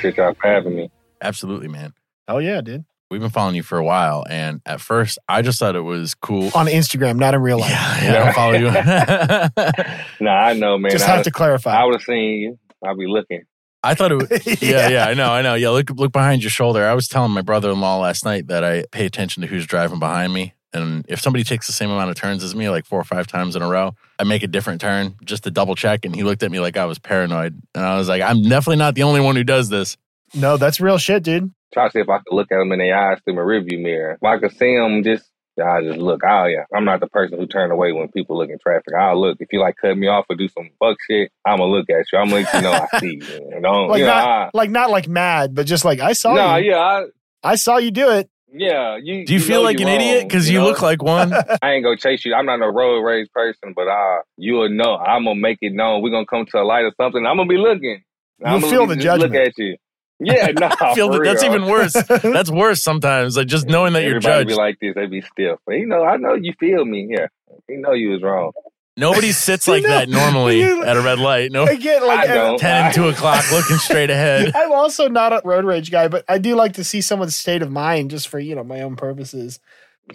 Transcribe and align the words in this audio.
appreciate 0.00 0.22
y'all 0.22 0.34
for 0.34 0.48
having 0.48 0.76
me. 0.76 0.90
Absolutely, 1.20 1.68
man. 1.68 1.92
Oh 2.28 2.38
yeah, 2.38 2.60
dude. 2.60 2.84
We've 3.10 3.20
been 3.20 3.30
following 3.30 3.56
you 3.56 3.64
for 3.64 3.76
a 3.76 3.84
while, 3.84 4.24
and 4.30 4.60
at 4.64 4.80
first, 4.80 5.18
I 5.28 5.42
just 5.42 5.58
thought 5.58 5.74
it 5.74 5.80
was 5.80 6.14
cool. 6.14 6.50
On 6.54 6.66
Instagram, 6.66 7.18
not 7.18 7.34
in 7.34 7.42
real 7.42 7.58
life. 7.58 7.70
Yeah, 7.70 8.04
yeah, 8.04 8.10
I 8.10 8.24
don't 8.24 8.34
follow 8.34 8.52
you. 8.52 10.00
Nah, 10.24 10.30
I 10.30 10.52
know, 10.52 10.78
man. 10.78 10.92
Just 10.92 11.08
I, 11.08 11.16
have 11.16 11.24
to 11.24 11.30
clarify. 11.30 11.74
I 11.74 11.84
would 11.84 11.94
have 11.94 12.02
seen 12.02 12.38
you. 12.40 12.58
I'll 12.84 12.96
be 12.96 13.06
looking. 13.08 13.42
I 13.82 13.94
thought 13.94 14.12
it 14.12 14.14
was, 14.30 14.62
yeah, 14.62 14.88
yeah, 14.88 15.06
I 15.06 15.14
know, 15.14 15.32
I 15.32 15.42
know. 15.42 15.54
Yeah, 15.54 15.70
look 15.70 15.90
look 15.90 16.12
behind 16.12 16.42
your 16.42 16.50
shoulder. 16.50 16.86
I 16.86 16.94
was 16.94 17.08
telling 17.08 17.32
my 17.32 17.42
brother 17.42 17.70
in 17.70 17.80
law 17.80 17.98
last 17.98 18.24
night 18.24 18.46
that 18.46 18.62
I 18.62 18.84
pay 18.92 19.06
attention 19.06 19.40
to 19.40 19.48
who's 19.48 19.66
driving 19.66 19.98
behind 19.98 20.32
me. 20.32 20.54
And 20.72 21.04
if 21.08 21.20
somebody 21.20 21.42
takes 21.44 21.66
the 21.66 21.72
same 21.72 21.90
amount 21.90 22.10
of 22.10 22.16
turns 22.16 22.44
as 22.44 22.54
me, 22.54 22.68
like 22.70 22.86
four 22.86 23.00
or 23.00 23.04
five 23.04 23.26
times 23.26 23.56
in 23.56 23.62
a 23.62 23.68
row, 23.68 23.94
I 24.18 24.24
make 24.24 24.42
a 24.42 24.46
different 24.46 24.80
turn 24.80 25.16
just 25.24 25.44
to 25.44 25.50
double 25.50 25.74
check. 25.74 26.04
And 26.04 26.14
he 26.14 26.22
looked 26.22 26.42
at 26.42 26.50
me 26.50 26.60
like 26.60 26.76
I 26.76 26.84
was 26.84 26.98
paranoid. 26.98 27.60
And 27.74 27.84
I 27.84 27.96
was 27.98 28.08
like, 28.08 28.22
I'm 28.22 28.42
definitely 28.42 28.76
not 28.76 28.94
the 28.94 29.02
only 29.02 29.20
one 29.20 29.34
who 29.36 29.44
does 29.44 29.68
this. 29.68 29.96
No, 30.34 30.56
that's 30.56 30.80
real 30.80 30.98
shit, 30.98 31.24
dude. 31.24 31.52
Try 31.74 31.86
to 31.88 31.92
see 31.92 31.98
if 32.00 32.08
I 32.08 32.18
could 32.18 32.32
look 32.34 32.52
at 32.52 32.58
them 32.58 32.70
in 32.72 32.78
their 32.78 32.96
eyes 32.96 33.18
through 33.24 33.34
my 33.34 33.42
rearview 33.42 33.80
mirror. 33.82 34.12
If 34.12 34.22
I 34.22 34.38
could 34.38 34.52
see 34.56 34.76
them, 34.76 35.02
just 35.02 35.24
I 35.60 35.82
just 35.82 35.98
look. 35.98 36.20
Oh 36.24 36.46
yeah, 36.46 36.64
I'm 36.74 36.84
not 36.84 37.00
the 37.00 37.08
person 37.08 37.38
who 37.38 37.46
turned 37.46 37.70
away 37.72 37.92
when 37.92 38.08
people 38.08 38.38
look 38.38 38.48
in 38.48 38.58
traffic. 38.58 38.94
I'll 38.98 39.20
look. 39.20 39.38
If 39.40 39.48
you 39.52 39.60
like 39.60 39.76
cut 39.76 39.96
me 39.96 40.06
off 40.06 40.24
or 40.30 40.36
do 40.36 40.48
some 40.48 40.70
fuck 40.78 40.96
shit, 41.08 41.30
I'm 41.44 41.58
gonna 41.58 41.70
look 41.70 41.90
at 41.90 42.06
you. 42.12 42.18
I'm 42.18 42.28
gonna 42.30 42.42
let 42.42 42.54
you 42.54 42.60
know 42.62 42.72
I 42.72 42.98
see 43.00 43.20
you. 43.20 43.50
And 43.52 43.62
Don't 43.62 43.88
Like 43.88 43.98
you 43.98 44.06
know? 44.06 44.14
not 44.14 44.28
I, 44.28 44.50
like 44.54 44.70
not 44.70 44.90
like 44.90 45.08
mad, 45.08 45.54
but 45.54 45.66
just 45.66 45.84
like 45.84 46.00
I 46.00 46.12
saw 46.14 46.34
no, 46.34 46.56
you. 46.56 46.70
yeah, 46.70 46.78
I, 46.78 47.04
I 47.42 47.54
saw 47.56 47.76
you 47.78 47.90
do 47.90 48.10
it. 48.10 48.30
Yeah. 48.52 48.96
You 48.96 49.24
Do 49.24 49.34
you, 49.34 49.40
feel 49.40 49.62
like 49.62 49.78
you 49.78 49.86
an 49.86 49.92
idiot? 50.00 50.24
Because 50.28 50.48
you, 50.48 50.58
know? 50.58 50.66
look 50.66 50.82
like 50.82 51.02
one. 51.02 51.32
I 51.62 51.72
ain't 51.72 51.84
gonna 51.84 51.96
chase 51.96 52.24
you. 52.24 52.34
I'm 52.34 52.46
not 52.46 52.62
a 52.62 52.70
road 52.70 53.02
rage 53.02 53.28
person, 53.32 53.72
but 53.74 53.88
uh, 53.88 54.22
you'll 54.36 54.68
know. 54.68 54.96
I'm 54.96 55.24
gonna 55.24 55.40
make 55.40 55.58
it 55.60 55.72
known. 55.72 56.02
We're 56.02 56.10
gonna 56.10 56.26
come 56.26 56.46
to 56.46 56.58
a 56.58 56.64
light 56.64 56.84
or 56.84 56.92
something. 57.00 57.24
I'm 57.26 57.36
gonna 57.36 57.48
be 57.48 57.56
looking. 57.56 58.02
I'm 58.44 58.60
gonna 58.60 58.70
feel 58.70 58.86
be- 58.86 58.94
the 58.94 59.00
judgment. 59.00 59.32
Look 59.32 59.42
at 59.42 59.58
you. 59.58 59.76
Yeah, 60.22 60.46
no, 60.58 60.68
I 60.80 60.94
feel 60.94 61.08
that 61.10 61.22
that's 61.24 61.42
even 61.42 61.66
worse. 61.66 61.92
That's 62.22 62.50
worse 62.50 62.82
sometimes. 62.82 63.38
Like 63.38 63.46
just 63.46 63.66
knowing 63.66 63.94
that 63.94 64.04
you're 64.04 64.18
judged. 64.18 64.48
be 64.48 64.54
like 64.54 64.78
this. 64.78 64.94
They 64.94 65.06
be 65.06 65.22
stiff. 65.22 65.58
But 65.64 65.76
you 65.76 65.86
know, 65.86 66.04
I 66.04 66.18
know 66.18 66.34
you 66.34 66.52
feel 66.60 66.84
me. 66.84 67.08
Yeah, 67.10 67.26
you 67.68 67.78
know 67.78 67.92
you 67.92 68.10
was 68.10 68.22
wrong. 68.22 68.52
Nobody 68.96 69.32
sits 69.32 69.66
like 69.68 69.82
know, 69.82 69.88
that 69.88 70.08
normally 70.08 70.60
you- 70.60 70.84
at 70.84 70.96
a 70.96 71.00
red 71.00 71.18
light. 71.18 71.52
No, 71.52 71.64
I 71.64 71.76
get 71.76 72.02
like 72.02 72.28
I 72.28 72.34
don't. 72.34 72.58
10 72.58 72.84
and 72.86 72.94
2 72.94 73.08
o'clock 73.08 73.44
looking 73.52 73.76
straight 73.78 74.10
ahead. 74.10 74.52
I'm 74.56 74.72
also 74.72 75.08
not 75.08 75.32
a 75.32 75.40
road 75.44 75.64
rage 75.64 75.90
guy, 75.90 76.08
but 76.08 76.24
I 76.28 76.38
do 76.38 76.54
like 76.54 76.74
to 76.74 76.84
see 76.84 77.00
someone's 77.00 77.36
state 77.36 77.62
of 77.62 77.70
mind 77.70 78.10
just 78.10 78.28
for 78.28 78.38
you 78.38 78.54
know 78.54 78.64
my 78.64 78.82
own 78.82 78.96
purposes. 78.96 79.58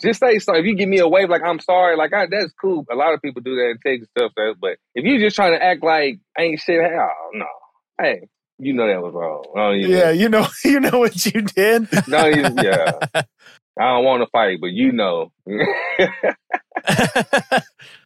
Just 0.01 0.19
say 0.19 0.39
sorry. 0.39 0.59
If 0.59 0.65
you 0.65 0.75
give 0.75 0.89
me 0.89 0.99
a 0.99 1.07
wave, 1.07 1.29
like 1.29 1.41
I'm 1.43 1.59
sorry, 1.59 1.95
like 1.95 2.13
I, 2.13 2.25
that's 2.29 2.51
cool. 2.59 2.85
A 2.91 2.95
lot 2.95 3.13
of 3.13 3.21
people 3.21 3.41
do 3.41 3.55
that 3.55 3.69
and 3.71 3.79
take 3.85 4.03
stuff. 4.17 4.33
That, 4.35 4.55
but 4.59 4.77
if 4.93 5.05
you're 5.05 5.19
just 5.19 5.35
trying 5.35 5.57
to 5.57 5.63
act 5.63 5.83
like 5.83 6.19
ain't 6.37 6.59
shit, 6.59 6.81
hell 6.81 7.09
no. 7.33 7.45
Hey, 7.99 8.27
you 8.59 8.73
know 8.73 8.87
that 8.87 9.01
was 9.01 9.13
wrong. 9.13 9.43
Don't 9.55 9.75
even- 9.77 9.91
Yeah, 9.91 10.09
you 10.11 10.27
know, 10.27 10.47
you 10.65 10.81
know 10.81 10.99
what 10.99 11.25
you 11.25 11.41
did. 11.43 11.89
Don't 12.09 12.61
yeah. 12.63 12.99
I 13.79 13.83
don't 13.93 14.05
want 14.05 14.21
to 14.23 14.29
fight, 14.31 14.59
but 14.61 14.71
you 14.71 14.91
know. 14.91 15.31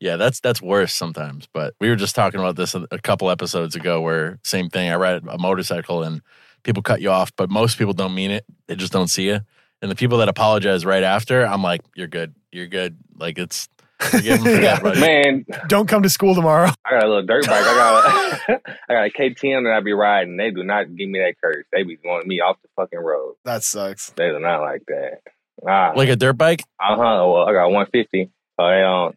yeah, 0.01 0.15
that's 0.15 0.39
that's 0.39 0.61
worse 0.61 0.93
sometimes. 0.93 1.47
But 1.53 1.73
we 1.79 1.89
were 1.89 1.95
just 1.95 2.15
talking 2.15 2.39
about 2.39 2.55
this 2.55 2.75
a 2.75 2.85
a 2.91 2.99
couple 2.99 3.29
episodes 3.29 3.75
ago, 3.75 4.01
where 4.01 4.39
same 4.43 4.69
thing. 4.69 4.89
I 4.89 4.95
ride 4.95 5.23
a 5.27 5.37
motorcycle 5.37 6.03
and 6.03 6.21
people 6.63 6.81
cut 6.83 7.01
you 7.01 7.09
off, 7.09 7.31
but 7.35 7.49
most 7.49 7.77
people 7.77 7.93
don't 7.93 8.15
mean 8.15 8.31
it. 8.31 8.45
They 8.67 8.75
just 8.75 8.93
don't 8.93 9.07
see 9.09 9.27
you. 9.27 9.39
And 9.81 9.89
the 9.89 9.95
people 9.95 10.17
that 10.19 10.27
apologize 10.29 10.85
right 10.85 11.03
after, 11.03 11.45
I'm 11.45 11.63
like, 11.63 11.81
"You're 11.95 12.07
good. 12.07 12.33
You're 12.51 12.67
good." 12.67 12.97
Like 13.17 13.37
it's 13.37 13.69
forgive 13.99 14.39
'em, 14.39 14.43
forget, 14.45 14.61
Yeah. 14.61 14.79
buddy. 14.81 14.99
Man, 15.01 15.45
Don't 15.67 15.87
come 15.87 16.03
to 16.03 16.09
school 16.09 16.33
tomorrow. 16.35 16.71
I 16.85 16.91
got 16.91 17.03
a 17.03 17.07
little 17.07 17.25
dirt 17.25 17.45
bike. 17.45 17.63
I 17.65 17.73
got 17.75 18.49
a, 18.49 18.61
I 18.89 18.93
got 18.93 19.05
a 19.05 19.09
KTM 19.09 19.63
that 19.65 19.73
I 19.75 19.79
be 19.81 19.93
riding. 19.93 20.37
They 20.37 20.51
do 20.51 20.63
not 20.63 20.83
give 20.95 21.09
me 21.09 21.19
that 21.19 21.35
curse. 21.43 21.65
They 21.71 21.83
be 21.83 21.97
wanting 22.03 22.27
me 22.27 22.39
off 22.41 22.57
the 22.61 22.69
fucking 22.75 22.99
road. 22.99 23.35
That 23.45 23.63
sucks. 23.63 24.09
They 24.11 24.29
do 24.29 24.39
not 24.39 24.61
like 24.61 24.83
that. 24.87 25.19
Ah, 25.67 25.93
Like 25.95 26.09
a 26.09 26.15
dirt 26.15 26.33
bike. 26.33 26.63
uh 26.79 26.95
huh. 26.95 27.25
Well, 27.27 27.47
I 27.47 27.53
got 27.53 27.65
150. 27.71 28.31
So 28.59 28.67
they 28.67 28.83
um, 28.83 29.13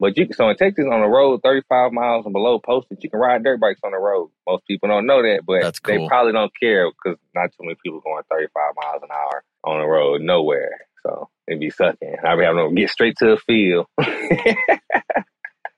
but 0.00 0.16
you 0.16 0.26
can 0.26 0.34
so 0.34 0.48
in 0.48 0.56
Texas 0.56 0.86
on 0.90 1.00
the 1.00 1.06
road, 1.08 1.40
35 1.42 1.92
miles 1.92 2.24
and 2.26 2.32
below 2.32 2.58
posted, 2.58 2.98
you 3.02 3.10
can 3.10 3.20
ride 3.20 3.42
dirt 3.44 3.60
bikes 3.60 3.80
on 3.84 3.92
the 3.92 3.98
road. 3.98 4.30
Most 4.46 4.66
people 4.66 4.88
don't 4.88 5.06
know 5.06 5.22
that, 5.22 5.42
but 5.46 5.62
That's 5.62 5.80
they 5.80 6.06
probably 6.08 6.32
don't 6.32 6.52
care 6.58 6.90
because 6.90 7.18
not 7.34 7.50
too 7.52 7.64
many 7.64 7.76
people 7.82 8.00
going 8.00 8.22
35 8.30 8.50
miles 8.76 9.02
an 9.02 9.08
hour 9.12 9.44
on 9.64 9.80
the 9.80 9.86
road 9.86 10.20
nowhere. 10.20 10.80
So 11.02 11.28
it'd 11.46 11.60
be 11.60 11.70
sucking. 11.70 12.16
I 12.24 12.36
be 12.36 12.44
having 12.44 12.68
to 12.68 12.74
get 12.74 12.90
straight 12.90 13.16
to 13.18 13.26
the 13.26 13.36
field. 13.36 13.86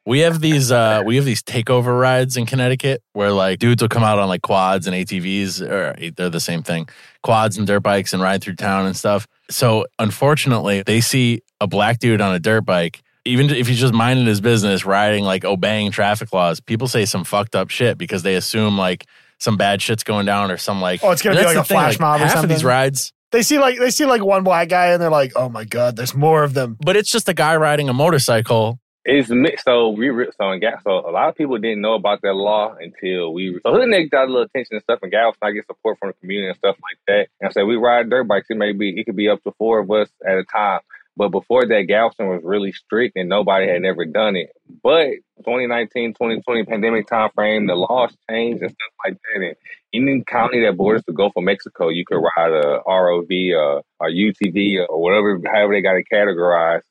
We 0.07 0.21
have 0.21 0.41
these 0.41 0.71
uh 0.71 1.03
we 1.05 1.17
have 1.17 1.25
these 1.25 1.43
takeover 1.43 2.01
rides 2.01 2.37
in 2.37 2.47
Connecticut 2.47 3.03
where 3.13 3.33
like 3.33 3.59
dudes 3.59 3.83
will 3.83 3.89
come 3.89 4.05
out 4.05 4.19
on 4.21 4.29
like 4.29 4.43
quads 4.43 4.87
and 4.87 4.95
ATVs 4.95 5.61
or 5.61 5.97
they're 6.13 6.31
the 6.31 6.41
same 6.41 6.63
thing. 6.63 6.89
Quads 7.23 7.59
and 7.59 7.67
dirt 7.67 7.81
bikes 7.81 8.13
and 8.13 8.23
ride 8.23 8.41
through 8.41 8.55
town 8.55 8.87
and 8.87 8.97
stuff. 8.97 9.27
So 9.51 9.85
unfortunately, 9.99 10.83
they 10.83 11.01
see 11.01 11.43
a 11.61 11.67
black 11.67 11.99
dude 11.99 12.21
on 12.21 12.35
a 12.35 12.39
dirt 12.39 12.63
bike 12.63 13.03
even 13.25 13.51
if 13.51 13.67
he's 13.67 13.81
just 13.81 13.93
minding 13.93 14.25
his 14.27 14.41
business 14.41 14.85
riding 14.87 15.25
like 15.25 15.45
obeying 15.45 15.91
traffic 15.91 16.33
laws, 16.33 16.61
people 16.61 16.87
say 16.87 17.05
some 17.05 17.25
fucked 17.25 17.57
up 17.57 17.71
shit 17.71 17.99
because 17.99 18.23
they 18.23 18.37
assume 18.37 18.79
like 18.79 19.05
some 19.41 19.57
bad 19.57 19.83
shit's 19.83 20.05
going 20.05 20.25
down 20.25 20.51
or 20.53 20.57
some 20.57 20.81
like 20.81 21.03
Oh, 21.03 21.11
it's 21.11 21.23
gonna 21.23 21.37
be 21.37 21.45
like 21.45 21.57
a 21.57 21.65
flash 21.65 21.99
mob 21.99 22.21
or 22.21 22.27
half 22.27 22.45
of 22.45 22.49
these 22.49 22.65
rides 22.65 23.13
They 23.33 23.43
see 23.43 23.59
like 23.59 23.79
they 23.79 23.91
see 23.91 24.07
like 24.07 24.25
one 24.25 24.45
black 24.45 24.69
guy 24.69 24.93
and 24.93 25.03
they're 25.03 25.11
like, 25.11 25.33
"Oh 25.35 25.49
my 25.49 25.65
god, 25.65 25.97
there's 25.97 26.15
more 26.15 26.45
of 26.45 26.55
them." 26.55 26.77
but 26.81 26.95
it's 26.97 27.11
just 27.11 27.29
a 27.29 27.35
guy 27.35 27.57
riding 27.57 27.89
a 27.89 27.93
motorcycle 27.93 28.79
It's 29.09 29.31
mixed. 29.31 29.65
So 29.65 29.91
we 29.91 30.11
so 30.37 30.51
in 30.51 30.59
Gal- 30.59 30.81
so 30.83 31.09
a 31.09 31.13
lot 31.13 31.29
of 31.29 31.37
people 31.37 31.57
didn't 31.59 31.81
know 31.81 31.95
about 31.95 32.23
that 32.23 32.35
law 32.35 32.75
until 32.75 33.33
we 33.33 33.57
so 33.65 33.73
HoodNeck 33.73 34.11
got 34.11 34.25
a 34.25 34.27
little 34.27 34.43
attention 34.43 34.75
and 34.75 34.83
stuff, 34.83 34.99
and 35.01 35.13
Galveston 35.13 35.49
I 35.49 35.53
get 35.53 35.67
support 35.67 35.99
from 36.01 36.09
the 36.09 36.15
community 36.15 36.49
and 36.49 36.57
stuff 36.59 36.75
like 36.83 36.99
that. 37.07 37.29
And 37.41 37.53
so 37.53 37.65
we 37.65 37.77
ride 37.77 38.11
dirt 38.11 38.27
bikes. 38.27 38.49
It 38.51 38.57
may 38.57 38.73
be 38.73 38.99
it 38.99 39.05
could 39.05 39.15
be 39.15 39.29
up 39.29 39.41
to 39.45 39.53
four 39.59 39.79
of 39.79 39.91
us 39.93 40.09
at 40.27 40.39
a 40.39 40.45
time. 40.45 40.81
But 41.17 41.29
before 41.29 41.65
that, 41.67 41.83
Galveston 41.83 42.27
was 42.27 42.43
really 42.43 42.73
strict 42.73 43.17
and 43.17 43.29
nobody 43.29 43.69
had 43.69 43.81
never 43.81 44.05
done 44.05 44.35
it. 44.35 44.51
But 44.83 45.23
2019, 45.39 46.15
2020 46.15 46.65
pandemic 46.65 47.07
time 47.07 47.31
frame, 47.33 47.69
the 47.69 47.77
laws 47.77 48.15
changed 48.29 48.61
and 48.61 48.73
stuff 48.73 48.93
like 49.05 49.15
that. 49.15 49.41
And 49.41 49.57
any 49.95 50.25
county 50.27 50.65
that 50.65 50.77
borders 50.77 51.05
the 51.07 51.13
Gulf 51.15 51.33
of 51.37 51.45
Mexico, 51.45 51.89
you 51.91 52.05
could 52.05 52.19
ride 52.19 52.51
a 52.51 52.81
ROV, 52.87 53.23
uh, 53.55 53.83
a 54.03 54.09
UTV, 54.09 54.85
or 54.89 55.01
whatever, 55.01 55.41
however 55.47 55.75
they 55.75 55.81
got 55.81 55.97
it 55.97 56.07
categorized 56.13 56.83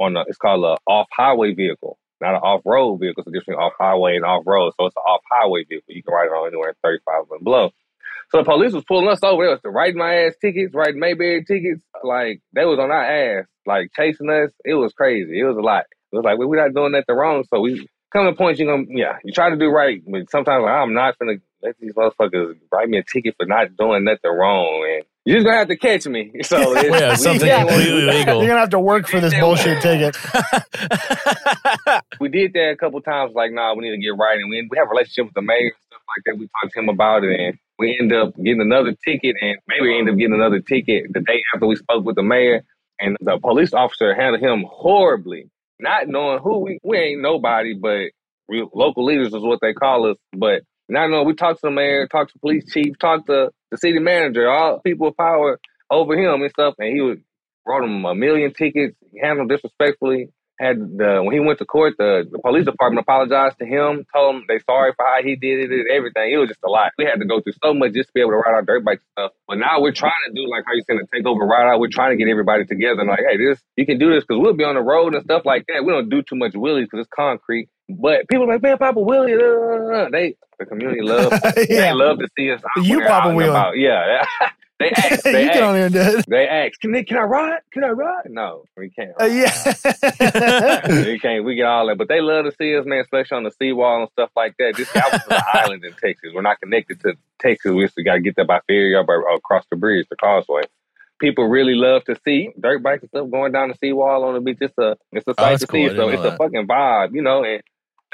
on 0.00 0.16
a, 0.16 0.22
it's 0.28 0.38
called 0.38 0.64
a 0.64 0.76
off 0.90 1.06
highway 1.12 1.54
vehicle, 1.54 1.98
not 2.20 2.34
an 2.34 2.40
off 2.42 2.62
road 2.64 2.96
vehicle. 2.96 3.22
It's 3.22 3.28
a 3.28 3.32
difference 3.38 3.58
off 3.60 3.72
highway 3.78 4.16
and 4.16 4.24
off 4.24 4.42
road. 4.46 4.72
So 4.78 4.86
it's 4.86 4.96
an 4.96 5.02
off 5.06 5.22
highway 5.30 5.64
vehicle. 5.64 5.94
You 5.94 6.02
can 6.02 6.14
ride 6.14 6.26
it 6.26 6.32
on 6.32 6.48
anywhere 6.48 6.74
35 6.82 7.24
and 7.30 7.44
below. 7.44 7.70
So 8.30 8.38
the 8.38 8.44
police 8.44 8.72
was 8.72 8.84
pulling 8.84 9.08
us 9.08 9.22
over. 9.22 9.44
They 9.44 9.50
was 9.50 9.60
writing 9.64 9.98
my 9.98 10.14
ass 10.26 10.34
tickets, 10.40 10.74
writing 10.74 10.98
Mayberry 11.00 11.44
tickets. 11.44 11.82
Like 12.02 12.40
they 12.52 12.64
was 12.64 12.78
on 12.78 12.90
our 12.90 13.04
ass, 13.40 13.46
like 13.66 13.90
chasing 13.94 14.30
us. 14.30 14.50
It 14.64 14.74
was 14.74 14.92
crazy. 14.92 15.38
It 15.38 15.44
was 15.44 15.56
a 15.56 15.60
lot. 15.60 15.84
It 16.12 16.16
was 16.16 16.24
like 16.24 16.38
we- 16.38 16.46
we're 16.46 16.62
not 16.62 16.74
doing 16.74 16.92
nothing 16.92 17.14
wrong. 17.16 17.44
So 17.52 17.60
we 17.60 17.86
come 18.12 18.24
to 18.24 18.30
the 18.32 18.36
point 18.36 18.58
you 18.58 18.66
gonna 18.66 18.84
yeah, 18.88 19.18
you 19.24 19.32
try 19.32 19.50
to 19.50 19.56
do 19.56 19.68
right, 19.68 20.02
but 20.06 20.30
sometimes 20.30 20.62
like, 20.62 20.72
I'm 20.72 20.94
not 20.94 21.18
gonna 21.18 21.36
let 21.62 21.76
these 21.78 21.92
motherfuckers 21.94 22.56
write 22.72 22.88
me 22.88 22.98
a 22.98 23.02
ticket 23.04 23.34
for 23.36 23.46
not 23.46 23.76
doing 23.76 24.04
nothing 24.04 24.30
wrong, 24.32 24.86
and 24.96 25.04
you're 25.24 25.38
just 25.38 25.46
gonna 25.46 25.58
have 25.58 25.68
to 25.68 25.76
catch 25.76 26.06
me. 26.06 26.32
So 26.44 26.56
it's, 26.76 26.84
Yeah, 26.84 27.10
we- 27.10 27.16
something 27.16 27.48
yeah, 27.48 27.64
completely 27.64 28.04
You're 28.04 28.24
gonna 28.24 28.58
have 28.58 28.70
to 28.70 28.80
work 28.80 29.08
for 29.08 29.20
this 29.20 29.34
bullshit 29.34 29.82
ticket. 29.82 30.16
we 32.20 32.28
did 32.28 32.52
that 32.52 32.70
a 32.72 32.76
couple 32.76 33.00
times. 33.00 33.32
Like, 33.34 33.52
nah, 33.52 33.74
we 33.74 33.84
need 33.84 33.96
to 33.96 34.02
get 34.02 34.16
right, 34.18 34.38
and 34.38 34.50
we 34.50 34.66
we 34.70 34.76
have 34.78 34.88
a 34.88 34.90
relationship 34.90 35.26
with 35.26 35.34
the 35.34 35.42
mayor 35.42 35.72
and 35.72 35.82
stuff 35.86 36.02
like 36.16 36.24
that. 36.26 36.38
We 36.38 36.46
talked 36.46 36.74
to 36.74 36.80
him 36.80 36.88
about 36.88 37.24
it, 37.24 37.38
and 37.40 37.58
we 37.78 37.96
end 37.98 38.12
up 38.12 38.36
getting 38.36 38.60
another 38.60 38.94
ticket, 39.04 39.36
and 39.40 39.58
maybe 39.68 39.86
we 39.88 39.98
end 39.98 40.10
up 40.10 40.16
getting 40.16 40.34
another 40.34 40.60
ticket 40.60 41.12
the 41.12 41.20
day 41.20 41.42
after 41.54 41.66
we 41.66 41.76
spoke 41.76 42.04
with 42.04 42.16
the 42.16 42.22
mayor, 42.22 42.62
and 43.00 43.16
the 43.20 43.38
police 43.38 43.72
officer 43.72 44.14
handled 44.14 44.42
him 44.42 44.64
horribly, 44.68 45.48
not 45.80 46.08
knowing 46.08 46.40
who 46.40 46.58
we 46.58 46.78
we 46.82 46.98
ain't 46.98 47.22
nobody, 47.22 47.74
but 47.74 48.10
we, 48.48 48.66
local 48.74 49.04
leaders 49.06 49.28
is 49.28 49.42
what 49.42 49.60
they 49.62 49.72
call 49.72 50.10
us, 50.10 50.18
but. 50.36 50.62
Not 50.86 51.08
knowing, 51.08 51.26
we 51.26 51.34
talked 51.34 51.60
to 51.60 51.68
the 51.68 51.70
mayor, 51.70 52.06
talked 52.06 52.34
to 52.34 52.38
police 52.40 52.70
chief, 52.70 52.98
talked 52.98 53.28
to 53.28 53.50
the 53.74 53.78
city 53.78 53.98
manager, 53.98 54.48
all 54.48 54.80
people 54.80 55.08
with 55.08 55.16
power 55.16 55.58
over 55.90 56.16
him 56.16 56.42
and 56.42 56.50
stuff, 56.50 56.74
and 56.78 56.94
he 56.94 57.00
was 57.00 57.18
wrote 57.66 57.84
him 57.84 58.04
a 58.04 58.14
million 58.14 58.52
tickets, 58.52 58.96
handled 59.20 59.48
disrespectfully. 59.48 60.30
Had 60.60 60.78
the 60.78 61.18
when 61.18 61.34
he 61.34 61.40
went 61.40 61.58
to 61.58 61.64
court, 61.66 61.94
the, 61.98 62.22
the 62.30 62.38
police 62.38 62.64
department 62.64 63.02
apologized 63.02 63.58
to 63.58 63.66
him, 63.66 64.06
told 64.14 64.36
him 64.36 64.44
they 64.46 64.60
sorry 64.60 64.92
for 64.94 65.04
how 65.04 65.18
he 65.20 65.34
did 65.34 65.66
it 65.66 65.70
and 65.74 65.90
everything. 65.90 66.30
It 66.30 66.36
was 66.38 66.46
just 66.46 66.62
a 66.64 66.70
lot. 66.70 66.92
We 66.96 67.06
had 67.06 67.18
to 67.18 67.26
go 67.26 67.40
through 67.40 67.58
so 67.60 67.74
much 67.74 67.90
just 67.90 68.06
to 68.10 68.12
be 68.14 68.20
able 68.20 68.30
to 68.30 68.36
ride 68.36 68.54
our 68.54 68.62
dirt 68.62 68.84
bike 68.84 69.00
stuff. 69.18 69.32
But 69.48 69.58
now 69.58 69.80
we're 69.80 69.90
trying 69.90 70.14
to 70.28 70.32
do 70.32 70.48
like 70.48 70.62
how 70.64 70.74
you 70.74 70.84
to 70.86 71.06
take 71.12 71.26
over 71.26 71.44
ride 71.44 71.66
out. 71.66 71.80
We're 71.80 71.90
trying 71.90 72.16
to 72.16 72.24
get 72.24 72.30
everybody 72.30 72.66
together 72.66 73.00
and 73.00 73.10
like, 73.10 73.26
hey, 73.28 73.36
this 73.36 73.58
you 73.74 73.84
can 73.84 73.98
do 73.98 74.14
this 74.14 74.22
because 74.22 74.40
we'll 74.40 74.54
be 74.54 74.62
on 74.62 74.76
the 74.76 74.80
road 74.80 75.16
and 75.16 75.24
stuff 75.24 75.42
like 75.44 75.66
that. 75.74 75.84
We 75.84 75.90
don't 75.90 76.08
do 76.08 76.22
too 76.22 76.36
much 76.36 76.52
wheelies 76.52 76.86
because 76.86 77.00
it's 77.00 77.10
concrete. 77.12 77.68
But 77.88 78.28
people 78.28 78.44
are 78.44 78.54
like, 78.54 78.62
man, 78.62 78.78
Papa 78.78 79.00
Willie, 79.00 79.34
uh, 79.34 80.08
they 80.10 80.36
the 80.58 80.66
community 80.66 81.02
love 81.02 81.30
they 81.54 81.92
love 81.92 82.18
to 82.18 82.28
see 82.36 82.50
us. 82.50 82.60
You 82.82 83.00
Papa 83.00 83.12
out 83.12 83.26
and 83.28 83.36
Wheeling. 83.36 83.50
about. 83.50 83.76
Yeah, 83.76 84.24
they 84.78 84.90
ask. 84.96 85.24
you 85.26 85.32
They 85.32 85.44
get 85.46 85.62
on 85.62 85.76
ask. 85.76 85.76
here 85.76 85.84
and 85.86 85.94
do 85.94 86.18
it. 86.18 86.24
They 86.28 86.48
ask, 86.48 86.80
can, 86.80 86.92
they, 86.92 87.04
can 87.04 87.16
I 87.18 87.22
ride? 87.22 87.60
Can 87.72 87.84
I 87.84 87.88
ride? 87.90 88.30
No, 88.30 88.64
we 88.76 88.90
can't. 88.90 89.12
Uh, 89.20 89.24
yeah. 89.26 89.52
we 91.04 91.18
can't. 91.18 91.44
We 91.44 91.54
get 91.56 91.66
all 91.66 91.86
that, 91.88 91.98
but 91.98 92.08
they 92.08 92.20
love 92.20 92.44
to 92.46 92.52
see 92.52 92.76
us, 92.76 92.84
man, 92.86 93.00
especially 93.00 93.36
on 93.36 93.42
the 93.44 93.50
seawall 93.52 94.02
and 94.02 94.10
stuff 94.12 94.30
like 94.36 94.54
that. 94.58 94.76
This 94.76 94.90
Galveston's 94.92 95.24
an 95.30 95.42
island 95.52 95.84
in 95.84 95.92
Texas. 95.92 96.30
We're 96.34 96.42
not 96.42 96.60
connected 96.60 97.00
to 97.02 97.14
Texas. 97.38 97.72
We 97.96 98.02
got 98.04 98.14
to 98.14 98.20
get 98.20 98.36
there 98.36 98.46
by 98.46 98.60
ferry 98.66 98.94
or 98.94 99.04
by, 99.04 99.14
across 99.36 99.64
the 99.70 99.76
bridge, 99.76 100.06
the 100.08 100.16
causeway. 100.16 100.62
People 101.20 101.48
really 101.48 101.74
love 101.74 102.04
to 102.04 102.16
see 102.24 102.50
dirt 102.60 102.82
bikes 102.82 103.02
and 103.02 103.10
stuff 103.10 103.30
going 103.30 103.52
down 103.52 103.68
the 103.68 103.76
seawall 103.76 104.24
on 104.24 104.34
the 104.34 104.40
beach. 104.40 104.58
It's 104.60 104.76
a 104.78 104.96
it's 105.12 105.26
a 105.26 105.30
Oh, 105.30 105.34
sight 105.42 105.50
that's 105.50 105.60
to 105.62 105.66
cool. 105.68 105.88
See. 105.88 105.96
So 105.96 106.08
it's 106.08 106.22
that. 106.22 106.34
a 106.34 106.36
fucking 106.36 106.66
vibe, 106.66 107.12
you 107.14 107.22
know. 107.22 107.44
And 107.44 107.62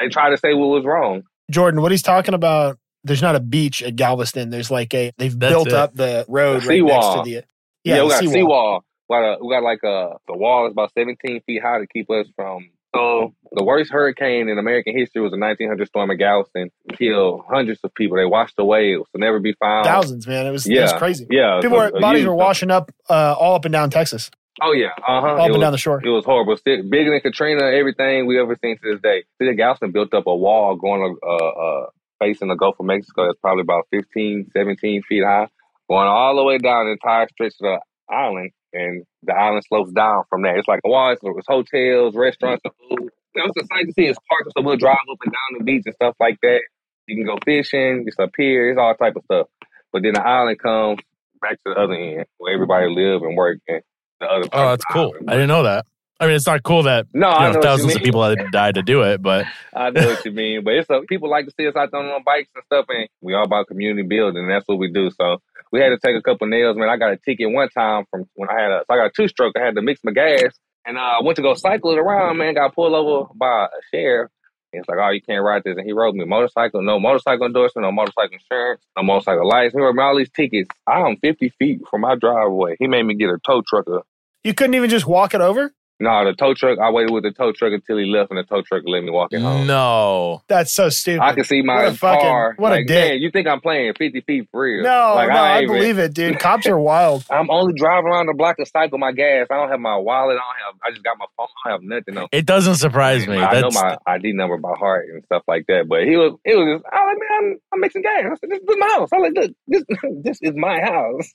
they 0.01 0.09
try 0.09 0.31
to 0.31 0.39
say 0.39 0.55
what 0.55 0.69
was 0.69 0.85
wrong. 0.85 1.23
Jordan, 1.51 1.83
what 1.83 1.91
he's 1.91 2.03
talking 2.03 2.35
about, 2.35 2.79
there's 3.05 3.23
not 3.23 3.35
a 3.37 3.41
beach 3.41 3.83
at 3.83 3.97
Galveston. 3.97 4.51
There's 4.51 4.71
like 4.71 4.95
a, 4.95 5.13
they've 5.19 5.39
That's 5.39 5.53
built 5.53 5.69
it. 5.69 5.75
up 5.75 5.95
the 5.95 6.25
road 6.29 6.63
The 6.63 6.69
right 6.69 6.83
next 6.85 7.07
to 7.17 7.23
the, 7.25 7.31
Yeah, 7.31 7.41
yeah, 7.85 8.03
we 8.03 8.09
the 8.09 8.15
got 8.15 8.25
a 8.25 8.29
seawall. 8.29 8.33
seawall. 8.33 8.85
We 9.09 9.15
got, 9.17 9.23
a, 9.25 9.45
we 9.45 9.51
got 9.55 9.63
like 9.63 9.83
a 9.83 10.17
the 10.29 10.37
wall 10.37 10.67
is 10.67 10.73
about 10.73 10.93
17 10.97 11.41
feet 11.43 11.63
high 11.63 11.79
to 11.81 11.87
keep 11.87 12.09
us 12.11 12.27
from. 12.37 12.71
So 12.95 13.33
the 13.53 13.63
worst 13.65 13.93
hurricane 13.93 14.49
in 14.49 14.59
American 14.59 14.97
history 14.97 15.23
was 15.23 15.33
a 15.33 15.39
1900 15.39 15.87
storm 15.87 16.11
at 16.11 16.19
Galveston. 16.19 16.71
Killed 16.99 17.43
hundreds 17.49 17.79
of 17.85 17.95
people. 17.95 18.17
They 18.17 18.25
washed 18.25 18.55
away. 18.59 18.93
It 18.93 18.97
was 18.99 19.07
to 19.15 19.21
never 19.21 19.39
be 19.39 19.53
found. 19.55 19.87
Thousands, 19.87 20.27
man. 20.27 20.47
It 20.47 20.51
was, 20.51 20.67
it 20.67 20.81
was 20.81 20.91
Yeah. 20.93 20.99
crazy. 20.99 21.27
Yeah, 21.31 21.61
People 21.63 21.79
were, 21.79 21.93
bodies 22.01 22.21
huge- 22.23 22.29
were 22.29 22.35
washing 22.35 22.71
up 22.73 22.91
uh, 23.09 23.35
all 23.39 23.55
up 23.55 23.65
and 23.65 23.73
down 23.73 23.91
Texas, 23.91 24.31
Oh 24.61 24.73
yeah, 24.73 24.89
uh 25.07 25.21
huh. 25.21 25.35
up 25.37 25.51
and 25.51 25.61
down 25.61 25.73
the 25.73 25.79
shore. 25.79 26.01
It 26.03 26.09
was 26.09 26.25
horrible. 26.25 26.57
Still, 26.57 26.83
bigger 26.89 27.11
than 27.11 27.21
Katrina, 27.21 27.65
everything 27.65 28.27
we 28.27 28.39
ever 28.41 28.57
seen 28.63 28.77
to 28.79 28.93
this 28.93 29.01
day. 29.01 29.25
City 29.39 29.51
of 29.53 29.57
Galveston 29.57 29.93
built 29.93 30.13
up 30.13 30.27
a 30.27 30.35
wall 30.35 30.77
going 30.77 31.17
uh, 31.23 31.37
uh, 31.37 31.87
facing 32.19 32.49
the 32.49 32.57
Gulf 32.57 32.77
of 32.79 32.87
Mexico 32.87 33.27
that's 33.27 33.39
probably 33.41 33.63
about 33.63 33.87
15, 33.91 34.51
17 34.53 35.03
feet 35.09 35.25
high, 35.25 35.49
going 35.89 36.07
all 36.07 36.37
the 36.37 36.45
way 36.45 36.59
down 36.59 36.87
the 36.87 36.93
entire 36.93 37.29
stretch 37.33 37.55
of 37.61 37.79
the 37.79 37.81
island. 38.13 38.51
And 38.73 39.05
the 39.25 39.33
island 39.33 39.65
slopes 39.67 39.93
down 39.93 40.23
from 40.31 40.43
there. 40.43 40.57
It's 40.57 40.69
like 40.69 40.81
a 40.85 40.89
wall. 40.89 41.11
It's, 41.13 41.21
it's 41.25 41.47
hotels, 41.49 42.15
restaurants, 42.15 42.63
and 42.65 42.73
food. 42.79 43.11
You 43.35 43.43
know, 43.43 43.51
it's 43.53 43.65
a 43.65 43.67
sight 43.67 43.87
to 43.87 43.93
see. 43.93 44.07
It's 44.07 44.19
parks, 44.29 44.53
so 44.57 44.63
we'll 44.63 44.77
drive 44.77 44.95
up 45.11 45.19
and 45.25 45.33
down 45.33 45.59
the 45.59 45.65
beach 45.65 45.83
and 45.87 45.95
stuff 45.95 46.15
like 46.21 46.39
that. 46.43 46.61
You 47.07 47.17
can 47.17 47.27
go 47.27 47.39
fishing. 47.45 48.05
It's 48.07 48.19
up 48.19 48.31
here. 48.37 48.71
It's 48.71 48.79
all 48.79 48.95
type 48.95 49.17
of 49.17 49.25
stuff. 49.25 49.49
But 49.93 50.03
then 50.03 50.15
the 50.15 50.23
island 50.23 50.61
comes 50.61 51.01
back 51.41 51.59
to 51.65 51.75
the 51.75 51.81
other 51.81 51.95
end 51.95 52.27
where 52.39 52.55
everybody 52.55 52.87
live 52.89 53.23
and 53.23 53.37
work. 53.37 53.59
And 53.67 53.83
the 54.21 54.27
other 54.27 54.49
Oh, 54.53 54.71
that's 54.71 54.85
cool. 54.85 55.15
I 55.27 55.33
didn't 55.33 55.49
know 55.49 55.65
that. 55.65 55.87
I 56.21 56.27
mean, 56.27 56.37
it's 56.37 56.47
not 56.47 56.63
cool 56.63 56.83
that 56.83 57.07
No, 57.15 57.33
you 57.33 57.41
know, 57.41 57.53
know 57.53 57.63
thousands 57.63 57.97
of 57.97 58.03
people 58.03 58.23
had 58.23 58.51
died 58.53 58.75
to 58.75 58.83
do 58.83 59.03
it, 59.03 59.23
but 59.23 59.47
I 59.75 59.89
know 59.89 60.07
what 60.07 60.25
you 60.27 60.33
mean, 60.33 60.63
but 60.63 60.75
it's 60.75 60.91
a, 60.91 61.01
people 61.09 61.31
like 61.31 61.47
to 61.47 61.53
see 61.59 61.67
us 61.67 61.75
out 61.75 61.91
there 61.91 62.01
on 62.01 62.23
bikes 62.25 62.51
and 62.55 62.63
stuff, 62.67 62.85
and 62.91 63.09
we 63.23 63.33
all 63.33 63.45
about 63.45 63.69
community 63.69 64.07
building. 64.07 64.43
And 64.43 64.51
that's 64.51 64.69
what 64.69 64.79
we 64.79 64.93
do. 64.93 65.11
So 65.11 65.39
we 65.73 65.81
had 65.81 65.89
to 65.89 65.99
take 65.99 66.17
a 66.17 66.23
couple 66.23 66.47
nails, 66.47 66.77
man. 66.77 66.91
I 66.91 66.99
got 66.99 67.13
a 67.13 67.17
ticket 67.17 67.51
one 67.51 67.71
time 67.71 68.05
from 68.11 68.27
when 68.35 68.51
I 68.51 68.61
had 68.61 68.71
a, 68.71 68.85
so 68.87 68.95
I 68.95 68.97
got 68.99 69.07
a 69.07 69.13
two 69.17 69.29
stroke. 69.29 69.57
I 69.57 69.65
had 69.65 69.77
to 69.77 69.83
mix 69.83 70.01
my 70.05 70.13
gas, 70.13 70.53
and 70.85 70.99
uh, 70.99 71.01
I 71.01 71.23
went 71.23 71.37
to 71.37 71.43
go 71.43 71.55
cycle 71.55 71.93
it 71.93 71.99
around. 71.99 72.37
Man, 72.37 72.53
got 72.53 72.75
pulled 72.75 72.93
over 72.93 73.33
by 73.35 73.65
a 73.65 73.69
sheriff. 73.91 74.31
It's 74.73 74.89
like, 74.89 74.99
oh, 75.01 75.11
you 75.11 75.21
can't 75.23 75.43
ride 75.43 75.63
this, 75.65 75.77
and 75.77 75.87
he 75.87 75.93
wrote 75.93 76.15
me 76.15 76.25
motorcycle, 76.25 76.83
no 76.83 77.01
motorcycle 77.01 77.47
endorsement, 77.47 77.85
no 77.85 77.93
motorcycle 77.93 78.35
insurance, 78.35 78.83
no 78.97 79.03
motorcycle 79.03 79.49
license. 79.49 79.75
He 79.75 79.81
wrote 79.81 79.97
me 79.97 80.03
all 80.03 80.17
these 80.17 80.31
tickets. 80.31 80.69
I'm 80.87 81.17
50 81.17 81.49
feet 81.59 81.81
from 81.91 82.03
my 82.03 82.15
driveway. 82.15 82.77
He 82.79 82.87
made 82.87 83.03
me 83.03 83.15
get 83.15 83.31
a 83.31 83.39
tow 83.45 83.63
trucker. 83.67 84.03
You 84.45 84.55
couldn't 84.55 84.75
even 84.75 84.91
just 84.91 85.07
walk 85.07 85.35
it 85.35 85.41
over? 85.41 85.73
No, 86.03 86.25
the 86.25 86.33
tow 86.33 86.55
truck. 86.55 86.79
I 86.79 86.91
waited 86.91 87.13
with 87.13 87.25
the 87.25 87.31
tow 87.31 87.53
truck 87.53 87.75
until 87.75 87.99
he 87.99 88.07
left, 88.07 88.31
and 88.31 88.39
the 88.39 88.43
tow 88.45 88.63
truck 88.63 88.85
let 88.87 89.03
me 89.05 89.11
walk 89.11 89.35
it 89.35 89.43
home. 89.43 89.67
no. 89.67 90.41
That's 90.49 90.73
so 90.73 90.89
stupid. 90.89 91.21
I 91.23 91.35
can 91.35 91.45
see 91.45 91.61
my 91.61 91.75
What 91.85 91.93
a 91.93 91.95
fucking- 91.95 92.21
car. 92.23 92.55
what 92.57 92.73
a 92.73 92.83
dick. 92.83 93.11
Man, 93.11 93.19
you 93.21 93.31
think 93.31 93.47
I'm 93.47 93.61
playing 93.61 93.93
50 93.99 94.23
feet 94.23 94.49
for 94.51 94.63
real? 94.63 94.83
no, 94.83 95.13
like, 95.15 95.29
no, 95.29 95.35
I, 95.35 95.57
ain't 95.59 95.65
even- 95.65 95.77
believe 95.77 95.99
it, 95.99 96.15
dude. 96.15 96.39
Cops 96.39 96.67
are 96.67 96.79
wild. 96.81 97.27
I'm 97.31 97.51
only 97.51 97.75
driving 97.75 98.07
around 98.11 98.29
the 98.29 98.33
block 98.35 98.57
to 98.57 98.65
cycle 98.65 98.97
my 98.97 99.13
gas. 99.13 99.49
I 99.51 99.57
don't 99.57 99.69
have 99.69 99.79
my 99.79 99.99
wallet. 99.99 100.39
I 100.39 100.41
don't 100.41 100.75
have. 100.75 100.81
I 100.87 100.91
just 100.93 101.05
got 101.05 101.19
my 101.19 101.27
phone. 101.37 101.49
I 101.67 101.69
don't 101.69 101.81
have 101.83 101.83
nothing. 102.07 102.17
On. 102.17 102.29
It 102.33 102.47
doesn't 102.47 102.77
surprise 102.77 103.27
me. 103.27 103.37
I 103.37 103.61
know 103.61 103.69
That's 103.69 103.75
my 103.75 103.99
ID 104.07 104.33
number 104.33 104.57
by 104.57 104.73
heart 104.79 105.05
and 105.13 105.23
stuff 105.25 105.43
like 105.49 105.67
that. 105.69 105.87
But 105.87 106.05
he 106.05 106.17
was. 106.17 106.33
It 106.47 106.57
was. 106.57 106.79
Just, 106.81 106.85
I 106.91 106.97
was 107.05 107.09
like, 107.13 107.19
man, 107.21 107.39
I'm, 107.53 107.59
I'm 107.75 107.81
mixing 107.81 108.01
gas. 108.01 108.25
I 108.25 108.35
said, 108.37 108.49
this 108.49 108.61
is 108.63 108.77
my 108.79 108.89
house. 108.89 109.09
I 109.13 109.17
was 109.19 109.33
like, 109.37 109.45
look, 109.45 109.53
this 109.69 109.85
this 110.23 110.39
is 110.41 110.55
my 110.57 110.81
house. 110.81 111.35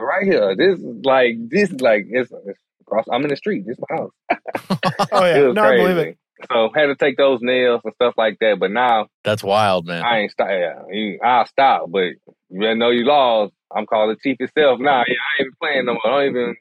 Right 0.00 0.24
here. 0.24 0.54
This 0.56 0.78
is 0.78 1.04
like 1.04 1.36
this 1.48 1.70
is 1.70 1.80
like 1.80 2.06
it's, 2.08 2.30
it's 2.46 2.58
across. 2.82 3.06
I'm 3.12 3.22
in 3.22 3.30
the 3.30 3.36
street. 3.36 3.64
This 3.66 3.78
is 3.78 3.84
my 3.88 3.96
house. 3.96 4.10
Oh 5.12 5.24
yeah, 5.24 5.40
was 5.46 5.54
no, 5.54 5.62
I 5.62 5.76
believe 5.76 5.96
it. 5.98 6.18
So 6.50 6.70
had 6.74 6.86
to 6.86 6.96
take 6.96 7.16
those 7.16 7.40
nails 7.42 7.82
and 7.84 7.92
stuff 7.94 8.14
like 8.16 8.38
that. 8.40 8.58
But 8.58 8.70
now 8.70 9.06
that's 9.24 9.44
wild, 9.44 9.86
man. 9.86 10.02
I 10.02 10.20
ain't 10.20 10.32
stop. 10.32 10.48
Yeah, 10.48 11.16
I'll 11.22 11.46
stop, 11.46 11.90
but 11.90 12.12
you 12.48 12.60
better 12.60 12.76
know 12.76 12.90
you 12.90 13.04
lost. 13.04 13.52
I'm 13.74 13.86
calling 13.86 14.16
chief 14.22 14.36
itself 14.40 14.80
now. 14.80 15.04
Yeah, 15.06 15.14
I 15.14 15.42
ain't 15.42 15.46
even 15.46 15.52
playing 15.60 15.86
no 15.86 15.92
more. 15.92 16.02
Don't 16.04 16.30
even 16.30 16.56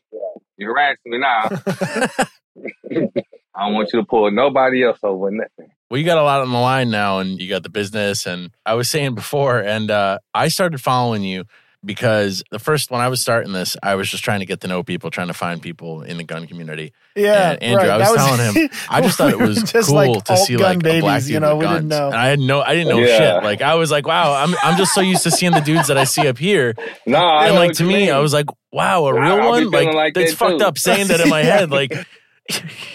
you 0.57 0.67
harassing 0.67 0.97
me 1.05 1.17
now. 1.19 1.49
I 3.55 3.65
don't 3.65 3.73
want 3.73 3.89
you 3.93 3.99
to 3.99 4.05
pull 4.05 4.29
nobody 4.31 4.85
else 4.85 4.99
over 5.03 5.31
nothing. 5.31 5.71
well, 5.89 5.97
you 5.97 6.05
got 6.05 6.17
a 6.17 6.23
lot 6.23 6.41
on 6.41 6.51
the 6.51 6.57
line 6.57 6.91
now, 6.91 7.19
and 7.19 7.41
you 7.41 7.49
got 7.49 7.63
the 7.63 7.69
business. 7.69 8.25
And 8.25 8.51
I 8.65 8.75
was 8.75 8.89
saying 8.89 9.15
before, 9.15 9.59
and 9.59 9.89
uh, 9.89 10.19
I 10.33 10.49
started 10.49 10.79
following 10.81 11.23
you 11.23 11.45
because 11.83 12.43
the 12.51 12.59
first 12.59 12.91
when 12.91 13.01
I 13.01 13.07
was 13.07 13.21
starting 13.21 13.53
this, 13.53 13.77
I 13.81 13.95
was 13.95 14.09
just 14.09 14.23
trying 14.23 14.39
to 14.41 14.45
get 14.45 14.61
to 14.61 14.67
know 14.67 14.83
people, 14.83 15.09
trying 15.11 15.27
to 15.27 15.33
find 15.33 15.61
people 15.61 16.01
in 16.01 16.17
the 16.17 16.23
gun 16.23 16.45
community. 16.47 16.91
Yeah, 17.15 17.51
And 17.51 17.63
Andrew, 17.63 17.87
right. 17.89 18.01
I 18.01 18.09
was 18.11 18.17
That 18.17 18.37
telling 18.37 18.53
him, 18.63 18.69
I 18.89 19.01
just 19.01 19.17
thought 19.17 19.31
it 19.31 19.39
was 19.39 19.63
just 19.71 19.87
cool 19.89 19.95
like 19.95 20.23
to 20.25 20.37
see 20.37 20.55
alt-gun 20.55 20.67
like 20.69 20.77
a 20.77 20.79
babies, 20.81 21.01
black 21.01 21.21
dude 21.21 21.29
you 21.31 21.39
know, 21.39 21.55
with 21.55 21.59
we 21.59 21.65
guns. 21.65 21.75
didn't 21.77 21.89
know. 21.89 22.05
And 22.07 22.15
I 22.15 22.27
had 22.27 22.39
no, 22.39 22.61
I 22.61 22.73
didn't 22.75 22.89
know 22.89 22.99
Yeah. 22.99 23.17
shit. 23.35 23.43
Like 23.43 23.61
I 23.61 23.75
was 23.75 23.91
like, 23.91 24.05
wow, 24.07 24.33
I'm 24.33 24.55
I'm 24.63 24.77
just 24.77 24.93
so 24.93 25.01
used 25.01 25.23
to 25.23 25.31
seeing 25.31 25.51
the 25.53 25.59
dudes 25.61 25.87
that 25.87 25.97
I 25.97 26.03
see 26.03 26.27
up 26.27 26.37
here, 26.37 26.75
No, 27.05 27.17
and 27.39 27.53
know 27.55 27.59
like 27.59 27.73
to 27.73 27.83
me, 27.83 27.93
mean. 27.95 28.11
I 28.11 28.19
was 28.19 28.33
like, 28.33 28.47
wow, 28.71 29.05
a 29.05 29.15
I- 29.15 29.19
real 29.19 29.41
I'll 29.41 29.49
one. 29.49 29.71
Like, 29.71 29.93
like 29.93 30.13
that's 30.13 30.31
that, 30.31 30.37
fucked 30.37 30.59
too. 30.59 30.65
up 30.65 30.77
saying 30.77 31.07
that 31.07 31.19
in 31.21 31.29
my 31.29 31.43
head. 31.43 31.71
Like, 31.71 31.91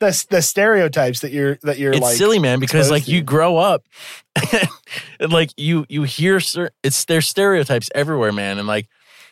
the 0.00 0.26
the 0.30 0.40
stereotypes 0.40 1.20
that 1.20 1.32
you're 1.32 1.56
that 1.62 1.76
you're 1.78 1.92
it's 1.92 2.00
like 2.00 2.16
silly, 2.16 2.38
man, 2.38 2.60
because 2.60 2.88
like 2.88 3.04
to. 3.04 3.10
you 3.10 3.20
grow 3.20 3.56
up, 3.56 3.84
and 5.20 5.32
like 5.32 5.50
you 5.56 5.86
you 5.88 6.04
hear 6.04 6.38
cer- 6.38 6.70
it's 6.84 7.04
there's 7.06 7.26
stereotypes 7.26 7.88
everywhere, 7.94 8.32
man, 8.32 8.58
and 8.58 8.68
like. 8.68 8.88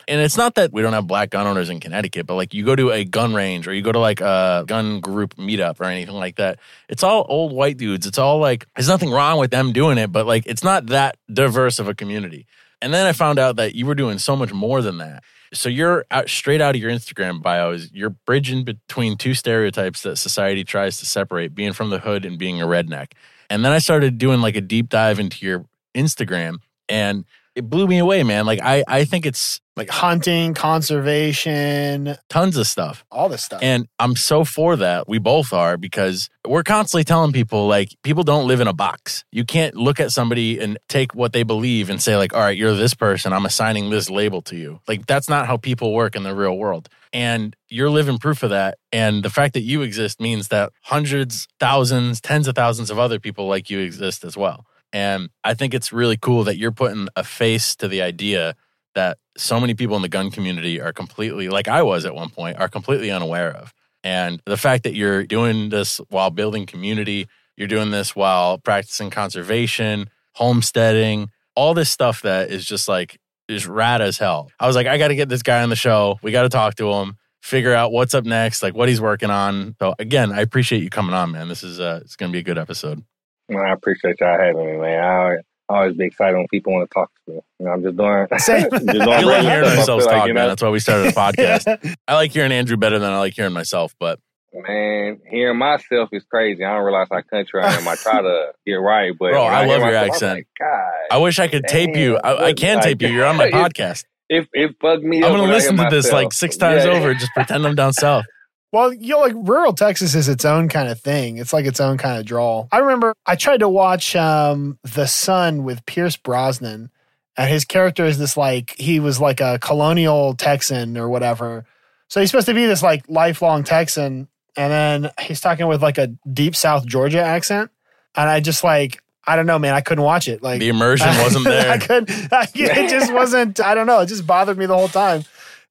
And 0.06 0.20
it's 0.20 0.36
not 0.36 0.56
that 0.56 0.70
we 0.70 0.82
don't 0.82 0.92
have 0.92 1.06
black 1.06 1.30
gun 1.30 1.46
owners 1.46 1.70
in 1.70 1.80
Connecticut, 1.80 2.26
but 2.26 2.34
like 2.34 2.52
you 2.52 2.62
go 2.62 2.76
to 2.76 2.90
a 2.90 3.06
gun 3.06 3.32
range 3.32 3.66
or 3.66 3.72
you 3.72 3.80
go 3.80 3.90
to 3.90 3.98
like 3.98 4.20
a 4.20 4.62
gun 4.66 5.00
group 5.00 5.34
meetup 5.36 5.80
or 5.80 5.84
anything 5.84 6.16
like 6.16 6.36
that. 6.36 6.58
It's 6.90 7.02
all 7.02 7.24
old 7.26 7.54
white 7.54 7.78
dudes. 7.78 8.06
It's 8.06 8.18
all 8.18 8.38
like 8.38 8.66
there's 8.76 8.86
nothing 8.86 9.10
wrong 9.10 9.38
with 9.38 9.50
them 9.50 9.72
doing 9.72 9.96
it, 9.96 10.12
but 10.12 10.26
like 10.26 10.44
it's 10.44 10.62
not 10.62 10.88
that 10.88 11.16
diverse 11.32 11.78
of 11.78 11.88
a 11.88 11.94
community. 11.94 12.44
And 12.82 12.92
then 12.92 13.06
I 13.06 13.12
found 13.12 13.38
out 13.38 13.56
that 13.56 13.74
you 13.74 13.86
were 13.86 13.94
doing 13.94 14.18
so 14.18 14.36
much 14.36 14.52
more 14.52 14.82
than 14.82 14.98
that. 14.98 15.22
So 15.52 15.68
you're 15.68 16.04
out, 16.10 16.28
straight 16.28 16.60
out 16.60 16.74
of 16.74 16.80
your 16.80 16.90
Instagram 16.90 17.40
bio 17.40 17.70
is 17.70 17.92
you're 17.92 18.10
bridging 18.10 18.64
between 18.64 19.16
two 19.16 19.34
stereotypes 19.34 20.02
that 20.02 20.16
society 20.16 20.64
tries 20.64 20.98
to 20.98 21.06
separate, 21.06 21.54
being 21.54 21.72
from 21.72 21.90
the 21.90 22.00
hood 22.00 22.24
and 22.24 22.38
being 22.38 22.60
a 22.60 22.66
redneck. 22.66 23.12
And 23.48 23.64
then 23.64 23.72
I 23.72 23.78
started 23.78 24.18
doing 24.18 24.40
like 24.40 24.56
a 24.56 24.60
deep 24.60 24.88
dive 24.88 25.20
into 25.20 25.46
your 25.46 25.64
Instagram 25.94 26.56
and 26.88 27.24
it 27.54 27.68
blew 27.68 27.86
me 27.86 27.98
away, 27.98 28.22
man. 28.22 28.46
Like 28.46 28.60
I 28.62 28.84
I 28.86 29.04
think 29.04 29.26
it's 29.26 29.60
like 29.76 29.90
hunting, 29.90 30.54
conservation, 30.54 32.16
tons 32.28 32.56
of 32.56 32.66
stuff. 32.66 33.04
all 33.10 33.28
this 33.28 33.42
stuff. 33.44 33.60
And 33.62 33.88
I'm 33.98 34.14
so 34.14 34.44
for 34.44 34.76
that. 34.76 35.08
We 35.08 35.18
both 35.18 35.52
are 35.52 35.76
because 35.76 36.30
we're 36.46 36.62
constantly 36.62 37.02
telling 37.04 37.32
people 37.32 37.66
like 37.66 37.88
people 38.02 38.22
don't 38.22 38.46
live 38.46 38.60
in 38.60 38.68
a 38.68 38.72
box. 38.72 39.24
You 39.32 39.44
can't 39.44 39.74
look 39.74 40.00
at 40.00 40.10
somebody 40.10 40.58
and 40.58 40.78
take 40.88 41.14
what 41.14 41.32
they 41.32 41.42
believe 41.42 41.90
and 41.90 42.00
say 42.00 42.16
like, 42.16 42.34
"All 42.34 42.40
right, 42.40 42.56
you're 42.56 42.74
this 42.74 42.94
person. 42.94 43.32
I'm 43.32 43.46
assigning 43.46 43.90
this 43.90 44.10
label 44.10 44.42
to 44.42 44.56
you." 44.56 44.80
Like 44.88 45.06
that's 45.06 45.28
not 45.28 45.46
how 45.46 45.56
people 45.56 45.92
work 45.92 46.16
in 46.16 46.22
the 46.22 46.34
real 46.34 46.56
world. 46.56 46.88
And 47.12 47.54
you're 47.68 47.90
living 47.90 48.18
proof 48.18 48.42
of 48.42 48.50
that. 48.50 48.78
And 48.92 49.22
the 49.22 49.30
fact 49.30 49.54
that 49.54 49.62
you 49.62 49.82
exist 49.82 50.20
means 50.20 50.48
that 50.48 50.72
hundreds, 50.82 51.46
thousands, 51.60 52.20
tens 52.20 52.48
of 52.48 52.56
thousands 52.56 52.90
of 52.90 52.98
other 52.98 53.20
people 53.20 53.46
like 53.46 53.70
you 53.70 53.78
exist 53.78 54.24
as 54.24 54.36
well. 54.36 54.66
And 54.94 55.28
I 55.42 55.54
think 55.54 55.74
it's 55.74 55.92
really 55.92 56.16
cool 56.16 56.44
that 56.44 56.56
you're 56.56 56.70
putting 56.70 57.08
a 57.16 57.24
face 57.24 57.74
to 57.76 57.88
the 57.88 58.00
idea 58.00 58.54
that 58.94 59.18
so 59.36 59.58
many 59.58 59.74
people 59.74 59.96
in 59.96 60.02
the 60.02 60.08
gun 60.08 60.30
community 60.30 60.80
are 60.80 60.92
completely, 60.92 61.48
like 61.48 61.66
I 61.66 61.82
was 61.82 62.04
at 62.04 62.14
one 62.14 62.30
point, 62.30 62.58
are 62.58 62.68
completely 62.68 63.10
unaware 63.10 63.50
of. 63.50 63.74
And 64.04 64.40
the 64.46 64.56
fact 64.56 64.84
that 64.84 64.94
you're 64.94 65.24
doing 65.24 65.70
this 65.70 66.00
while 66.10 66.30
building 66.30 66.64
community, 66.64 67.26
you're 67.56 67.66
doing 67.66 67.90
this 67.90 68.14
while 68.14 68.58
practicing 68.58 69.10
conservation, 69.10 70.10
homesteading, 70.34 71.30
all 71.56 71.74
this 71.74 71.90
stuff 71.90 72.22
that 72.22 72.50
is 72.50 72.64
just 72.64 72.86
like, 72.86 73.18
is 73.48 73.66
rad 73.66 74.00
as 74.00 74.18
hell. 74.18 74.52
I 74.60 74.68
was 74.68 74.76
like, 74.76 74.86
I 74.86 74.96
got 74.96 75.08
to 75.08 75.16
get 75.16 75.28
this 75.28 75.42
guy 75.42 75.64
on 75.64 75.70
the 75.70 75.76
show. 75.76 76.20
We 76.22 76.30
got 76.30 76.42
to 76.42 76.48
talk 76.48 76.76
to 76.76 76.92
him, 76.92 77.16
figure 77.42 77.74
out 77.74 77.90
what's 77.90 78.14
up 78.14 78.24
next, 78.24 78.62
like 78.62 78.76
what 78.76 78.88
he's 78.88 79.00
working 79.00 79.30
on. 79.30 79.74
So 79.80 79.94
again, 79.98 80.30
I 80.30 80.40
appreciate 80.40 80.84
you 80.84 80.90
coming 80.90 81.14
on, 81.14 81.32
man. 81.32 81.48
This 81.48 81.64
is 81.64 81.80
uh, 81.80 82.00
it's 82.04 82.14
going 82.14 82.30
to 82.30 82.32
be 82.32 82.38
a 82.38 82.44
good 82.44 82.58
episode. 82.58 83.02
Well, 83.48 83.64
I 83.64 83.72
appreciate 83.72 84.16
y'all 84.20 84.38
having 84.38 84.66
me, 84.66 84.76
man. 84.78 85.02
I 85.04 85.36
always, 85.68 85.96
be 85.96 86.04
excited 86.06 86.36
when 86.36 86.46
people 86.48 86.72
want 86.72 86.88
to 86.90 86.94
talk 86.94 87.10
to 87.26 87.32
me. 87.34 87.40
You 87.58 87.66
know, 87.66 87.72
I'm 87.72 87.82
just 87.82 87.96
doing. 87.96 88.26
Same. 88.38 88.70
just 88.70 88.86
doing 88.86 88.98
We 89.00 89.04
like 89.24 89.42
hearing. 89.42 89.64
I 89.68 89.76
ourselves 89.76 90.04
feel 90.04 90.12
like, 90.12 90.20
talk, 90.20 90.28
you 90.28 90.34
man. 90.34 90.44
know, 90.44 90.48
That's 90.50 90.62
why 90.62 90.68
we 90.70 90.78
started 90.78 91.06
a 91.08 91.12
podcast. 91.12 91.96
I 92.08 92.14
like 92.14 92.30
hearing 92.32 92.52
Andrew 92.52 92.76
better 92.76 92.98
than 92.98 93.12
I 93.12 93.18
like 93.18 93.34
hearing 93.34 93.52
myself, 93.52 93.94
but 93.98 94.18
Man, 94.56 95.20
hearing 95.28 95.58
myself 95.58 96.10
is 96.12 96.22
crazy. 96.30 96.64
I 96.64 96.74
don't 96.74 96.84
realize 96.84 97.08
how 97.10 97.20
country 97.22 97.60
I 97.60 97.72
am. 97.74 97.88
I 97.88 97.96
try 97.96 98.22
to 98.22 98.52
get 98.66 98.74
right, 98.74 99.12
but 99.18 99.32
Bro, 99.32 99.44
when 99.46 99.52
I 99.52 99.64
love 99.66 99.80
your 99.80 99.90
myself, 99.92 100.10
accent. 100.14 100.34
like, 100.38 100.46
God, 100.60 100.92
I 101.10 101.16
wish 101.18 101.38
I 101.40 101.48
could 101.48 101.64
tape 101.64 101.96
you. 101.96 102.18
I, 102.18 102.36
I 102.46 102.52
can 102.52 102.76
like- 102.76 102.84
tape 102.84 103.02
you. 103.02 103.08
You're 103.08 103.26
on 103.26 103.36
my 103.36 103.46
It- 103.46 103.52
podcast. 103.52 104.04
it 104.28 104.48
it 104.52 104.78
bugged 104.78 105.02
me. 105.02 105.24
I'm 105.24 105.32
gonna 105.32 105.42
listen 105.52 105.76
to 105.78 105.88
this 105.90 106.12
like 106.12 106.32
six 106.32 106.56
times 106.56 106.84
Yeah. 106.84 106.92
over. 106.92 107.14
Just 107.14 107.32
pretend 107.34 107.66
I'm 107.66 107.74
down 107.74 107.92
south. 107.94 108.26
Well, 108.74 108.92
you 108.92 109.10
know, 109.10 109.20
like 109.20 109.34
rural 109.36 109.72
Texas 109.72 110.16
is 110.16 110.28
its 110.28 110.44
own 110.44 110.68
kind 110.68 110.88
of 110.88 110.98
thing. 110.98 111.38
It's 111.38 111.52
like 111.52 111.64
its 111.64 111.78
own 111.78 111.96
kind 111.96 112.18
of 112.18 112.26
drawl. 112.26 112.66
I 112.72 112.78
remember 112.78 113.14
I 113.24 113.36
tried 113.36 113.60
to 113.60 113.68
watch 113.68 114.16
um, 114.16 114.80
The 114.82 115.06
Son 115.06 115.62
with 115.62 115.86
Pierce 115.86 116.16
Brosnan, 116.16 116.90
and 117.36 117.48
his 117.48 117.64
character 117.64 118.04
is 118.04 118.18
this 118.18 118.36
like 118.36 118.74
he 118.76 118.98
was 118.98 119.20
like 119.20 119.40
a 119.40 119.60
colonial 119.60 120.34
Texan 120.34 120.98
or 120.98 121.08
whatever. 121.08 121.64
So 122.08 122.18
he's 122.18 122.32
supposed 122.32 122.48
to 122.48 122.54
be 122.54 122.66
this 122.66 122.82
like 122.82 123.04
lifelong 123.06 123.62
Texan, 123.62 124.26
and 124.56 124.72
then 124.72 125.12
he's 125.20 125.40
talking 125.40 125.68
with 125.68 125.80
like 125.80 125.98
a 125.98 126.08
deep 126.32 126.56
South 126.56 126.84
Georgia 126.84 127.22
accent, 127.22 127.70
and 128.16 128.28
I 128.28 128.40
just 128.40 128.64
like 128.64 129.00
I 129.24 129.36
don't 129.36 129.46
know, 129.46 129.60
man. 129.60 129.74
I 129.74 129.82
couldn't 129.82 130.02
watch 130.02 130.26
it. 130.26 130.42
Like 130.42 130.58
The 130.58 130.68
immersion 130.68 131.06
wasn't 131.18 131.44
there. 131.44 131.70
I 131.70 131.78
couldn't. 131.78 132.10
I, 132.32 132.48
it 132.52 132.90
just 132.90 133.12
wasn't. 133.12 133.60
I 133.60 133.76
don't 133.76 133.86
know. 133.86 134.00
It 134.00 134.06
just 134.06 134.26
bothered 134.26 134.58
me 134.58 134.66
the 134.66 134.76
whole 134.76 134.88
time. 134.88 135.22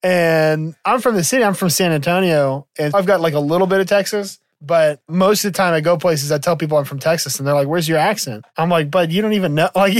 And 0.03 0.75
I'm 0.83 1.00
from 1.00 1.15
the 1.15 1.24
city. 1.24 1.43
I'm 1.43 1.53
from 1.53 1.69
San 1.69 1.91
Antonio, 1.91 2.67
and 2.77 2.93
I've 2.93 3.05
got 3.05 3.22
like 3.22 3.33
a 3.33 3.39
little 3.39 3.67
bit 3.67 3.79
of 3.79 3.88
Texas. 3.88 4.39
But 4.62 5.01
most 5.10 5.43
of 5.43 5.51
the 5.51 5.57
time, 5.57 5.74
I 5.74 5.81
go 5.81 5.98
places. 5.98 6.31
I 6.31 6.38
tell 6.38 6.55
people 6.55 6.77
I'm 6.77 6.86
from 6.86 7.00
Texas, 7.00 7.38
and 7.38 7.48
they're 7.48 7.53
like, 7.53 7.67
"Where's 7.67 7.88
your 7.88 7.98
accent?" 7.98 8.45
I'm 8.57 8.69
like, 8.69 8.91
"But 8.91 9.12
you 9.12 9.22
don't 9.22 9.33
even 9.33 9.55
know. 9.55 9.69
Like, 9.75 9.95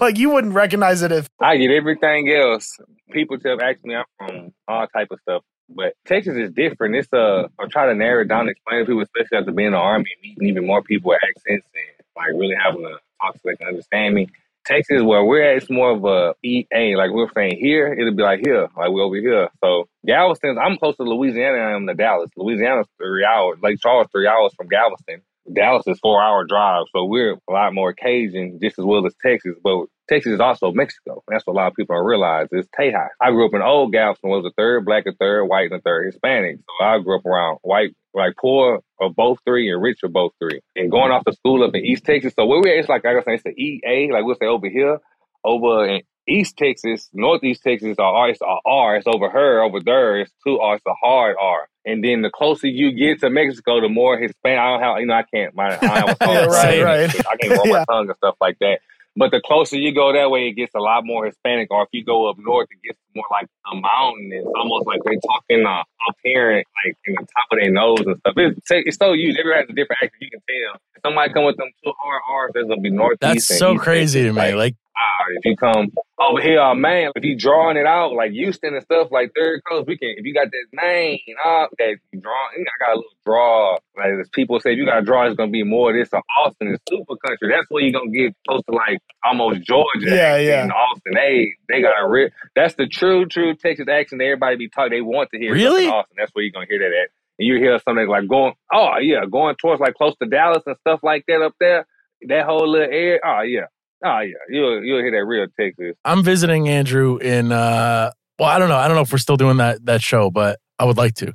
like 0.00 0.18
you 0.18 0.30
wouldn't 0.30 0.54
recognize 0.54 1.02
it 1.02 1.12
if." 1.12 1.28
I 1.40 1.56
get 1.56 1.70
everything 1.70 2.32
else. 2.32 2.78
People 3.12 3.38
tell 3.38 3.60
ask 3.60 3.84
me 3.84 3.94
I'm 3.94 4.04
from 4.18 4.52
all 4.68 4.86
type 4.88 5.08
of 5.10 5.20
stuff. 5.22 5.42
But 5.68 5.94
Texas 6.06 6.36
is 6.36 6.50
different. 6.52 6.96
It's 6.96 7.12
uh 7.12 7.46
I'm 7.58 7.70
trying 7.70 7.88
to 7.90 7.94
narrow 7.94 8.22
it 8.22 8.28
down 8.28 8.42
and 8.42 8.50
explain 8.50 8.80
to 8.80 8.86
people, 8.86 9.02
especially 9.02 9.38
after 9.38 9.52
being 9.52 9.68
in 9.68 9.72
the 9.72 9.78
army 9.78 10.10
and 10.14 10.22
meeting 10.28 10.48
even 10.48 10.66
more 10.66 10.82
people 10.82 11.10
with 11.10 11.20
accents 11.22 11.66
and 11.74 12.06
like 12.16 12.28
really 12.40 12.56
having 12.60 12.82
to 12.82 12.98
talk 13.20 13.34
so 13.34 13.40
they 13.44 13.56
can 13.56 13.68
understand 13.68 14.14
me. 14.14 14.28
Texas, 14.64 15.02
where 15.02 15.24
we're 15.24 15.42
at, 15.42 15.56
it's 15.58 15.70
more 15.70 15.92
of 15.92 16.04
a 16.04 16.34
EA. 16.44 16.96
Like 16.96 17.10
we're 17.12 17.30
saying 17.34 17.58
here, 17.60 17.92
it'll 17.92 18.14
be 18.14 18.22
like 18.22 18.40
here, 18.44 18.68
like 18.76 18.90
we're 18.90 19.02
over 19.02 19.16
here. 19.16 19.48
So 19.62 19.88
Galveston, 20.06 20.58
I'm 20.58 20.76
close 20.76 20.96
to 20.96 21.02
Louisiana. 21.02 21.58
I 21.58 21.74
am 21.74 21.86
to 21.86 21.94
Dallas. 21.94 22.30
Louisiana's 22.36 22.86
three 22.98 23.24
hours. 23.24 23.58
Lake 23.62 23.78
Charles, 23.80 24.08
three 24.12 24.26
hours 24.26 24.52
from 24.56 24.68
Galveston. 24.68 25.22
Dallas 25.52 25.84
is 25.86 25.98
four 26.00 26.22
hour 26.22 26.44
drive, 26.44 26.84
so 26.94 27.04
we're 27.04 27.32
a 27.32 27.52
lot 27.52 27.74
more 27.74 27.92
Cajun, 27.92 28.58
just 28.62 28.78
as 28.78 28.84
well 28.84 29.04
as 29.06 29.14
Texas. 29.24 29.56
But 29.62 29.86
Texas 30.10 30.32
is 30.32 30.40
also 30.40 30.72
Mexico. 30.72 31.22
That's 31.28 31.46
what 31.46 31.54
a 31.54 31.58
lot 31.58 31.68
of 31.68 31.74
people 31.74 31.96
don't 31.96 32.04
realize. 32.04 32.48
It's 32.50 32.68
Tejas. 32.78 33.08
I 33.20 33.30
grew 33.30 33.46
up 33.46 33.54
in 33.54 33.62
old 33.62 33.92
Galveston, 33.92 34.28
was 34.28 34.44
a 34.44 34.50
third 34.56 34.84
black, 34.84 35.06
a 35.06 35.12
third 35.12 35.46
white, 35.46 35.70
and 35.70 35.78
a 35.78 35.82
third 35.82 36.06
Hispanic. 36.06 36.58
So 36.58 36.84
I 36.84 36.98
grew 36.98 37.16
up 37.16 37.24
around 37.24 37.58
white, 37.62 37.94
like 38.12 38.34
poor 38.38 38.80
of 39.00 39.14
both 39.14 39.38
three 39.46 39.70
and 39.70 39.80
rich 39.80 40.00
of 40.02 40.12
both 40.12 40.32
three. 40.40 40.60
And 40.74 40.90
going 40.90 41.12
off 41.12 41.24
to 41.24 41.32
school 41.32 41.62
up 41.62 41.74
in 41.74 41.84
East 41.84 42.04
Texas. 42.04 42.34
So 42.36 42.44
where 42.44 42.60
we 42.60 42.70
at, 42.72 42.78
it's 42.78 42.88
like 42.88 43.06
I 43.06 43.14
was 43.14 43.24
saying, 43.24 43.40
it's 43.42 43.44
the 43.44 43.62
EA, 43.62 44.10
like 44.12 44.24
we'll 44.24 44.34
say 44.34 44.46
over 44.46 44.68
here, 44.68 44.98
over 45.44 45.86
in 45.86 46.02
East 46.28 46.56
Texas, 46.56 47.08
Northeast 47.12 47.62
Texas 47.62 47.96
are 47.98 48.12
R, 48.12 48.30
it's 48.30 48.40
a 48.40 48.56
R, 48.66 48.96
it's 48.96 49.06
over 49.06 49.30
her, 49.30 49.62
over 49.62 49.80
there, 49.80 50.20
it's 50.20 50.32
two 50.46 50.58
R, 50.58 50.76
it's 50.76 50.86
a 50.86 50.94
hard 51.02 51.36
R. 51.40 51.68
And 51.86 52.04
then 52.04 52.22
the 52.22 52.30
closer 52.30 52.66
you 52.66 52.92
get 52.92 53.20
to 53.20 53.30
Mexico, 53.30 53.80
the 53.80 53.88
more 53.88 54.18
Hispanic. 54.18 54.58
I 54.58 54.70
don't 54.70 54.82
have, 54.82 55.00
you 55.00 55.06
know, 55.06 55.14
I 55.14 55.22
can't, 55.22 55.54
my, 55.54 55.68
I 55.68 55.78
don't 55.78 55.90
have 55.90 56.08
a 56.08 56.14
tongue 56.24 56.34
Yeah, 56.34 56.44
right, 56.46 56.82
right. 56.82 57.26
I 57.26 57.36
can't 57.36 57.56
roll 57.56 57.66
my 57.66 57.84
tongue 57.90 58.08
and 58.08 58.16
stuff 58.16 58.36
like 58.40 58.58
that. 58.60 58.80
But 59.16 59.32
the 59.32 59.40
closer 59.44 59.76
you 59.76 59.92
go 59.92 60.12
that 60.12 60.30
way, 60.30 60.48
it 60.48 60.52
gets 60.52 60.74
a 60.74 60.78
lot 60.78 61.04
more 61.04 61.26
Hispanic. 61.26 61.70
Or 61.70 61.82
if 61.82 61.88
you 61.92 62.04
go 62.04 62.30
up 62.30 62.36
north, 62.38 62.68
it 62.70 62.86
gets 62.86 62.98
more 63.14 63.24
like 63.30 63.46
a 63.70 63.74
mountain. 63.74 64.30
It's 64.32 64.46
almost 64.56 64.86
like 64.86 65.00
they're 65.04 65.18
talking 65.20 65.66
uh, 65.66 65.80
up 65.80 66.16
here, 66.22 66.62
like 66.84 66.96
in 67.06 67.14
the 67.14 67.20
top 67.20 67.46
of 67.50 67.58
their 67.60 67.70
nose 67.70 68.00
and 68.06 68.16
stuff. 68.18 68.34
It's, 68.36 68.60
it's 68.70 68.96
so 68.96 69.12
huge. 69.14 69.36
Everybody 69.38 69.62
has 69.62 69.70
a 69.70 69.72
different 69.72 69.98
accent. 70.02 70.22
You 70.22 70.30
can 70.30 70.40
tell. 70.48 70.80
If 70.94 71.02
somebody 71.04 71.32
come 71.32 71.44
with 71.44 71.56
them 71.56 71.68
two 71.84 71.92
hard 72.00 72.22
R's, 72.30 72.50
there's 72.54 72.68
gonna 72.68 72.80
be 72.80 72.90
northeast. 72.90 73.20
That's 73.20 73.58
so 73.58 73.76
crazy 73.76 74.22
to 74.22 74.32
me. 74.32 74.36
Like, 74.36 74.54
Like, 74.54 74.76
ah, 75.00 75.24
if 75.36 75.44
you 75.44 75.56
come 75.56 75.88
over 76.18 76.40
here, 76.40 76.60
uh, 76.60 76.74
man, 76.74 77.12
if 77.16 77.24
you 77.24 77.36
drawing 77.36 77.76
it 77.76 77.86
out 77.86 78.12
like 78.12 78.32
Houston 78.32 78.74
and 78.74 78.82
stuff, 78.82 79.08
like 79.10 79.32
third 79.34 79.62
coast, 79.68 79.86
we 79.86 79.96
can. 79.96 80.14
If 80.16 80.24
you 80.24 80.34
got 80.34 80.48
that 80.50 80.66
name, 80.72 81.18
uh, 81.44 81.66
that 81.78 81.96
you 82.12 82.20
draw, 82.20 82.32
I 82.32 82.84
got 82.84 82.94
a 82.94 82.96
little 82.96 83.10
draw. 83.24 83.76
Like 83.96 84.12
as 84.20 84.28
people 84.30 84.60
say, 84.60 84.72
if 84.72 84.78
you 84.78 84.86
got 84.86 84.98
a 84.98 85.02
draw, 85.02 85.26
it's 85.26 85.36
gonna 85.36 85.50
be 85.50 85.64
more. 85.64 85.92
This 85.92 86.10
or 86.12 86.22
Austin 86.38 86.72
is 86.72 86.78
super 86.88 87.16
country. 87.16 87.48
That's 87.50 87.66
where 87.70 87.82
you 87.82 87.90
are 87.90 88.00
gonna 88.00 88.10
get 88.10 88.34
close 88.46 88.62
to 88.68 88.74
like 88.74 89.00
almost 89.24 89.62
Georgia. 89.62 90.10
Yeah, 90.14 90.36
yeah. 90.36 90.64
In 90.64 90.70
Austin, 90.70 91.14
they 91.14 91.54
they 91.68 91.82
got 91.82 92.02
a 92.02 92.08
real. 92.08 92.28
That's 92.54 92.74
the 92.74 92.86
true, 92.86 93.26
true 93.26 93.54
Texas 93.54 93.86
accent. 93.88 94.20
Everybody 94.22 94.56
be 94.56 94.68
talking. 94.68 94.92
They 94.92 95.00
want 95.00 95.30
to 95.30 95.38
hear. 95.38 95.52
Really? 95.52 95.86
In 95.86 95.90
Austin. 95.90 96.16
That's 96.18 96.30
where 96.34 96.44
you 96.44 96.50
are 96.50 96.60
gonna 96.60 96.66
hear 96.68 96.78
that 96.80 96.86
at. 96.86 97.10
And 97.38 97.48
you 97.48 97.56
hear 97.56 97.78
something 97.78 98.06
like 98.06 98.28
going, 98.28 98.52
oh 98.72 98.98
yeah, 99.00 99.24
going 99.30 99.56
towards 99.56 99.80
like 99.80 99.94
close 99.94 100.14
to 100.22 100.28
Dallas 100.28 100.62
and 100.66 100.76
stuff 100.80 101.00
like 101.02 101.24
that 101.28 101.40
up 101.42 101.54
there. 101.58 101.86
That 102.28 102.44
whole 102.44 102.68
little 102.68 102.88
area. 102.92 103.18
Oh 103.24 103.40
yeah. 103.40 103.66
Oh 104.04 104.20
yeah, 104.20 104.34
you'll 104.48 104.82
you'll 104.82 105.00
hear 105.00 105.10
that 105.10 105.24
real 105.24 105.46
Texas. 105.58 105.94
I'm 106.04 106.24
visiting 106.24 106.68
Andrew 106.68 107.18
in 107.18 107.52
uh 107.52 108.10
well, 108.38 108.48
I 108.48 108.58
don't 108.58 108.70
know. 108.70 108.76
I 108.76 108.88
don't 108.88 108.96
know 108.96 109.02
if 109.02 109.12
we're 109.12 109.18
still 109.18 109.36
doing 109.36 109.58
that 109.58 109.84
that 109.86 110.02
show, 110.02 110.30
but 110.30 110.58
I 110.78 110.84
would 110.84 110.96
like 110.96 111.14
to. 111.16 111.34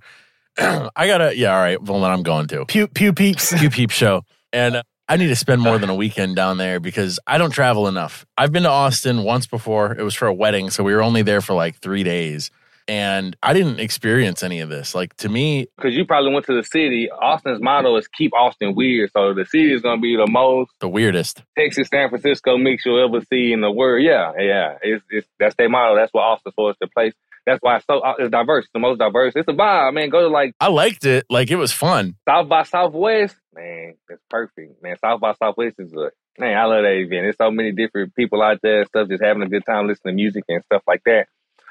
I 0.57 1.07
gotta 1.07 1.35
yeah, 1.37 1.53
all 1.55 1.61
right. 1.61 1.81
Well 1.81 2.01
then 2.01 2.11
I'm 2.11 2.23
going 2.23 2.47
to. 2.47 2.65
Pew 2.65 2.87
pew 2.87 3.13
peeps. 3.13 3.53
Pew 3.57 3.69
Peep 3.69 3.91
show. 3.91 4.23
And 4.51 4.81
I 5.07 5.17
need 5.17 5.27
to 5.27 5.35
spend 5.35 5.61
more 5.61 5.77
than 5.77 5.89
a 5.89 5.95
weekend 5.95 6.35
down 6.35 6.57
there 6.57 6.79
because 6.79 7.19
I 7.27 7.37
don't 7.37 7.51
travel 7.51 7.87
enough. 7.87 8.25
I've 8.37 8.51
been 8.51 8.63
to 8.63 8.69
Austin 8.69 9.23
once 9.23 9.45
before. 9.45 9.91
It 9.93 10.01
was 10.01 10.15
for 10.15 10.27
a 10.27 10.33
wedding, 10.33 10.71
so 10.71 10.83
we 10.83 10.95
were 10.95 11.03
only 11.03 11.21
there 11.21 11.41
for 11.41 11.53
like 11.53 11.77
three 11.77 12.03
days. 12.03 12.49
And 12.87 13.35
I 13.41 13.53
didn't 13.53 13.79
experience 13.79 14.43
any 14.43 14.59
of 14.59 14.69
this. 14.69 14.93
Like 14.93 15.15
to 15.17 15.29
me, 15.29 15.67
Because 15.75 15.95
you 15.95 16.05
probably 16.05 16.33
went 16.33 16.45
to 16.45 16.55
the 16.55 16.63
city. 16.63 17.09
Austin's 17.09 17.61
motto 17.61 17.95
is 17.97 18.07
keep 18.07 18.31
Austin 18.33 18.75
weird. 18.75 19.11
So 19.11 19.33
the 19.33 19.45
city 19.45 19.73
is 19.73 19.81
gonna 19.81 20.01
be 20.01 20.15
the 20.15 20.29
most 20.29 20.71
the 20.79 20.87
weirdest. 20.89 21.41
Texas 21.57 21.87
San 21.89 22.09
Francisco 22.09 22.57
mix 22.57 22.85
you'll 22.85 23.03
ever 23.03 23.25
see 23.25 23.51
in 23.51 23.61
the 23.61 23.71
world. 23.71 24.03
Yeah, 24.03 24.33
yeah. 24.39 24.77
It's, 24.81 25.03
it's 25.09 25.27
that's 25.39 25.55
their 25.55 25.69
motto. 25.69 25.95
That's 25.95 26.13
what 26.13 26.21
Austin 26.21 26.51
for 26.55 26.69
is 26.71 26.77
the 26.79 26.87
place. 26.87 27.13
That's 27.45 27.61
why 27.61 27.77
it's 27.77 27.85
so 27.85 27.99
uh, 27.99 28.15
it's 28.19 28.31
diverse. 28.31 28.67
The 28.73 28.79
most 28.79 28.99
diverse. 28.99 29.33
It's 29.35 29.47
a 29.47 29.53
vibe, 29.53 29.93
man. 29.93 30.09
Go 30.09 30.21
to 30.21 30.27
like 30.27 30.53
I 30.59 30.67
liked 30.67 31.05
it. 31.05 31.25
Like 31.29 31.51
it 31.51 31.57
was 31.57 31.71
fun. 31.71 32.15
South 32.27 32.49
by 32.49 32.63
Southwest. 32.63 33.35
Man, 33.53 33.93
it's 34.09 34.21
perfect. 34.29 34.81
Man, 34.81 34.97
South 34.99 35.21
by 35.21 35.33
Southwest 35.33 35.75
is 35.79 35.93
a 35.93 36.11
man. 36.39 36.57
I 36.57 36.65
love 36.65 36.83
that 36.83 36.93
event. 36.93 37.23
There's 37.23 37.37
so 37.37 37.51
many 37.51 37.71
different 37.71 38.15
people 38.15 38.41
out 38.41 38.59
there 38.61 38.79
and 38.79 38.87
stuff, 38.87 39.09
just 39.09 39.23
having 39.23 39.43
a 39.43 39.49
good 39.49 39.65
time 39.65 39.87
listening 39.87 40.13
to 40.13 40.15
music 40.15 40.43
and 40.49 40.63
stuff 40.63 40.81
like 40.87 41.03
that. 41.05 41.27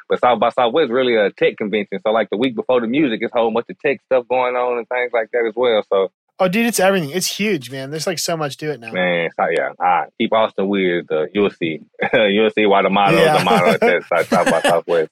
But 0.09 0.21
South 0.21 0.39
by 0.41 0.51
Southwest 0.51 0.87
is 0.87 0.91
really 0.91 1.17
a 1.17 1.31
tech 1.31 1.57
convention. 1.57 1.99
So 2.07 2.13
like 2.13 2.29
the 2.31 2.37
week 2.37 2.55
before 2.57 2.81
the 2.81 2.87
music, 2.87 3.21
it's 3.23 3.35
a 3.35 3.39
whole 3.39 3.51
bunch 3.53 3.67
of 3.71 3.79
tech 3.79 4.01
stuff 4.07 4.27
going 4.29 4.55
on 4.57 4.79
and 4.79 4.89
things 4.89 5.11
like 5.13 5.31
that 5.33 5.45
as 5.49 5.55
well. 5.57 5.83
So 5.93 6.11
Oh, 6.41 6.49
dude, 6.49 6.67
it's 6.67 6.81
everything. 6.81 7.11
It's 7.11 7.29
huge, 7.39 7.71
man. 7.71 7.91
There's 7.93 8.09
like 8.09 8.19
so 8.19 8.37
much 8.37 8.57
to 8.57 8.73
it 8.73 8.81
now. 8.81 8.91
man, 8.91 9.31
so 9.37 9.45
yeah, 9.57 9.69
all 9.79 9.87
right. 9.87 10.09
Keep 10.21 10.33
Austin 10.33 10.69
weird. 10.69 11.07
Uh, 11.11 11.27
you'll 11.33 11.49
see. 11.51 11.79
you'll 12.13 12.51
see 12.51 12.67
why 12.67 12.83
the 12.83 12.91
motto 12.91 13.17
Yeah. 13.17 13.35
is 13.37 13.39
the 13.39 13.45
motto 13.45 13.67
at 13.71 13.81
that 13.81 14.05
South 14.29 14.51
by 14.51 14.61
Southwest. 14.69 15.11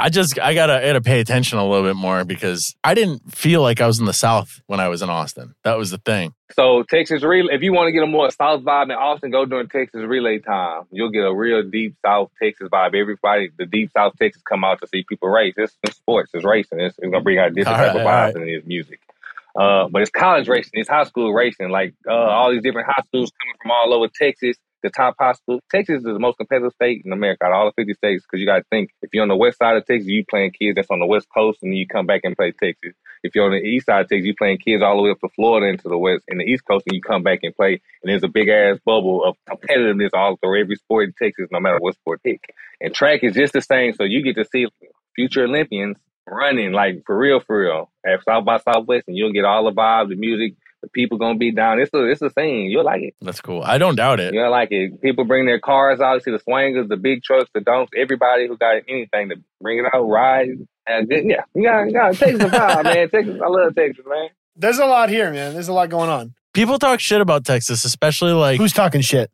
I 0.00 0.08
just 0.08 0.38
I 0.38 0.54
gotta 0.54 0.78
I 0.78 0.86
gotta 0.86 1.00
pay 1.02 1.20
attention 1.20 1.58
a 1.58 1.68
little 1.68 1.86
bit 1.86 1.96
more 1.96 2.24
because 2.24 2.74
I 2.82 2.94
didn't 2.94 3.34
feel 3.34 3.60
like 3.60 3.80
I 3.80 3.86
was 3.86 4.00
in 4.00 4.06
the 4.06 4.14
South 4.14 4.62
when 4.66 4.80
I 4.80 4.88
was 4.88 5.02
in 5.02 5.10
Austin. 5.10 5.54
That 5.64 5.76
was 5.76 5.90
the 5.90 5.98
thing. 5.98 6.34
So 6.52 6.82
Texas 6.84 7.22
relay. 7.22 7.54
If 7.54 7.62
you 7.62 7.72
want 7.72 7.88
to 7.88 7.92
get 7.92 8.02
a 8.02 8.06
more 8.06 8.30
South 8.30 8.62
vibe 8.62 8.84
in 8.84 8.92
Austin, 8.92 9.30
go 9.30 9.44
during 9.44 9.68
Texas 9.68 10.00
relay 10.02 10.38
time. 10.38 10.84
You'll 10.90 11.10
get 11.10 11.24
a 11.24 11.34
real 11.34 11.62
deep 11.62 11.96
South 12.04 12.30
Texas 12.42 12.68
vibe. 12.68 12.94
Everybody, 12.94 13.50
the 13.58 13.66
deep 13.66 13.90
South 13.92 14.14
Texas 14.18 14.42
come 14.42 14.64
out 14.64 14.80
to 14.80 14.88
see 14.88 15.04
people 15.06 15.28
race. 15.28 15.54
It's, 15.58 15.76
it's 15.82 15.96
sports. 15.96 16.30
It's 16.32 16.44
racing. 16.44 16.80
It's, 16.80 16.98
it's 16.98 17.10
gonna 17.10 17.22
bring 17.22 17.38
out 17.38 17.54
different 17.54 17.76
type 17.76 17.94
of 17.94 18.02
right, 18.02 18.34
vibes 18.34 18.40
in 18.40 18.48
his 18.48 18.64
music. 18.64 19.00
Uh, 19.54 19.88
but 19.88 20.02
it's 20.02 20.10
college 20.10 20.48
racing. 20.48 20.72
It's 20.74 20.88
high 20.88 21.04
school 21.04 21.32
racing. 21.32 21.70
Like 21.70 21.94
uh, 22.08 22.12
all 22.12 22.50
these 22.52 22.62
different 22.62 22.86
high 22.88 23.02
schools 23.06 23.32
coming 23.40 23.54
from 23.60 23.70
all 23.70 23.92
over 23.92 24.08
Texas. 24.08 24.56
The 24.82 24.90
top 24.90 25.16
school. 25.36 25.60
Texas 25.70 25.98
is 25.98 26.04
the 26.04 26.18
most 26.18 26.38
competitive 26.38 26.72
state 26.72 27.02
in 27.04 27.12
America 27.12 27.44
out 27.44 27.52
of 27.52 27.56
all 27.56 27.66
the 27.66 27.82
50 27.82 27.94
states 27.94 28.24
because 28.24 28.40
you 28.40 28.46
got 28.46 28.58
to 28.58 28.64
think 28.70 28.90
if 29.02 29.10
you're 29.12 29.22
on 29.22 29.28
the 29.28 29.36
west 29.36 29.58
side 29.58 29.76
of 29.76 29.84
Texas, 29.86 30.08
you 30.08 30.24
playing 30.28 30.52
kids 30.52 30.76
that's 30.76 30.90
on 30.90 31.00
the 31.00 31.06
west 31.06 31.26
coast, 31.34 31.58
and 31.62 31.70
then 31.70 31.76
you 31.76 31.86
come 31.86 32.06
back 32.06 32.22
and 32.24 32.36
play 32.36 32.52
Texas. 32.52 32.94
If 33.22 33.34
you're 33.34 33.44
on 33.44 33.52
the 33.52 33.58
east 33.58 33.86
side 33.86 34.02
of 34.02 34.08
Texas, 34.08 34.24
you 34.24 34.34
playing 34.34 34.58
kids 34.58 34.82
all 34.82 34.96
the 34.96 35.02
way 35.02 35.10
up 35.10 35.20
to 35.20 35.28
Florida 35.36 35.68
and 35.68 35.78
to 35.80 35.88
the 35.88 35.98
west 35.98 36.24
and 36.28 36.40
the 36.40 36.44
east 36.44 36.64
coast, 36.64 36.86
and 36.86 36.94
you 36.94 37.02
come 37.02 37.22
back 37.22 37.40
and 37.42 37.54
play. 37.54 37.80
And 38.02 38.10
there's 38.10 38.24
a 38.24 38.28
big 38.28 38.48
ass 38.48 38.78
bubble 38.84 39.24
of 39.24 39.36
competitiveness 39.48 40.10
all 40.14 40.36
through 40.36 40.60
every 40.60 40.76
sport 40.76 41.08
in 41.08 41.14
Texas, 41.20 41.48
no 41.50 41.60
matter 41.60 41.78
what 41.78 41.94
sport 41.94 42.22
pick. 42.22 42.42
And 42.80 42.94
track 42.94 43.22
is 43.22 43.34
just 43.34 43.52
the 43.52 43.60
same, 43.60 43.92
so 43.94 44.04
you 44.04 44.22
get 44.22 44.36
to 44.36 44.44
see 44.44 44.66
future 45.14 45.44
Olympians 45.44 45.96
running 46.26 46.72
like 46.72 47.02
for 47.04 47.18
real, 47.18 47.40
for 47.40 47.60
real 47.60 47.90
at 48.06 48.24
South 48.24 48.44
by 48.44 48.58
Southwest, 48.58 49.08
and 49.08 49.16
you'll 49.16 49.32
get 49.32 49.44
all 49.44 49.64
the 49.64 49.72
vibes, 49.72 50.08
the 50.08 50.16
music, 50.16 50.54
the 50.82 50.88
people 50.88 51.18
gonna 51.18 51.38
be 51.38 51.52
down. 51.52 51.80
It's 51.80 51.92
a 51.94 52.04
it's 52.04 52.22
a 52.22 52.30
thing. 52.30 52.66
You'll 52.66 52.84
like 52.84 53.02
it. 53.02 53.14
That's 53.20 53.40
cool. 53.40 53.62
I 53.62 53.78
don't 53.78 53.96
doubt 53.96 54.20
it. 54.20 54.34
You'll 54.34 54.50
like 54.50 54.72
it. 54.72 55.00
People 55.00 55.24
bring 55.24 55.46
their 55.46 55.60
cars 55.60 56.00
out. 56.00 56.14
You 56.14 56.20
see 56.20 56.30
the 56.30 56.38
swangers, 56.38 56.88
the 56.88 56.96
big 56.96 57.22
trucks, 57.22 57.50
the 57.54 57.60
donks. 57.60 57.92
Everybody 57.96 58.46
who 58.46 58.56
got 58.56 58.76
anything 58.88 59.30
to 59.30 59.36
bring 59.60 59.78
it 59.78 59.84
out, 59.94 60.02
ride. 60.02 60.48
And 60.86 61.08
good, 61.08 61.24
yeah, 61.24 61.42
you 61.54 61.62
got, 61.62 61.84
you 61.84 61.92
got 61.92 62.14
Texas 62.14 62.50
vibe, 62.50 62.84
man. 62.84 63.10
Texas, 63.10 63.40
I 63.44 63.48
love 63.48 63.74
Texas, 63.74 64.04
man. 64.08 64.28
There's 64.56 64.78
a 64.78 64.86
lot 64.86 65.08
here, 65.08 65.30
man. 65.32 65.52
There's 65.52 65.68
a 65.68 65.72
lot 65.72 65.88
going 65.88 66.10
on. 66.10 66.34
People 66.52 66.78
talk 66.78 67.00
shit 67.00 67.20
about 67.20 67.44
Texas, 67.44 67.84
especially 67.84 68.32
like 68.32 68.58
Who's 68.58 68.72
talking 68.72 69.00
shit? 69.00 69.30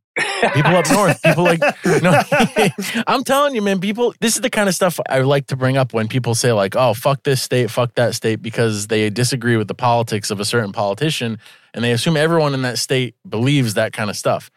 people 0.55 0.77
up 0.77 0.91
north. 0.91 1.23
People 1.23 1.45
like 1.45 1.61
no, 2.03 2.21
I'm 3.07 3.25
telling 3.25 3.55
you, 3.55 3.63
man. 3.63 3.81
People, 3.81 4.15
this 4.21 4.37
is 4.37 4.43
the 4.43 4.51
kind 4.51 4.69
of 4.69 4.75
stuff 4.75 4.99
I 5.09 5.21
like 5.21 5.47
to 5.49 5.57
bring 5.57 5.77
up 5.77 5.93
when 5.93 6.09
people 6.09 6.35
say 6.35 6.53
like, 6.53 6.77
"Oh, 6.77 6.95
fuck 6.95 7.23
this 7.23 7.43
state, 7.43 7.71
fuck 7.71 7.95
that 7.95 8.15
state," 8.15 8.43
because 8.43 8.87
they 8.89 9.09
disagree 9.11 9.57
with 9.57 9.69
the 9.69 9.75
politics 9.75 10.31
of 10.31 10.41
a 10.41 10.45
certain 10.45 10.73
politician, 10.73 11.39
and 11.75 11.85
they 11.85 11.93
assume 11.93 12.17
everyone 12.17 12.55
in 12.55 12.63
that 12.63 12.79
state 12.79 13.15
believes 13.29 13.75
that 13.75 13.93
kind 13.93 14.11
of 14.11 14.17
stuff. 14.17 14.51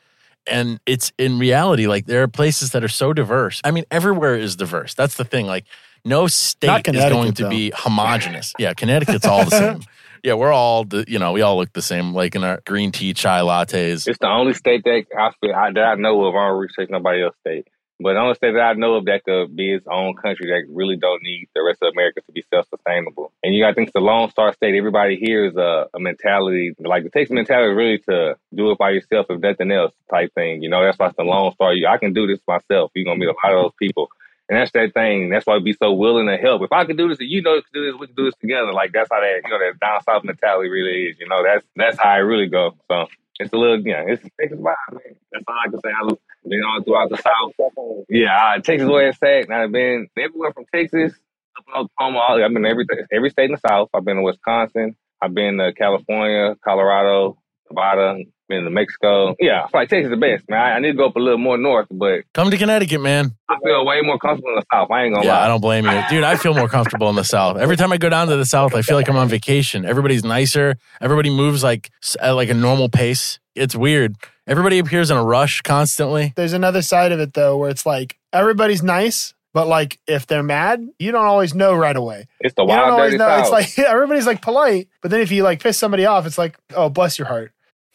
And 0.48 0.80
it's 0.86 1.12
in 1.18 1.40
reality, 1.40 1.88
like 1.88 2.06
there 2.06 2.24
are 2.24 2.28
places 2.28 2.72
that 2.72 2.84
are 2.84 2.90
so 2.90 3.14
diverse. 3.14 3.62
I 3.64 3.72
mean, 3.72 3.84
everywhere 3.92 4.36
is 4.36 4.56
diverse. 4.56 4.94
That's 4.96 5.16
the 5.16 5.26
thing. 5.26 5.46
Like, 5.46 5.66
no 6.06 6.28
state 6.28 6.88
is 6.88 6.96
going 7.10 7.34
to 7.34 7.44
though. 7.44 7.50
be 7.50 7.72
homogenous. 7.76 8.54
Yeah, 8.58 8.74
Connecticut's 8.74 9.26
all 9.26 9.46
the 9.46 9.52
same. 9.60 9.82
Yeah, 10.24 10.34
we're 10.34 10.52
all 10.52 10.84
the, 10.84 11.06
you 11.08 11.20
know, 11.20 11.32
we 11.32 11.42
all 11.42 11.58
look 11.58 11.74
the 11.74 11.82
same, 11.82 12.14
like 12.14 12.36
in 12.36 12.44
our 12.44 12.62
green 12.66 12.92
tea 12.92 13.14
chai 13.14 13.40
lattes. 13.40 14.08
It's 14.08 14.20
the 14.20 14.28
only 14.28 14.54
state 14.54 14.84
that 14.84 15.06
I 15.18 15.32
that 15.42 15.78
I 15.78 15.96
know 15.96 16.26
of. 16.26 16.36
I 16.36 16.48
don't 16.48 16.60
research 16.60 16.90
nobody 16.90 17.24
else 17.24 17.36
state. 17.42 17.68
But 18.02 18.14
the 18.14 18.20
only 18.20 18.36
state 18.36 18.54
that 18.54 18.62
I 18.62 18.74
know 18.74 18.96
of 18.96 19.06
that 19.06 19.26
could 19.26 19.54
be 19.58 19.74
its 19.74 19.86
own 19.86 20.16
country 20.16 20.48
that 20.48 20.74
really 20.74 20.96
don't 20.96 21.22
need 21.22 21.50
the 21.54 21.62
rest 21.62 21.80
of 21.82 21.92
America 21.92 22.22
to 22.22 22.32
be 22.32 22.46
self-sustainable. 22.50 23.34
And 23.44 23.54
you 23.54 23.62
got 23.62 23.70
to 23.70 23.74
think 23.76 23.90
it's 23.90 23.96
a 23.96 24.00
Lone 24.00 24.30
Star 24.30 24.54
state. 24.54 24.76
Everybody 24.76 25.18
here 25.18 25.46
is 25.46 25.58
a, 25.58 25.88
a 25.94 26.00
mentality, 26.00 26.74
like 26.80 27.04
the 27.04 27.10
Texas 27.10 27.34
mentality 27.34 27.74
really 27.74 27.98
to 28.10 28.38
do 28.56 28.72
it 28.72 28.78
by 28.78 28.92
yourself 28.92 29.26
if 29.30 29.42
nothing 29.42 29.72
else 29.72 29.92
type 30.10 30.34
thing. 30.34 30.64
You 30.64 30.70
know, 30.70 30.82
that's 30.82 30.98
why 30.98 31.08
it's 31.08 31.18
the 31.18 31.24
Lone 31.24 31.52
Star. 31.52 31.74
I 31.74 31.98
can 31.98 32.14
do 32.14 32.26
this 32.26 32.40
myself. 32.48 32.92
You're 32.96 33.04
to 33.14 33.20
meet 33.20 33.28
a 33.28 33.36
lot 33.44 33.54
of 33.54 33.64
those 33.64 33.76
people. 33.78 34.10
And 34.50 34.58
that's 34.58 34.72
that 34.72 34.94
thing. 34.96 35.30
That's 35.30 35.46
why 35.46 35.58
we 35.58 35.64
be 35.64 35.74
so 35.74 35.94
willing 35.94 36.26
to 36.28 36.38
help. 36.38 36.64
If 36.64 36.72
I 36.72 36.84
could 36.86 36.98
do 36.98 37.08
this, 37.08 37.20
and 37.20 37.30
you 37.30 37.44
know, 37.44 37.54
you 37.54 37.62
can 37.62 37.72
do 37.72 37.86
this. 37.86 38.00
We 38.00 38.08
can 38.08 38.16
do 38.16 38.26
this 38.26 38.36
together. 38.42 38.74
Like 38.74 38.92
that's 38.94 39.10
how 39.12 39.20
that, 39.22 39.42
you 39.46 39.50
know, 39.50 39.60
that 39.60 39.80
down 39.80 40.02
south 40.04 40.24
mentality 40.24 40.70
really 40.70 41.06
is. 41.06 41.18
You 41.20 41.28
know, 41.28 41.44
that's 41.44 41.64
that's 41.76 42.00
how 42.00 42.16
it 42.16 42.26
really 42.26 42.48
go. 42.48 42.76
So 42.90 43.06
it's 43.40 43.54
a 43.54 43.58
little, 43.58 43.80
you 43.80 43.94
know, 43.94 44.06
it's 44.08 44.24
Texas 44.40 44.60
vibe, 44.60 44.92
man. 44.92 45.16
That's 45.32 45.46
all 45.48 45.56
I 45.56 45.70
can 45.70 45.80
say. 45.80 45.90
I've 45.90 46.50
been 46.50 46.64
all 46.64 46.82
throughout 46.84 47.10
the 47.10 47.18
south. 47.18 48.06
Yeah, 48.10 48.36
uh, 48.36 48.60
Texas 48.60 48.90
at. 49.22 49.46
And 49.46 49.54
I've 49.54 49.72
been 49.72 50.08
everywhere 50.18 50.52
from 50.52 50.66
Texas 50.74 51.14
up 51.56 51.66
in 51.68 51.74
Oklahoma. 51.74 52.44
I've 52.44 52.54
been 52.54 52.66
every 52.66 52.86
every 53.12 53.30
state 53.30 53.46
in 53.46 53.52
the 53.52 53.70
south. 53.70 53.90
I've 53.94 54.04
been 54.04 54.18
to 54.18 54.24
Wisconsin. 54.24 54.96
I've 55.22 55.34
been 55.36 55.58
to 55.60 55.74
California, 55.74 56.56
Colorado, 56.64 57.38
Nevada, 57.70 58.24
been 58.50 58.66
to 58.66 58.70
Mexico. 58.70 59.36
Yeah, 59.40 59.64
I 59.64 59.70
feel 59.70 59.82
like 59.82 59.90
Texas 59.90 60.06
is 60.06 60.10
the 60.12 60.18
best, 60.18 60.50
man. 60.50 60.60
I, 60.60 60.72
I, 60.72 60.80
need 60.80 60.92
to 60.92 60.98
go 60.98 61.06
up 61.06 61.16
a 61.16 61.20
little 61.20 61.38
more 61.38 61.58
north, 61.58 61.88
but 61.90 62.24
come 62.34 62.52
to 62.52 62.58
Connecticut, 62.58 63.00
man. 63.00 63.36
I 63.48 63.56
feel 63.64 63.86
way 63.86 64.02
more 64.02 64.20
comfortable 64.20 64.50
in 64.50 64.56
the 64.56 64.66
south. 64.74 64.92
I 64.92 65.04
ain't 65.04 65.16
gonna 65.16 65.26
yeah, 65.26 65.38
lie. 65.38 65.46
I 65.46 65.48
don't 65.48 65.62
blame 65.62 65.86
you, 65.86 66.02
dude. 66.10 66.24
I 66.24 66.36
feel 66.36 66.54
more 66.54 66.68
comfortable 66.68 67.10
in 67.10 67.16
the 67.16 67.24
south. 67.24 67.58
Every 67.58 67.78
time 67.78 67.94
I 67.94 67.98
go 67.98 68.10
down 68.10 68.28
to 68.28 68.36
the 68.36 68.46
south, 68.46 68.76
I 68.76 68.82
feel 68.82 68.98
like 68.98 69.08
I'm 69.08 69.16
on 69.16 69.30
vacation. 69.30 69.86
Everybody's 69.86 70.26
nicer. 70.26 70.76
Everybody 71.00 71.30
moves 71.30 71.64
like 71.64 71.92
at 72.20 72.32
like 72.32 72.50
a 72.50 72.54
normal 72.54 72.90
pace. 72.90 73.40
It's 73.56 73.76
weird. 73.76 74.16
Everybody 74.48 74.80
appears 74.80 75.12
in 75.12 75.18
a 75.18 75.24
rush 75.24 75.62
constantly. 75.62 76.34
There's 76.36 76.54
another 76.54 76.82
side 76.82 77.12
of 77.12 77.20
it 77.20 77.34
though, 77.34 77.58
where 77.58 77.70
it's 77.70 77.86
like 77.86 78.18
everybody's 78.34 78.82
nice, 78.82 79.34
but 79.54 79.68
like 79.68 80.00
if 80.08 80.26
they're 80.26 80.44
mad, 80.44 80.88
you 80.98 81.12
don't 81.12 81.26
always 81.26 81.54
know 81.54 81.76
right 81.76 81.96
away. 81.96 82.28
It's 82.40 82.56
the 82.56 82.66
wild 82.66 82.98
dirty 82.98 83.18
know. 83.18 83.28
South. 83.28 83.42
It's 83.42 83.52
like 83.52 83.80
everybody's 83.88 84.26
like 84.26 84.42
polite, 84.42 84.88
but 85.02 85.12
then 85.12 85.22
if 85.22 85.32
you 85.32 85.44
like 85.44 85.62
piss 85.62 85.78
somebody 85.78 86.06
off, 86.06 86.26
it's 86.26 86.38
like, 86.38 86.58
oh, 86.76 86.90
bless 86.90 87.20
your 87.20 87.28
heart. 87.28 87.52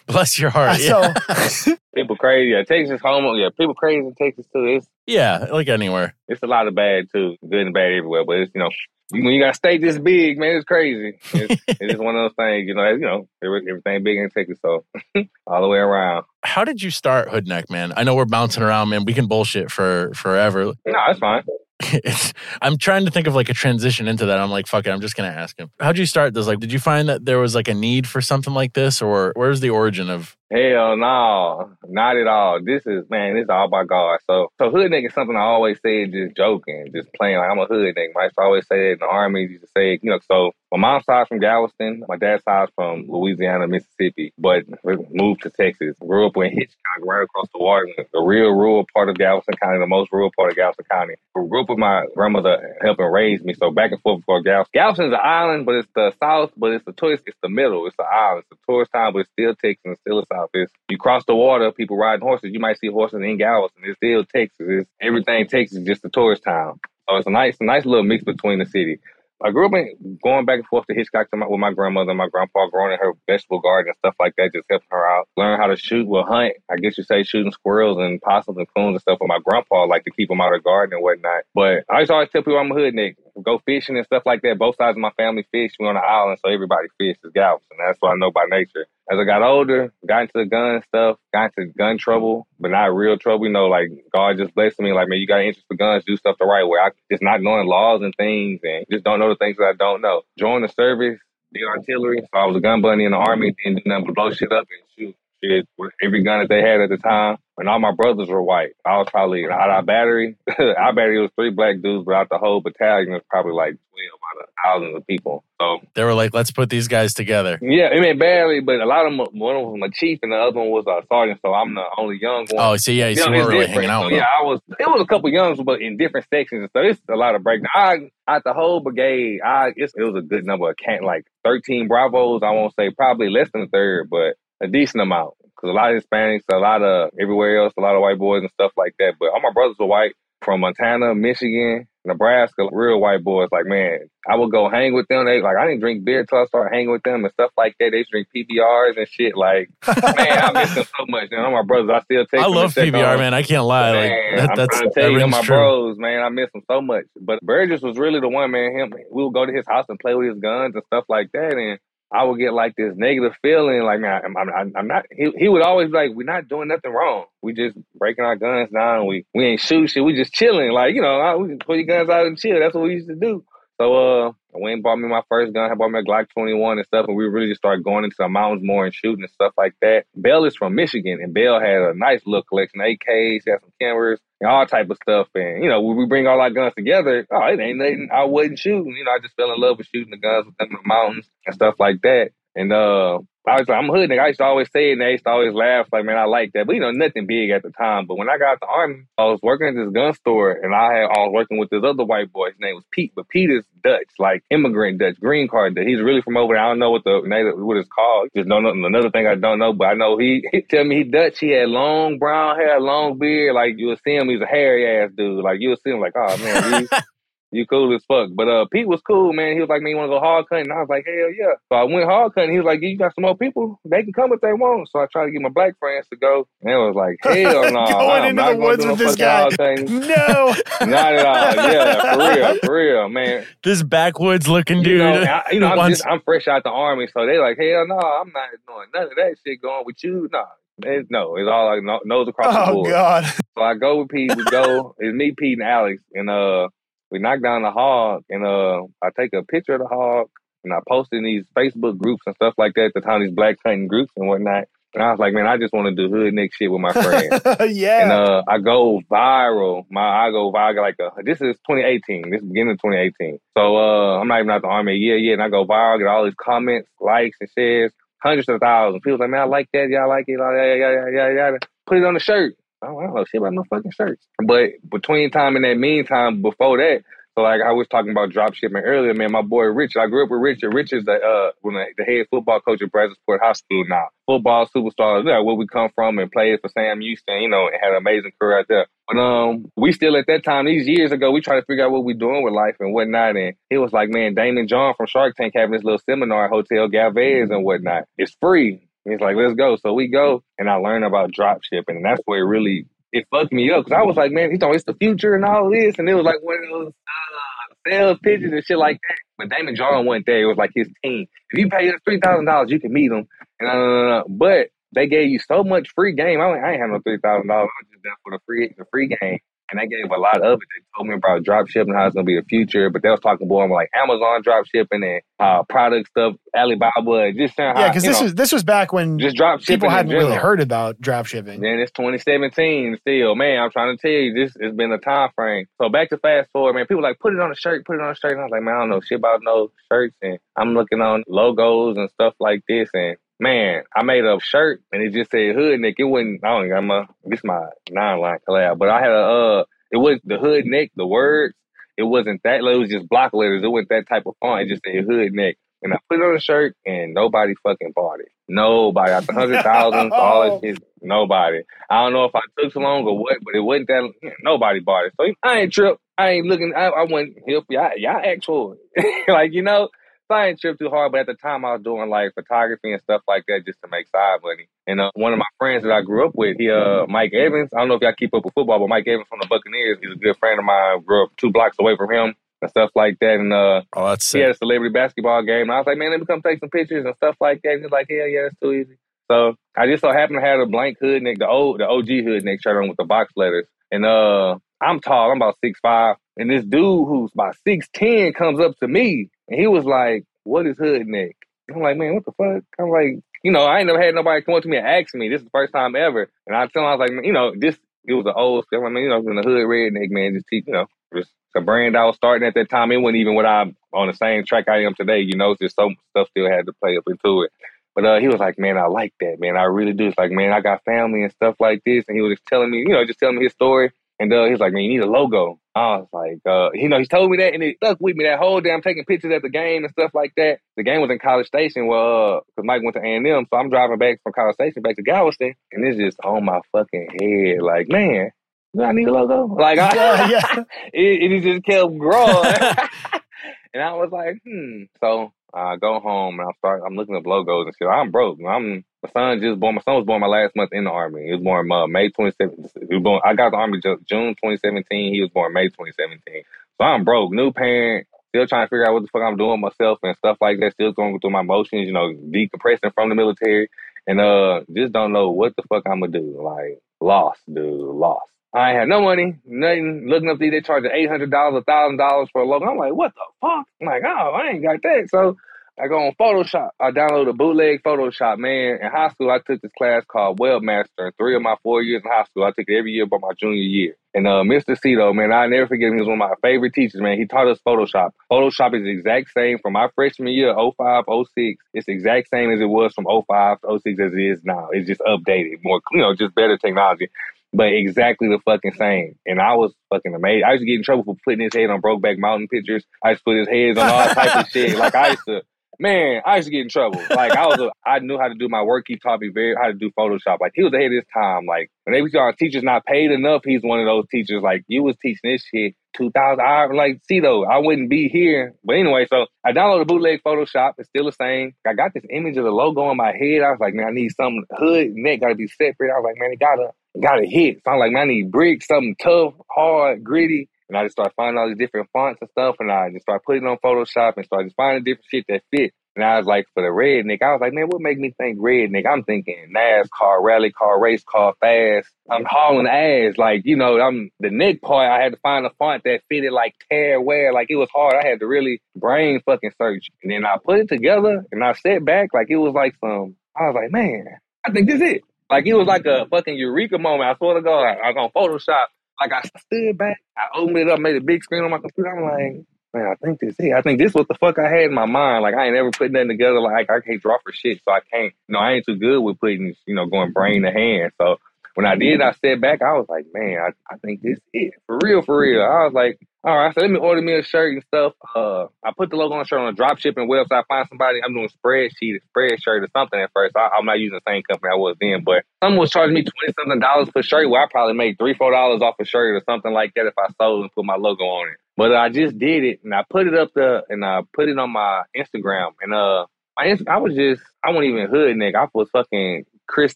Bless 0.06 0.38
your 0.38 0.50
heart. 0.50 0.78
Yeah. 0.80 1.14
So 1.48 1.76
people 1.94 2.16
crazy. 2.16 2.50
Yeah, 2.50 2.64
Texas 2.64 3.00
home. 3.00 3.36
Yeah, 3.36 3.48
people 3.56 3.74
crazy 3.74 4.06
in 4.06 4.14
Texas 4.14 4.46
too. 4.52 4.64
It's 4.64 4.86
yeah, 5.06 5.46
like 5.50 5.68
anywhere. 5.68 6.14
It's 6.28 6.42
a 6.42 6.46
lot 6.46 6.68
of 6.68 6.74
bad 6.74 7.06
too, 7.12 7.36
good 7.48 7.60
and 7.60 7.74
bad 7.74 7.92
everywhere. 7.92 8.24
But 8.24 8.36
it's 8.38 8.52
you 8.54 8.60
know 8.60 8.70
when 9.10 9.26
you 9.26 9.42
got 9.42 9.50
a 9.50 9.54
state 9.54 9.80
this 9.80 9.98
big, 9.98 10.38
man, 10.38 10.56
it's 10.56 10.64
crazy. 10.64 11.18
It's, 11.32 11.62
it's 11.68 12.00
one 12.00 12.16
of 12.16 12.22
those 12.22 12.34
things, 12.36 12.66
you 12.66 12.74
know. 12.74 12.88
You 12.88 12.98
know, 12.98 13.28
everything 13.42 14.02
big 14.02 14.18
in 14.18 14.30
Texas, 14.30 14.58
so 14.60 14.84
all 15.46 15.62
the 15.62 15.68
way 15.68 15.78
around. 15.78 16.24
How 16.42 16.64
did 16.64 16.82
you 16.82 16.90
start 16.90 17.28
Hoodneck, 17.28 17.70
man? 17.70 17.92
I 17.96 18.04
know 18.04 18.14
we're 18.14 18.24
bouncing 18.24 18.62
around, 18.62 18.88
man. 18.88 19.04
We 19.04 19.14
can 19.14 19.26
bullshit 19.26 19.70
for 19.70 20.12
forever. 20.14 20.64
No, 20.64 20.74
that's 21.06 21.18
fine. 21.18 21.42
I'm 22.62 22.78
trying 22.78 23.04
to 23.04 23.10
think 23.10 23.26
of 23.26 23.34
like 23.34 23.48
a 23.48 23.54
transition 23.54 24.08
into 24.08 24.26
that. 24.26 24.38
I'm 24.38 24.50
like, 24.50 24.66
fuck 24.66 24.86
it, 24.86 24.90
I'm 24.90 25.00
just 25.00 25.16
gonna 25.16 25.28
ask 25.28 25.58
him. 25.58 25.70
How'd 25.80 25.98
you 25.98 26.06
start 26.06 26.34
this? 26.34 26.46
Like, 26.46 26.60
did 26.60 26.72
you 26.72 26.78
find 26.78 27.08
that 27.08 27.24
there 27.24 27.38
was 27.38 27.54
like 27.54 27.68
a 27.68 27.74
need 27.74 28.06
for 28.06 28.20
something 28.20 28.54
like 28.54 28.74
this, 28.74 29.02
or 29.02 29.32
where's 29.36 29.60
the 29.60 29.70
origin 29.70 30.10
of 30.10 30.36
Hell 30.52 30.96
no, 30.96 31.72
not 31.88 32.16
at 32.16 32.26
all. 32.26 32.60
This 32.62 32.86
is 32.86 33.10
man, 33.10 33.34
this 33.34 33.44
is 33.44 33.50
all 33.50 33.68
by 33.68 33.84
God. 33.84 34.18
So, 34.30 34.48
so 34.58 34.70
hood 34.70 34.92
nigga 34.92 35.08
is 35.08 35.14
something 35.14 35.36
I 35.36 35.40
always 35.40 35.80
say, 35.84 36.06
just 36.06 36.36
joking, 36.36 36.92
just 36.94 37.12
playing. 37.14 37.38
Like 37.38 37.50
I'm 37.50 37.58
a 37.58 37.66
hood 37.66 37.96
nigga. 37.96 38.12
I 38.16 38.28
always 38.38 38.66
say 38.68 38.90
it 38.90 38.92
in 38.92 38.98
the 39.00 39.06
army. 39.06 39.42
Used 39.42 39.62
to 39.62 39.68
say, 39.76 39.98
you 40.00 40.10
know. 40.10 40.20
So 40.30 40.52
my 40.70 40.78
mom's 40.78 41.06
side 41.06 41.28
from 41.28 41.40
Galveston, 41.40 42.04
my 42.08 42.16
dad's 42.16 42.44
side 42.44 42.68
from 42.76 43.06
Louisiana, 43.08 43.66
Mississippi, 43.66 44.32
but 44.38 44.64
moved 45.10 45.42
to 45.42 45.50
Texas. 45.50 45.96
Grew 45.98 46.26
up 46.26 46.36
in 46.36 46.50
Hitchcock, 46.52 47.00
right 47.02 47.24
across 47.24 47.48
the 47.52 47.60
water, 47.60 47.88
the 48.12 48.20
real 48.20 48.50
rural 48.50 48.86
part 48.94 49.08
of 49.08 49.16
Galveston 49.16 49.56
County, 49.56 49.78
the 49.78 49.86
most 49.86 50.12
rural 50.12 50.30
part 50.36 50.50
of 50.50 50.56
Galveston 50.56 50.86
County. 50.90 51.14
Grew 51.34 51.62
up 51.62 51.68
with 51.68 51.78
my 51.78 52.06
grandmother 52.14 52.76
helping 52.82 53.06
raise 53.06 53.42
me, 53.42 53.54
so 53.54 53.70
back 53.70 53.92
and 53.92 54.00
forth 54.02 54.20
before 54.20 54.42
Galveston. 54.42 54.72
Galveston's 54.74 55.14
an 55.14 55.20
island, 55.22 55.66
but 55.66 55.76
it's 55.76 55.88
the 55.94 56.12
south, 56.20 56.52
but 56.56 56.72
it's 56.72 56.84
the 56.84 56.92
tourist, 56.92 57.24
it's 57.26 57.38
the 57.42 57.48
middle, 57.48 57.86
it's 57.86 57.96
the 57.96 58.04
island, 58.04 58.44
it's 58.50 58.50
the 58.50 58.72
tourist 58.72 58.92
town, 58.92 59.12
but 59.12 59.20
it's 59.20 59.30
still 59.30 59.54
Texas, 59.54 59.82
and 59.84 59.98
still 59.98 60.20
a 60.20 60.24
south. 60.32 60.43
It's 60.52 60.72
you 60.88 60.98
cross 60.98 61.24
the 61.26 61.34
water, 61.34 61.72
people 61.72 61.96
riding 61.96 62.26
horses. 62.26 62.50
You 62.52 62.60
might 62.60 62.78
see 62.78 62.88
horses 62.88 63.20
in 63.22 63.38
Galveston. 63.38 63.82
It's 63.84 63.96
still 63.96 64.24
Texas. 64.24 64.66
It's, 64.68 64.90
everything 65.00 65.46
Texas 65.46 65.78
is 65.78 65.84
just 65.84 66.04
a 66.04 66.10
tourist 66.10 66.44
town. 66.44 66.80
So 67.08 67.16
it's 67.16 67.26
a 67.26 67.30
nice, 67.30 67.56
nice 67.60 67.84
little 67.84 68.04
mix 68.04 68.24
between 68.24 68.58
the 68.58 68.66
city. 68.66 68.98
I 69.44 69.50
grew 69.50 69.66
up 69.66 69.72
in, 69.74 70.18
going 70.22 70.46
back 70.46 70.60
and 70.60 70.66
forth 70.66 70.86
to 70.86 70.94
Hitchcock 70.94 71.30
to 71.30 71.36
my, 71.36 71.46
with 71.46 71.60
my 71.60 71.72
grandmother 71.72 72.10
and 72.10 72.18
my 72.18 72.28
grandpa, 72.28 72.66
growing 72.68 72.92
in 72.92 72.98
her 72.98 73.12
vegetable 73.28 73.60
garden 73.60 73.90
and 73.90 73.96
stuff 73.98 74.14
like 74.18 74.34
that, 74.36 74.52
just 74.54 74.64
helping 74.70 74.88
her 74.90 75.06
out. 75.06 75.28
Learn 75.36 75.60
how 75.60 75.66
to 75.66 75.76
shoot, 75.76 76.06
well, 76.06 76.24
hunt. 76.24 76.54
I 76.70 76.76
guess 76.76 76.96
you 76.96 77.04
say 77.04 77.24
shooting 77.24 77.52
squirrels 77.52 77.98
and 77.98 78.22
possums 78.22 78.56
and 78.56 78.66
coons 78.74 78.94
and 78.94 79.00
stuff. 79.00 79.18
But 79.18 79.28
my 79.28 79.40
grandpa 79.44 79.84
liked 79.84 80.06
to 80.06 80.12
keep 80.12 80.28
them 80.28 80.40
out 80.40 80.54
of 80.54 80.60
the 80.60 80.64
garden 80.64 80.94
and 80.94 81.02
whatnot. 81.02 81.42
But 81.54 81.84
I 81.90 82.04
to 82.04 82.12
always 82.14 82.30
tell 82.30 82.42
people 82.42 82.58
I'm 82.58 82.70
a 82.70 82.74
hood 82.74 82.94
nigga. 82.94 83.16
Go 83.42 83.60
fishing 83.66 83.96
and 83.96 84.06
stuff 84.06 84.22
like 84.24 84.40
that. 84.42 84.58
Both 84.58 84.76
sides 84.76 84.96
of 84.96 85.00
my 85.00 85.10
family 85.10 85.46
fish. 85.52 85.72
We're 85.78 85.90
on 85.90 85.96
an 85.96 86.02
island, 86.06 86.38
so 86.42 86.50
everybody 86.50 86.88
fishes 86.96 87.32
Galveston. 87.34 87.76
That's 87.84 88.00
what 88.00 88.12
I 88.12 88.16
know 88.16 88.30
by 88.30 88.44
nature 88.48 88.86
as 89.10 89.18
I 89.18 89.24
got 89.24 89.42
older, 89.42 89.92
got 90.06 90.22
into 90.22 90.32
the 90.34 90.46
gun 90.46 90.82
stuff, 90.88 91.18
got 91.32 91.52
into 91.56 91.72
gun 91.72 91.98
trouble, 91.98 92.46
but 92.58 92.70
not 92.70 92.94
real 92.94 93.18
trouble. 93.18 93.46
You 93.46 93.52
know, 93.52 93.66
like 93.66 93.90
God 94.12 94.38
just 94.38 94.54
blessed 94.54 94.80
me. 94.80 94.92
Like, 94.92 95.08
man, 95.08 95.18
you 95.18 95.26
got 95.26 95.40
interest 95.42 95.66
in 95.70 95.76
guns, 95.76 96.04
do 96.04 96.16
stuff 96.16 96.36
the 96.38 96.46
right 96.46 96.64
way. 96.64 96.78
I 96.80 96.90
just 97.10 97.22
not 97.22 97.42
knowing 97.42 97.66
laws 97.66 98.02
and 98.02 98.14
things 98.16 98.60
and 98.62 98.86
just 98.90 99.04
don't 99.04 99.18
know 99.18 99.28
the 99.28 99.36
things 99.36 99.56
that 99.58 99.64
I 99.64 99.72
don't 99.74 100.00
know. 100.00 100.22
Join 100.38 100.62
the 100.62 100.68
service, 100.68 101.18
the 101.52 101.64
artillery. 101.64 102.20
So 102.20 102.38
I 102.38 102.46
was 102.46 102.56
a 102.56 102.60
gun 102.60 102.80
bunny 102.80 103.04
in 103.04 103.12
the 103.12 103.18
army, 103.18 103.54
didn't 103.62 103.84
do 103.84 103.90
nothing 103.90 104.06
but 104.06 104.14
blow 104.14 104.30
shit 104.32 104.52
up 104.52 104.66
and 104.70 105.08
shoot 105.08 105.16
shit 105.44 105.68
with 105.78 105.92
every 106.02 106.22
gun 106.22 106.40
that 106.40 106.48
they 106.48 106.60
had 106.60 106.80
at 106.80 106.88
the 106.88 106.96
time. 106.96 107.38
And 107.56 107.68
all 107.68 107.78
my 107.78 107.92
brothers 107.92 108.28
were 108.28 108.42
white. 108.42 108.72
I 108.84 108.98
was 108.98 109.06
probably 109.10 109.44
out 109.44 109.70
our 109.70 109.82
battery. 109.82 110.36
our 110.58 110.92
battery 110.92 111.20
was 111.20 111.30
three 111.36 111.50
black 111.50 111.80
dudes, 111.80 112.04
but 112.04 112.14
out 112.14 112.28
the 112.28 112.38
whole 112.38 112.60
battalion 112.60 113.12
was 113.12 113.22
probably 113.30 113.52
like 113.52 113.74
twelve 113.94 114.20
out 114.24 114.42
of 114.42 114.48
thousands 114.64 114.96
of 114.96 115.06
people. 115.06 115.44
So 115.60 115.78
they 115.94 116.02
were 116.02 116.14
like, 116.14 116.34
"Let's 116.34 116.50
put 116.50 116.68
these 116.68 116.88
guys 116.88 117.14
together." 117.14 117.60
Yeah, 117.62 117.90
I 117.94 118.00
mean 118.00 118.18
barely, 118.18 118.58
but 118.58 118.80
a 118.80 118.86
lot 118.86 119.06
of 119.06 119.16
them. 119.16 119.38
One 119.38 119.54
of 119.54 119.62
them 119.62 119.70
was 119.70 119.78
my 119.78 119.88
chief, 119.94 120.18
and 120.22 120.32
the 120.32 120.36
other 120.36 120.58
one 120.58 120.70
was 120.70 120.84
a 120.88 121.06
sergeant. 121.06 121.38
So 121.46 121.54
I'm 121.54 121.74
the 121.74 121.84
only 121.96 122.18
young 122.20 122.46
one. 122.50 122.58
Oh, 122.58 122.76
so 122.76 122.90
yeah, 122.90 123.06
you, 123.06 123.22
you 123.22 123.30
know, 123.30 123.46
really 123.46 123.68
hanging 123.68 123.88
out. 123.88 124.10
So, 124.10 124.16
yeah, 124.16 124.26
I 124.26 124.42
was. 124.42 124.60
It 124.76 124.88
was 124.88 125.00
a 125.00 125.06
couple 125.06 125.30
youngs, 125.30 125.60
but 125.64 125.80
in 125.80 125.96
different 125.96 126.26
sections. 126.34 126.62
And 126.62 126.70
so 126.74 126.80
it's 126.82 127.00
a 127.08 127.14
lot 127.14 127.36
of 127.36 127.44
breakdown. 127.44 127.70
I 127.72 128.10
out 128.26 128.42
the 128.44 128.52
whole 128.52 128.80
brigade, 128.80 129.40
I 129.44 129.68
it 129.76 129.92
was 129.96 130.16
a 130.16 130.22
good 130.22 130.44
number 130.44 130.70
of 130.70 130.76
can't 130.76 131.04
like 131.04 131.24
13 131.44 131.88
Bravos. 131.88 132.42
I 132.42 132.50
won't 132.50 132.74
say 132.74 132.90
probably 132.90 133.30
less 133.30 133.48
than 133.52 133.62
a 133.62 133.68
third, 133.68 134.08
but 134.10 134.34
a 134.62 134.68
decent 134.68 135.02
amount 135.02 135.34
because 135.40 135.70
a 135.70 135.72
lot 135.72 135.94
of 135.94 136.02
Hispanics, 136.02 136.42
a 136.52 136.56
lot 136.56 136.82
of 136.82 137.10
everywhere 137.20 137.62
else, 137.62 137.72
a 137.78 137.80
lot 137.80 137.94
of 137.94 138.02
white 138.02 138.18
boys 138.18 138.42
and 138.42 138.50
stuff 138.50 138.72
like 138.76 138.94
that. 138.98 139.14
But 139.18 139.30
all 139.30 139.40
my 139.40 139.52
brothers 139.52 139.76
are 139.80 139.86
white 139.86 140.14
from 140.42 140.60
Montana, 140.60 141.14
Michigan, 141.14 141.88
Nebraska, 142.04 142.68
real 142.70 143.00
white 143.00 143.24
boys. 143.24 143.48
Like, 143.50 143.64
man, 143.64 144.00
I 144.28 144.36
would 144.36 144.50
go 144.50 144.68
hang 144.68 144.92
with 144.92 145.08
them. 145.08 145.24
They 145.24 145.40
like, 145.40 145.56
I 145.56 145.66
didn't 145.66 145.80
drink 145.80 146.04
beer 146.04 146.24
till 146.26 146.38
I 146.38 146.44
started 146.44 146.74
hanging 146.74 146.90
with 146.90 147.02
them 147.02 147.24
and 147.24 147.32
stuff 147.32 147.50
like 147.56 147.76
that. 147.80 147.90
They 147.92 148.04
drink 148.10 148.28
PBRs 148.34 148.98
and 148.98 149.08
shit. 149.08 149.36
Like, 149.36 149.70
man, 149.86 150.38
I 150.38 150.52
miss 150.52 150.74
them 150.74 150.84
so 150.84 151.06
much. 151.08 151.28
And 151.30 151.40
all 151.40 151.52
my 151.52 151.62
brothers, 151.62 151.90
I 151.94 152.00
still 152.02 152.26
take. 152.26 152.40
I 152.40 152.46
love 152.46 152.74
PBR, 152.74 153.18
man. 153.18 153.32
I 153.32 153.42
can't 153.42 153.64
lie. 153.64 153.92
Man, 153.92 154.02
like, 154.02 154.36
that, 154.36 154.50
I'm 154.50 154.56
that's 154.56 154.80
to 154.80 154.90
tell 154.94 155.10
you, 155.10 155.26
my 155.26 155.40
true. 155.40 155.56
bros, 155.56 155.98
man. 155.98 156.22
I 156.22 156.28
miss 156.28 156.50
them 156.52 156.62
so 156.70 156.82
much. 156.82 157.04
But 157.18 157.40
Burgess 157.40 157.80
was 157.80 157.96
really 157.96 158.20
the 158.20 158.28
one, 158.28 158.50
man. 158.50 158.76
Him, 158.76 158.92
we 159.10 159.24
would 159.24 159.32
go 159.32 159.46
to 159.46 159.52
his 159.52 159.66
house 159.66 159.86
and 159.88 159.98
play 159.98 160.14
with 160.14 160.28
his 160.28 160.38
guns 160.38 160.74
and 160.74 160.84
stuff 160.86 161.04
like 161.08 161.32
that, 161.32 161.52
and 161.52 161.78
I 162.14 162.24
would 162.24 162.38
get 162.38 162.52
like 162.52 162.76
this 162.76 162.94
negative 162.96 163.34
feeling, 163.42 163.82
like 163.82 164.00
man, 164.00 164.22
I'm, 164.24 164.36
I'm, 164.36 164.72
I'm 164.76 164.86
not. 164.86 165.06
He, 165.10 165.32
he 165.36 165.48
would 165.48 165.62
always 165.62 165.88
be 165.88 165.94
like, 165.94 166.10
"We're 166.14 166.24
not 166.24 166.48
doing 166.48 166.68
nothing 166.68 166.92
wrong. 166.92 167.24
We 167.42 167.54
just 167.54 167.76
breaking 167.96 168.24
our 168.24 168.36
guns 168.36 168.70
down. 168.70 169.06
We 169.06 169.26
we 169.34 169.44
ain't 169.46 169.60
shoot 169.60 169.90
shit. 169.90 170.04
We 170.04 170.14
just 170.14 170.32
chilling. 170.32 170.70
Like 170.70 170.94
you 170.94 171.02
know, 171.02 171.38
we 171.38 171.48
just 171.48 171.66
put 171.66 171.76
your 171.76 171.86
guns 171.86 172.08
out 172.08 172.26
and 172.26 172.38
chill. 172.38 172.60
That's 172.60 172.74
what 172.74 172.84
we 172.84 172.92
used 172.94 173.08
to 173.08 173.16
do." 173.16 173.44
So 173.80 173.94
uh, 173.94 174.32
And 174.54 174.82
bought 174.82 174.96
me 174.96 175.08
my 175.08 175.22
first 175.28 175.52
gun. 175.52 175.70
I 175.70 175.74
bought 175.74 175.90
me 175.90 175.98
a 175.98 176.02
Glock 176.02 176.28
21 176.30 176.78
and 176.78 176.86
stuff, 176.86 177.06
and 177.08 177.16
we 177.16 177.26
really 177.26 177.48
just 177.48 177.60
started 177.60 177.84
going 177.84 178.04
into 178.04 178.16
the 178.18 178.28
mountains 178.28 178.64
more 178.64 178.84
and 178.84 178.94
shooting 178.94 179.22
and 179.22 179.30
stuff 179.30 179.52
like 179.58 179.74
that. 179.82 180.04
Bell 180.14 180.44
is 180.44 180.56
from 180.56 180.74
Michigan, 180.74 181.18
and 181.22 181.34
Bell 181.34 181.60
had 181.60 181.82
a 181.82 181.94
nice 181.94 182.22
little 182.26 182.42
collection, 182.44 182.80
AKs, 182.80 183.42
had 183.46 183.60
some 183.60 183.72
cameras, 183.80 184.20
and 184.40 184.50
all 184.50 184.66
type 184.66 184.90
of 184.90 184.98
stuff. 185.02 185.28
And 185.34 185.62
you 185.62 185.68
know, 185.68 185.80
when 185.80 185.96
we 185.96 186.06
bring 186.06 186.26
all 186.26 186.40
our 186.40 186.50
guns 186.50 186.74
together, 186.76 187.26
oh, 187.30 187.46
it 187.46 187.60
ain't 187.60 187.78
nothing 187.78 188.08
I 188.12 188.24
wasn't 188.24 188.58
shooting. 188.58 188.94
You 188.96 189.04
know, 189.04 189.12
I 189.12 189.18
just 189.20 189.36
fell 189.36 189.52
in 189.52 189.60
love 189.60 189.78
with 189.78 189.88
shooting 189.88 190.10
the 190.10 190.18
guns 190.18 190.46
with 190.46 190.56
them 190.56 190.68
in 190.70 190.76
the 190.82 190.88
mountains 190.88 191.28
and 191.46 191.54
stuff 191.54 191.74
like 191.78 192.02
that. 192.02 192.30
And 192.56 192.72
uh, 192.72 193.18
I 193.46 193.60
was 193.60 193.68
like, 193.68 193.76
I'm 193.76 193.90
a 193.90 193.92
hood 193.92 194.08
nigga. 194.08 194.20
I 194.20 194.28
used 194.28 194.38
to 194.38 194.44
always 194.44 194.70
say 194.72 194.88
it, 194.88 194.92
and 194.92 195.02
they 195.02 195.12
used 195.12 195.24
to 195.24 195.30
always 195.30 195.52
laugh, 195.52 195.88
like, 195.92 196.04
man, 196.06 196.16
I 196.16 196.24
like 196.24 196.52
that. 196.54 196.66
But 196.66 196.76
you 196.76 196.80
know, 196.80 196.92
nothing 196.92 197.26
big 197.26 197.50
at 197.50 197.62
the 197.62 197.70
time. 197.70 198.06
But 198.06 198.16
when 198.16 198.30
I 198.30 198.38
got 198.38 198.58
the 198.58 198.66
army, 198.66 199.04
I 199.18 199.24
was 199.24 199.40
working 199.42 199.68
at 199.68 199.74
this 199.74 199.92
gun 199.92 200.14
store, 200.14 200.52
and 200.52 200.74
I 200.74 200.94
had 200.94 201.04
I 201.12 201.28
was 201.28 201.32
working 201.34 201.58
with 201.58 201.68
this 201.68 201.82
other 201.84 202.04
white 202.04 202.32
boy. 202.32 202.48
His 202.48 202.60
name 202.60 202.76
was 202.76 202.84
Pete, 202.90 203.12
but 203.14 203.28
Pete 203.28 203.50
is 203.50 203.64
Dutch, 203.82 204.08
like 204.18 204.44
immigrant 204.50 204.98
Dutch, 204.98 205.20
green 205.20 205.46
card 205.48 205.74
Dutch. 205.74 205.84
He's 205.86 206.00
really 206.00 206.22
from 206.22 206.38
over 206.38 206.54
there. 206.54 206.62
I 206.62 206.68
don't 206.68 206.78
know 206.78 206.90
what 206.90 207.04
the 207.04 207.20
native 207.26 207.58
what 207.58 207.76
it's 207.76 207.88
called. 207.88 208.30
Just 208.34 208.48
know 208.48 208.60
nothing. 208.60 208.84
another 208.84 209.10
thing 209.10 209.26
I 209.26 209.34
don't 209.34 209.58
know, 209.58 209.74
but 209.74 209.88
I 209.88 209.94
know 209.94 210.16
he, 210.16 210.48
he 210.52 210.62
tell 210.62 210.84
me 210.84 210.96
he 210.96 211.04
Dutch. 211.04 211.38
He 211.38 211.50
had 211.50 211.68
long 211.68 212.18
brown 212.18 212.56
hair, 212.56 212.80
long 212.80 213.18
beard. 213.18 213.54
Like 213.54 213.74
you 213.76 213.88
would 213.88 214.00
see 214.02 214.14
him, 214.14 214.30
he's 214.30 214.40
a 214.40 214.46
hairy 214.46 215.02
ass 215.02 215.10
dude. 215.14 215.44
Like 215.44 215.60
you 215.60 215.70
would 215.70 215.82
see 215.82 215.90
him, 215.90 216.00
like, 216.00 216.14
oh 216.16 216.36
man, 216.38 216.88
You 217.54 217.66
cool 217.66 217.94
as 217.94 218.04
fuck. 218.04 218.30
But 218.34 218.48
uh, 218.48 218.66
Pete 218.72 218.88
was 218.88 219.00
cool, 219.02 219.32
man. 219.32 219.54
He 219.54 219.60
was 219.60 219.68
like, 219.68 219.80
man, 219.80 219.90
you 219.90 219.96
want 219.96 220.10
to 220.10 220.16
go 220.16 220.20
hog 220.20 220.46
hunting? 220.50 220.72
I 220.72 220.80
was 220.80 220.88
like, 220.88 221.04
hell 221.06 221.30
yeah. 221.30 221.54
So 221.68 221.76
I 221.76 221.84
went 221.84 222.04
hog 222.06 222.32
hunting. 222.34 222.52
He 222.52 222.58
was 222.58 222.66
like, 222.66 222.82
you 222.82 222.98
got 222.98 223.14
some 223.14 223.22
more 223.22 223.36
people? 223.36 223.78
They 223.84 224.02
can 224.02 224.12
come 224.12 224.32
if 224.32 224.40
they 224.40 224.52
want. 224.52 224.88
So 224.90 224.98
I 224.98 225.06
tried 225.12 225.26
to 225.26 225.30
get 225.30 225.40
my 225.40 225.50
black 225.50 225.78
friends 225.78 226.08
to 226.08 226.16
go. 226.16 226.48
And 226.62 226.70
it 226.72 226.76
was 226.76 226.96
like, 226.96 227.16
hell 227.22 227.70
no. 227.70 227.86
Going 227.86 228.22
I'm 228.22 228.38
into 228.38 228.42
the 228.52 228.56
woods 228.58 228.84
with 228.84 228.98
this 228.98 229.14
guy. 229.16 229.44
No. 229.88 230.54
Not 230.86 231.14
at 231.14 231.26
all. 231.26 231.70
Yeah, 231.72 232.12
for 232.14 232.18
real, 232.18 232.58
for 232.64 232.74
real, 232.74 233.08
man. 233.08 233.46
This 233.62 233.82
backwoods 233.82 234.48
looking 234.48 234.82
dude. 234.82 234.92
You 234.92 234.98
know, 234.98 235.22
I, 235.22 235.42
you 235.52 235.60
know, 235.60 235.68
I'm, 235.68 235.76
wants- 235.78 235.98
just, 235.98 236.08
I'm 236.10 236.20
fresh 236.22 236.48
out 236.48 236.64
the 236.64 236.70
army, 236.70 237.06
so 237.12 237.24
they 237.26 237.38
like, 237.38 237.56
hell 237.58 237.86
no, 237.86 237.96
I'm 237.98 238.32
not 238.32 238.48
doing 238.66 238.88
none 238.92 239.04
of 239.04 239.10
that 239.16 239.36
shit 239.46 239.62
going 239.62 239.84
with 239.86 240.02
you. 240.02 240.28
No, 240.32 240.44
it's, 240.78 241.08
no, 241.10 241.36
it's 241.36 241.48
all 241.48 241.66
like 241.66 241.82
no, 241.84 242.00
nose 242.04 242.26
across 242.28 242.52
the 242.54 242.70
Oh 242.70 242.74
board. 242.74 242.90
God. 242.90 243.24
So 243.56 243.62
I 243.62 243.74
go 243.74 243.98
with 244.00 244.08
Pete. 244.08 244.34
We 244.36 244.44
go. 244.44 244.94
it's 244.98 245.14
me, 245.14 245.32
Pete, 245.36 245.58
and 245.58 245.66
Alex, 245.68 246.02
and 246.12 246.28
uh, 246.28 246.68
we 247.14 247.20
knock 247.20 247.40
down 247.40 247.62
the 247.62 247.70
hog, 247.70 248.24
and 248.28 248.44
uh, 248.44 248.82
I 249.00 249.10
take 249.16 249.32
a 249.34 249.44
picture 249.44 249.74
of 249.74 249.82
the 249.82 249.86
hog, 249.86 250.26
and 250.64 250.74
I 250.74 250.80
post 250.88 251.10
in 251.12 251.22
these 251.22 251.44
Facebook 251.56 251.96
groups 251.96 252.22
and 252.26 252.34
stuff 252.34 252.54
like 252.58 252.74
that. 252.74 252.90
The 252.92 253.00
time, 253.00 253.22
these 253.22 253.30
black 253.30 253.56
hunting 253.64 253.86
groups 253.86 254.10
and 254.16 254.26
whatnot. 254.26 254.64
And 254.94 255.02
I 255.02 255.10
was 255.10 255.20
like, 255.20 255.32
man, 255.32 255.46
I 255.46 255.56
just 255.56 255.72
want 255.72 255.86
to 255.86 255.94
do 255.94 256.12
hood 256.12 256.34
nick 256.34 256.52
shit 256.54 256.70
with 256.70 256.80
my 256.80 256.92
friends. 256.92 257.40
yeah. 257.76 258.02
And 258.02 258.12
uh, 258.12 258.42
I 258.48 258.58
go 258.58 259.00
viral. 259.10 259.84
My 259.90 260.26
I 260.26 260.30
go 260.30 260.52
viral 260.52 260.82
like 260.82 260.96
a, 261.00 261.22
this 261.22 261.40
is 261.40 261.56
2018. 261.68 262.30
This 262.30 262.42
is 262.42 262.48
beginning 262.48 262.72
of 262.72 262.78
2018. 262.78 263.38
So 263.56 263.76
uh, 263.76 264.20
I'm 264.20 264.26
not 264.26 264.40
even 264.40 264.50
out 264.50 264.62
the 264.62 264.68
army 264.68 264.94
yet 264.96 265.20
yet. 265.20 265.34
And 265.34 265.42
I 265.42 265.48
go 265.50 265.66
viral, 265.66 265.98
get 265.98 266.08
all 266.08 266.24
these 266.24 266.34
comments, 266.40 266.88
likes, 267.00 267.36
and 267.40 267.50
shares, 267.56 267.92
hundreds 268.22 268.48
of 268.48 268.60
thousands. 268.60 269.02
People 269.04 269.18
like, 269.18 269.30
man, 269.30 269.40
I 269.40 269.44
like 269.44 269.68
that. 269.72 269.88
Y'all 269.88 270.08
like 270.08 270.24
it. 270.26 270.38
Yeah, 270.38 270.50
yeah, 270.52 270.74
yeah, 270.74 271.10
yeah, 271.10 271.28
yeah, 271.28 271.50
yeah. 271.50 271.58
Put 271.86 271.98
it 271.98 272.04
on 272.04 272.14
the 272.14 272.20
shirt. 272.20 272.54
I 272.84 272.88
don't, 272.88 273.02
I 273.02 273.06
don't 273.06 273.14
know 273.14 273.24
shit 273.24 273.40
about 273.40 273.54
no 273.54 273.64
fucking 273.70 273.92
shirts. 273.92 274.26
But 274.44 274.70
between 274.88 275.30
time 275.30 275.56
and 275.56 275.64
that 275.64 275.76
meantime, 275.78 276.42
before 276.42 276.78
that, 276.78 277.04
so 277.36 277.42
like 277.42 277.60
I 277.66 277.72
was 277.72 277.88
talking 277.88 278.12
about 278.12 278.30
drop 278.30 278.54
shipping 278.54 278.82
earlier, 278.84 279.12
man. 279.12 279.32
My 279.32 279.42
boy 279.42 279.64
Richard, 279.64 280.00
I 280.00 280.06
grew 280.06 280.24
up 280.24 280.30
with 280.30 280.40
Richard. 280.40 280.72
Richard's 280.72 281.04
the 281.04 281.14
uh, 281.14 281.50
when 281.62 281.74
the, 281.74 281.84
the 281.98 282.04
head 282.04 282.26
football 282.30 282.60
coach 282.60 282.80
at 282.80 282.92
Brazosport 282.92 283.40
High 283.42 283.54
School 283.54 283.84
now. 283.88 284.06
Football 284.26 284.68
superstar, 284.74 285.18
you 285.18 285.24
know, 285.24 285.42
where 285.42 285.56
we 285.56 285.66
come 285.66 285.88
from, 285.96 286.20
and 286.20 286.30
played 286.30 286.60
for 286.60 286.68
Sam 286.68 287.00
Houston, 287.00 287.42
you 287.42 287.48
know, 287.48 287.66
and 287.66 287.76
had 287.82 287.90
an 287.90 287.96
amazing 287.96 288.32
career 288.40 288.60
out 288.60 288.66
there. 288.68 288.86
But 289.08 289.18
um, 289.18 289.70
we 289.76 289.90
still 289.90 290.16
at 290.16 290.26
that 290.28 290.44
time, 290.44 290.66
these 290.66 290.86
years 290.86 291.10
ago, 291.10 291.32
we 291.32 291.40
try 291.40 291.58
to 291.58 291.66
figure 291.66 291.84
out 291.84 291.90
what 291.90 292.04
we 292.04 292.14
doing 292.14 292.44
with 292.44 292.54
life 292.54 292.76
and 292.78 292.94
whatnot. 292.94 293.36
And 293.36 293.54
he 293.68 293.78
was 293.78 293.92
like, 293.92 294.10
man, 294.10 294.36
Daymond 294.36 294.68
John 294.68 294.94
from 294.96 295.08
Shark 295.08 295.34
Tank 295.34 295.54
having 295.56 295.72
this 295.72 295.82
little 295.82 296.00
seminar 296.08 296.44
at 296.44 296.50
Hotel 296.52 296.86
Galvez 296.88 297.50
and 297.50 297.64
whatnot. 297.64 298.04
It's 298.16 298.36
free. 298.40 298.86
He's 299.08 299.20
like, 299.20 299.36
let's 299.36 299.54
go. 299.54 299.76
So 299.76 299.92
we 299.92 300.08
go, 300.08 300.42
and 300.58 300.68
I 300.70 300.74
learned 300.76 301.04
about 301.04 301.32
drop 301.32 301.62
shipping, 301.62 301.96
and 301.96 302.04
that's 302.04 302.22
where 302.24 302.40
it 302.40 302.46
really 302.48 302.86
it 303.12 303.26
fucked 303.30 303.52
me 303.52 303.70
up 303.70 303.84
because 303.84 303.96
I 303.98 304.02
was 304.02 304.16
like, 304.16 304.32
man, 304.32 304.50
he's 304.50 304.58
talking 304.58 304.74
it's 304.74 304.84
the 304.84 304.94
future 304.94 305.34
and 305.34 305.44
all 305.44 305.70
this, 305.70 305.98
and 305.98 306.08
it 306.08 306.14
was 306.14 306.24
like 306.24 306.42
one 306.42 306.56
of 306.64 306.70
those 306.70 306.92
uh, 306.92 307.90
sales 307.90 308.18
pitches 308.22 308.50
and 308.52 308.64
shit 308.64 308.78
like 308.78 308.98
that. 309.08 309.16
But 309.38 309.48
Daymond 309.50 309.76
John 309.76 310.06
went 310.06 310.26
there. 310.26 310.40
It 310.42 310.46
was 310.46 310.56
like 310.56 310.70
his 310.74 310.88
team. 311.04 311.26
If 311.50 311.58
you 311.58 311.68
pay 311.68 311.88
us 311.90 312.00
three 312.04 312.18
thousand 312.20 312.46
dollars, 312.46 312.70
you 312.70 312.80
can 312.80 312.92
meet 312.92 313.12
him. 313.12 313.26
And 313.60 313.68
uh, 313.70 314.24
but 314.28 314.68
they 314.94 315.06
gave 315.06 315.28
you 315.28 315.38
so 315.38 315.62
much 315.64 315.90
free 315.94 316.14
game. 316.14 316.40
I, 316.40 316.54
ain't- 316.54 316.64
I 316.64 316.72
ain't 316.72 316.80
have 316.80 316.90
no 316.90 317.00
three 317.00 317.18
thousand 317.18 317.48
dollars. 317.48 317.68
I 317.72 317.84
was 317.84 317.90
just 317.92 318.02
there 318.04 318.12
for 318.24 318.32
the 318.32 318.38
free 318.46 318.74
the 318.76 318.84
free 318.90 319.08
game. 319.20 319.38
And 319.70 319.80
they 319.80 319.86
gave 319.86 320.10
a 320.10 320.20
lot 320.20 320.42
of 320.42 320.60
it. 320.60 320.68
They 320.76 320.84
told 320.96 321.08
me 321.08 321.14
about 321.14 321.42
drop 321.42 321.68
shipping, 321.68 321.94
how 321.94 322.06
it's 322.06 322.14
gonna 322.14 322.24
be 322.24 322.36
the 322.36 322.44
future. 322.44 322.90
But 322.90 323.02
they 323.02 323.08
was 323.08 323.20
talking 323.20 323.48
more 323.48 323.68
like 323.68 323.90
Amazon 323.94 324.42
drop 324.42 324.66
shipping 324.66 325.02
and 325.02 325.22
uh, 325.40 325.62
product 325.64 326.08
stuff, 326.08 326.34
Alibaba, 326.56 327.32
just 327.32 327.56
saying 327.56 327.74
yeah, 327.76 327.88
because 327.88 328.02
this 328.02 328.20
know, 328.20 328.24
was 328.24 328.34
this 328.34 328.52
was 328.52 328.62
back 328.62 328.92
when 328.92 329.18
just 329.18 329.36
drop 329.36 329.60
shipping. 329.60 329.76
people 329.76 329.90
hadn't 329.90 330.12
really 330.12 330.36
heard 330.36 330.60
about 330.60 331.00
drop 331.00 331.26
shipping. 331.26 331.60
Then 331.60 331.78
it's 331.78 331.92
2017 331.92 332.98
still. 333.00 333.34
Man, 333.34 333.60
I'm 333.60 333.70
trying 333.70 333.96
to 333.96 334.00
tell 334.00 334.10
you, 334.10 334.34
this 334.34 334.56
has 334.60 334.74
been 334.74 334.92
a 334.92 334.98
time 334.98 335.30
frame. 335.34 335.66
So 335.80 335.88
back 335.88 336.10
to 336.10 336.18
fast 336.18 336.50
forward, 336.52 336.74
man. 336.74 336.86
People 336.86 337.02
like, 337.02 337.18
put 337.18 337.34
it 337.34 337.40
on 337.40 337.50
a 337.50 337.56
shirt, 337.56 337.84
put 337.84 337.96
it 337.96 338.02
on 338.02 338.10
a 338.10 338.14
shirt. 338.14 338.32
And 338.32 338.40
I 338.40 338.44
was 338.44 338.52
like, 338.52 338.62
man, 338.62 338.74
I 338.74 338.78
don't 338.80 338.90
know 338.90 339.00
shit 339.00 339.18
about 339.18 339.40
no 339.42 339.70
shirts. 339.90 340.16
And 340.22 340.38
I'm 340.56 340.74
looking 340.74 341.00
on 341.00 341.24
logos 341.26 341.96
and 341.96 342.10
stuff 342.10 342.34
like 342.38 342.62
this. 342.68 342.90
And 342.94 343.16
man, 343.38 343.82
I 343.94 344.02
made 344.02 344.24
a 344.24 344.38
shirt 344.40 344.82
and 344.92 345.02
it 345.02 345.12
just 345.12 345.30
said 345.30 345.54
hood 345.54 345.80
neck. 345.80 345.94
It 345.98 346.04
wasn't, 346.04 346.44
I 346.44 346.48
don't 346.48 346.72
I'm 346.72 346.90
a, 346.90 347.06
this 347.24 347.38
is 347.38 347.44
my 347.44 347.66
nine 347.90 348.20
line 348.20 348.38
collab, 348.48 348.78
but 348.78 348.88
I 348.88 349.00
had 349.00 349.10
a, 349.10 349.24
uh, 349.60 349.64
it 349.90 349.96
was 349.96 350.20
the 350.24 350.38
hood 350.38 350.64
neck, 350.66 350.90
the 350.96 351.06
words. 351.06 351.54
It 351.96 352.02
wasn't 352.02 352.42
that, 352.42 352.60
it 352.60 352.78
was 352.78 352.90
just 352.90 353.08
block 353.08 353.32
letters. 353.32 353.62
It 353.62 353.68
wasn't 353.68 353.90
that 353.90 354.08
type 354.08 354.26
of 354.26 354.34
font. 354.40 354.62
It 354.62 354.68
just 354.68 354.82
said 354.84 355.04
hood 355.04 355.32
neck. 355.32 355.56
And 355.82 355.92
I 355.92 355.98
put 356.08 356.18
it 356.18 356.22
on 356.22 356.34
a 356.34 356.40
shirt 356.40 356.76
and 356.86 357.12
nobody 357.12 357.52
fucking 357.62 357.92
bought 357.94 358.20
it. 358.20 358.28
Nobody. 358.48 359.12
After 359.12 359.34
hundred 359.34 359.62
thousand, 359.62 360.12
all 360.12 360.58
this 360.60 360.76
shit, 360.78 360.84
nobody. 361.02 361.60
I 361.90 362.02
don't 362.02 362.14
know 362.14 362.24
if 362.24 362.34
I 362.34 362.40
took 362.58 362.72
so 362.72 362.80
long 362.80 363.04
or 363.04 363.18
what, 363.18 363.36
but 363.44 363.54
it 363.54 363.60
wasn't 363.60 363.88
that. 363.88 364.12
Nobody 364.42 364.80
bought 364.80 365.06
it. 365.06 365.12
So 365.18 365.26
I 365.42 365.60
ain't 365.60 365.72
trip. 365.72 365.98
I 366.16 366.30
ain't 366.30 366.46
looking. 366.46 366.72
I, 366.74 366.86
I 366.86 367.04
went 367.04 367.36
help 367.46 367.66
y'all. 367.68 367.90
Y'all 367.96 368.16
act 368.16 368.46
for 368.46 368.76
it. 368.94 369.24
like 369.28 369.52
you 369.52 369.62
know. 369.62 369.90
So 370.28 370.34
I 370.34 370.46
ain't 370.46 370.60
trip 370.60 370.78
too 370.78 370.88
hard. 370.88 371.12
But 371.12 371.22
at 371.22 371.26
the 371.26 371.34
time, 371.34 371.64
I 371.64 371.72
was 371.72 371.82
doing 371.82 372.08
like 372.08 372.34
photography 372.34 372.92
and 372.92 373.02
stuff 373.02 373.22
like 373.28 373.44
that 373.48 373.66
just 373.66 373.80
to 373.82 373.88
make 373.90 374.08
side 374.08 374.40
money. 374.42 374.68
And 374.86 375.00
uh, 375.00 375.10
one 375.14 375.32
of 375.32 375.38
my 375.38 375.50
friends 375.58 375.82
that 375.84 375.92
I 375.92 376.02
grew 376.02 376.26
up 376.26 376.34
with, 376.34 376.56
he 376.58 376.70
uh 376.70 377.06
Mike 377.08 377.34
Evans. 377.34 377.70
I 377.74 377.78
don't 377.78 377.88
know 377.88 377.94
if 377.94 378.02
y'all 378.02 378.14
keep 378.16 378.34
up 378.34 378.44
with 378.44 378.54
football, 378.54 378.78
but 378.78 378.88
Mike 378.88 379.06
Evans 379.06 379.28
from 379.28 379.40
the 379.40 379.46
Buccaneers. 379.46 379.98
He's 380.00 380.12
a 380.12 380.18
good 380.18 380.36
friend 380.38 380.58
of 380.58 380.64
mine. 380.64 381.02
Grew 381.02 381.24
up 381.24 381.30
two 381.36 381.50
blocks 381.50 381.76
away 381.78 381.96
from 381.96 382.10
him 382.10 382.34
and 382.62 382.70
stuff 382.70 382.90
like 382.94 383.18
that. 383.20 383.34
And 383.34 383.52
uh, 383.52 383.82
oh, 383.94 384.08
that's 384.08 384.24
he 384.26 384.38
sick. 384.38 384.42
had 384.42 384.50
a 384.52 384.54
celebrity 384.54 384.92
basketball 384.92 385.42
game. 385.42 385.62
And 385.62 385.72
I 385.72 385.78
was 385.78 385.86
like, 385.86 385.98
man, 385.98 386.10
let 386.10 386.20
me 386.20 386.26
come 386.26 386.42
take 386.42 386.60
some 386.60 386.70
pictures 386.70 387.04
and 387.04 387.16
stuff 387.16 387.36
like 387.40 387.60
that. 387.62 387.72
And 387.72 387.82
he's 387.82 387.92
like, 387.92 388.06
hell 388.08 388.26
yeah, 388.26 388.42
that's 388.44 388.58
too 388.60 388.72
easy. 388.72 388.96
So 389.30 389.56
I 389.76 389.86
just 389.86 390.02
so 390.02 390.12
happened 390.12 390.40
to 390.40 390.46
have 390.46 390.60
a 390.60 390.66
blank 390.66 390.98
hood 391.00 391.22
neck, 391.22 391.38
the 391.38 391.48
old, 391.48 391.80
the 391.80 391.86
OG 391.86 392.08
hood 392.24 392.44
neck 392.44 392.60
shirt 392.62 392.82
on 392.82 392.88
with 392.88 392.98
the 392.98 393.04
box 393.04 393.32
letters. 393.36 393.66
And 393.90 394.04
uh, 394.04 394.58
I'm 394.80 395.00
tall. 395.00 395.30
I'm 395.30 395.38
about 395.38 395.56
six 395.62 395.78
five. 395.80 396.16
And 396.36 396.50
this 396.50 396.64
dude 396.64 397.08
who's 397.08 397.32
about 397.32 397.56
six 397.66 397.88
ten 397.92 398.32
comes 398.32 398.60
up 398.60 398.76
to 398.78 398.88
me, 398.88 399.30
and 399.48 399.60
he 399.60 399.66
was 399.66 399.84
like, 399.84 400.24
"What 400.44 400.66
is 400.66 400.78
hood 400.78 401.06
neck?" 401.06 401.36
I'm 401.74 401.80
like, 401.80 401.96
"Man, 401.96 402.14
what 402.14 402.24
the 402.24 402.32
fuck?" 402.32 402.64
I'm 402.78 402.90
like, 402.90 403.20
you 403.44 403.52
know, 403.52 403.60
I 403.60 403.78
ain't 403.78 403.86
never 403.86 404.00
had 404.02 404.14
nobody 404.14 404.42
come 404.42 404.54
up 404.54 404.62
to 404.62 404.68
me 404.68 404.78
and 404.78 404.86
ask 404.86 405.14
me. 405.14 405.28
This 405.28 405.40
is 405.40 405.44
the 405.44 405.50
first 405.50 405.72
time 405.72 405.94
ever. 405.94 406.30
And 406.46 406.56
I 406.56 406.66
tell 406.66 406.82
him, 406.82 406.88
I 406.88 406.94
was 406.94 407.00
like, 407.00 407.24
you 407.24 407.32
know, 407.32 407.52
this 407.56 407.76
it 408.06 408.14
was 408.14 408.26
an 408.26 408.32
old 408.34 408.64
stuff. 408.64 408.82
I 408.84 408.88
mean, 408.88 409.04
you 409.04 409.10
know, 409.10 409.18
in 409.18 409.36
the 409.36 409.42
hood 409.42 409.66
redneck 409.66 410.10
man, 410.10 410.34
just 410.34 410.48
keep, 410.48 410.66
you 410.66 410.72
know, 410.72 410.86
just 411.14 411.30
a 411.54 411.60
brand 411.60 411.96
I 411.96 412.06
was 412.06 412.16
starting 412.16 412.46
at 412.46 412.54
that 412.54 412.70
time. 412.70 412.90
It 412.90 412.96
wasn't 412.96 413.18
even 413.18 413.34
what 413.34 413.46
I'm 413.46 413.76
on 413.92 414.08
the 414.08 414.14
same 414.14 414.44
track 414.44 414.68
I 414.68 414.84
am 414.84 414.94
today. 414.94 415.20
You 415.20 415.36
know, 415.36 415.54
just 415.60 415.76
some 415.76 415.96
stuff 416.10 416.28
still 416.30 416.50
had 416.50 416.66
to 416.66 416.72
play 416.72 416.96
up 416.96 417.04
into 417.06 417.42
it. 417.42 417.52
But 417.94 418.04
uh, 418.04 418.18
he 418.18 418.28
was 418.28 418.40
like, 418.40 418.58
man, 418.58 418.76
I 418.76 418.86
like 418.86 419.12
that, 419.20 419.36
man. 419.38 419.56
I 419.56 419.64
really 419.64 419.92
do. 419.92 420.08
It's 420.08 420.18
like, 420.18 420.32
man, 420.32 420.52
I 420.52 420.60
got 420.60 420.84
family 420.84 421.22
and 421.22 421.32
stuff 421.32 421.54
like 421.60 421.82
this. 421.84 422.04
And 422.08 422.16
he 422.16 422.22
was 422.22 422.36
just 422.36 422.46
telling 422.46 422.70
me, 422.70 422.78
you 422.78 422.88
know, 422.88 423.04
just 423.04 423.20
telling 423.20 423.36
me 423.36 423.44
his 423.44 423.52
story. 423.52 423.92
And 424.20 424.32
uh, 424.32 424.46
he's 424.46 424.60
like, 424.60 424.72
man, 424.72 424.84
you 424.84 424.90
need 424.90 425.02
a 425.02 425.10
logo. 425.10 425.58
I 425.74 425.98
was 425.98 426.08
like, 426.12 426.38
uh, 426.46 426.70
you 426.72 426.88
know, 426.88 426.98
he 426.98 427.06
told 427.06 427.30
me 427.30 427.38
that 427.38 427.52
and 427.52 427.62
it 427.62 427.76
stuck 427.76 427.98
with 428.00 428.14
me 428.14 428.24
that 428.24 428.38
whole 428.38 428.60
day. 428.60 428.70
I'm 428.70 428.82
taking 428.82 429.04
pictures 429.04 429.32
at 429.34 429.42
the 429.42 429.50
game 429.50 429.82
and 429.82 429.90
stuff 429.90 430.12
like 430.14 430.32
that. 430.36 430.58
The 430.76 430.84
game 430.84 431.00
was 431.00 431.10
in 431.10 431.18
College 431.18 431.48
Station, 431.48 431.88
well, 431.88 432.42
because 432.46 432.64
Mike 432.64 432.82
went 432.84 432.94
to 432.94 433.02
A&M. 433.02 433.46
So 433.50 433.56
I'm 433.56 433.70
driving 433.70 433.98
back 433.98 434.20
from 434.22 434.32
College 434.32 434.54
Station 434.54 434.82
back 434.82 434.96
to 434.96 435.02
Galveston. 435.02 435.54
And 435.72 435.86
it's 435.86 435.98
just 435.98 436.20
on 436.24 436.44
my 436.44 436.60
fucking 436.70 437.08
head. 437.20 437.62
Like, 437.62 437.88
man, 437.88 438.30
do 438.76 438.82
I 438.82 438.92
need 438.92 439.08
a 439.08 439.12
logo? 439.12 439.52
Like, 439.52 439.78
I, 439.78 439.94
Yeah, 439.94 440.28
yeah. 440.28 440.62
it, 440.92 441.32
it 441.32 441.42
just 441.42 441.64
kept 441.64 441.98
growing. 441.98 442.54
and 443.74 443.82
I 443.82 443.94
was 443.94 444.10
like, 444.12 444.38
hmm. 444.46 444.84
So 445.00 445.32
I 445.52 445.76
go 445.76 446.00
home 446.00 446.38
and 446.38 446.48
I 446.48 446.52
start. 446.58 446.82
I'm 446.86 446.94
looking 446.94 447.16
up 447.16 447.26
logos 447.26 447.66
and 447.66 447.74
shit. 447.78 447.88
I'm 447.88 448.10
broke. 448.10 448.38
I'm 448.48 448.84
my 449.04 449.10
son 449.12 449.40
just 449.40 449.60
born. 449.60 449.74
My 449.74 449.82
son 449.82 449.96
was 449.96 450.06
born 450.06 450.20
my 450.20 450.26
last 450.26 450.56
month 450.56 450.72
in 450.72 450.84
the 450.84 450.90
army. 450.90 451.26
He 451.26 451.32
was 451.32 451.42
born 451.42 451.70
uh, 451.70 451.86
May 451.86 452.10
27th. 452.10 452.70
He 452.88 452.94
was 452.94 453.02
born. 453.02 453.20
I 453.24 453.34
got 453.34 453.50
the 453.50 453.58
army 453.58 453.80
Ju- 453.80 454.00
June 454.08 454.34
2017. 454.36 455.14
He 455.14 455.20
was 455.20 455.30
born 455.30 455.52
May 455.52 455.68
2017. 455.68 456.42
So 456.78 456.84
I'm 456.84 457.04
broke, 457.04 457.32
new 457.32 457.52
parent. 457.52 458.06
Still 458.30 458.46
trying 458.46 458.66
to 458.66 458.70
figure 458.70 458.86
out 458.88 458.94
what 458.94 459.02
the 459.02 459.08
fuck 459.12 459.22
I'm 459.22 459.36
doing 459.36 459.60
myself 459.60 459.98
and 460.02 460.16
stuff 460.16 460.38
like 460.40 460.58
that. 460.60 460.72
Still 460.72 460.92
going 460.92 461.20
through 461.20 461.30
my 461.30 461.40
emotions, 461.40 461.86
you 461.86 461.92
know, 461.92 462.12
decompressing 462.14 462.94
from 462.94 463.10
the 463.10 463.14
military, 463.14 463.68
and 464.06 464.20
uh, 464.20 464.62
just 464.74 464.92
don't 464.92 465.12
know 465.12 465.30
what 465.30 465.54
the 465.56 465.62
fuck 465.68 465.84
I'm 465.86 466.00
gonna 466.00 466.12
do. 466.12 466.40
Like 466.42 466.80
lost, 467.00 467.40
dude, 467.52 467.80
lost. 467.94 468.30
I 468.54 468.70
ain't 468.70 468.78
had 468.80 468.88
no 468.88 469.02
money, 469.02 469.36
nothing. 469.44 470.06
Looking 470.08 470.30
up 470.30 470.38
these, 470.38 470.50
they 470.50 470.62
charge 470.62 470.84
eight 470.92 471.08
hundred 471.10 471.30
dollars, 471.30 471.62
a 471.62 471.64
thousand 471.64 471.98
dollars 471.98 472.28
for 472.32 472.42
a 472.42 472.46
logo. 472.46 472.66
I'm 472.66 472.78
like, 472.78 472.94
what 472.94 473.12
the 473.14 473.22
fuck? 473.40 473.66
I'm 473.80 473.86
like, 473.86 474.02
oh, 474.06 474.30
I 474.30 474.50
ain't 474.50 474.62
got 474.64 474.82
that. 474.82 475.08
So 475.10 475.36
I 475.76 475.88
go 475.88 476.06
on 476.06 476.12
Photoshop. 476.14 476.70
I 476.78 476.92
download 476.92 477.28
a 477.28 477.32
bootleg 477.32 477.82
Photoshop, 477.82 478.38
man. 478.38 478.78
In 478.80 478.90
high 478.92 479.08
school, 479.08 479.30
I 479.30 479.38
took 479.38 479.60
this 479.60 479.72
class 479.76 480.04
called 480.06 480.38
Webmaster. 480.38 481.10
Three 481.18 481.34
of 481.34 481.42
my 481.42 481.56
four 481.64 481.82
years 481.82 482.02
in 482.04 482.10
high 482.10 482.24
school, 482.24 482.44
I 482.44 482.50
took 482.50 482.68
it 482.68 482.78
every 482.78 482.92
year 482.92 483.06
but 483.06 483.20
my 483.20 483.32
junior 483.36 483.56
year. 483.56 483.96
And 484.14 484.28
uh, 484.28 484.44
Mr. 484.44 484.78
Cito, 484.80 485.12
man, 485.12 485.32
I 485.32 485.48
never 485.48 485.66
forget 485.66 485.88
him. 485.88 485.94
He 485.94 486.00
was 486.00 486.08
one 486.08 486.22
of 486.22 486.28
my 486.30 486.48
favorite 486.48 486.74
teachers, 486.74 487.00
man. 487.00 487.18
He 487.18 487.26
taught 487.26 487.48
us 487.48 487.58
Photoshop. 487.66 488.10
Photoshop 488.30 488.76
is 488.76 488.84
the 488.84 488.90
exact 488.90 489.32
same 489.36 489.58
from 489.58 489.72
my 489.72 489.88
freshman 489.96 490.32
year, 490.32 490.54
05, 490.54 491.04
06. 491.08 491.64
It's 491.74 491.86
the 491.86 491.92
exact 491.92 492.28
same 492.30 492.52
as 492.52 492.60
it 492.60 492.66
was 492.66 492.94
from 492.94 493.06
05 493.06 493.60
to 493.62 493.80
06 493.80 494.00
as 494.00 494.12
it 494.12 494.20
is 494.20 494.44
now. 494.44 494.68
It's 494.70 494.86
just 494.86 495.00
updated, 495.00 495.58
more, 495.64 495.80
you 495.90 496.02
know, 496.02 496.14
just 496.14 496.36
better 496.36 496.56
technology 496.56 497.08
but 497.56 497.68
exactly 497.68 498.26
the 498.28 498.40
fucking 498.44 498.74
same. 498.74 499.16
And 499.24 499.40
I 499.40 499.54
was 499.54 499.72
fucking 499.88 500.12
amazed. 500.12 500.44
I 500.44 500.52
used 500.52 500.62
to 500.62 500.66
get 500.66 500.74
in 500.74 500.82
trouble 500.82 501.04
for 501.04 501.16
putting 501.24 501.40
his 501.40 501.54
head 501.54 501.70
on 501.70 501.80
Brokeback 501.80 502.18
Mountain 502.18 502.48
pictures. 502.48 502.84
I 503.02 503.10
used 503.10 503.20
to 503.20 503.24
put 503.24 503.38
his 503.38 503.48
heads 503.48 503.78
on 503.78 503.88
all 503.88 504.08
type 504.08 504.36
of 504.36 504.48
shit. 504.48 504.76
Like 504.76 504.94
I 504.94 505.10
used 505.10 505.24
to, 505.28 505.42
man, 505.78 506.22
I 506.24 506.36
used 506.36 506.46
to 506.46 506.52
get 506.52 506.62
in 506.62 506.68
trouble. 506.68 507.00
Like 507.10 507.32
I 507.32 507.46
was, 507.46 507.58
a, 507.58 507.70
I 507.86 507.98
knew 508.00 508.18
how 508.18 508.28
to 508.28 508.34
do 508.34 508.48
my 508.48 508.62
work. 508.62 508.84
He 508.86 508.96
taught 508.96 509.20
me 509.20 509.30
very 509.32 509.54
how 509.54 509.68
to 509.68 509.74
do 509.74 509.90
Photoshop. 509.98 510.38
Like 510.40 510.52
he 510.54 510.62
was 510.62 510.72
ahead 510.72 510.86
of 510.86 510.92
his 510.92 511.04
time. 511.12 511.46
Like 511.46 511.70
when 511.84 511.94
they 511.94 512.02
was 512.02 512.14
our 512.14 512.32
teachers 512.32 512.62
not 512.62 512.84
paid 512.84 513.10
enough, 513.10 513.42
he's 513.44 513.62
one 513.62 513.80
of 513.80 513.86
those 513.86 514.06
teachers. 514.10 514.42
Like 514.42 514.64
you 514.68 514.82
was 514.82 514.96
teaching 515.02 515.30
this 515.32 515.44
shit. 515.44 515.74
two 515.96 516.10
thousand. 516.10 516.44
I 516.44 516.66
like 516.66 517.00
see 517.08 517.20
though, 517.20 517.44
I 517.44 517.58
wouldn't 517.58 517.90
be 517.90 518.08
here. 518.08 518.54
But 518.64 518.76
anyway, 518.76 519.06
so 519.08 519.26
I 519.44 519.52
downloaded 519.52 519.86
bootleg 519.86 520.22
Photoshop. 520.24 520.74
It's 520.78 520.88
still 520.88 521.06
the 521.06 521.12
same. 521.12 521.54
I 521.66 521.74
got 521.74 521.92
this 521.94 522.04
image 522.10 522.36
of 522.36 522.44
the 522.44 522.50
logo 522.50 522.90
in 522.90 522.96
my 522.96 523.12
head. 523.12 523.42
I 523.42 523.50
was 523.50 523.58
like, 523.60 523.74
man, 523.74 523.86
I 523.88 523.92
need 523.92 524.10
some 524.16 524.44
hood 524.50 524.92
neck 524.94 525.20
gotta 525.20 525.34
be 525.34 525.48
separate. 525.48 525.90
I 525.90 525.98
was 525.98 526.04
like, 526.04 526.18
man, 526.18 526.32
it 526.32 526.40
gotta 526.40 526.70
gotta 527.00 527.26
hit. 527.26 527.62
So 527.64 527.70
I'm 527.70 527.78
like, 527.78 527.92
man, 527.92 528.02
I 528.02 528.12
need 528.12 528.30
bricks, 528.30 528.66
something 528.66 528.96
tough, 529.00 529.34
hard, 529.50 530.04
gritty. 530.04 530.48
And 530.68 530.78
I 530.78 530.84
just 530.84 530.92
started 530.92 531.14
finding 531.16 531.38
all 531.38 531.48
these 531.48 531.58
different 531.58 531.90
fonts 531.92 532.20
and 532.20 532.30
stuff, 532.30 532.56
and 532.60 532.70
I 532.70 532.90
just 532.90 533.02
started 533.02 533.24
putting 533.24 533.46
on 533.46 533.58
Photoshop 533.58 534.16
and 534.16 534.24
started 534.24 534.46
just 534.46 534.56
finding 534.56 534.84
different 534.84 535.06
shit 535.10 535.24
that 535.28 535.42
fit. 535.50 535.72
And 535.96 536.04
I 536.04 536.18
was 536.18 536.26
like, 536.26 536.46
for 536.54 536.62
the 536.62 536.70
redneck, 536.70 537.22
I 537.22 537.32
was 537.32 537.40
like, 537.40 537.52
man, 537.52 537.66
what 537.68 537.80
make 537.80 537.98
me 537.98 538.12
think 538.18 538.38
redneck? 538.38 538.84
I'm 538.84 539.04
thinking 539.04 539.52
NASCAR, 539.54 540.22
rally 540.22 540.50
car, 540.50 540.80
race 540.80 541.04
car, 541.04 541.34
fast. 541.40 541.88
I'm 542.10 542.24
hauling 542.28 542.66
ass. 542.66 543.16
Like, 543.16 543.42
you 543.44 543.56
know, 543.56 543.78
I'm 543.78 544.10
the 544.18 544.30
neck 544.30 544.60
part, 544.60 544.90
I 544.90 545.00
had 545.00 545.12
to 545.12 545.18
find 545.18 545.46
a 545.46 545.50
font 545.50 545.84
that 545.84 546.00
fitted 546.08 546.32
like 546.32 546.56
tear 546.68 547.00
wear. 547.00 547.32
Like 547.32 547.48
it 547.48 547.56
was 547.56 547.68
hard. 547.72 547.94
I 547.94 548.08
had 548.08 548.18
to 548.20 548.26
really 548.26 548.60
brain 548.74 549.20
fucking 549.24 549.52
search. 549.56 549.86
And 550.02 550.10
then 550.10 550.26
I 550.26 550.36
put 550.44 550.58
it 550.58 550.68
together 550.68 551.24
and 551.30 551.44
I 551.44 551.52
sat 551.52 551.84
back 551.84 552.08
like 552.12 552.26
it 552.28 552.36
was 552.36 552.54
like 552.54 552.74
some 552.80 553.14
I 553.36 553.46
was 553.46 553.54
like, 553.54 553.70
man, 553.70 554.06
I 554.44 554.50
think 554.50 554.66
this 554.66 554.76
is 554.76 554.82
it. 554.82 555.02
Like 555.30 555.46
it 555.46 555.54
was 555.54 555.66
like 555.66 555.86
a 555.86 556.06
fucking 556.06 556.36
eureka 556.36 556.78
moment. 556.78 557.08
I 557.08 557.16
swear 557.16 557.34
to 557.34 557.42
God, 557.42 557.76
I 557.82 557.90
was 557.90 557.96
on 557.96 558.10
Photoshop. 558.10 558.66
Like 559.00 559.12
I 559.12 559.22
stood 559.38 559.78
back, 559.78 560.00
I 560.16 560.28
opened 560.36 560.58
it 560.58 560.68
up, 560.68 560.78
made 560.78 560.96
a 560.96 561.00
big 561.00 561.22
screen 561.22 561.44
on 561.44 561.50
my 561.50 561.58
computer. 561.58 561.90
I'm 561.90 562.04
like, 562.04 562.44
man, 562.72 562.86
I 562.92 562.94
think 563.04 563.20
this. 563.20 563.34
Hey, 563.38 563.52
I 563.52 563.62
think 563.62 563.78
this 563.78 563.94
what 563.94 564.08
the 564.08 564.14
fuck 564.14 564.38
I 564.38 564.48
had 564.48 564.66
in 564.66 564.74
my 564.74 564.86
mind. 564.86 565.22
Like 565.22 565.34
I 565.34 565.46
ain't 565.46 565.56
ever 565.56 565.70
put 565.70 565.90
nothing 565.90 566.08
together. 566.08 566.40
Like 566.40 566.70
I 566.70 566.80
can't 566.80 567.02
draw 567.02 567.18
for 567.22 567.32
shit, 567.32 567.60
so 567.64 567.72
I 567.72 567.80
can't. 567.80 568.12
You 568.28 568.34
know, 568.34 568.38
I 568.38 568.52
ain't 568.52 568.66
too 568.66 568.76
good 568.76 569.00
with 569.00 569.18
putting, 569.18 569.54
you 569.66 569.74
know, 569.74 569.86
going 569.86 570.12
brain 570.12 570.42
to 570.42 570.50
hand. 570.50 570.92
So 571.00 571.18
when 571.54 571.66
I 571.66 571.76
did, 571.76 572.00
I 572.00 572.12
stepped 572.12 572.40
back. 572.40 572.62
I 572.62 572.72
was 572.72 572.86
like, 572.88 573.06
man, 573.12 573.38
I, 573.38 573.74
I 573.74 573.78
think 573.78 574.02
this 574.02 574.18
is 574.32 574.52
for 574.66 574.78
real, 574.82 575.02
for 575.02 575.18
real. 575.18 575.42
I 575.42 575.64
was 575.64 575.72
like, 575.72 575.98
all 576.24 576.36
right, 576.36 576.54
so 576.54 576.62
let 576.62 576.70
me 576.70 576.78
order 576.78 577.02
me 577.02 577.12
a 577.14 577.22
shirt 577.22 577.52
and 577.52 577.62
stuff. 577.64 577.92
Uh, 578.16 578.46
I 578.64 578.72
put 578.74 578.88
the 578.88 578.96
logo 578.96 579.12
on 579.12 579.20
the 579.20 579.26
shirt 579.26 579.40
on 579.40 579.48
a 579.48 579.52
drop 579.52 579.78
shipping 579.78 580.08
website. 580.08 580.40
I 580.40 580.42
find 580.48 580.66
somebody. 580.68 581.00
I'm 581.04 581.12
doing 581.12 581.28
spreadsheet, 581.28 582.00
spreadshirt 582.16 582.62
or 582.62 582.68
something 582.74 582.98
at 582.98 583.10
first. 583.12 583.36
I, 583.36 583.58
am 583.58 583.66
not 583.66 583.78
using 583.78 584.00
the 584.02 584.10
same 584.10 584.22
company 584.22 584.50
I 584.50 584.56
was 584.56 584.74
then, 584.80 585.04
but 585.04 585.24
someone 585.42 585.60
was 585.60 585.70
charging 585.70 585.94
me 585.94 586.02
twenty 586.02 586.32
something 586.38 586.60
dollars 586.60 586.88
per 586.94 587.02
shirt. 587.02 587.28
Well, 587.28 587.42
I 587.42 587.46
probably 587.50 587.74
made 587.74 587.98
three, 587.98 588.14
four 588.14 588.32
dollars 588.32 588.62
off 588.62 588.76
a 588.80 588.86
shirt 588.86 589.16
or 589.16 589.22
something 589.28 589.52
like 589.52 589.74
that 589.74 589.86
if 589.86 589.94
I 589.98 590.08
sold 590.18 590.42
and 590.42 590.52
put 590.52 590.64
my 590.64 590.76
logo 590.76 591.04
on 591.04 591.28
it. 591.28 591.36
But 591.58 591.74
I 591.74 591.90
just 591.90 592.18
did 592.18 592.42
it 592.42 592.60
and 592.64 592.74
I 592.74 592.84
put 592.88 593.06
it 593.06 593.14
up 593.14 593.32
there 593.34 593.62
and 593.68 593.84
I 593.84 594.00
put 594.14 594.30
it 594.30 594.38
on 594.38 594.50
my 594.50 594.82
Instagram 594.96 595.52
and 595.60 595.74
uh. 595.74 596.06
I, 596.36 596.58
I 596.68 596.78
was 596.78 596.96
just, 596.96 597.22
I 597.44 597.50
wasn't 597.50 597.66
even 597.66 597.88
hood 597.88 598.16
nigga. 598.16 598.34
I 598.34 598.48
was 598.52 598.68
fucking 598.72 599.24
Chris 599.46 599.74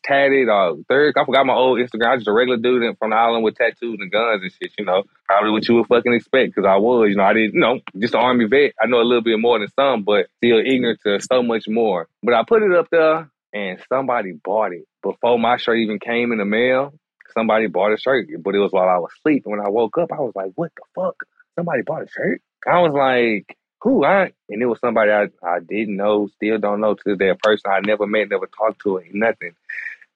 Tatted 0.02 0.48
or 0.48 0.70
uh, 0.70 0.74
Third. 0.88 1.14
I 1.16 1.24
forgot 1.24 1.46
my 1.46 1.54
old 1.54 1.78
Instagram. 1.78 2.06
I 2.06 2.14
was 2.14 2.20
just 2.20 2.28
a 2.28 2.32
regular 2.32 2.58
dude 2.58 2.96
from 2.98 3.10
the 3.10 3.16
island 3.16 3.44
with 3.44 3.56
tattoos 3.56 3.98
and 4.00 4.10
guns 4.10 4.42
and 4.42 4.52
shit, 4.52 4.72
you 4.78 4.84
know. 4.84 5.04
Probably 5.26 5.50
what 5.50 5.68
you 5.68 5.76
would 5.76 5.86
fucking 5.86 6.14
expect 6.14 6.54
because 6.54 6.68
I 6.68 6.76
was, 6.76 7.10
you 7.10 7.16
know, 7.16 7.24
I 7.24 7.34
didn't, 7.34 7.54
you 7.54 7.60
know, 7.60 7.80
just 7.98 8.14
an 8.14 8.20
army 8.20 8.46
vet. 8.46 8.72
I 8.80 8.86
know 8.86 9.00
a 9.00 9.02
little 9.02 9.22
bit 9.22 9.38
more 9.38 9.58
than 9.58 9.68
some, 9.78 10.04
but 10.04 10.26
still 10.38 10.58
ignorant 10.58 11.00
to 11.04 11.20
so 11.20 11.42
much 11.42 11.68
more. 11.68 12.08
But 12.22 12.34
I 12.34 12.44
put 12.46 12.62
it 12.62 12.74
up 12.74 12.88
there 12.90 13.30
and 13.52 13.78
somebody 13.88 14.32
bought 14.32 14.72
it 14.72 14.86
before 15.02 15.38
my 15.38 15.56
shirt 15.56 15.78
even 15.78 15.98
came 15.98 16.32
in 16.32 16.38
the 16.38 16.44
mail. 16.44 16.94
Somebody 17.36 17.66
bought 17.66 17.92
a 17.92 17.98
shirt, 17.98 18.28
but 18.42 18.54
it 18.54 18.58
was 18.58 18.72
while 18.72 18.88
I 18.88 18.98
was 18.98 19.10
asleep. 19.18 19.42
And 19.44 19.56
when 19.56 19.66
I 19.66 19.68
woke 19.68 19.98
up, 19.98 20.10
I 20.12 20.20
was 20.20 20.32
like, 20.34 20.52
what 20.54 20.72
the 20.74 20.82
fuck? 20.94 21.16
Somebody 21.56 21.82
bought 21.82 22.04
a 22.04 22.08
shirt? 22.08 22.40
I 22.66 22.80
was 22.80 22.92
like, 22.92 23.57
who 23.80 24.04
I 24.04 24.32
and 24.48 24.62
it 24.62 24.66
was 24.66 24.80
somebody 24.80 25.10
I, 25.10 25.28
I 25.42 25.60
didn't 25.60 25.96
know, 25.96 26.28
still 26.36 26.58
don't 26.58 26.80
know 26.80 26.94
to 26.94 27.16
that 27.16 27.38
person 27.42 27.70
I 27.70 27.80
never 27.80 28.06
met, 28.06 28.30
never 28.30 28.46
talked 28.46 28.82
to, 28.82 29.02
nothing. 29.12 29.54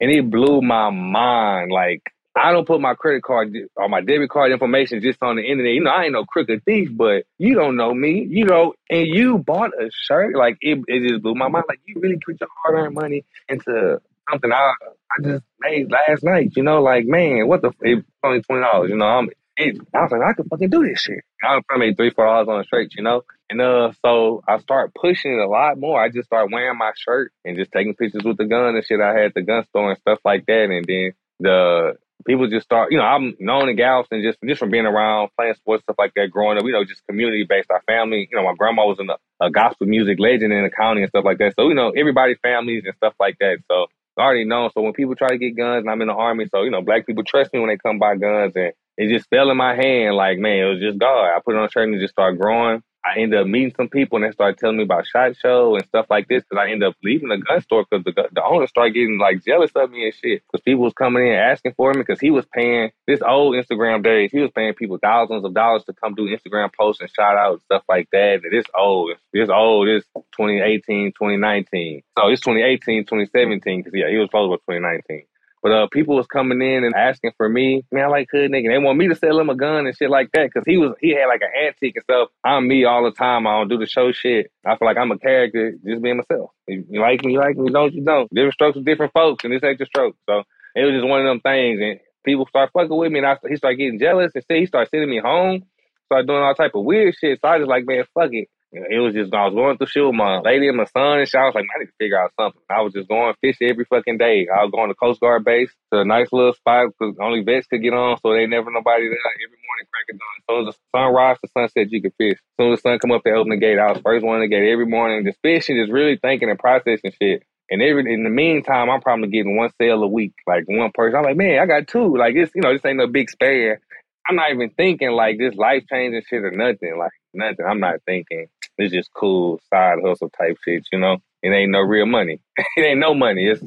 And 0.00 0.10
it 0.10 0.28
blew 0.28 0.62
my 0.62 0.90
mind. 0.90 1.70
Like 1.70 2.02
I 2.34 2.52
don't 2.52 2.66
put 2.66 2.80
my 2.80 2.94
credit 2.94 3.22
card 3.22 3.54
or 3.76 3.88
my 3.88 4.00
debit 4.00 4.30
card 4.30 4.52
information 4.52 5.02
just 5.02 5.22
on 5.22 5.36
the 5.36 5.42
internet. 5.42 5.74
You 5.74 5.84
know, 5.84 5.90
I 5.90 6.04
ain't 6.04 6.12
no 6.12 6.24
crooked 6.24 6.64
thief, 6.64 6.88
but 6.92 7.24
you 7.38 7.54
don't 7.54 7.76
know 7.76 7.92
me, 7.92 8.26
you 8.28 8.46
know, 8.46 8.74
and 8.88 9.06
you 9.06 9.38
bought 9.38 9.70
a 9.78 9.90
shirt. 9.92 10.34
Like 10.34 10.56
it, 10.60 10.82
it 10.88 11.08
just 11.08 11.22
blew 11.22 11.34
my 11.34 11.48
mind. 11.48 11.66
Like 11.68 11.80
you 11.84 12.00
really 12.00 12.18
put 12.24 12.40
your 12.40 12.48
hard 12.64 12.78
earned 12.78 12.94
money 12.94 13.24
into 13.48 14.00
something 14.30 14.50
I 14.50 14.72
I 15.12 15.22
just 15.22 15.44
made 15.60 15.90
last 15.90 16.24
night. 16.24 16.52
You 16.56 16.62
know, 16.62 16.82
like 16.82 17.04
man, 17.06 17.46
what 17.48 17.62
the? 17.62 17.72
It's 17.82 18.06
only 18.24 18.40
twenty 18.42 18.62
dollars. 18.62 18.90
You 18.90 18.96
know, 18.96 19.06
I'm. 19.06 19.28
I 19.58 19.72
was 19.94 20.10
like, 20.12 20.22
I 20.22 20.32
could 20.32 20.46
fucking 20.48 20.70
do 20.70 20.86
this 20.86 21.00
shit. 21.00 21.24
I 21.42 21.60
probably 21.68 21.94
three, 21.94 22.10
four 22.10 22.26
hours 22.26 22.48
on 22.48 22.60
a 22.60 22.64
shirt. 22.64 22.94
You 22.96 23.02
know, 23.02 23.22
and 23.50 23.60
uh, 23.60 23.92
so 24.04 24.42
I 24.48 24.58
start 24.58 24.94
pushing 24.94 25.32
it 25.32 25.44
a 25.44 25.48
lot 25.48 25.78
more. 25.78 26.02
I 26.02 26.08
just 26.08 26.26
start 26.26 26.50
wearing 26.50 26.78
my 26.78 26.92
shirt 26.96 27.32
and 27.44 27.56
just 27.56 27.70
taking 27.72 27.94
pictures 27.94 28.24
with 28.24 28.38
the 28.38 28.46
gun 28.46 28.74
and 28.74 28.84
shit. 28.84 29.00
I 29.00 29.18
had 29.18 29.32
the 29.34 29.42
gun 29.42 29.64
store 29.66 29.90
and 29.90 29.98
stuff 30.00 30.20
like 30.24 30.46
that. 30.46 30.70
And 30.70 30.84
then 30.86 31.12
the 31.40 31.96
people 32.24 32.48
just 32.48 32.64
start, 32.64 32.92
you 32.92 32.98
know, 32.98 33.04
I'm 33.04 33.34
known 33.40 33.68
in 33.68 33.76
Galveston 33.76 34.22
just 34.22 34.38
just 34.46 34.58
from 34.58 34.70
being 34.70 34.86
around, 34.86 35.30
playing 35.36 35.54
sports, 35.54 35.82
stuff 35.82 35.96
like 35.98 36.12
that, 36.16 36.30
growing 36.30 36.56
up. 36.56 36.64
You 36.64 36.72
know, 36.72 36.84
just 36.84 37.06
community 37.06 37.44
based. 37.48 37.70
Our 37.70 37.82
family, 37.86 38.28
you 38.30 38.36
know, 38.36 38.44
my 38.44 38.54
grandma 38.56 38.86
was 38.86 38.98
in 39.00 39.10
a, 39.10 39.16
a 39.44 39.50
gospel 39.50 39.86
music 39.86 40.18
legend 40.18 40.52
in 40.52 40.62
the 40.62 40.70
county 40.70 41.02
and 41.02 41.10
stuff 41.10 41.24
like 41.24 41.38
that. 41.38 41.54
So 41.58 41.68
you 41.68 41.74
know, 41.74 41.90
everybody 41.90 42.36
families 42.42 42.84
and 42.86 42.94
stuff 42.96 43.14
like 43.20 43.36
that. 43.40 43.58
So 43.70 43.86
I 44.16 44.22
already 44.22 44.44
know. 44.44 44.70
So 44.74 44.82
when 44.82 44.92
people 44.92 45.14
try 45.14 45.28
to 45.28 45.38
get 45.38 45.56
guns, 45.56 45.82
and 45.82 45.90
I'm 45.90 46.00
in 46.00 46.08
the 46.08 46.14
army, 46.14 46.46
so 46.50 46.62
you 46.62 46.70
know, 46.70 46.82
black 46.82 47.06
people 47.06 47.24
trust 47.24 47.52
me 47.52 47.60
when 47.60 47.68
they 47.68 47.76
come 47.76 47.98
buy 47.98 48.16
guns, 48.16 48.52
and 48.56 48.72
it 48.96 49.12
just 49.12 49.28
fell 49.28 49.50
in 49.50 49.56
my 49.56 49.74
hand. 49.74 50.16
Like 50.16 50.38
man, 50.38 50.58
it 50.58 50.70
was 50.70 50.80
just 50.80 50.98
God. 50.98 51.34
I 51.34 51.40
put 51.44 51.54
it 51.54 51.58
on 51.58 51.64
a 51.64 51.70
shirt 51.70 51.88
and 51.88 51.96
it 51.96 52.00
just 52.00 52.14
started 52.14 52.40
growing. 52.40 52.82
I 53.04 53.18
ended 53.18 53.40
up 53.40 53.48
meeting 53.48 53.74
some 53.76 53.88
people 53.88 54.16
and 54.16 54.24
they 54.24 54.32
started 54.32 54.58
telling 54.58 54.76
me 54.76 54.84
about 54.84 55.06
SHOT 55.06 55.36
Show 55.36 55.74
and 55.74 55.84
stuff 55.86 56.06
like 56.08 56.28
this. 56.28 56.44
Cause 56.44 56.58
I 56.60 56.70
ended 56.70 56.88
up 56.88 56.94
leaving 57.02 57.30
the 57.30 57.38
gun 57.38 57.60
store 57.60 57.84
because 57.88 58.04
the, 58.04 58.12
the 58.32 58.44
owner 58.44 58.66
started 58.68 58.94
getting 58.94 59.18
like 59.18 59.44
jealous 59.44 59.72
of 59.74 59.90
me 59.90 60.04
and 60.04 60.14
shit. 60.14 60.42
Cause 60.52 60.60
people 60.60 60.84
was 60.84 60.92
coming 60.92 61.26
in 61.26 61.32
asking 61.32 61.74
for 61.74 61.92
me 61.92 62.00
because 62.00 62.20
he 62.20 62.30
was 62.30 62.46
paying 62.54 62.90
this 63.08 63.20
old 63.20 63.56
Instagram 63.56 64.04
days. 64.04 64.30
He 64.30 64.38
was 64.38 64.52
paying 64.54 64.74
people 64.74 64.98
thousands 64.98 65.44
of 65.44 65.52
dollars 65.52 65.84
to 65.84 65.92
come 65.94 66.14
do 66.14 66.28
Instagram 66.28 66.70
posts 66.72 67.00
and 67.00 67.10
shout 67.10 67.36
out 67.36 67.54
and 67.54 67.62
stuff 67.62 67.82
like 67.88 68.08
that. 68.12 68.40
And 68.44 68.52
this 68.52 68.66
old, 68.76 69.12
It's 69.32 69.50
old, 69.50 69.88
It's 69.88 70.06
2018, 70.36 71.12
2019. 71.12 72.02
So 72.16 72.28
it's 72.28 72.40
2018, 72.40 73.04
2017. 73.04 73.82
Cause 73.82 73.92
yeah, 73.94 74.10
he 74.10 74.18
was 74.18 74.28
supposed 74.28 74.52
to 74.52 74.72
2019. 74.72 75.24
But 75.62 75.72
uh, 75.72 75.86
people 75.92 76.16
was 76.16 76.26
coming 76.26 76.60
in 76.60 76.82
and 76.82 76.94
asking 76.94 77.32
for 77.36 77.48
me. 77.48 77.84
Man, 77.92 78.04
I 78.04 78.08
like 78.08 78.28
hood 78.32 78.50
nigga. 78.50 78.68
They 78.68 78.78
want 78.78 78.98
me 78.98 79.06
to 79.08 79.14
sell 79.14 79.38
him 79.38 79.48
a 79.48 79.54
gun 79.54 79.86
and 79.86 79.96
shit 79.96 80.10
like 80.10 80.30
that 80.32 80.50
because 80.52 80.64
he 80.66 80.76
was 80.76 80.94
he 81.00 81.10
had 81.10 81.26
like 81.26 81.40
an 81.40 81.66
antique 81.66 81.94
and 81.94 82.02
stuff. 82.02 82.30
I'm 82.44 82.66
me 82.66 82.84
all 82.84 83.04
the 83.04 83.12
time. 83.12 83.46
I 83.46 83.58
don't 83.58 83.68
do 83.68 83.78
the 83.78 83.86
show 83.86 84.10
shit. 84.10 84.50
I 84.66 84.76
feel 84.76 84.86
like 84.86 84.96
I'm 84.96 85.12
a 85.12 85.18
character, 85.18 85.72
just 85.86 86.02
being 86.02 86.16
myself. 86.16 86.50
You, 86.66 86.84
you 86.90 87.00
like 87.00 87.24
me, 87.24 87.34
you 87.34 87.38
like 87.38 87.56
me. 87.56 87.70
Don't, 87.70 87.94
you 87.94 88.04
don't. 88.04 88.28
Different 88.34 88.54
strokes 88.54 88.76
with 88.76 88.84
different 88.84 89.12
folks, 89.12 89.44
and 89.44 89.52
this 89.52 89.62
ain't 89.62 89.78
the 89.78 89.86
stroke. 89.86 90.16
So 90.28 90.42
it 90.74 90.84
was 90.84 90.94
just 90.94 91.06
one 91.06 91.20
of 91.20 91.26
them 91.26 91.40
things. 91.40 91.80
And 91.80 92.00
people 92.24 92.46
start 92.46 92.70
fucking 92.72 92.96
with 92.96 93.12
me, 93.12 93.20
and 93.20 93.28
I, 93.28 93.36
he 93.48 93.56
started 93.56 93.76
getting 93.76 94.00
jealous. 94.00 94.32
And 94.34 94.44
see, 94.50 94.60
he 94.60 94.66
started 94.66 94.90
sending 94.90 95.10
me 95.10 95.20
home. 95.20 95.64
Started 96.06 96.26
doing 96.26 96.42
all 96.42 96.54
type 96.54 96.74
of 96.74 96.84
weird 96.84 97.14
shit. 97.14 97.38
So 97.40 97.48
I 97.48 97.58
just 97.58 97.70
like, 97.70 97.86
man, 97.86 98.04
fuck 98.14 98.30
it. 98.32 98.48
It 98.72 99.04
was 99.04 99.12
just 99.12 99.34
I 99.34 99.44
was 99.44 99.52
going 99.52 99.76
through 99.76 99.92
shit 99.92 100.04
with 100.04 100.14
my 100.14 100.40
lady 100.40 100.66
and 100.66 100.78
my 100.78 100.88
son 100.88 101.20
and 101.20 101.28
shit. 101.28 101.38
I 101.38 101.44
was 101.44 101.54
like, 101.54 101.68
I 101.68 101.78
need 101.80 101.92
to 101.92 101.98
figure 102.00 102.16
out 102.18 102.32
something. 102.40 102.62
I 102.70 102.80
was 102.80 102.94
just 102.94 103.06
going 103.06 103.34
fishing 103.42 103.68
every 103.68 103.84
fucking 103.84 104.16
day. 104.16 104.48
I 104.48 104.64
was 104.64 104.72
going 104.72 104.88
to 104.88 104.94
Coast 104.94 105.20
Guard 105.20 105.44
base 105.44 105.70
to 105.92 106.00
a 106.00 106.04
nice 106.06 106.32
little 106.32 106.54
spot 106.54 106.88
because 106.88 107.14
only 107.20 107.44
vets 107.44 107.66
could 107.66 107.82
get 107.82 107.92
on, 107.92 108.16
so 108.24 108.32
they 108.32 108.46
never 108.46 108.72
nobody 108.72 109.12
there. 109.12 109.20
Every 109.44 109.60
morning, 109.60 109.86
crack 109.92 110.08
of 110.08 110.16
dawn. 110.16 110.36
Soon 110.48 110.68
as 110.68 110.74
the 110.74 110.98
sun 110.98 111.12
rise 111.12 111.36
to 111.44 111.50
sunset, 111.52 111.92
you 111.92 112.00
could 112.00 112.16
fish. 112.16 112.40
As 112.40 112.56
soon 112.56 112.72
as 112.72 112.80
the 112.80 112.88
sun 112.88 112.98
come 112.98 113.12
up, 113.12 113.22
they 113.24 113.32
open 113.32 113.50
the 113.50 113.60
gate. 113.60 113.78
I 113.78 113.92
was 113.92 114.00
first 114.00 114.24
one 114.24 114.40
the 114.40 114.48
gate 114.48 114.72
every 114.72 114.86
morning, 114.86 115.26
just 115.26 115.40
fishing, 115.42 115.76
just 115.76 115.92
really 115.92 116.16
thinking 116.16 116.48
and 116.48 116.58
processing 116.58 117.12
shit. 117.20 117.44
And 117.68 117.82
every 117.82 118.08
in 118.12 118.24
the 118.24 118.30
meantime, 118.30 118.88
I'm 118.88 119.00
probably 119.00 119.28
getting 119.28 119.56
one 119.56 119.70
sale 119.80 120.02
a 120.02 120.08
week, 120.08 120.32
like 120.46 120.64
one 120.66 120.92
person. 120.94 121.16
I'm 121.16 121.24
like, 121.24 121.36
man, 121.36 121.60
I 121.60 121.66
got 121.66 121.88
two. 121.88 122.16
Like 122.16 122.36
it's 122.36 122.52
you 122.54 122.62
know, 122.62 122.72
this 122.72 122.84
ain't 122.84 122.96
no 122.96 123.06
big 123.06 123.28
spare. 123.28 123.80
I'm 124.28 124.36
not 124.36 124.52
even 124.52 124.70
thinking 124.70 125.10
like 125.10 125.36
this 125.38 125.54
life 125.56 125.84
changing 125.90 126.22
shit 126.28 126.44
or 126.44 126.52
nothing. 126.52 126.96
Like 126.98 127.12
nothing. 127.34 127.66
I'm 127.68 127.80
not 127.80 128.00
thinking. 128.06 128.48
It's 128.78 128.92
just 128.92 129.12
cool 129.12 129.60
side 129.70 129.98
hustle 130.04 130.30
type 130.30 130.58
shit, 130.64 130.86
you 130.92 130.98
know. 130.98 131.18
It 131.42 131.50
ain't 131.50 131.72
no 131.72 131.80
real 131.80 132.06
money. 132.06 132.40
it 132.76 132.80
ain't 132.80 133.00
no 133.00 133.14
money. 133.14 133.48
It's 133.48 133.62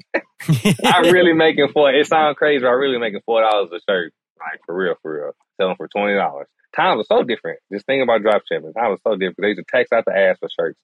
I'm 0.86 1.12
really 1.12 1.34
making 1.34 1.70
four. 1.74 1.94
It 1.94 2.08
sounds 2.08 2.38
crazy. 2.38 2.62
But 2.62 2.70
I'm 2.70 2.80
really 2.80 2.98
making 2.98 3.22
four 3.26 3.42
dollars 3.42 3.70
a 3.74 3.80
shirt, 3.90 4.14
like 4.40 4.62
for 4.66 4.76
real, 4.76 4.96
for 5.02 5.14
real. 5.14 5.32
Selling 5.58 5.76
for 5.76 5.88
twenty 5.88 6.16
dollars. 6.16 6.48
Times 6.76 7.02
are 7.02 7.18
so 7.18 7.24
different. 7.24 7.60
Just 7.72 7.86
think 7.86 8.04
about 8.04 8.22
drop 8.22 8.44
shipping. 8.52 8.74
Times 8.74 9.00
are 9.00 9.12
so 9.12 9.16
different. 9.16 9.42
They 9.42 9.56
just 9.56 9.68
tax 9.68 9.92
out 9.94 10.06
the 10.06 10.16
ass 10.16 10.38
for 10.40 10.50
shirts. 10.50 10.80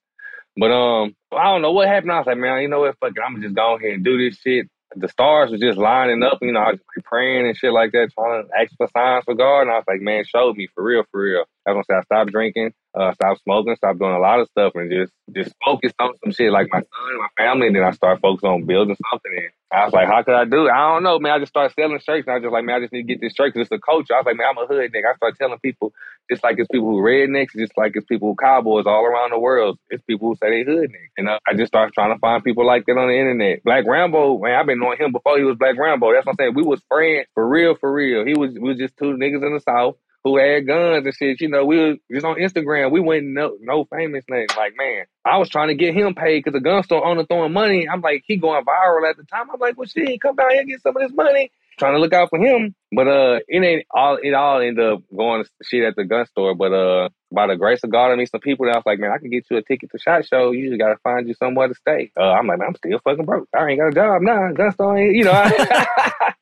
But 0.57 0.71
um, 0.71 1.15
I 1.31 1.45
don't 1.45 1.61
know 1.61 1.71
what 1.71 1.87
happened. 1.87 2.11
I 2.11 2.17
was 2.17 2.27
like, 2.27 2.37
man, 2.37 2.61
you 2.61 2.67
know 2.67 2.81
what? 2.81 2.97
Fuck. 2.99 3.13
I'm 3.25 3.41
just 3.41 3.55
go 3.55 3.77
ahead 3.77 3.91
and 3.91 4.03
do 4.03 4.17
this 4.17 4.37
shit 4.37 4.67
the 4.95 5.07
stars 5.07 5.51
were 5.51 5.57
just 5.57 5.77
lining 5.77 6.23
up. 6.23 6.39
You 6.41 6.51
know, 6.51 6.59
I 6.59 6.71
was 6.71 6.79
praying 7.03 7.47
and 7.47 7.57
shit 7.57 7.71
like 7.71 7.91
that, 7.93 8.11
trying 8.13 8.45
to 8.45 8.49
ask 8.57 8.75
for 8.77 8.87
signs 8.95 9.23
for 9.25 9.35
God. 9.35 9.61
And 9.61 9.71
I 9.71 9.75
was 9.75 9.85
like, 9.87 10.01
man, 10.01 10.23
show 10.25 10.53
me 10.53 10.67
for 10.73 10.83
real, 10.83 11.03
for 11.11 11.21
real. 11.21 11.45
I 11.65 11.71
was 11.71 11.85
gonna 11.87 12.01
say 12.01 12.01
I 12.01 12.03
stopped 12.03 12.31
drinking, 12.31 12.73
uh, 12.95 13.13
stopped 13.13 13.41
smoking, 13.43 13.75
stopped 13.75 13.99
doing 13.99 14.15
a 14.15 14.19
lot 14.19 14.39
of 14.39 14.47
stuff, 14.49 14.73
and 14.75 14.89
just 14.89 15.13
just 15.31 15.53
focused 15.63 15.95
on 15.99 16.13
some 16.23 16.33
shit 16.33 16.51
like 16.51 16.67
my 16.71 16.79
son 16.79 17.17
my 17.19 17.27
family. 17.37 17.67
And 17.67 17.75
then 17.75 17.83
I 17.83 17.91
started 17.91 18.19
focusing 18.19 18.49
on 18.49 18.65
building 18.65 18.97
something. 19.11 19.31
And 19.31 19.51
I 19.71 19.85
was 19.85 19.93
like, 19.93 20.07
how 20.07 20.23
could 20.23 20.33
I 20.33 20.45
do 20.45 20.65
it? 20.65 20.71
I 20.71 20.89
don't 20.89 21.03
know, 21.03 21.19
man. 21.19 21.33
I 21.33 21.39
just 21.39 21.51
started 21.51 21.73
selling 21.75 21.99
shirts, 21.99 22.25
and 22.25 22.33
I 22.33 22.37
was 22.37 22.43
just 22.43 22.51
like, 22.53 22.65
man, 22.65 22.77
I 22.77 22.79
just 22.79 22.93
need 22.93 23.03
to 23.05 23.13
get 23.13 23.21
this 23.21 23.33
shirt 23.33 23.53
because 23.53 23.67
it's 23.67 23.77
a 23.77 23.79
culture. 23.79 24.15
I 24.15 24.17
was 24.17 24.25
like, 24.25 24.37
man, 24.37 24.47
I'm 24.49 24.57
a 24.57 24.65
hood 24.65 24.91
nigga. 24.91 25.13
I 25.13 25.15
started 25.15 25.37
telling 25.37 25.59
people, 25.59 25.93
just 26.31 26.43
like 26.43 26.57
it's 26.57 26.67
people 26.71 26.89
who 26.89 27.01
rednecks, 27.01 27.53
just 27.55 27.77
like 27.77 27.93
it's 27.95 28.05
people 28.05 28.29
who 28.29 28.35
cowboys 28.35 28.85
all 28.87 29.05
around 29.05 29.31
the 29.31 29.39
world. 29.39 29.77
It's 29.91 30.03
people 30.03 30.29
who 30.29 30.35
say 30.41 30.49
they 30.49 30.69
hood 30.69 30.89
niggas. 30.89 31.13
And 31.17 31.29
uh, 31.29 31.39
I 31.47 31.53
just 31.53 31.69
started 31.69 31.93
trying 31.93 32.13
to 32.13 32.19
find 32.19 32.43
people 32.43 32.65
like 32.65 32.85
that 32.87 32.97
on 32.97 33.07
the 33.07 33.17
internet. 33.17 33.63
Black 33.63 33.85
Rambo, 33.85 34.39
man, 34.39 34.59
I've 34.59 34.65
been 34.65 34.79
knowing 34.79 34.97
him 34.97 35.11
before 35.11 35.37
he 35.37 35.43
was 35.43 35.57
Black 35.57 35.77
Rambo. 35.77 36.11
That's 36.11 36.25
what 36.25 36.33
I'm 36.33 36.37
saying. 36.39 36.55
We 36.55 36.63
was 36.63 36.81
friends 36.89 37.27
for 37.35 37.47
real, 37.47 37.75
for 37.75 37.93
real. 37.93 38.25
He 38.25 38.33
was 38.33 38.53
we 38.53 38.69
was 38.69 38.77
just 38.77 38.97
two 38.97 39.13
niggas 39.13 39.45
in 39.45 39.53
the 39.53 39.61
South 39.61 39.95
who 40.23 40.37
had 40.37 40.67
guns 40.67 41.05
and 41.05 41.15
shit. 41.15 41.41
You 41.41 41.49
know, 41.49 41.65
we 41.65 41.77
was 41.77 41.97
just 42.11 42.25
on 42.25 42.35
Instagram. 42.35 42.91
We 42.91 42.99
went 42.99 43.25
no 43.25 43.57
no 43.59 43.85
famous 43.85 44.23
name. 44.29 44.47
Like, 44.55 44.73
man, 44.77 45.05
I 45.25 45.37
was 45.37 45.49
trying 45.49 45.69
to 45.69 45.75
get 45.75 45.93
him 45.93 46.13
paid 46.13 46.39
because 46.39 46.53
the 46.53 46.59
gun 46.59 46.83
store 46.83 47.05
owner 47.05 47.25
throwing 47.25 47.53
money. 47.53 47.87
I'm 47.87 48.01
like, 48.01 48.23
he 48.25 48.37
going 48.37 48.63
viral 48.63 49.09
at 49.09 49.17
the 49.17 49.23
time. 49.23 49.49
I'm 49.51 49.59
like, 49.59 49.77
well, 49.77 49.87
shit, 49.87 50.21
come 50.21 50.35
down 50.35 50.51
here 50.51 50.61
and 50.61 50.69
get 50.69 50.81
some 50.81 50.95
of 50.95 51.01
this 51.01 51.13
money. 51.13 51.51
Trying 51.79 51.93
to 51.93 51.99
look 51.99 52.13
out 52.13 52.29
for 52.29 52.37
him, 52.37 52.75
but 52.91 53.07
uh, 53.07 53.39
it 53.47 53.63
ain't 53.63 53.85
all. 53.89 54.17
It 54.21 54.33
all 54.33 54.61
ended 54.61 54.85
up 54.85 55.01
going 55.15 55.43
to 55.43 55.49
shit 55.63 55.83
at 55.83 55.95
the 55.95 56.03
gun 56.03 56.25
store. 56.27 56.53
But 56.53 56.73
uh, 56.73 57.09
by 57.31 57.47
the 57.47 57.55
grace 57.55 57.83
of 57.83 57.91
God, 57.91 58.11
I 58.11 58.15
meet 58.15 58.29
some 58.29 58.41
people 58.41 58.65
that 58.65 58.73
I 58.73 58.77
was 58.77 58.83
like, 58.85 58.99
man, 58.99 59.11
I 59.11 59.17
can 59.17 59.31
get 59.31 59.45
you 59.49 59.57
a 59.57 59.63
ticket 59.63 59.89
to 59.91 59.97
Shot 59.97 60.27
Show. 60.27 60.51
You 60.51 60.69
just 60.69 60.79
gotta 60.79 60.97
find 61.03 61.27
you 61.27 61.33
somewhere 61.33 61.69
to 61.69 61.73
stay. 61.73 62.11
Uh, 62.19 62.33
I'm 62.33 62.45
like, 62.45 62.59
man, 62.59 62.67
I'm 62.67 62.75
still 62.75 62.99
fucking 63.03 63.25
broke. 63.25 63.47
I 63.57 63.69
ain't 63.69 63.79
got 63.79 63.87
a 63.87 63.91
job 63.93 64.21
now. 64.21 64.51
Gun 64.51 64.71
store, 64.73 64.97
ain't, 64.97 65.15
you 65.15 65.23
know. 65.23 65.31
I, 65.33 66.33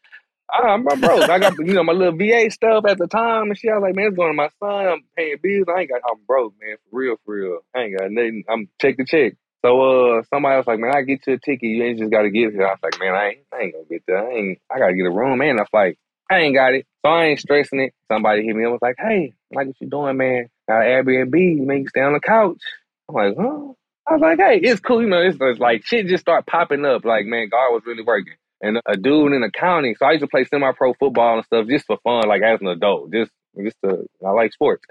I'm 0.52 0.84
broke. 0.84 1.30
I 1.30 1.40
got 1.40 1.58
you 1.58 1.74
know 1.74 1.84
my 1.84 1.94
little 1.94 2.18
VA 2.18 2.50
stuff 2.50 2.86
at 2.88 2.98
the 2.98 3.08
time 3.08 3.50
and 3.50 3.58
shit. 3.58 3.72
I 3.72 3.76
was 3.76 3.84
like, 3.84 3.96
man, 3.96 4.08
it's 4.08 4.16
going 4.16 4.30
to 4.30 4.34
my 4.34 4.50
son. 4.60 4.88
I'm 4.88 5.04
paying 5.16 5.38
bills. 5.42 5.68
I 5.70 5.82
ain't 5.82 5.90
got. 5.90 6.02
I'm 6.10 6.20
broke, 6.28 6.54
man. 6.62 6.78
For 6.90 6.98
real, 6.98 7.16
for 7.26 7.36
real. 7.36 7.60
I 7.76 7.80
ain't 7.82 7.98
got 7.98 8.12
nothing. 8.12 8.44
I'm 8.50 8.70
check 8.82 8.98
to 8.98 9.06
check. 9.06 9.34
So 9.64 10.18
uh, 10.18 10.24
somebody 10.34 10.58
was 10.58 10.68
like, 10.68 10.80
man, 10.80 10.96
I 10.96 11.02
get 11.02 11.28
you 11.28 11.34
a 11.34 11.38
ticket. 11.38 11.64
You 11.64 11.84
ain't 11.84 12.00
just 12.00 12.12
got 12.12 12.22
to 12.22 12.30
get 12.30 12.54
it. 12.54 12.62
I 12.62 12.72
was 12.72 12.80
like, 12.82 13.00
man, 13.00 13.14
I 13.14 13.28
ain't, 13.28 13.40
I 13.54 13.58
ain't 13.62 13.74
gonna 13.74 13.86
get 13.90 14.04
that. 14.08 14.16
I 14.16 14.30
ain't. 14.30 14.60
I 14.72 14.80
gotta 14.80 14.94
get 14.94 15.06
a 15.06 15.12
room, 15.12 15.40
man. 15.40 15.60
I 15.60 15.62
was 15.62 15.70
like, 15.74 15.98
I 16.32 16.40
ain't 16.40 16.56
got 16.56 16.74
it, 16.74 16.86
so 17.06 17.12
I 17.12 17.26
ain't 17.26 17.40
stressing 17.40 17.80
it. 17.80 17.94
Somebody 18.12 18.46
hit 18.46 18.56
me 18.56 18.66
up 18.66 18.72
was 18.72 18.80
like, 18.82 18.96
hey, 19.00 19.34
like 19.54 19.68
what 19.68 19.76
you 19.80 19.90
doing, 19.90 20.18
man? 20.18 20.48
Got 20.68 20.86
an 20.86 21.06
Airbnb. 21.06 21.66
Make 21.66 21.82
you 21.84 21.88
stay 21.90 22.02
on 22.02 22.14
the 22.14 22.20
couch. 22.20 22.62
I'm 23.10 23.16
like, 23.16 23.36
huh? 23.36 23.74
I 24.08 24.14
was 24.14 24.22
like, 24.22 24.40
hey, 24.40 24.60
it's 24.62 24.80
cool. 24.80 25.02
You 25.02 25.10
know, 25.10 25.22
it's, 25.22 25.38
it's 25.40 25.60
like 25.60 25.86
shit 25.86 26.08
just 26.08 26.22
start 26.22 26.46
popping 26.48 26.86
up. 26.86 27.06
Like, 27.06 27.26
man, 27.26 27.50
God 27.50 27.74
was 27.74 27.84
really 27.86 28.04
working 28.04 28.34
and 28.62 28.80
a 28.86 28.98
dude 28.98 29.34
in 29.34 29.44
accounting. 29.44 29.96
So 29.98 30.06
I 30.06 30.12
used 30.12 30.22
to 30.22 30.28
play 30.28 30.46
semi-pro 30.46 30.94
football 30.96 31.38
and 31.38 31.46
stuff 31.46 31.68
just 31.68 31.86
for 31.86 31.98
fun, 32.04 32.28
like 32.28 32.42
as 32.42 32.60
an 32.62 32.68
adult. 32.68 33.12
Just, 33.12 33.32
just 33.62 33.78
to, 33.84 34.06
I 34.26 34.32
like 34.32 34.54
sports. 34.54 34.84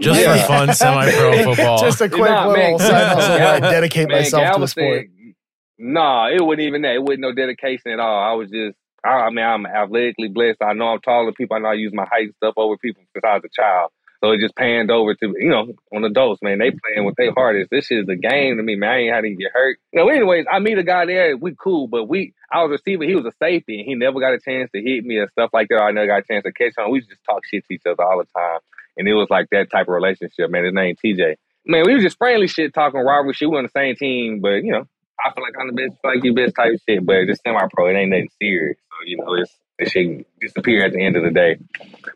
Just 0.00 0.20
yeah. 0.20 0.40
for 0.40 0.46
fun, 0.46 0.74
semi-pro 0.74 1.44
football. 1.44 1.78
just 1.78 2.00
a 2.00 2.08
quick 2.08 2.30
nah, 2.30 2.48
little 2.48 2.62
man, 2.62 2.78
side 2.78 3.08
hustle 3.08 3.34
where 3.34 3.48
I 3.48 3.60
dedicate 3.60 4.08
man, 4.08 4.18
myself 4.18 4.42
Gal 4.42 4.54
to 4.54 4.60
the 4.60 4.68
sport. 4.68 5.06
Saying, 5.06 5.34
nah, 5.78 6.28
it 6.28 6.40
wasn't 6.40 6.62
even 6.62 6.82
that. 6.82 6.94
It 6.94 7.02
wasn't 7.02 7.20
no 7.20 7.34
dedication 7.34 7.92
at 7.92 8.00
all. 8.00 8.22
I 8.22 8.32
was 8.32 8.50
just, 8.50 8.76
I, 9.04 9.08
I 9.08 9.30
mean, 9.30 9.44
I'm 9.44 9.66
athletically 9.66 10.28
blessed. 10.28 10.62
I 10.62 10.72
know 10.72 10.88
I'm 10.88 11.00
taller 11.00 11.26
than 11.26 11.34
people. 11.34 11.56
I 11.56 11.60
know 11.60 11.68
I 11.68 11.74
use 11.74 11.92
my 11.94 12.06
height 12.10 12.26
and 12.26 12.34
stuff 12.36 12.54
over 12.56 12.76
people 12.78 13.02
since 13.12 13.24
I 13.24 13.34
was 13.34 13.44
a 13.44 13.60
child. 13.60 13.90
So 14.22 14.32
it 14.32 14.40
just 14.40 14.54
panned 14.54 14.90
over 14.90 15.14
to, 15.14 15.34
you 15.38 15.48
know, 15.48 15.72
on 15.94 16.04
adults, 16.04 16.42
man. 16.42 16.58
They 16.58 16.70
playing 16.70 17.06
with 17.06 17.16
their 17.16 17.32
hardest. 17.32 17.70
This 17.70 17.90
is 17.90 18.04
the 18.04 18.16
game 18.16 18.58
to 18.58 18.62
me, 18.62 18.76
man. 18.76 18.90
I 18.90 18.98
ain't 18.98 19.14
had 19.14 19.20
to 19.22 19.30
get 19.30 19.52
hurt. 19.52 19.78
You 19.92 20.00
know, 20.00 20.08
anyways, 20.10 20.44
I 20.50 20.58
meet 20.58 20.76
a 20.76 20.82
guy 20.82 21.06
there. 21.06 21.36
We 21.36 21.54
cool, 21.58 21.88
but 21.88 22.04
we, 22.04 22.34
I 22.52 22.62
was 22.62 22.70
a 22.70 22.72
receiver. 22.72 23.04
He 23.04 23.14
was 23.14 23.26
a 23.26 23.32
safety, 23.38 23.78
and 23.78 23.86
he 23.86 23.94
never 23.94 24.18
got 24.18 24.34
a 24.34 24.40
chance 24.40 24.70
to 24.74 24.82
hit 24.82 25.04
me 25.04 25.18
and 25.18 25.30
stuff 25.30 25.50
like 25.52 25.68
that. 25.68 25.80
I 25.80 25.92
never 25.92 26.06
got 26.06 26.20
a 26.20 26.22
chance 26.22 26.44
to 26.44 26.52
catch 26.52 26.74
on. 26.78 26.90
We 26.90 27.00
just 27.00 27.22
talk 27.24 27.44
shit 27.46 27.64
to 27.66 27.74
each 27.74 27.86
other 27.86 28.02
all 28.02 28.18
the 28.18 28.26
time. 28.36 28.58
And 28.96 29.06
it 29.08 29.14
was 29.14 29.28
like 29.30 29.46
that 29.50 29.70
type 29.70 29.86
of 29.86 29.94
relationship, 29.94 30.50
man. 30.50 30.64
His 30.64 30.74
name 30.74 30.96
TJ. 31.02 31.36
Man, 31.64 31.84
we 31.86 31.94
was 31.94 32.02
just 32.02 32.18
friendly 32.18 32.48
shit 32.48 32.74
talking 32.74 33.00
rivalry 33.00 33.34
shit. 33.34 33.48
We 33.48 33.56
on 33.56 33.64
the 33.64 33.70
same 33.70 33.94
team, 33.94 34.40
but, 34.40 34.64
you 34.64 34.72
know, 34.72 34.86
I 35.24 35.32
feel 35.32 35.44
like 35.44 35.54
I'm 35.60 35.68
the 35.68 35.82
best, 35.82 35.98
like 36.02 36.24
you 36.24 36.34
best 36.34 36.54
type 36.56 36.72
shit, 36.88 37.04
but 37.04 37.26
just 37.26 37.42
semi 37.42 37.60
pro, 37.72 37.88
it 37.88 37.94
ain't 37.94 38.10
nothing 38.10 38.30
serious. 38.40 38.78
So, 38.78 39.06
you 39.06 39.18
know, 39.18 39.34
it's, 39.34 39.54
it 39.78 39.90
should 39.90 40.24
disappear 40.40 40.84
at 40.84 40.92
the 40.92 41.04
end 41.04 41.16
of 41.16 41.22
the 41.22 41.30
day. 41.30 41.58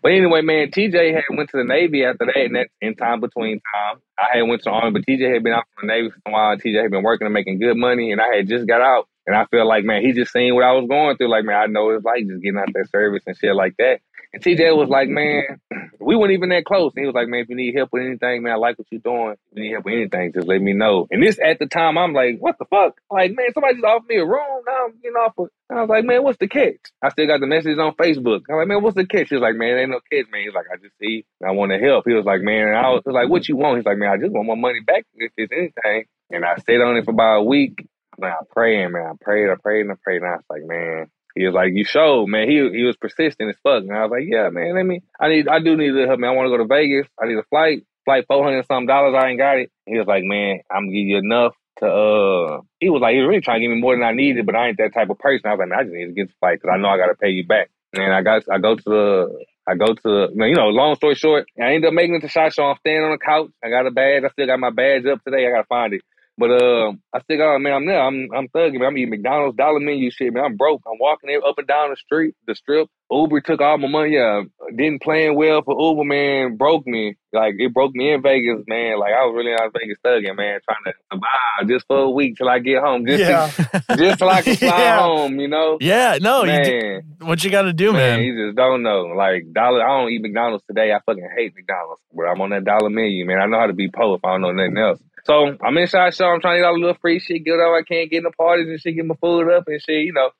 But 0.03 0.13
anyway, 0.13 0.43
man, 0.43 0.71
TJ 0.71 1.15
had 1.15 1.25
went 1.31 1.51
to 1.51 1.59
the 1.59 1.65
Navy 1.65 2.05
after 2.05 2.27
that, 2.27 2.37
and 2.37 2.57
that's 2.57 2.73
in 2.81 2.95
time 2.95 3.21
between 3.21 3.61
time. 3.75 4.01
I 4.19 4.39
had 4.39 4.43
went 4.49 4.63
to 4.63 4.71
the 4.71 4.77
Army, 4.77 4.93
but 4.93 5.07
TJ 5.07 5.33
had 5.33 5.43
been 5.43 5.53
out 5.53 5.65
from 5.75 5.89
the 5.89 5.95
Navy 5.95 6.11
for 6.11 6.31
a 6.31 6.33
while. 6.33 6.57
TJ 6.57 6.83
had 6.83 6.91
been 6.91 7.03
working 7.03 7.27
and 7.27 7.35
making 7.35 7.59
good 7.59 7.77
money, 7.77 8.13
and 8.13 8.21
I 8.21 8.37
had 8.37 8.49
just 8.49 8.67
got 8.67 8.81
out. 8.81 9.09
And 9.27 9.35
I 9.35 9.47
feel 9.47 9.67
like, 9.67 9.85
man, 9.85 10.03
he 10.03 10.13
just 10.13 10.33
seen 10.33 10.55
what 10.55 10.65
I 10.65 10.73
was 10.73 10.87
going 10.89 11.17
through. 11.17 11.31
Like, 11.31 11.45
man, 11.45 11.57
I 11.57 11.67
know 11.67 11.91
it's 11.91 12.05
like 12.05 12.27
just 12.27 12.43
getting 12.43 12.59
out 12.59 12.69
that 12.75 12.91
service 12.91 13.23
and 13.27 13.37
shit 13.37 13.55
like 13.55 13.77
that. 13.79 14.01
And 14.35 14.43
TJ 14.43 14.77
was 14.77 14.89
like, 14.89 15.09
man, 15.09 15.61
we 16.01 16.17
weren't 16.17 16.33
even 16.33 16.49
that 16.49 16.65
close. 16.65 16.93
And 16.95 17.03
he 17.03 17.07
was 17.07 17.15
like, 17.15 17.29
man, 17.29 17.41
if 17.41 17.49
you 17.49 17.55
need 17.55 17.77
help 17.77 17.91
with 17.93 18.03
anything, 18.03 18.43
man, 18.43 18.55
I 18.55 18.57
like 18.57 18.77
what 18.77 18.89
you're 18.91 19.01
doing. 19.01 19.37
If 19.53 19.57
you 19.57 19.63
need 19.63 19.73
help 19.73 19.85
with 19.85 19.95
anything, 19.95 20.33
just 20.35 20.49
let 20.49 20.61
me 20.61 20.73
know. 20.73 21.07
And 21.09 21.23
this 21.23 21.39
at 21.39 21.61
the 21.61 21.67
time, 21.67 21.97
I'm 21.97 22.13
like, 22.13 22.39
what 22.41 22.59
the 22.59 22.65
fuck? 22.65 23.01
Like, 23.11 23.31
man, 23.37 23.53
somebody 23.55 23.75
just 23.75 23.85
offered 23.85 24.09
me 24.09 24.17
a 24.17 24.27
room. 24.27 24.63
Now 24.67 24.87
I'm 24.87 24.99
getting 25.01 25.17
off 25.17 25.39
of. 25.39 25.51
I 25.71 25.81
was 25.81 25.89
like, 25.89 26.05
man, 26.05 26.25
what's 26.25 26.39
the 26.39 26.49
catch? 26.49 26.77
I 27.01 27.11
still 27.11 27.29
got 27.29 27.41
the 27.41 27.47
messages 27.47 27.79
on 27.79 27.95
Facebook. 27.95 28.43
I'm 28.51 28.57
like, 28.57 28.67
man, 28.67 28.83
what's 28.83 28.97
the 28.97 29.07
catch? 29.07 29.29
He 29.29 29.37
was 29.37 29.43
like, 29.43 29.55
man, 29.55 29.79
ain't 29.79 29.91
no 29.91 30.01
catch, 30.11 30.27
man. 30.31 30.43
He's 30.43 30.55
like, 30.55 30.67
I 30.73 30.77
just 30.77 30.99
see, 30.99 31.25
I 31.45 31.53
want 31.53 31.71
to 31.71 31.79
help. 31.79 32.05
He 32.07 32.13
was 32.13 32.25
like, 32.25 32.43
man, 32.43 32.69
and 32.69 32.77
I 32.77 32.91
was, 32.91 33.03
was 33.07 33.15
like, 33.15 33.31
what 33.31 33.49
you 33.49 33.57
want? 33.57 33.79
He's 33.79 33.87
like, 33.87 33.99
man, 33.99 34.11
I 34.11 34.17
just 34.17 34.33
want 34.33 34.49
my 34.49 34.57
money 34.57 34.81
back 34.81 35.07
if 35.15 35.33
it's 35.37 35.53
anything. 35.53 36.05
And 36.31 36.45
I 36.45 36.57
stayed 36.57 36.81
on 36.81 36.97
it 36.97 37.05
for 37.05 37.13
about 37.13 37.39
a 37.39 37.43
week. 37.45 37.87
Man, 38.19 38.33
I 38.33 38.45
prayed, 38.51 38.89
man. 38.89 39.07
I 39.07 39.13
prayed, 39.21 39.51
I 39.51 39.55
prayed, 39.57 39.83
and 39.83 39.93
I 39.93 39.95
prayed. 40.03 40.23
And 40.23 40.27
I 40.27 40.37
was 40.37 40.45
like, 40.51 40.65
man, 40.65 41.11
he 41.35 41.47
was 41.47 41.55
like, 41.55 41.73
"You 41.73 41.85
showed, 41.85 42.27
man." 42.27 42.49
He 42.49 42.57
he 42.71 42.85
was 42.85 42.97
persistent 42.97 43.51
as 43.51 43.57
fuck, 43.63 43.83
and 43.83 43.93
I 43.93 44.03
was 44.03 44.11
like, 44.13 44.25
"Yeah, 44.27 44.51
man. 44.51 44.75
Let 44.75 44.87
me. 44.87 45.03
I 45.19 45.29
need. 45.29 45.49
I 45.49 45.59
do 45.61 45.77
need 45.77 45.93
to 45.93 46.07
help, 46.07 46.21
man. 46.21 46.31
I 46.31 46.33
want 46.35 46.47
to 46.47 46.51
go 46.51 46.59
to 46.59 46.67
Vegas. 46.69 47.07
I 47.21 47.27
need 47.27 47.39
a 47.39 47.43
flight. 47.45 47.85
Flight 48.05 48.27
four 48.29 48.45
hundred 48.45 48.67
some 48.67 48.87
dollars. 48.87 49.15
I 49.19 49.29
ain't 49.29 49.39
got 49.39 49.59
it." 49.59 49.71
He 49.87 49.99
was 49.99 50.07
like, 50.07 50.23
"Man, 50.25 50.61
I'm 50.71 50.87
gonna 50.87 50.93
give 50.93 51.07
you 51.07 51.19
enough 51.19 51.55
to." 51.79 51.87
uh 51.87 52.61
He 52.79 52.89
was 52.89 53.01
like, 53.01 53.15
he 53.15 53.21
was 53.21 53.29
really 53.29 53.41
trying 53.41 53.61
to 53.61 53.67
give 53.67 53.75
me 53.75 53.81
more 53.81 53.97
than 53.97 54.05
I 54.05 54.13
needed, 54.13 54.47
but 54.47 54.55
I 54.55 54.69
ain't 54.69 54.79
that 54.79 54.95
type 54.95 55.11
of 55.11 55.19
person. 55.19 55.47
I 55.47 55.55
was 55.55 55.59
like, 55.59 55.69
"Man, 55.71 55.79
I 55.79 55.83
just 55.83 55.95
need 55.95 56.07
to 56.07 56.13
get 56.13 56.29
the 56.29 56.35
flight 56.39 56.61
because 56.61 56.73
I 56.73 56.79
know 56.79 56.89
I 56.89 56.99
got 56.99 57.09
to 57.09 57.15
pay 57.17 57.31
you 57.31 57.47
back." 57.47 57.71
And 57.95 58.13
I 58.13 58.23
got, 58.23 58.43
I 58.51 58.59
go 58.59 58.75
to 58.75 58.83
the, 58.85 59.45
I 59.69 59.75
go 59.75 59.95
to 59.95 60.29
you 60.35 60.55
know, 60.55 60.69
long 60.69 60.95
story 60.97 61.15
short, 61.15 61.47
I 61.61 61.75
ended 61.75 61.87
up 61.87 61.95
making 61.95 62.17
it 62.17 62.21
to 62.21 62.29
shot 62.29 62.53
show. 62.53 62.65
I'm 62.65 62.77
standing 62.79 63.05
on 63.05 63.13
the 63.13 63.19
couch. 63.19 63.51
I 63.65 63.71
got 63.71 63.87
a 63.87 63.91
badge. 63.91 64.25
I 64.25 64.29
still 64.29 64.47
got 64.47 64.59
my 64.61 64.71
badge 64.71 65.07
up 65.07 65.23
today. 65.25 65.47
I 65.47 65.51
gotta 65.51 65.67
find 65.67 65.95
it. 65.95 66.03
But 66.37 66.51
uh, 66.51 66.93
I 67.13 67.21
still 67.23 67.39
got 67.39 67.59
man, 67.61 67.73
I'm 67.73 67.87
there. 67.87 68.01
I'm 68.01 68.29
I'm 68.35 68.49
thugging. 68.49 68.81
Man. 68.81 68.89
I'm 68.89 68.99
eating 68.99 69.11
McDonald's 69.11 69.57
dollar 69.57 69.79
menu 69.79 70.11
shit, 70.11 70.33
man. 70.33 70.45
I'm 70.45 70.57
broke. 70.57 70.83
I'm 70.87 70.99
walking 70.99 71.29
there 71.29 71.45
up 71.47 71.59
and 71.59 71.67
down 71.67 71.91
the 71.91 71.97
street, 71.97 72.35
the 72.49 72.57
strip. 72.57 72.89
Uber 73.11 73.41
took 73.41 73.61
all 73.61 73.79
my 73.79 73.87
money. 73.87 74.15
Yeah, 74.15 74.43
didn't 74.75 75.03
plan 75.03 75.37
well 75.37 75.63
for 75.63 75.81
Uber, 75.81 76.03
man. 76.03 76.57
Broke 76.57 76.87
me. 76.89 77.17
Like 77.33 77.55
it 77.59 77.73
broke 77.73 77.95
me 77.95 78.13
in 78.13 78.23
Vegas, 78.23 78.65
man. 78.67 78.99
Like 78.99 79.13
I 79.13 79.25
was 79.27 79.35
really 79.37 79.53
out 79.53 79.73
Vegas 79.79 79.99
thugging, 80.05 80.37
man, 80.37 80.59
trying 80.65 80.85
to 80.87 80.93
survive 81.13 81.69
just 81.69 81.87
for 81.87 81.99
a 81.99 82.11
week 82.11 82.37
till 82.37 82.49
I 82.49 82.59
get 82.59 82.83
home. 82.83 83.07
Just 83.07 83.21
yeah. 83.21 83.49
to, 83.49 83.97
just 83.97 84.19
till 84.19 84.29
I 84.29 84.43
can 84.43 84.57
fly 84.57 84.69
yeah. 84.79 84.99
home, 84.99 85.39
you 85.39 85.47
know. 85.47 85.79
Yeah, 85.81 86.19
no, 86.21 86.45
man. 86.45 86.65
You 86.65 87.27
what 87.27 87.45
you 87.45 87.51
got 87.51 87.63
to 87.63 87.73
do, 87.73 87.93
man, 87.93 88.19
man? 88.19 88.25
You 88.25 88.47
just 88.49 88.57
don't 88.57 88.83
know. 88.83 89.13
Like 89.17 89.53
dollar, 89.53 89.85
I 89.85 90.01
don't 90.01 90.11
eat 90.11 90.23
McDonald's 90.23 90.65
today. 90.67 90.93
I 90.93 90.99
fucking 91.07 91.29
hate 91.37 91.55
McDonald's, 91.55 92.03
but 92.13 92.25
I'm 92.25 92.41
on 92.41 92.51
that 92.51 92.65
dollar 92.65 92.91
menu, 92.91 93.25
man. 93.25 93.41
I 93.41 93.47
know 93.47 93.61
how 93.61 93.67
to 93.67 93.73
be 93.73 93.89
poor 93.89 94.17
if 94.17 94.25
I 94.25 94.33
don't 94.33 94.43
know 94.43 94.51
nothing 94.51 94.79
else. 94.79 95.01
So 95.27 95.57
I'm 95.65 95.79
inside 95.79 96.15
Show. 96.15 96.27
I'm 96.27 96.41
trying 96.41 96.57
to 96.57 96.61
get 96.61 96.67
all 96.67 96.75
the 96.75 96.81
little 96.81 96.99
free 97.01 97.19
shit, 97.19 97.45
get 97.45 97.55
all 97.55 97.75
I 97.75 97.83
can, 97.83 98.09
get 98.09 98.19
in 98.19 98.25
the 98.25 98.31
parties 98.31 98.69
and 98.69 98.81
shit, 98.81 98.97
get 98.97 99.07
my 99.07 99.15
food 99.21 99.51
up 99.51 99.65
and 99.67 99.81
shit, 99.81 100.05
you 100.05 100.13
know. 100.13 100.31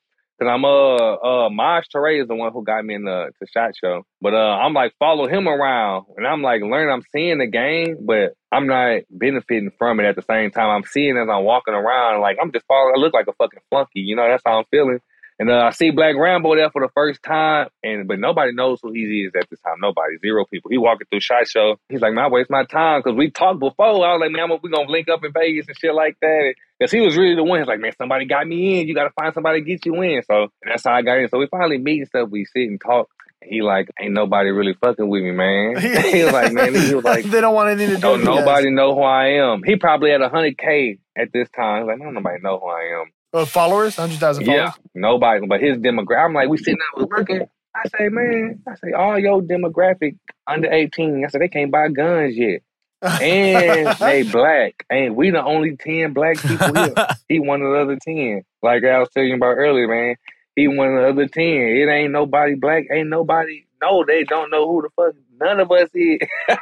Cause 0.41 0.49
I'm 0.51 0.65
uh 0.65 1.47
uh 1.47 1.49
Maj 1.49 1.85
Toure 1.95 2.21
is 2.21 2.27
the 2.27 2.35
one 2.35 2.53
who 2.53 2.65
got 2.65 2.85
me 2.85 2.97
in 2.97 3.05
the 3.05 3.31
to 3.39 3.47
Shot 3.53 3.71
Show. 3.81 4.03
But 4.21 4.35
uh 4.35 4.59
I'm 4.59 4.75
like 4.75 4.93
follow 4.99 5.29
him 5.29 5.47
around 5.47 6.07
and 6.17 6.27
I'm 6.27 6.43
like 6.43 6.61
learning 6.61 6.93
I'm 6.93 7.05
seeing 7.13 7.39
the 7.39 7.47
game, 7.47 8.05
but 8.05 8.35
I'm 8.51 8.67
not 8.67 9.03
benefiting 9.11 9.71
from 9.79 10.01
it 10.01 10.07
at 10.07 10.17
the 10.17 10.23
same 10.23 10.51
time. 10.51 10.71
I'm 10.71 10.83
seeing 10.83 11.17
as 11.17 11.29
I'm 11.31 11.45
walking 11.45 11.75
around, 11.75 12.21
like 12.21 12.39
I'm 12.43 12.51
just 12.51 12.67
following 12.67 12.95
I 12.97 13.01
look 13.01 13.15
like 13.15 13.29
a 13.29 13.33
fucking 13.35 13.61
flunky, 13.71 14.01
you 14.01 14.17
know, 14.17 14.27
that's 14.27 14.43
how 14.45 14.59
I'm 14.59 14.65
feeling. 14.73 14.99
And 15.39 15.51
uh, 15.51 15.65
I 15.67 15.71
see 15.71 15.91
Black 15.91 16.15
Rambo 16.17 16.55
there 16.55 16.71
for 16.71 16.81
the 16.81 16.93
first 16.95 17.23
time, 17.23 17.69
and 17.83 18.07
but 18.07 18.21
nobody 18.21 18.53
knows 18.53 18.79
who 18.81 18.93
he 18.93 19.25
is 19.27 19.33
at 19.35 19.51
this 19.51 19.61
time. 19.61 19.77
Nobody, 19.81 20.17
zero 20.19 20.45
people. 20.45 20.71
He 20.71 20.79
walking 20.79 21.09
through 21.11 21.21
Shot 21.21 21.49
Show. 21.49 21.77
He's 21.89 22.01
like, 22.01 22.13
man, 22.13 22.27
I 22.27 22.29
waste 22.29 22.51
my 22.51 22.65
time 22.65 23.01
because 23.01 23.17
we 23.17 23.31
talked 23.31 23.59
before. 23.59 23.87
I 23.87 24.13
was 24.13 24.21
like, 24.21 24.31
man, 24.31 24.49
we 24.63 24.71
gonna 24.71 24.89
link 24.89 25.09
up 25.09 25.25
in 25.25 25.33
Vegas 25.33 25.67
and 25.67 25.77
shit 25.77 25.95
like 25.95 26.17
that. 26.21 26.55
Because 26.79 26.93
he 26.93 27.01
was 27.01 27.17
really 27.17 27.35
the 27.35 27.43
one. 27.43 27.61
He's 27.61 27.69
like, 27.69 27.81
man, 27.81 27.93
somebody 27.99 28.27
got 28.27 28.47
me 28.47 28.81
in. 28.81 28.89
You 28.89 28.95
got 28.95 29.05
to 29.05 29.13
find 29.19 29.33
somebody 29.35 29.61
to 29.61 29.65
get 29.67 29.85
you 29.87 30.01
in. 30.03 30.23
So 30.23 30.49
that's 30.65 30.85
how 30.85 30.93
I 30.93 31.03
got 31.03 31.19
in. 31.19 31.29
So 31.29 31.39
we 31.39 31.47
finally 31.47 31.79
meet 31.79 32.01
and 32.01 32.09
stuff. 32.09 32.29
We 32.31 32.45
sit 32.45 32.69
and 32.69 32.81
talk. 32.81 33.09
He 33.43 33.61
like, 33.63 33.89
ain't 34.01 34.15
nobody 34.15 34.51
really 34.51 34.75
fucking 34.75 35.09
with 35.09 35.23
me, 35.23 35.33
man. 35.33 35.77
he 36.13 36.25
was 36.25 36.33
like, 36.33 36.53
man, 36.53 36.75
he 36.75 36.95
was 36.95 37.05
like, 37.05 37.25
they 37.25 37.41
don't 37.41 37.55
want 37.55 37.71
anything 37.71 37.97
to 37.97 38.01
do. 38.01 38.07
Oh, 38.07 38.17
nobody 38.17 38.71
know 38.71 38.95
who 38.95 39.03
I 39.03 39.41
am. 39.43 39.63
He 39.65 39.77
probably 39.77 40.11
had 40.11 40.23
a 40.23 40.29
hundred 40.29 40.59
k 40.59 40.99
at 41.17 41.33
this 41.33 41.49
time. 41.51 41.83
He's 41.83 41.89
like, 41.89 41.99
don't 41.99 42.15
nobody 42.15 42.41
know 42.43 42.59
who 42.59 42.69
I 42.69 43.01
am. 43.01 43.13
Uh, 43.35 43.45
followers, 43.45 43.97
hundred 43.97 44.21
thousand 44.21 44.45
followers. 44.47 44.71
Yeah, 44.77 44.83
nobody. 44.95 45.45
But 45.45 45.61
his 45.61 45.77
demographic. 45.79 46.25
I'm 46.25 46.35
like, 46.35 46.49
we 46.49 46.57
sitting 46.57 46.79
there 46.97 47.07
working. 47.07 47.49
I 47.75 47.89
say, 47.89 48.09
man, 48.09 48.63
I 48.69 48.77
say, 48.77 48.93
all 48.93 49.19
your 49.19 49.43
demographic 49.43 50.17
under 50.47 50.73
eighteen. 50.73 51.25
I 51.27 51.29
said 51.29 51.41
they 51.41 51.49
can't 51.49 51.73
buy 51.73 51.89
guns 51.89 52.37
yet, 52.37 52.63
and 53.03 53.89
they 53.99 54.23
black. 54.23 54.87
And 54.89 55.17
we 55.17 55.31
the 55.31 55.45
only 55.45 55.77
ten 55.77 56.13
black 56.13 56.39
people 56.39 56.75
here? 56.75 56.95
he 57.29 57.41
one 57.41 57.61
of 57.63 57.73
the 57.73 57.81
other 57.81 57.99
ten. 58.01 58.45
Like 58.63 58.85
I 58.85 59.01
was 59.01 59.09
telling 59.13 59.31
you 59.31 59.35
about 59.35 59.57
earlier, 59.57 59.89
man. 59.89 60.15
He 60.55 60.69
one 60.69 60.95
of 60.95 61.03
the 61.03 61.09
other 61.09 61.27
ten. 61.27 61.45
It 61.45 61.89
ain't 61.89 62.13
nobody 62.13 62.55
black. 62.55 62.85
Ain't 62.93 63.09
nobody. 63.09 63.65
No, 63.83 64.05
they 64.07 64.23
don't 64.23 64.53
know 64.53 64.69
who 64.69 64.83
the 64.83 64.91
fuck. 64.95 65.17
None 65.41 65.59
of 65.59 65.73
us 65.73 65.89
is. 65.93 66.21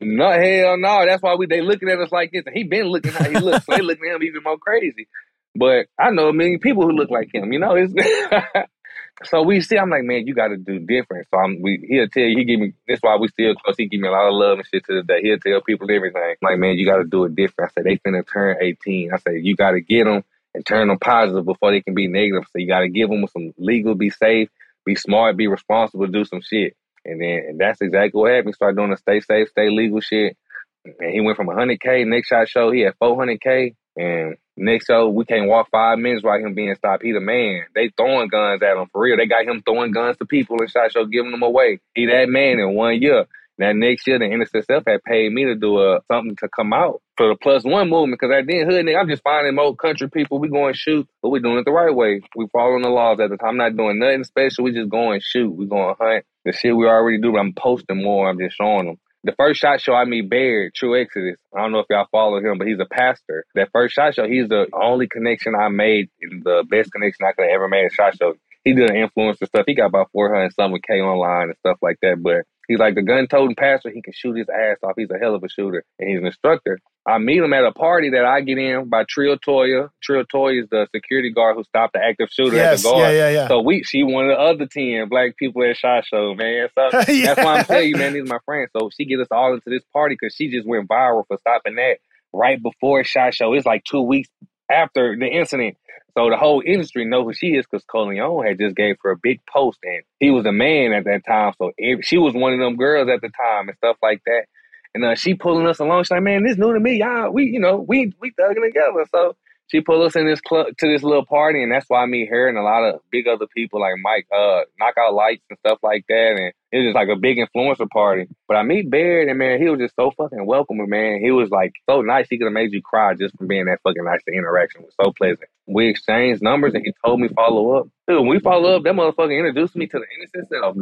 no 0.00 0.32
hell 0.32 0.76
no. 0.76 1.06
That's 1.06 1.22
why 1.22 1.36
we 1.36 1.46
they 1.46 1.60
looking 1.60 1.88
at 1.88 2.00
us 2.00 2.10
like 2.10 2.32
this. 2.32 2.42
And 2.46 2.56
he 2.56 2.64
been 2.64 2.86
looking 2.86 3.12
how 3.12 3.30
he 3.30 3.38
looks. 3.38 3.64
so 3.64 3.76
they 3.76 3.82
looking 3.82 4.10
at 4.10 4.16
him 4.16 4.24
even 4.24 4.42
more 4.42 4.58
crazy. 4.58 5.06
But 5.54 5.86
I 5.98 6.10
know 6.10 6.32
million 6.32 6.60
people 6.60 6.84
who 6.84 6.92
look 6.92 7.10
like 7.10 7.34
him. 7.34 7.52
You 7.52 7.58
know, 7.58 7.74
it's 7.76 7.92
so 9.24 9.42
we 9.42 9.60
see. 9.60 9.76
I'm 9.76 9.90
like, 9.90 10.04
man, 10.04 10.26
you 10.26 10.34
got 10.34 10.48
to 10.48 10.56
do 10.56 10.78
different. 10.78 11.26
So 11.30 11.38
I'm. 11.38 11.60
We, 11.60 11.84
he'll 11.88 12.08
tell 12.08 12.22
you. 12.22 12.38
He 12.38 12.44
give 12.44 12.60
me. 12.60 12.74
That's 12.86 13.02
why 13.02 13.16
we 13.16 13.28
still 13.28 13.54
close. 13.54 13.76
He 13.76 13.86
give 13.86 14.00
me 14.00 14.08
a 14.08 14.12
lot 14.12 14.28
of 14.28 14.34
love 14.34 14.58
and 14.58 14.66
shit 14.66 14.84
to 14.86 14.94
the 14.94 15.02
day. 15.02 15.20
He'll 15.22 15.38
tell 15.38 15.60
people 15.60 15.90
everything. 15.90 16.36
Like, 16.40 16.58
man, 16.58 16.76
you 16.76 16.86
got 16.86 16.98
to 16.98 17.04
do 17.04 17.24
it 17.24 17.34
different. 17.34 17.70
I 17.70 17.74
said 17.74 17.84
they 17.84 17.96
finna 17.98 18.24
turn 18.30 18.58
18. 18.60 19.12
I 19.12 19.18
said 19.18 19.34
you 19.42 19.56
got 19.56 19.72
to 19.72 19.80
get 19.80 20.04
them 20.04 20.22
and 20.54 20.66
turn 20.66 20.88
them 20.88 20.98
positive 20.98 21.44
before 21.44 21.70
they 21.70 21.80
can 21.80 21.94
be 21.94 22.08
negative. 22.08 22.44
So 22.46 22.58
you 22.58 22.66
got 22.66 22.80
to 22.80 22.88
give 22.88 23.08
them 23.08 23.24
some 23.32 23.52
legal, 23.58 23.94
be 23.94 24.10
safe, 24.10 24.48
be 24.84 24.94
smart, 24.94 25.36
be 25.36 25.46
responsible, 25.46 26.06
do 26.06 26.24
some 26.24 26.40
shit. 26.42 26.76
And 27.04 27.20
then 27.20 27.44
and 27.48 27.60
that's 27.60 27.80
exactly 27.80 28.20
what 28.20 28.32
happened. 28.32 28.54
Started 28.54 28.76
doing 28.76 28.90
the 28.90 28.96
stay 28.96 29.20
safe, 29.20 29.48
stay 29.48 29.70
legal 29.70 30.00
shit. 30.00 30.36
And 30.84 31.12
he 31.12 31.20
went 31.20 31.36
from 31.36 31.48
100K, 31.48 32.06
next 32.06 32.28
shot 32.28 32.48
show, 32.48 32.70
he 32.70 32.80
had 32.80 32.94
400K. 33.02 33.74
And 33.96 34.36
next 34.60 34.86
show, 34.86 35.08
we 35.08 35.24
can't 35.24 35.48
walk 35.48 35.68
five 35.70 35.98
minutes 35.98 36.22
without 36.22 36.40
him 36.40 36.54
being 36.54 36.74
stopped. 36.74 37.02
He 37.02 37.12
the 37.12 37.20
man. 37.20 37.64
They 37.74 37.90
throwing 37.96 38.28
guns 38.28 38.62
at 38.62 38.76
him 38.76 38.88
for 38.92 39.02
real. 39.02 39.16
They 39.16 39.26
got 39.26 39.44
him 39.44 39.62
throwing 39.62 39.92
guns 39.92 40.16
to 40.18 40.26
people 40.26 40.56
and 40.60 40.70
shot 40.70 40.92
show, 40.92 41.06
giving 41.06 41.30
them 41.30 41.42
away. 41.42 41.80
He 41.94 42.06
that 42.06 42.28
man 42.28 42.58
in 42.58 42.74
one 42.74 43.00
year. 43.00 43.26
That 43.60 43.76
next 43.76 44.06
year, 44.06 44.18
the 44.18 44.24
NSSF 44.24 44.84
had 44.88 45.04
paid 45.04 45.30
me 45.30 45.44
to 45.44 45.54
do 45.54 45.78
a, 45.80 46.00
something 46.10 46.34
to 46.36 46.48
come 46.48 46.72
out 46.72 47.02
for 47.18 47.28
the 47.28 47.36
plus 47.36 47.62
one 47.62 47.90
movement. 47.90 48.18
Because 48.18 48.34
at 48.34 48.46
then, 48.46 48.66
HoodNeck, 48.66 48.98
I'm 48.98 49.06
just 49.08 49.22
finding 49.22 49.54
more 49.54 49.76
country 49.76 50.08
people. 50.08 50.38
We 50.38 50.48
going 50.48 50.72
shoot, 50.72 51.06
but 51.20 51.28
we 51.28 51.40
doing 51.40 51.58
it 51.58 51.66
the 51.66 51.70
right 51.70 51.94
way. 51.94 52.22
We 52.34 52.46
following 52.54 52.80
the 52.82 52.88
laws 52.88 53.20
at 53.20 53.28
the 53.28 53.36
time. 53.36 53.50
I'm 53.50 53.56
not 53.58 53.76
doing 53.76 53.98
nothing 53.98 54.24
special. 54.24 54.64
We 54.64 54.72
just 54.72 54.88
going 54.88 55.20
shoot. 55.22 55.50
We 55.50 55.66
going 55.66 55.94
hunt. 56.00 56.24
The 56.46 56.52
shit 56.52 56.74
we 56.74 56.86
already 56.86 57.20
do, 57.20 57.32
but 57.32 57.38
I'm 57.40 57.52
posting 57.52 58.02
more. 58.02 58.30
I'm 58.30 58.38
just 58.38 58.56
showing 58.56 58.86
them. 58.86 58.96
The 59.22 59.34
first 59.36 59.60
shot 59.60 59.82
show 59.82 59.92
I 59.92 60.06
meet 60.06 60.30
Baird, 60.30 60.72
True 60.74 60.98
Exodus. 61.00 61.36
I 61.54 61.60
don't 61.60 61.72
know 61.72 61.80
if 61.80 61.86
y'all 61.90 62.06
follow 62.10 62.38
him, 62.38 62.56
but 62.56 62.66
he's 62.66 62.80
a 62.80 62.86
pastor. 62.86 63.44
That 63.54 63.68
first 63.70 63.94
shot 63.94 64.14
show, 64.14 64.26
he's 64.26 64.48
the 64.48 64.66
only 64.72 65.08
connection 65.08 65.54
I 65.54 65.68
made 65.68 66.08
and 66.22 66.42
the 66.42 66.64
best 66.68 66.90
connection 66.90 67.26
I 67.26 67.32
could 67.32 67.44
have 67.44 67.54
ever 67.54 67.68
made 67.68 67.84
at 67.84 67.92
shot 67.92 68.16
show. 68.16 68.34
He 68.64 68.72
did 68.72 68.90
an 68.90 68.96
influencer 68.96 69.46
stuff. 69.46 69.64
He 69.66 69.74
got 69.74 69.86
about 69.86 70.10
400 70.12 70.54
something 70.54 70.80
K 70.86 71.00
online 71.00 71.48
and 71.48 71.56
stuff 71.58 71.78
like 71.82 71.98
that. 72.00 72.22
But 72.22 72.44
he's 72.70 72.78
like 72.78 72.94
the 72.94 73.02
gun 73.02 73.26
toting 73.26 73.56
pastor. 73.56 73.90
He 73.90 74.00
can 74.00 74.12
shoot 74.16 74.36
his 74.38 74.48
ass 74.48 74.76
off. 74.82 74.92
He's 74.96 75.10
a 75.10 75.18
hell 75.18 75.34
of 75.34 75.42
a 75.42 75.48
shooter. 75.48 75.84
And 75.98 76.08
he's 76.08 76.18
an 76.20 76.26
instructor. 76.26 76.78
I 77.06 77.18
meet 77.18 77.38
him 77.38 77.52
at 77.52 77.64
a 77.64 77.72
party 77.72 78.10
that 78.10 78.24
I 78.24 78.40
get 78.42 78.58
in 78.58 78.88
by 78.88 79.04
Trill 79.08 79.36
Toya. 79.38 79.88
Trill 80.02 80.22
Toya 80.32 80.62
is 80.62 80.68
the 80.70 80.86
security 80.94 81.32
guard 81.32 81.56
who 81.56 81.64
stopped 81.64 81.94
the 81.94 81.98
active 82.04 82.28
shooter 82.30 82.56
Yes, 82.56 82.78
at 82.78 82.82
the 82.82 82.88
guard. 82.90 83.00
yeah, 83.14 83.18
yeah, 83.18 83.30
yeah. 83.30 83.48
So 83.48 83.60
we, 83.62 83.82
she 83.82 84.02
one 84.04 84.30
of 84.30 84.36
the 84.36 84.40
other 84.40 84.66
ten 84.66 85.08
black 85.08 85.36
people 85.36 85.62
at 85.64 85.76
Shot 85.76 86.04
Show, 86.06 86.34
man. 86.34 86.68
So 86.74 86.90
Yeah. 87.12 87.34
that's 87.34 87.44
why 87.44 87.58
I'm 87.58 87.64
telling 87.64 87.88
you, 87.88 87.96
man. 87.96 88.12
These 88.12 88.22
are 88.22 88.26
my 88.34 88.38
friends. 88.44 88.70
So 88.78 88.90
she 88.96 89.06
get 89.06 89.18
us 89.20 89.28
all 89.30 89.52
into 89.54 89.68
this 89.70 89.82
party 89.92 90.16
because 90.20 90.34
she 90.34 90.50
just 90.50 90.66
went 90.68 90.88
viral 90.88 91.24
for 91.26 91.38
stopping 91.38 91.74
that 91.76 91.96
right 92.32 92.62
before 92.62 93.02
Shot 93.02 93.34
Show. 93.34 93.54
It's 93.54 93.66
like 93.66 93.82
two 93.84 94.02
weeks 94.02 94.28
after 94.70 95.16
the 95.16 95.26
incident. 95.26 95.76
So 96.16 96.28
the 96.28 96.36
whole 96.36 96.62
industry 96.64 97.04
know 97.04 97.24
who 97.24 97.32
she 97.32 97.48
is 97.48 97.66
because 97.70 97.84
Colion 97.84 98.46
had 98.46 98.58
just 98.58 98.74
gave 98.76 98.96
her 99.02 99.12
a 99.12 99.16
big 99.16 99.40
post 99.46 99.78
and 99.84 100.02
he 100.18 100.30
was 100.30 100.44
a 100.44 100.52
man 100.52 100.92
at 100.92 101.04
that 101.04 101.24
time. 101.24 101.52
So 101.58 101.72
if, 101.78 102.04
she 102.04 102.18
was 102.18 102.34
one 102.34 102.52
of 102.52 102.58
them 102.58 102.76
girls 102.76 103.08
at 103.08 103.20
the 103.20 103.28
time 103.28 103.68
and 103.68 103.76
stuff 103.78 103.96
like 104.02 104.22
that. 104.26 104.46
And 104.94 105.04
uh, 105.04 105.14
she 105.14 105.34
pulling 105.34 105.68
us 105.68 105.78
along. 105.78 106.02
She's 106.02 106.10
like, 106.10 106.22
man, 106.22 106.44
this 106.44 106.58
new 106.58 106.74
to 106.74 106.80
me. 106.80 106.98
Y'all, 106.98 107.30
we, 107.30 107.44
you 107.44 107.60
know, 107.60 107.76
we 107.76 108.12
we 108.20 108.32
thugging 108.32 108.66
together. 108.66 109.06
So 109.12 109.36
she 109.70 109.80
pulled 109.80 110.04
us 110.04 110.16
in 110.16 110.26
this 110.26 110.40
club 110.40 110.66
to 110.78 110.88
this 110.88 111.02
little 111.02 111.24
party, 111.24 111.62
and 111.62 111.70
that's 111.70 111.86
why 111.88 112.02
I 112.02 112.06
meet 112.06 112.28
her 112.28 112.48
and 112.48 112.58
a 112.58 112.62
lot 112.62 112.82
of 112.82 113.00
big 113.10 113.28
other 113.28 113.46
people 113.46 113.80
like 113.80 113.94
Mike, 114.02 114.26
uh, 114.34 114.62
Knockout 114.78 115.14
Lights 115.14 115.44
and 115.48 115.58
stuff 115.60 115.78
like 115.82 116.04
that. 116.08 116.34
And 116.36 116.52
it 116.72 116.78
was 116.78 116.86
just 116.86 116.94
like 116.96 117.08
a 117.08 117.16
big 117.16 117.38
influencer 117.38 117.88
party. 117.88 118.26
But 118.48 118.56
I 118.56 118.62
meet 118.64 118.90
Baird, 118.90 119.28
and 119.28 119.38
man, 119.38 119.60
he 119.60 119.68
was 119.68 119.78
just 119.78 119.94
so 119.94 120.10
fucking 120.16 120.44
welcoming, 120.44 120.88
man. 120.88 121.20
He 121.22 121.30
was 121.30 121.50
like 121.50 121.72
so 121.88 122.00
nice. 122.00 122.26
He 122.28 122.38
could 122.38 122.46
have 122.46 122.52
made 122.52 122.72
you 122.72 122.82
cry 122.82 123.14
just 123.14 123.36
from 123.36 123.46
being 123.46 123.66
that 123.66 123.80
fucking 123.84 124.04
nice. 124.04 124.20
The 124.26 124.32
interaction 124.32 124.82
was 124.82 124.94
so 125.00 125.12
pleasant. 125.12 125.48
We 125.66 125.88
exchanged 125.88 126.42
numbers, 126.42 126.74
and 126.74 126.84
he 126.84 126.92
told 127.04 127.20
me 127.20 127.28
follow 127.28 127.78
up. 127.78 127.88
Dude, 128.08 128.18
when 128.20 128.28
we 128.28 128.40
follow 128.40 128.76
up, 128.76 128.82
that 128.82 128.94
motherfucker 128.94 129.36
introduced 129.36 129.76
me 129.76 129.86
to 129.86 130.00
the 130.00 130.40
NSSF, 130.40 130.74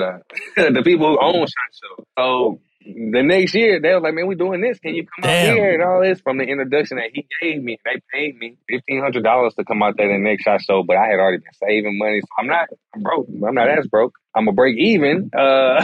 the, 0.57 0.71
the 0.73 0.83
people 0.83 1.09
who 1.09 1.19
own 1.21 1.47
Shot 1.47 1.73
Show. 1.73 2.05
So 2.19 2.61
the 2.89 3.23
next 3.23 3.55
year, 3.55 3.81
they 3.81 3.93
were 3.93 4.01
like, 4.01 4.15
man, 4.15 4.27
we 4.27 4.35
doing 4.35 4.61
this. 4.61 4.79
Can 4.79 4.95
you 4.95 5.05
come 5.05 5.23
Damn. 5.23 5.51
out 5.51 5.57
here 5.57 5.75
and 5.75 5.83
all 5.83 6.01
this 6.01 6.21
from 6.21 6.39
the 6.39 6.45
introduction 6.45 6.97
that 6.97 7.11
he 7.13 7.27
gave 7.41 7.63
me? 7.63 7.79
They 7.85 8.01
paid 8.13 8.39
me 8.39 8.57
fifteen 8.69 9.01
hundred 9.01 9.25
dollars 9.25 9.55
to 9.55 9.65
come 9.65 9.83
out 9.83 9.97
there 9.97 10.09
the 10.09 10.19
next 10.19 10.45
shot 10.45 10.63
show, 10.63 10.83
but 10.83 10.97
I 10.97 11.07
had 11.07 11.19
already 11.19 11.39
been 11.39 11.53
saving 11.55 11.99
money, 11.99 12.21
so 12.21 12.29
I'm 12.39 12.47
not 12.47 12.69
I'm 12.95 13.03
broke. 13.03 13.29
I'm 13.47 13.55
not 13.55 13.69
as 13.69 13.87
broke. 13.87 14.15
I'm 14.35 14.49
a 14.49 14.53
break 14.53 14.79
even 14.79 15.31
uh, 15.37 15.83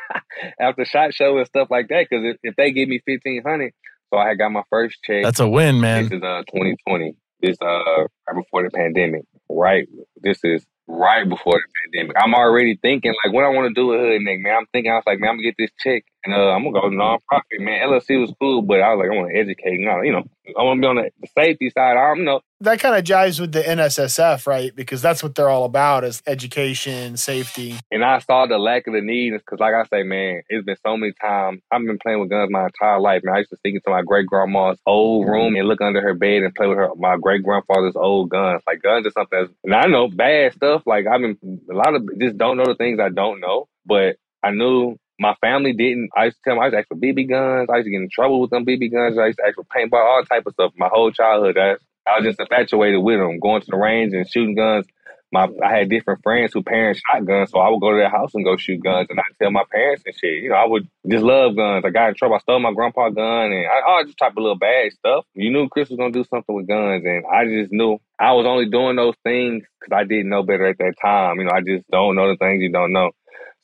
after 0.60 0.84
shot 0.84 1.14
show 1.14 1.38
and 1.38 1.46
stuff 1.46 1.68
like 1.70 1.88
that. 1.88 2.06
Because 2.08 2.24
if, 2.24 2.36
if 2.42 2.56
they 2.56 2.72
give 2.72 2.88
me 2.88 3.00
fifteen 3.04 3.42
hundred, 3.46 3.72
so 4.10 4.18
I 4.18 4.28
had 4.28 4.38
got 4.38 4.52
my 4.52 4.62
first 4.68 4.98
check. 5.02 5.22
That's 5.22 5.40
a 5.40 5.48
win, 5.48 5.80
man. 5.80 6.04
This 6.04 6.12
is 6.12 6.22
uh 6.22 6.42
2020. 6.52 7.16
This 7.40 7.56
uh 7.62 7.66
right 7.66 8.36
before 8.36 8.62
the 8.62 8.70
pandemic. 8.70 9.22
Right. 9.48 9.88
This 10.20 10.38
is 10.44 10.64
right 10.86 11.26
before 11.26 11.54
the 11.54 11.68
pandemic. 11.84 12.16
I'm 12.22 12.34
already 12.34 12.78
thinking 12.80 13.14
like 13.24 13.32
what 13.32 13.44
I 13.44 13.48
want 13.48 13.74
to 13.74 13.74
do 13.74 13.88
with 13.88 14.00
HoodNeck, 14.00 14.40
man. 14.40 14.56
I'm 14.56 14.66
thinking 14.72 14.92
I 14.92 14.96
was 14.96 15.04
like, 15.06 15.18
man, 15.18 15.30
I'm 15.30 15.36
gonna 15.36 15.44
get 15.44 15.54
this 15.58 15.70
check 15.78 16.04
and 16.24 16.34
uh 16.34 16.50
I'm 16.50 16.64
gonna 16.64 16.80
go 16.80 16.88
nonprofit, 16.88 17.60
man. 17.60 17.88
LLC 17.88 18.20
was 18.20 18.32
cool, 18.40 18.62
but 18.62 18.80
I 18.80 18.94
was 18.94 19.04
like, 19.04 19.10
I 19.12 19.20
want 19.20 19.32
to 19.32 19.38
educate, 19.38 19.80
you 19.80 19.86
know, 19.86 20.02
you 20.02 20.12
know, 20.12 20.24
I 20.58 20.62
want 20.62 20.78
to 20.78 20.80
be 20.80 20.86
on 20.86 20.96
the, 20.96 21.28
safety 21.38 21.70
side. 21.70 21.96
I 21.96 22.08
don't 22.08 22.18
you 22.18 22.24
know. 22.24 22.40
that 22.60 22.80
kind 22.80 22.96
of 22.96 23.04
jives 23.04 23.40
with 23.40 23.52
the 23.52 23.62
NSSF, 23.62 24.46
right? 24.46 24.74
Because 24.74 25.00
that's 25.00 25.22
what 25.22 25.34
they're 25.34 25.48
all 25.48 25.64
about 25.64 26.04
is 26.04 26.22
education, 26.26 27.16
safety. 27.16 27.76
And 27.90 28.04
I 28.04 28.18
saw 28.18 28.46
the 28.46 28.58
lack 28.58 28.86
of 28.86 28.92
the 28.92 29.00
need 29.00 29.30
because, 29.30 29.60
like 29.60 29.74
I 29.74 29.84
say, 29.84 30.02
man, 30.02 30.42
it's 30.48 30.64
been 30.64 30.76
so 30.84 30.96
many 30.96 31.12
times. 31.20 31.62
I've 31.70 31.82
been 31.82 31.98
playing 31.98 32.20
with 32.20 32.30
guns 32.30 32.50
my 32.50 32.66
entire 32.66 33.00
life, 33.00 33.22
man. 33.24 33.36
I 33.36 33.38
used 33.38 33.50
to 33.50 33.56
sneak 33.62 33.76
into 33.76 33.90
my 33.90 34.02
great 34.02 34.26
grandma's 34.26 34.78
old 34.84 35.26
room 35.26 35.54
and 35.56 35.68
look 35.68 35.80
under 35.80 36.00
her 36.00 36.14
bed 36.14 36.42
and 36.42 36.54
play 36.54 36.66
with 36.66 36.78
her 36.78 36.90
my 36.96 37.16
great 37.16 37.42
grandfather's 37.42 37.96
old 37.96 38.30
guns. 38.30 38.62
Like 38.66 38.82
guns 38.82 39.06
is 39.06 39.12
something. 39.12 39.38
That's, 39.38 39.52
and 39.64 39.74
I 39.74 39.86
know 39.86 40.08
bad 40.08 40.54
stuff. 40.54 40.82
Like 40.86 41.06
I've 41.06 41.20
been 41.20 41.60
a 41.70 41.74
lot 41.74 41.94
of 41.94 42.02
just 42.20 42.36
don't 42.36 42.56
know 42.56 42.66
the 42.66 42.74
things 42.74 43.00
I 43.00 43.08
don't 43.08 43.40
know, 43.40 43.68
but 43.86 44.16
I 44.42 44.50
knew. 44.50 44.96
My 45.18 45.34
family 45.40 45.72
didn't. 45.72 46.10
I 46.16 46.26
used 46.26 46.38
to 46.38 46.42
tell 46.44 46.54
them 46.54 46.62
I 46.62 46.66
used 46.66 46.74
to 46.74 46.78
ask 46.78 46.88
for 46.88 46.96
BB 46.96 47.28
guns. 47.28 47.68
I 47.70 47.76
used 47.76 47.86
to 47.86 47.90
get 47.90 48.00
in 48.00 48.08
trouble 48.10 48.40
with 48.40 48.50
them 48.50 48.64
BB 48.64 48.92
guns. 48.92 49.18
I 49.18 49.26
used 49.26 49.38
to 49.38 49.46
ask 49.46 49.54
for 49.54 49.64
paintball, 49.64 50.04
all 50.04 50.24
type 50.24 50.46
of 50.46 50.54
stuff. 50.54 50.72
My 50.76 50.88
whole 50.90 51.10
childhood, 51.10 51.58
I, 51.58 51.76
I 52.06 52.18
was 52.18 52.24
just 52.24 52.40
infatuated 52.40 53.02
with 53.02 53.18
them, 53.18 53.38
going 53.38 53.60
to 53.60 53.70
the 53.70 53.76
range 53.76 54.14
and 54.14 54.28
shooting 54.28 54.54
guns 54.54 54.86
my 55.32 55.48
I 55.64 55.78
had 55.78 55.88
different 55.88 56.22
friends 56.22 56.52
who 56.52 56.62
parents 56.62 57.00
shot 57.00 57.24
guns, 57.24 57.50
so 57.50 57.58
I 57.58 57.70
would 57.70 57.80
go 57.80 57.90
to 57.90 57.96
their 57.96 58.10
house 58.10 58.34
and 58.34 58.44
go 58.44 58.56
shoot 58.56 58.82
guns, 58.84 59.06
and 59.08 59.18
I'd 59.18 59.38
tell 59.40 59.50
my 59.50 59.64
parents 59.72 60.02
and 60.04 60.14
shit. 60.14 60.42
You 60.42 60.50
know, 60.50 60.56
I 60.56 60.66
would 60.66 60.86
just 61.08 61.24
love 61.24 61.56
guns. 61.56 61.84
I 61.84 61.90
got 61.90 62.10
in 62.10 62.14
trouble. 62.14 62.36
I 62.36 62.40
stole 62.40 62.60
my 62.60 62.72
grandpa 62.72 63.08
gun, 63.08 63.50
and 63.50 63.66
I, 63.66 63.80
all 63.88 64.04
just 64.04 64.18
type 64.18 64.32
of 64.32 64.42
little 64.42 64.58
bad 64.58 64.92
stuff. 64.92 65.24
You 65.34 65.50
knew 65.50 65.68
Chris 65.70 65.88
was 65.88 65.96
gonna 65.96 66.12
do 66.12 66.24
something 66.24 66.54
with 66.54 66.68
guns, 66.68 67.04
and 67.04 67.24
I 67.26 67.46
just 67.46 67.72
knew 67.72 67.98
I 68.18 68.32
was 68.32 68.46
only 68.46 68.68
doing 68.68 68.96
those 68.96 69.16
things 69.24 69.64
because 69.80 69.96
I 69.96 70.04
didn't 70.04 70.28
know 70.28 70.42
better 70.42 70.68
at 70.68 70.78
that 70.78 70.94
time. 71.00 71.38
You 71.38 71.44
know, 71.44 71.52
I 71.52 71.62
just 71.62 71.90
don't 71.90 72.14
know 72.14 72.28
the 72.28 72.36
things 72.36 72.62
you 72.62 72.70
don't 72.70 72.92
know. 72.92 73.10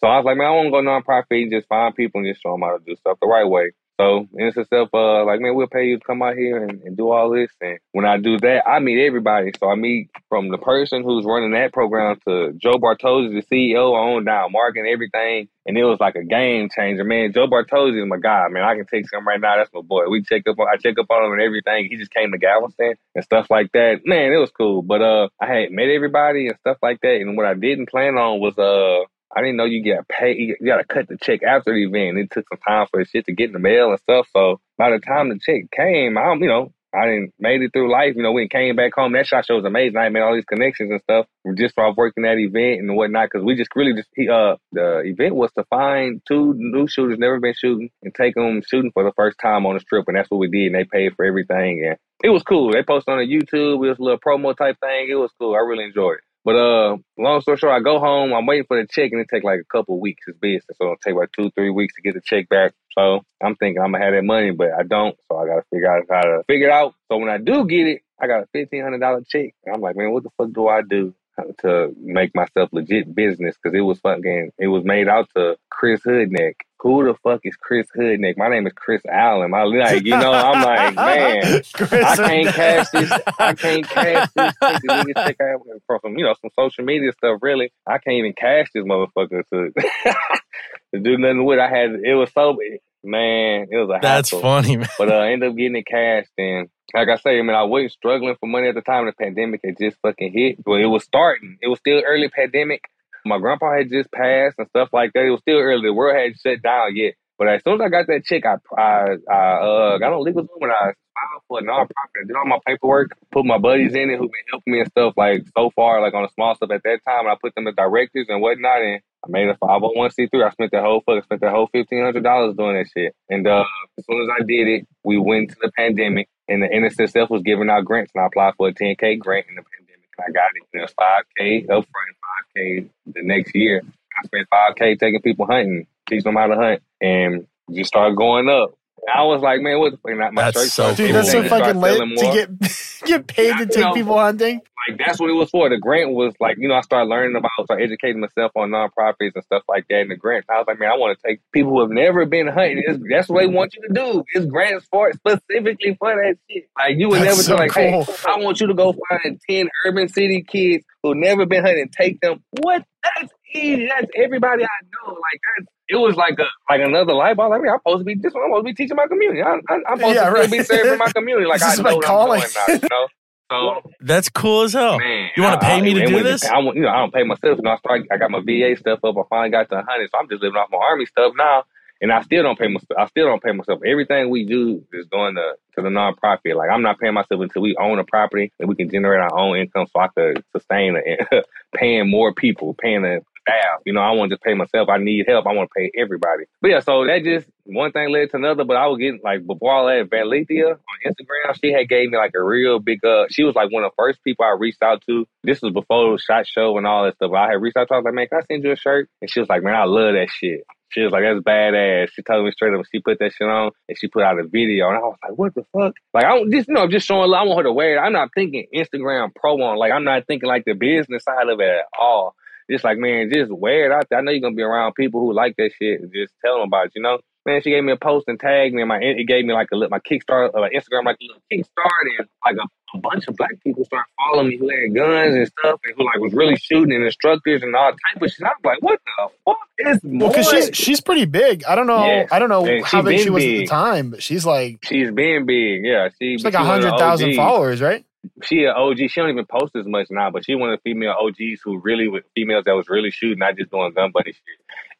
So 0.01 0.07
I 0.07 0.17
was 0.17 0.25
like, 0.25 0.37
man, 0.37 0.47
I 0.47 0.51
want 0.51 0.67
to 0.67 0.71
go 0.71 0.83
nonprofit 0.83 1.43
and 1.43 1.53
just 1.53 1.69
find 1.69 1.95
people 1.95 2.21
and 2.21 2.29
just 2.29 2.43
show 2.43 2.53
them 2.53 2.63
how 2.63 2.79
to 2.79 2.85
do 2.85 2.95
stuff 2.97 3.19
the 3.21 3.27
right 3.27 3.47
way. 3.47 3.73
So 4.01 4.29
it's 4.35 4.57
itself, 4.57 4.91
uh, 4.95 5.25
like, 5.25 5.41
man, 5.41 5.57
we'll 5.57 5.67
pay 5.67 5.87
you 5.87 5.99
to 5.99 6.05
come 6.05 6.23
out 6.23 6.37
here 6.37 6.63
and, 6.63 6.81
and 6.83 6.97
do 6.97 7.11
all 7.11 7.31
this. 7.31 7.51
And 7.61 7.81
when 7.91 8.05
I 8.05 8.17
do 8.17 8.39
that, 8.39 8.63
I 8.65 8.79
meet 8.79 9.05
everybody. 9.05 9.51
So 9.59 9.69
I 9.69 9.75
meet 9.75 10.11
from 10.29 10.51
the 10.51 10.59
person 10.59 11.03
who's 11.03 11.25
running 11.25 11.51
that 11.53 11.73
program 11.73 12.17
to 12.29 12.53
Joe 12.63 12.75
Bartozzi, 12.75 13.35
the 13.35 13.43
CEO, 13.43 13.95
on 13.95 14.25
down, 14.25 14.53
marketing 14.53 14.89
everything. 14.89 15.49
And 15.67 15.77
it 15.77 15.83
was 15.83 15.99
like 15.99 16.15
a 16.15 16.23
game 16.23 16.69
changer, 16.73 17.03
man. 17.03 17.33
Joe 17.33 17.49
Bartozzi 17.49 18.01
is 18.01 18.09
my 18.09 18.19
guy, 18.19 18.47
man. 18.51 18.63
I 18.63 18.77
can 18.77 18.87
text 18.87 19.13
him 19.13 19.27
right 19.27 19.41
now. 19.41 19.57
That's 19.57 19.75
my 19.75 19.81
boy. 19.81 20.09
We 20.09 20.23
check 20.23 20.43
up 20.47 20.61
on, 20.61 20.69
I 20.73 20.77
check 20.77 20.97
up 20.97 21.11
on 21.11 21.25
him 21.25 21.33
and 21.33 21.43
everything. 21.43 21.89
He 21.91 21.97
just 21.97 22.15
came 22.15 22.31
to 22.31 22.39
Galveston 22.39 22.95
and 23.17 23.25
stuff 23.25 23.49
like 23.51 23.73
that. 23.73 24.03
Man, 24.05 24.33
it 24.33 24.37
was 24.37 24.53
cool. 24.53 24.83
But 24.83 25.03
uh, 25.03 25.29
I 25.41 25.47
had 25.47 25.73
met 25.73 25.89
everybody 25.89 26.47
and 26.47 26.57
stuff 26.61 26.77
like 26.83 27.01
that. 27.01 27.17
And 27.17 27.37
what 27.37 27.47
I 27.47 27.55
didn't 27.55 27.89
plan 27.89 28.17
on 28.17 28.39
was 28.39 28.57
uh. 28.59 29.07
I 29.37 29.41
didn't 29.41 29.57
know 29.57 29.64
you 29.64 29.83
get 29.83 30.09
paid. 30.09 30.39
You 30.39 30.57
got 30.66 30.79
to 30.79 30.85
cut 30.85 31.09
the 31.09 31.18
check 31.22 31.43
after 31.43 31.72
the 31.74 31.85
event. 31.85 32.18
It 32.18 32.31
took 32.31 32.47
some 32.49 32.59
time 32.66 32.87
for 32.91 33.01
the 33.03 33.07
shit 33.09 33.26
to 33.26 33.33
get 33.35 33.49
in 33.49 33.53
the 33.53 33.59
mail 33.59 33.91
and 33.91 34.01
stuff. 34.01 34.26
So 34.35 34.61
by 34.79 34.91
the 34.91 34.99
time 35.01 35.29
the 35.29 35.39
check 35.39 35.70
came, 35.70 36.16
I, 36.16 36.24
don't- 36.24 36.41
you 36.41 36.49
know, 36.49 36.72
I 36.95 37.05
didn't 37.05 37.35
made 37.39 37.61
it 37.61 37.72
through 37.74 37.93
life. 37.93 38.14
You 38.16 38.22
know, 38.22 38.33
when 38.33 38.49
came 38.49 38.74
back 38.74 38.93
home, 38.95 39.12
that 39.12 39.26
shot 39.26 39.45
show 39.45 39.57
was 39.57 39.66
amazing. 39.66 39.99
I 39.99 40.09
made 40.09 40.20
all 40.22 40.35
these 40.35 40.47
connections 40.47 40.91
and 40.91 41.03
stuff 41.03 41.26
just 41.55 41.74
from 41.74 41.95
working 41.97 42.22
that 42.24 42.39
event 42.39 42.81
and 42.81 42.97
whatnot. 42.97 43.26
Because 43.31 43.45
we 43.45 43.57
just 43.57 43.68
really 43.76 43.93
just 43.93 44.09
he, 44.16 44.31
uh 44.31 44.57
the 44.72 45.01
event 45.05 45.35
was 45.35 45.53
to 45.59 45.64
find 45.64 46.22
two 46.26 46.55
new 46.57 46.89
shooters 46.89 47.18
never 47.18 47.41
been 47.41 47.53
shooting 47.55 47.91
and 48.03 48.14
take 48.14 48.35
them 48.35 48.62
shooting 48.66 48.91
for 48.93 49.05
the 49.05 49.12
first 49.16 49.37
time 49.39 49.66
on 49.66 49.74
the 49.74 49.81
strip, 49.81 50.09
and 50.09 50.16
that's 50.16 50.31
what 50.31 50.39
we 50.39 50.49
did. 50.49 50.68
And 50.72 50.76
they 50.76 50.85
paid 50.85 51.14
for 51.14 51.26
everything, 51.26 51.85
and 51.87 51.99
it 52.24 52.31
was 52.31 52.43
cool. 52.43 52.72
They 52.72 52.83
posted 52.83 53.12
on 53.12 53.18
the 53.18 53.26
YouTube. 53.31 53.85
It 53.85 53.89
was 53.91 53.99
a 53.99 54.03
little 54.03 54.18
promo 54.18 54.57
type 54.57 54.79
thing. 54.81 55.09
It 55.11 55.14
was 55.16 55.31
cool. 55.39 55.55
I 55.55 55.59
really 55.59 55.85
enjoyed 55.85 56.14
it. 56.14 56.24
But 56.45 56.57
uh, 56.57 56.97
long 57.18 57.41
story 57.41 57.59
short, 57.59 57.72
I 57.72 57.80
go 57.80 57.99
home. 57.99 58.32
I'm 58.32 58.47
waiting 58.47 58.64
for 58.66 58.80
the 58.80 58.86
check, 58.89 59.12
and 59.12 59.20
it 59.20 59.28
take 59.32 59.45
like 59.45 59.61
a 59.61 59.64
couple 59.64 60.01
weeks. 60.01 60.24
It's 60.26 60.39
business, 60.39 60.76
so 60.76 60.84
it'll 60.84 60.97
take 60.97 61.14
like 61.14 61.30
two, 61.32 61.51
three 61.51 61.70
weeks 61.70 61.95
to 61.97 62.03
get 62.03 62.14
the 62.14 62.22
check 62.24 62.49
back. 62.49 62.72
So 62.97 63.22
I'm 63.43 63.57
thinking 63.57 63.82
I'm 63.82 63.93
gonna 63.93 64.05
have 64.05 64.14
that 64.14 64.24
money, 64.24 64.53
but 64.53 64.72
I 64.72 64.82
don't. 64.82 65.16
So 65.30 65.39
I 65.39 65.47
gotta 65.47 65.64
figure 65.72 65.91
out 65.93 66.05
how 66.11 66.22
to 66.22 66.43
figure 66.47 66.68
it 66.68 66.72
out. 66.72 66.95
So 67.11 67.18
when 67.18 67.28
I 67.28 67.39
do 67.39 67.66
get 67.66 67.86
it, 67.86 68.03
I 68.20 68.26
got 68.26 68.43
a 68.43 68.47
fifteen 68.53 68.82
hundred 68.82 69.01
dollar 69.01 69.22
check. 69.28 69.55
And 69.64 69.74
I'm 69.74 69.80
like, 69.80 69.97
man, 69.97 70.12
what 70.12 70.22
the 70.22 70.30
fuck 70.39 70.53
do 70.53 70.68
I 70.68 70.82
do 70.82 71.14
to 71.61 71.95
make 72.01 72.34
myself 72.34 72.70
legit 72.72 73.14
business? 73.14 73.57
Because 73.57 73.76
it 73.76 73.82
was 73.82 73.99
fucking, 74.01 74.53
it 74.59 74.68
was 74.68 74.84
made 74.84 75.09
out 75.09 75.28
to 75.36 75.57
Chris 75.70 76.01
Hoodneck. 76.03 76.55
Who 76.80 77.05
the 77.05 77.14
fuck 77.24 77.41
is 77.45 77.57
Chris 77.57 77.89
Hoodneck? 77.97 78.36
My 78.36 78.49
name 78.49 78.66
is 78.66 78.72
Chris 78.74 79.03
Allen. 79.11 79.51
My 79.51 79.64
like, 79.64 80.05
you 80.05 80.16
know, 80.16 80.32
I'm 80.32 80.62
like, 80.62 80.95
man. 80.97 81.62
Chris, 81.72 81.93
I 81.93 82.16
can't 82.16 82.55
cash 82.55 82.91
this. 82.91 83.12
I 83.39 83.55
can't 83.55 83.89
cash 83.89 84.28
this. 84.36 84.53
check. 84.62 84.82
Nigga 84.84 85.14
check 85.26 85.41
out 85.41 85.62
from 85.86 85.99
some, 86.03 86.18
you 86.18 86.24
know, 86.24 86.34
some 86.41 86.51
social 86.59 86.84
media 86.84 87.11
stuff. 87.12 87.41
Really, 87.43 87.72
I 87.86 87.99
can't 87.99 88.18
even 88.18 88.32
cash 88.32 88.68
this 88.72 88.84
motherfucker 88.84 89.43
to, 89.53 89.72
to 90.95 91.01
do 91.01 91.18
nothing 91.18 91.45
with. 91.45 91.59
I 91.59 91.68
had 91.68 91.91
it 92.05 92.14
was 92.14 92.30
so 92.32 92.57
man, 93.03 93.66
it 93.70 93.76
was 93.76 93.89
a 93.89 93.99
That's 94.01 94.30
hassle. 94.30 94.41
funny, 94.41 94.76
man. 94.76 94.89
But 94.99 95.11
uh, 95.11 95.16
I 95.16 95.32
ended 95.32 95.51
up 95.51 95.57
getting 95.57 95.76
it 95.76 95.86
cashed, 95.86 96.30
and 96.39 96.68
like 96.95 97.09
I 97.09 97.16
say, 97.16 97.39
I 97.39 97.43
mean, 97.43 97.57
I 97.57 97.64
wasn't 97.64 97.93
struggling 97.93 98.36
for 98.41 98.49
money 98.49 98.68
at 98.68 98.74
the 98.74 98.80
time. 98.80 99.07
The 99.07 99.12
pandemic 99.12 99.61
had 99.64 99.76
just 99.78 99.99
fucking 100.01 100.32
hit. 100.32 100.59
Well, 100.64 100.80
it 100.80 100.86
was 100.86 101.05
starting. 101.05 101.59
It 101.61 101.68
was 101.68 101.78
still 101.78 102.03
early 102.07 102.28
pandemic. 102.28 102.84
My 103.24 103.39
grandpa 103.39 103.76
had 103.76 103.91
just 103.91 104.11
passed 104.11 104.57
and 104.59 104.68
stuff 104.68 104.89
like 104.93 105.12
that. 105.12 105.24
It 105.24 105.30
was 105.30 105.41
still 105.41 105.59
early. 105.59 105.82
The 105.89 105.93
world 105.93 106.16
hadn't 106.16 106.41
shut 106.41 106.62
down 106.62 106.97
yet. 106.97 107.14
But 107.36 107.49
as 107.49 107.62
soon 107.62 107.74
as 107.74 107.86
I 107.86 107.89
got 107.89 108.07
that 108.09 108.24
check, 108.24 108.45
I 108.47 108.57
I, 108.74 109.16
I 109.30 109.95
uh, 109.95 109.99
got 109.99 110.12
on 110.12 110.26
LegalZoom 110.26 110.62
and 110.62 110.72
I 110.72 110.93
filed 111.14 111.43
for 111.47 111.59
a 111.61 111.62
nonprofit. 111.62 112.22
I 112.22 112.26
did 112.26 112.36
all 112.36 112.47
my 112.47 112.59
paperwork, 112.66 113.11
put 113.30 113.45
my 113.45 113.59
buddies 113.59 113.95
in 113.95 114.11
it 114.11 114.18
who've 114.18 114.30
been 114.32 114.51
helping 114.51 114.72
me 114.72 114.80
and 114.80 114.91
stuff 114.91 115.14
like 115.16 115.45
so 115.57 115.70
far, 115.76 116.01
like 116.01 116.14
on 116.14 116.22
the 116.22 116.30
small 116.34 116.57
stuff 116.57 116.70
at 116.72 116.82
that 116.82 117.01
time. 117.07 117.26
And 117.26 117.28
I 117.28 117.36
put 117.41 117.55
them 117.55 117.68
as 117.68 117.74
directors 117.76 118.26
and 118.28 118.41
whatnot. 118.41 118.82
And 118.82 119.01
I 119.24 119.28
made 119.28 119.49
a 119.49 119.55
501c3. 119.55 120.28
I 120.45 120.51
spent 120.51 120.72
the 120.72 120.80
whole 120.80 121.03
fuck, 121.07 121.18
I 121.18 121.20
spent 121.22 121.41
the 121.43 121.51
whole 121.51 121.68
$1,500 121.72 122.57
doing 122.57 122.76
that 122.76 122.86
shit. 122.93 123.14
And 123.28 123.47
uh, 123.47 123.64
as 123.99 124.05
soon 124.07 124.22
as 124.22 124.28
I 124.34 124.43
did 124.43 124.66
it, 124.66 124.89
we 125.05 125.18
went 125.18 125.51
to 125.51 125.57
the 125.62 125.70
pandemic 125.76 126.28
and 126.49 126.63
the 126.63 126.69
NSSF 126.69 127.31
was 127.31 127.43
giving 127.43 127.69
out 127.69 127.85
grants. 127.85 128.13
And 128.15 128.23
I 128.23 128.27
applied 128.27 128.55
for 128.57 128.69
a 128.69 128.75
10K 128.75 129.19
grant 129.19 129.47
in 129.49 129.57
the 129.57 129.63
pandemic. 129.63 130.09
And 130.19 130.25
I 130.27 130.31
got 130.33 130.51
it. 130.55 130.63
And 130.73 130.81
it 130.81 130.85
was 130.85 130.95
5K 130.95 131.67
upfront, 131.67 132.57
5K 132.57 132.89
the 133.15 133.23
next 133.23 133.55
year. 133.55 133.83
I 134.19 134.27
spent 134.27 134.49
5K 134.51 134.99
taking 134.99 135.23
people 135.23 135.47
hunting, 135.47 135.87
teaching 136.09 136.25
them 136.25 136.37
how 136.37 136.47
to 136.47 136.57
hunt, 136.57 136.83
and 137.01 137.47
just 137.73 137.89
started 137.89 138.17
going 138.17 138.49
up. 138.49 138.78
And 139.07 139.15
I 139.17 139.23
was 139.25 139.41
like, 139.43 139.61
man, 139.61 139.79
what 139.79 139.93
the 139.93 139.99
fuck? 139.99 140.33
My 140.33 140.51
That's 140.51 140.61
shirt 140.61 140.71
so 140.71 140.95
Dude, 140.95 141.15
that's 141.15 141.31
so 141.31 141.39
everything 141.39 141.59
fucking 141.59 141.81
lit 141.81 141.97
selling 141.97 142.17
to 142.17 142.25
get 142.33 143.05
get 143.07 143.27
paid 143.27 143.57
to 143.59 143.67
take 143.67 143.77
you 143.77 143.83
know. 143.85 143.93
people 143.95 144.19
hunting. 144.19 144.61
like 144.89 144.99
that's 144.99 145.19
what 145.21 145.31
it 145.31 145.35
was 145.35 145.51
for. 145.51 145.69
The 145.69 145.79
grant 145.79 146.11
was 146.13 146.35
like, 146.41 146.57
you 146.59 146.69
know, 146.69 146.75
I 146.75 146.81
started 146.83 147.09
learning 147.09 147.37
about, 147.37 147.51
start 147.65 147.81
educating 147.81 148.21
myself 148.21 148.53
on 148.57 148.71
nonprofits 148.71 149.33
and 149.35 149.45
stuff 149.45 149.63
like 149.69 149.87
that. 149.89 150.01
And 150.01 150.11
the 150.11 150.17
grant, 150.17 150.45
I 150.51 150.59
was 150.59 150.67
like, 150.67 150.79
man, 150.81 150.91
I 150.91 150.97
want 150.97 151.19
to 151.19 151.29
take 151.29 151.41
people 151.53 151.73
who 151.73 151.81
have 151.81 151.91
never 151.91 152.27
been 152.27 152.47
hunting. 152.49 152.83
It's, 152.87 152.99
that's 153.11 153.29
what 153.29 153.41
they 153.41 153.47
want 153.47 153.75
you 153.75 153.83
to 153.89 153.95
do. 153.95 154.25
It's 154.35 154.47
grants 154.47 154.87
for 154.91 155.13
specifically 155.13 155.97
for 155.99 156.11
that 156.15 156.37
shit. 156.51 156.69
Like 156.79 156.97
you 156.99 157.09
would 157.09 157.23
That's 157.23 157.37
never 157.37 157.43
so 157.43 157.55
be 157.57 157.59
like, 157.61 157.71
cool. 157.73 158.05
hey, 158.05 158.15
I 158.27 158.37
want 158.39 158.61
you 158.61 158.67
to 158.67 158.75
go 158.75 158.95
find 159.09 159.41
ten 159.49 159.69
urban 159.87 160.09
city 160.09 160.45
kids 160.47 160.85
who 161.03 161.15
never 161.15 161.47
been 161.47 161.63
hunting 161.65 161.83
and 161.83 161.93
take 161.93 162.21
them. 162.21 162.43
What? 162.51 162.85
That's 163.03 163.33
easy. 163.55 163.87
That's 163.87 164.07
everybody 164.17 164.65
I 164.65 164.69
know. 164.93 165.13
Like 165.13 165.41
that's. 165.57 165.69
It 165.91 165.97
was 165.97 166.17
like 166.17 166.39
a 166.39 166.45
like 166.71 166.83
another 166.83 167.15
light 167.15 167.37
bulb. 167.37 167.51
Like, 167.51 167.63
man, 167.63 167.73
I'm 167.73 167.79
supposed 167.79 168.01
to 168.01 168.05
be 168.05 168.15
this 168.15 168.35
one. 168.35 168.43
I'm 168.45 168.51
supposed 168.51 168.67
to 168.67 168.73
be 168.73 168.75
teaching 168.75 168.97
my 168.97 169.07
community. 169.07 169.41
I, 169.43 169.53
I, 169.71 169.75
I'm 169.89 169.99
supposed 169.99 170.17
Yeah, 170.17 170.27
to 170.27 170.33
right. 170.33 170.51
be 170.51 170.63
serving 170.63 170.99
my 170.99 171.11
community. 171.15 171.47
Like 171.47 171.61
This 171.61 171.69
I 171.69 171.73
is 171.73 171.79
know 171.79 171.85
my 171.85 171.95
what 171.95 172.05
calling. 172.05 172.43
I'm 172.43 172.51
doing 172.51 172.53
now. 172.69 172.75
You 172.75 172.89
know. 172.91 173.09
So 173.51 173.91
That's 174.01 174.29
cool 174.29 174.63
as 174.65 174.75
hell. 174.75 174.99
Man, 174.99 175.31
You 175.35 175.43
wanna 175.43 175.59
pay 175.59 175.79
I- 175.79 175.81
me 175.81 175.95
to 175.95 176.05
do 176.07 176.23
this? 176.23 176.45
I 176.45 176.59
want, 176.59 176.77
you 176.77 176.83
know, 176.83 176.91
I 176.91 176.99
don't 176.99 177.15
pay 177.15 177.23
myself. 177.23 177.57
You 177.57 177.63
know, 177.63 177.71
I 177.71 177.79
started, 177.79 178.07
I 178.13 178.19
got 178.19 178.31
my 178.31 178.41
VA 178.41 178.77
stuff 178.79 178.99
up. 179.03 179.17
I 179.17 179.23
finally 179.31 179.49
got 179.51 179.71
the 179.71 179.77
hundred, 179.83 180.11
so 180.11 180.19
I'm 180.19 180.29
just 180.29 180.43
living 180.43 180.59
off 180.59 180.69
my 180.71 180.77
army 180.77 181.07
stuff 181.07 181.33
now. 181.39 181.65
And 182.03 182.13
I 182.13 182.21
still 182.21 182.43
don't 182.43 182.59
pay 182.59 182.69
myself. 182.69 182.91
I 182.99 183.07
still 183.07 183.25
don't 183.27 183.43
pay 183.43 183.53
myself. 183.53 183.81
Everything 183.87 184.29
we 184.29 184.45
do 184.45 184.85
is 184.93 185.07
going 185.07 185.35
to 185.37 185.55
to 185.77 185.83
the 185.83 185.89
nonprofit. 185.89 186.55
Like 186.57 186.69
I'm 186.71 186.83
not 186.83 186.99
paying 187.01 187.15
myself 187.15 187.41
until 187.41 187.63
we 187.63 187.75
own 187.81 187.99
a 187.99 188.05
property 188.05 188.53
and 188.61 188.69
we 188.69 188.75
can 188.77 188.91
generate 188.91 189.21
our 189.21 189.35
own 189.37 189.57
income, 189.57 189.87
so 189.93 189.99
I 190.01 190.09
could 190.09 190.45
sustain 190.55 190.97
it. 191.03 191.45
paying 191.75 192.11
more 192.11 192.35
people, 192.35 192.75
paying 192.75 193.01
the 193.03 193.23
staff. 193.49 193.81
You 193.85 193.93
know, 193.93 194.01
I 194.01 194.13
want 194.13 194.31
to 194.31 194.37
just 194.37 194.45
pay 194.45 194.55
myself. 194.55 194.89
I 194.89 194.99
need 194.99 195.27
help. 195.27 195.47
I 195.47 195.53
want 195.53 195.71
to 195.71 195.81
pay 195.81 195.91
everybody. 195.99 196.45
But 196.61 196.71
yeah, 196.71 196.81
so 196.81 197.07
that 197.07 197.25
just 197.25 197.47
one 197.65 197.93
thing 197.93 198.11
led 198.11 198.31
to 198.31 198.37
another. 198.37 198.65
But 198.65 198.77
I 198.77 198.87
was 198.87 198.99
getting 198.99 199.21
like 199.23 199.47
before 199.47 199.73
all 199.73 199.87
that, 199.87 200.09
Valethia 200.11 200.73
on 200.73 201.13
Instagram, 201.13 201.59
she 201.61 201.73
had 201.73 201.89
gave 201.89 202.11
me 202.11 202.19
like 202.19 202.33
a 202.37 202.43
real 202.43 202.79
big. 202.79 203.05
Uh, 203.05 203.27
she 203.31 203.45
was 203.45 203.55
like 203.55 203.73
one 203.73 203.85
of 203.85 203.91
the 203.91 204.03
first 204.03 204.23
people 204.25 204.45
I 204.45 204.57
reached 204.59 204.83
out 204.83 205.03
to. 205.09 205.27
This 205.43 205.63
was 205.63 205.73
before 205.73 206.13
the 206.13 206.19
shot 206.19 206.47
show 206.47 206.77
and 206.77 206.87
all 206.87 207.05
that 207.05 207.17
stuff. 207.17 207.33
I 207.33 207.49
had 207.51 207.63
reached 207.63 207.77
out 207.77 207.89
to 207.89 207.95
her. 207.95 207.97
I 207.97 207.99
was 208.01 208.05
like, 208.05 208.15
man, 208.15 208.27
can 208.29 208.39
I 208.39 208.47
send 208.47 208.65
you 208.65 208.73
a 208.73 208.77
shirt? 208.77 209.09
And 209.21 209.31
she 209.31 209.41
was 209.41 209.49
like, 209.49 209.63
man, 209.63 209.75
I 209.75 209.85
love 209.85 210.15
that 210.15 210.29
shit. 210.31 210.65
She 210.91 211.03
was 211.03 211.13
like, 211.13 211.23
that's 211.23 211.41
badass. 211.41 212.09
She 212.15 212.23
told 212.23 212.47
me 212.47 212.51
straight 212.53 212.73
up. 212.73 212.83
She 212.91 213.01
put 213.01 213.19
that 213.19 213.33
shit 213.33 213.47
on 213.47 213.73
and 213.89 213.99
she 213.99 214.09
put 214.09 214.23
out 214.23 214.39
a 214.39 214.45
video. 214.45 214.89
And 214.89 214.97
I 214.97 215.01
was 215.01 215.19
like, 215.23 215.39
what 215.39 215.55
the 215.55 215.65
fuck? 215.71 215.93
Like, 216.15 216.25
I 216.25 216.29
don't 216.29 216.51
just, 216.51 216.67
you 216.69 216.75
know, 216.75 216.83
I'm 216.83 216.91
just 216.91 217.07
showing 217.07 217.31
love. 217.31 217.43
I 217.43 217.45
want 217.45 217.59
her 217.59 217.65
to 217.65 217.73
wear 217.73 217.97
it. 217.97 218.01
I'm 218.01 218.15
not 218.15 218.31
thinking 218.35 218.67
Instagram 218.75 219.35
pro 219.35 219.61
on. 219.61 219.77
Like, 219.77 219.93
I'm 219.93 220.05
not 220.05 220.27
thinking 220.27 220.49
like 220.49 220.65
the 220.65 220.73
business 220.73 221.25
side 221.25 221.49
of 221.51 221.61
it 221.61 221.69
at 221.69 221.85
all. 222.01 222.35
Just 222.71 222.85
like, 222.85 222.99
man, 222.99 223.31
just 223.33 223.51
wear 223.51 223.87
it 223.87 223.93
out 223.93 224.07
there. 224.11 224.19
I 224.19 224.23
know 224.23 224.31
you're 224.31 224.41
going 224.41 224.55
to 224.55 224.57
be 224.57 224.62
around 224.62 224.95
people 224.95 225.21
who 225.21 225.33
like 225.33 225.57
that 225.57 225.71
shit 225.81 226.01
and 226.01 226.12
just 226.12 226.33
tell 226.45 226.59
them 226.59 226.69
about 226.69 226.87
it, 226.87 226.93
you 226.95 227.03
know? 227.03 227.19
Man, 227.47 227.62
she 227.62 227.71
gave 227.71 227.83
me 227.83 227.93
a 227.93 227.97
post 227.97 228.27
and 228.29 228.39
tagged 228.39 228.75
me. 228.75 228.83
And 228.83 228.91
my 228.91 228.99
it 228.99 229.27
gave 229.27 229.47
me 229.47 229.55
like 229.55 229.69
a 229.73 229.77
my 229.89 230.01
Kickstarter, 230.01 230.51
uh, 230.55 230.69
Instagram, 230.69 231.07
like 231.07 231.16
a 231.19 231.25
little 231.25 231.43
Kickstart, 231.51 232.19
and 232.19 232.29
like 232.45 232.57
a, 232.57 232.97
a 232.97 233.01
bunch 233.01 233.27
of 233.27 233.37
black 233.37 233.53
people 233.64 233.87
started 233.87 234.05
following 234.19 234.49
me 234.49 234.59
who 234.59 234.69
had 234.69 234.95
guns 234.95 235.35
and 235.35 235.47
stuff, 235.59 235.81
and 235.85 235.97
who 235.97 236.05
like 236.05 236.19
was 236.19 236.35
really 236.35 236.57
shooting 236.57 236.95
and 236.95 237.05
instructors 237.05 237.62
and 237.62 237.75
all 237.75 237.91
type 237.91 238.23
of 238.23 238.31
shit. 238.31 238.45
I 238.45 238.49
was 238.51 238.57
like, 238.64 238.83
what 238.83 239.01
the 239.07 239.29
fuck 239.47 239.57
is 239.79 240.01
Well, 240.05 240.29
because 240.29 240.51
she's 240.51 240.77
she's 240.77 241.01
pretty 241.01 241.25
big. 241.25 241.64
I 241.64 241.75
don't 241.75 241.87
know. 241.87 242.05
Yes. 242.05 242.29
I 242.31 242.39
don't 242.39 242.51
know 242.51 242.66
And 242.66 242.85
how 242.85 243.01
big 243.01 243.21
she 243.21 243.31
was 243.31 243.43
at 243.43 243.47
the 243.47 243.66
time, 243.66 244.11
but 244.11 244.23
she's 244.23 244.45
like 244.45 244.81
she's 244.85 245.11
been 245.11 245.47
big, 245.47 245.87
yeah. 245.87 246.09
She, 246.21 246.35
she's 246.35 246.45
like 246.45 246.53
a 246.53 246.59
one 246.59 246.66
of 246.66 246.83
the 246.83 246.91
hundred 246.91 246.99
thousand 246.99 247.35
followers, 247.35 247.81
right? 247.81 248.05
She 248.43 248.64
an 248.64 248.74
OG. 248.76 248.99
She 248.99 249.20
don't 249.20 249.31
even 249.31 249.47
post 249.47 249.76
as 249.76 249.87
much 249.87 250.09
now, 250.11 250.31
but 250.31 250.45
she 250.45 250.55
one 250.55 250.72
of 250.72 250.79
the 250.79 250.91
female 250.91 251.14
OGs 251.20 251.61
who 251.64 251.81
really 251.81 252.09
with 252.09 252.24
females 252.35 252.64
that 252.66 252.72
was 252.72 252.89
really 252.89 253.11
shooting, 253.11 253.39
not 253.39 253.57
just 253.57 253.70
doing 253.70 253.93
gun 253.95 254.11
buddy 254.12 254.33
shit. 254.33 254.43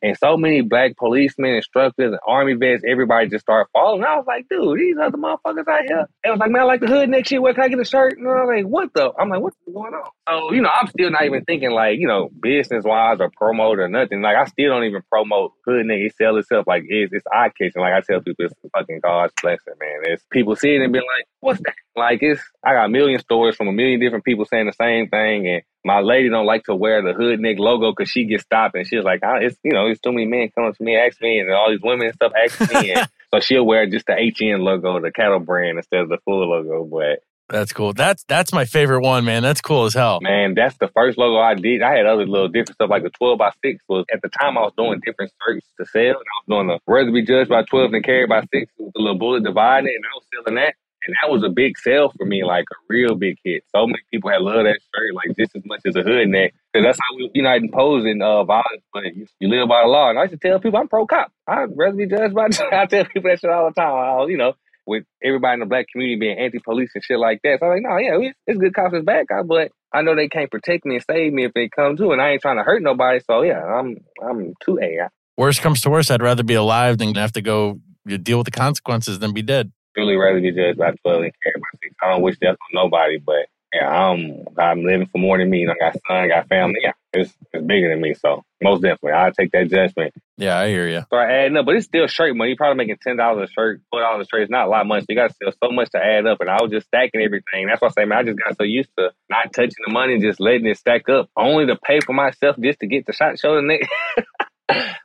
And 0.01 0.17
so 0.17 0.37
many 0.37 0.61
black 0.61 0.97
policemen, 0.97 1.55
instructors, 1.55 2.13
and 2.13 2.21
army 2.27 2.55
vets, 2.55 2.85
everybody 2.89 3.29
just 3.29 3.45
started 3.45 3.69
falling. 3.73 4.05
I 4.05 4.17
was 4.17 4.27
like, 4.27 4.47
dude, 4.49 4.79
these 4.79 4.97
other 5.03 5.19
motherfuckers 5.19 5.67
out 5.67 5.83
here. 5.87 6.07
And 6.23 6.27
I 6.27 6.31
was 6.31 6.39
like, 6.39 6.51
man, 6.51 6.63
I 6.63 6.65
like 6.65 6.81
the 6.81 6.87
hood 6.87 7.09
next 7.09 7.33
year. 7.33 7.41
Where 7.41 7.53
can 7.53 7.65
I 7.65 7.69
get 7.69 7.81
a 7.81 7.85
shirt? 7.85 8.17
And 8.17 8.29
I 8.29 8.31
was 8.31 8.51
like, 8.55 8.65
what 8.65 8.95
the? 8.95 9.11
I'm 9.19 9.29
like, 9.29 9.41
what's 9.41 9.57
going 9.67 9.93
on? 9.93 10.11
So, 10.29 10.53
you 10.53 10.63
know, 10.63 10.71
I'm 10.71 10.87
still 10.89 11.11
not 11.11 11.25
even 11.25 11.45
thinking 11.45 11.73
like, 11.73 11.99
you 11.99 12.07
know, 12.07 12.31
business 12.41 12.85
wise 12.85 13.19
or 13.21 13.31
promote 13.37 13.81
or 13.81 13.89
nothing. 13.89 14.23
Like, 14.23 14.37
I 14.37 14.45
still 14.45 14.71
don't 14.71 14.85
even 14.85 15.03
promote 15.11 15.53
HoodNeck. 15.67 16.07
It 16.07 16.15
sell 16.17 16.37
itself 16.37 16.67
like 16.69 16.85
it's, 16.87 17.13
it's 17.13 17.27
eye 17.33 17.51
catching. 17.59 17.83
Like 17.83 17.95
I 17.95 18.01
tell 18.01 18.21
people, 18.21 18.45
it's 18.45 18.55
fucking 18.73 19.01
God's 19.03 19.33
blessing, 19.43 19.75
man. 19.81 20.03
It's 20.05 20.25
people 20.31 20.55
seeing 20.55 20.81
it 20.81 20.85
and 20.85 20.93
being 20.93 21.07
like, 21.17 21.27
what's 21.41 21.61
that? 21.61 21.75
Like 21.97 22.21
it's, 22.23 22.41
I 22.65 22.75
got 22.75 22.87
a 22.87 22.89
million 22.89 23.19
stories 23.19 23.57
from 23.57 23.67
a 23.67 23.73
million 23.73 23.99
different 23.99 24.25
people 24.25 24.45
saying 24.45 24.67
the 24.67 24.73
same 24.73 25.09
thing. 25.09 25.49
And 25.49 25.63
my 25.89 26.01
lady 26.01 26.28
don't 26.28 26.45
like 26.45 26.64
to 26.64 26.74
wear 26.74 27.03
the 27.03 27.14
HoodNeck 27.18 27.59
logo 27.59 27.93
because 27.93 28.11
she 28.11 28.26
gets 28.26 28.43
stopped 28.43 28.74
and 28.74 28.86
she's 28.86 29.03
like, 29.03 29.24
I, 29.24 29.45
it's 29.45 29.57
you 29.64 29.72
know, 29.72 29.86
it's 29.86 30.01
too 30.01 30.12
many 30.12 30.26
men 30.26 30.51
coming 30.55 30.74
to 30.74 30.82
me, 30.82 30.97
ask 30.97 31.20
me, 31.22 31.39
and 31.41 31.51
all 31.51 31.70
these 31.70 31.80
women 31.82 32.09
and 32.09 32.14
stuff 32.14 32.32
ask 32.45 32.61
me, 32.70 32.93
and 32.93 33.09
so 33.34 33.41
she'll 33.41 33.64
wear 33.64 33.86
just 33.86 34.05
the 34.07 34.12
HN 34.12 34.61
logo, 34.61 35.01
the 35.01 35.11
cattle 35.11 35.41
brand 35.41 35.78
instead 35.78 36.03
of 36.03 36.11
the 36.11 36.18
full 36.26 36.47
logo. 36.47 36.84
But 36.84 37.22
That's 37.49 37.72
cool. 37.72 37.95
That's 37.95 38.22
that's 38.24 38.53
my 38.53 38.66
favorite 38.66 39.01
one, 39.01 39.24
man. 39.24 39.43
That's 39.43 39.62
cool 39.62 39.86
as 39.86 39.95
hell. 39.95 40.18
man, 40.20 40.53
that's 40.55 40.76
the 40.76 40.89
first 40.89 41.16
logo 41.16 41.39
I 41.39 41.55
did. 41.55 41.80
I 41.80 41.97
had 41.97 42.05
other 42.05 42.26
little 42.26 42.49
different 42.49 42.74
stuff 42.74 42.91
like 42.91 43.03
the 43.03 43.11
twelve 43.11 43.39
by 43.39 43.53
six 43.64 43.82
was 43.89 44.05
at 44.12 44.20
the 44.20 44.28
time 44.28 44.59
I 44.59 44.61
was 44.61 44.74
doing 44.76 45.01
different 45.03 45.32
shirts 45.43 45.66
to 45.80 45.86
sell, 45.86 46.03
and 46.03 46.14
I 46.16 46.36
was 46.36 46.49
doing 46.49 46.66
the 46.66 46.78
rather 46.86 47.11
be 47.11 47.24
judged 47.24 47.49
by 47.49 47.62
twelve 47.62 47.93
than 47.93 48.03
carried 48.03 48.28
by 48.28 48.43
six 48.53 48.70
with 48.78 48.93
the 48.93 49.01
little 49.01 49.18
bullet 49.18 49.43
divided, 49.43 49.89
and 49.89 50.05
I 50.05 50.14
was 50.14 50.26
selling 50.34 50.57
that. 50.57 50.74
And 51.07 51.17
that 51.23 51.31
was 51.31 51.43
a 51.45 51.49
big 51.49 51.79
sale 51.79 52.13
for 52.17 52.27
me, 52.27 52.45
like 52.45 52.65
a 52.71 52.77
real 52.89 53.15
big 53.15 53.39
hit. 53.45 53.65
So 53.75 53.87
many 53.87 54.01
people 54.11 54.31
had 54.31 54.43
loved 54.43 54.67
that 54.67 54.81
shirt, 54.95 55.15
like 55.15 55.37
just 55.37 55.55
as 55.57 55.63
much 55.65 55.81
as 55.87 55.97
a 55.97 56.03
hood 56.03 56.29
neck. 56.29 56.55
Because 56.73 56.85
that's 56.85 56.99
how 56.99 57.17
we 57.17 57.31
and 57.35 57.73
pose 57.73 58.05
in 58.05 58.21
uh, 58.21 58.45
violence, 58.45 58.83
but 58.93 59.05
you, 59.15 59.27
you 59.41 59.49
live 59.49 59.69
by 59.69 59.83
the 59.83 59.89
law. 59.89 60.11
And 60.11 60.19
I 60.19 60.23
used 60.23 60.33
to 60.33 60.39
tell 60.39 60.61
people 60.61 60.79
I'm 60.79 60.89
pro 60.89 61.07
cop. 61.07 61.33
I'd 61.47 61.77
rather 61.77 61.97
be 61.97 62.07
judged 62.07 62.35
by. 62.35 62.47
I 62.73 62.87
tell 62.87 63.05
people 63.05 63.31
that 63.31 63.41
shit 63.41 63.51
all 63.51 63.69
the 63.69 63.81
time. 63.81 63.95
I, 63.95 64.27
you 64.27 64.37
know, 64.37 64.55
with 64.89 65.05
everybody 65.23 65.55
in 65.55 65.61
the 65.61 65.67
black 65.67 65.87
community 65.93 66.19
being 66.19 66.39
anti-police 66.39 66.91
and 66.95 67.05
shit 67.05 67.19
like 67.19 67.41
that. 67.43 67.59
So 67.61 67.67
I'm 67.67 67.73
like, 67.73 67.83
no, 67.83 67.99
yeah, 67.99 68.31
it's 68.47 68.59
good 68.59 68.75
cops, 68.75 68.95
it's 68.95 69.05
bad 69.05 69.29
cops, 69.29 69.47
but 69.47 69.71
I 69.93 70.03
know 70.03 70.17
they 70.17 70.29
can't 70.29 70.51
protect 70.51 70.85
me 70.85 70.97
and 70.97 71.05
save 71.09 71.33
me 71.33 71.45
if 71.45 71.53
they 71.53 71.69
come 71.69 71.97
to, 71.99 72.13
and 72.13 72.21
I 72.21 72.31
ain't 72.31 72.43
trying 72.43 72.57
to 72.57 72.63
hurt 72.63 72.83
nobody. 72.83 73.21
So 73.21 73.43
yeah, 73.43 73.63
I'm 73.63 73.99
I'm 74.23 74.55
two 74.65 74.79
A. 74.83 75.09
Worst 75.37 75.61
comes 75.61 75.81
to 75.83 75.91
worst, 75.91 76.11
I'd 76.11 76.23
rather 76.23 76.43
be 76.43 76.55
alive 76.55 76.99
than 76.99 77.15
have 77.15 77.33
to 77.33 77.43
go 77.43 77.81
deal 78.07 78.39
with 78.39 78.47
the 78.47 78.51
consequences 78.51 79.19
than 79.19 79.33
be 79.33 79.43
dead. 79.43 79.73
Really 79.99 80.17
rather 80.17 80.41
be 80.41 80.53
judged 80.53 80.79
by 80.79 80.93
12 81.03 81.23
and 81.23 81.33
carried 81.43 81.61
by 81.61 81.79
six. 81.83 81.95
I 82.03 82.11
don't 82.11 82.23
wish 82.23 82.39
death 82.39 82.57
on 82.57 82.85
nobody, 82.85 83.19
but 83.19 83.47
yeah, 83.73 83.87
I'm 83.87 84.47
I'm 84.57 84.83
living 84.83 85.09
for 85.09 85.19
more 85.19 85.37
than 85.37 85.51
me. 85.51 85.67
I 85.69 85.75
got 85.79 85.93
son, 86.07 86.17
I 86.17 86.29
got 86.29 86.49
family. 86.49 86.81
Yeah, 86.83 86.93
it's 87.13 87.35
it's 87.53 87.67
bigger 87.67 87.91
than 87.91 88.01
me. 88.01 88.15
So 88.15 88.43
most 88.63 88.81
definitely, 88.81 89.13
I 89.13 89.31
take 89.31 89.53
that 89.53 89.69
judgment. 89.69 90.15
Yeah, 90.39 90.59
I 90.59 90.69
hear 90.69 90.89
you. 90.89 91.03
Start 91.03 91.31
adding 91.31 91.57
up, 91.57 91.67
but 91.67 91.77
it's 91.77 91.85
still 91.85 92.07
shirt 92.07 92.35
money. 92.35 92.51
You're 92.51 92.57
probably 92.57 92.79
making 92.79 92.97
ten 93.03 93.17
dollars 93.17 93.51
a 93.51 93.53
shirt, 93.53 93.83
four 93.91 94.01
dollars 94.01 94.27
a 94.27 94.29
shirt. 94.31 94.43
It's 94.43 94.51
not 94.51 94.69
a 94.69 94.71
lot 94.71 94.83
of 94.83 94.87
money. 94.87 95.03
So 95.03 95.07
you 95.11 95.17
got 95.17 95.29
to 95.29 95.35
sell 95.35 95.53
so 95.63 95.71
much 95.71 95.91
to 95.91 95.99
add 95.99 96.27
up. 96.27 96.41
And 96.41 96.49
I 96.49 96.63
was 96.63 96.71
just 96.71 96.87
stacking 96.87 97.21
everything. 97.21 97.67
That's 97.67 97.83
why 97.83 97.89
I 97.89 97.91
say, 97.91 98.05
man, 98.07 98.19
I 98.19 98.23
just 98.23 98.39
got 98.39 98.57
so 98.57 98.65
used 98.65 98.91
to 98.97 99.13
not 99.29 99.53
touching 99.53 99.85
the 99.87 99.93
money, 99.93 100.19
just 100.19 100.41
letting 100.41 100.67
it 100.67 100.79
stack 100.79 101.09
up, 101.11 101.29
only 101.37 101.67
to 101.67 101.77
pay 101.77 102.01
for 102.01 102.15
myself 102.15 102.57
just 102.59 102.81
to 102.81 102.87
get 102.87 103.05
the 103.05 103.13
shot 103.13 103.39
show 103.39 103.55
the 103.57 103.63
next. 103.63 103.89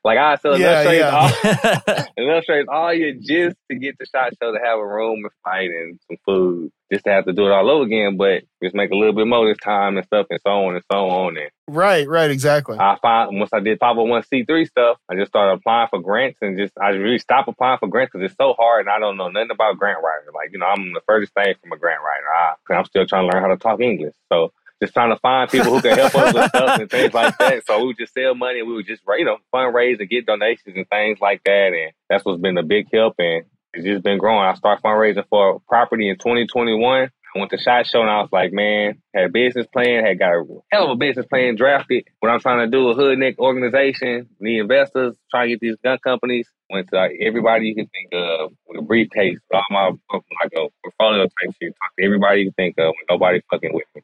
like 0.04 0.18
I 0.18 0.36
sell 0.38 0.60
Yeah, 0.60 0.82
enough 0.82 0.84
shirts 0.84 1.00
yeah. 1.00 1.96
all 1.96 2.06
enough 2.18 2.44
shirts 2.44 2.68
all 2.72 2.94
year 2.94 3.14
just 3.20 3.56
to 3.72 3.78
get 3.78 3.98
the 3.98 4.06
shot 4.06 4.34
show 4.42 4.52
to 4.52 4.60
have 4.64 4.80
a 4.80 4.86
room 4.86 5.20
and 5.24 5.32
fight 5.44 5.70
and 5.70 6.00
some 6.08 6.18
food, 6.26 6.72
just 6.92 7.06
to 7.06 7.12
have 7.12 7.26
to 7.26 7.34
do 7.34 7.46
it 7.46 7.52
all 7.52 7.70
over 7.70 7.86
again, 7.86 8.18
but 8.18 8.44
just 8.62 8.76
make 8.76 8.92
a 8.92 8.96
little 8.96 9.14
bit 9.14 9.28
more 9.28 9.48
this 9.48 9.58
time 9.64 9.98
and 9.98 10.06
stuff 10.06 10.28
and 10.30 10.40
so 10.46 10.52
on 10.52 10.76
and 10.76 10.84
so 10.92 11.10
on. 11.10 11.38
And 11.38 11.50
Right, 11.68 12.08
right, 12.08 12.30
exactly. 12.30 12.78
I 12.78 12.98
found 13.02 13.40
once 13.40 13.54
I 13.54 13.62
did 13.62 13.80
501c3 13.80 14.68
stuff, 14.68 14.98
I 15.10 15.16
just 15.16 15.32
started 15.32 15.54
applying 15.60 15.88
for 15.90 16.02
grants 16.02 16.40
and 16.42 16.58
just 16.58 16.74
I 16.82 16.90
really 16.90 17.20
stopped 17.20 17.48
applying 17.48 17.80
for 17.80 17.88
grants 17.88 18.12
because 18.14 18.26
it's 18.30 18.38
so 18.38 18.54
hard 18.58 18.82
and 18.82 18.90
I 18.90 19.00
don't 19.00 19.16
know 19.16 19.30
nothing 19.30 19.52
about 19.52 19.78
grant 19.78 20.00
writing. 20.04 20.28
Like 20.34 20.52
you 20.52 20.60
know, 20.60 20.66
I'm 20.66 20.92
the 20.94 21.02
furthest 21.08 21.34
thing 21.34 21.54
from 21.62 21.72
a 21.72 21.78
grant 21.78 22.02
writer. 22.04 22.28
I, 22.28 22.56
i 22.74 22.78
I'm 22.78 22.86
still 22.86 23.06
trying 23.06 23.30
to 23.30 23.34
learn 23.34 23.44
how 23.44 23.50
to 23.50 23.58
talk 23.58 23.80
English, 23.80 24.14
so 24.32 24.52
just 24.84 24.94
trying 24.94 25.12
to 25.12 25.20
find 25.20 25.50
people 25.50 25.74
who 25.74 25.82
can 25.82 25.98
help 25.98 26.16
us 26.16 26.34
with 26.34 26.50
stuff 26.50 26.80
and 26.80 26.90
things 26.90 27.14
like 27.14 27.38
that. 27.40 27.66
So 27.66 27.80
we 27.80 27.88
would 27.88 27.98
just 27.98 28.14
sell 28.14 28.36
money 28.36 28.60
and 28.60 28.68
we 28.68 28.76
would 28.76 28.88
just 28.88 29.02
you 29.18 29.26
know 29.26 29.38
fundraise 29.54 30.00
and 30.00 30.10
get 30.10 30.26
donations 30.26 30.76
and 30.76 30.88
things 30.90 31.20
like 31.22 31.42
that, 31.46 31.74
and 31.74 31.92
that's 32.10 32.24
what's 32.26 32.42
been 32.42 32.58
a 32.58 32.64
big 32.64 32.88
help 32.94 33.16
and. 33.20 33.46
It's 33.76 33.86
just 33.86 34.04
been 34.04 34.20
growing. 34.20 34.46
I 34.46 34.54
started 34.54 34.84
fundraising 34.84 35.26
for 35.32 35.60
property 35.68 36.08
in 36.08 36.18
2021. 36.20 37.10
I 37.36 37.40
went 37.40 37.50
to 37.52 37.58
SHOT 37.58 37.88
Show 37.88 38.02
and 38.02 38.10
I 38.10 38.22
was 38.22 38.30
like, 38.32 38.54
man, 38.54 39.02
had 39.14 39.26
a 39.26 39.30
business 39.30 39.66
plan, 39.74 40.06
had 40.06 40.20
got 40.20 40.34
a 40.34 40.46
hell 40.72 40.86
of 40.86 40.92
a 40.92 40.96
business 40.96 41.26
plan 41.26 41.56
drafted. 41.56 42.06
What 42.20 42.30
I'm 42.30 42.40
trying 42.40 42.60
to 42.60 42.68
do, 42.70 42.90
a 42.90 42.94
hood 42.94 43.18
neck 43.18 43.40
organization, 43.40 44.30
need 44.40 44.60
investors, 44.60 45.16
trying 45.32 45.48
to 45.48 45.54
get 45.54 45.60
these 45.60 45.76
gun 45.84 45.98
companies. 46.04 46.48
Went 46.70 46.90
to 46.90 46.96
like, 46.96 47.14
everybody 47.20 47.68
you 47.68 47.76
can 47.76 47.88
think 47.88 48.10
of 48.14 48.52
with 48.68 48.80
a 48.80 48.84
briefcase, 48.84 49.40
all 49.52 49.64
my 49.72 49.88
like 50.12 50.54
a 50.56 50.68
portfolio 50.84 51.24
type 51.24 51.56
shit. 51.60 51.74
Talk 51.74 51.96
to 51.98 52.06
everybody 52.06 52.42
you 52.42 52.46
can 52.52 52.54
think 52.54 52.76
of 52.78 52.94
nobody 53.10 53.42
fucking 53.50 53.74
with 53.74 53.86
me. 53.96 54.02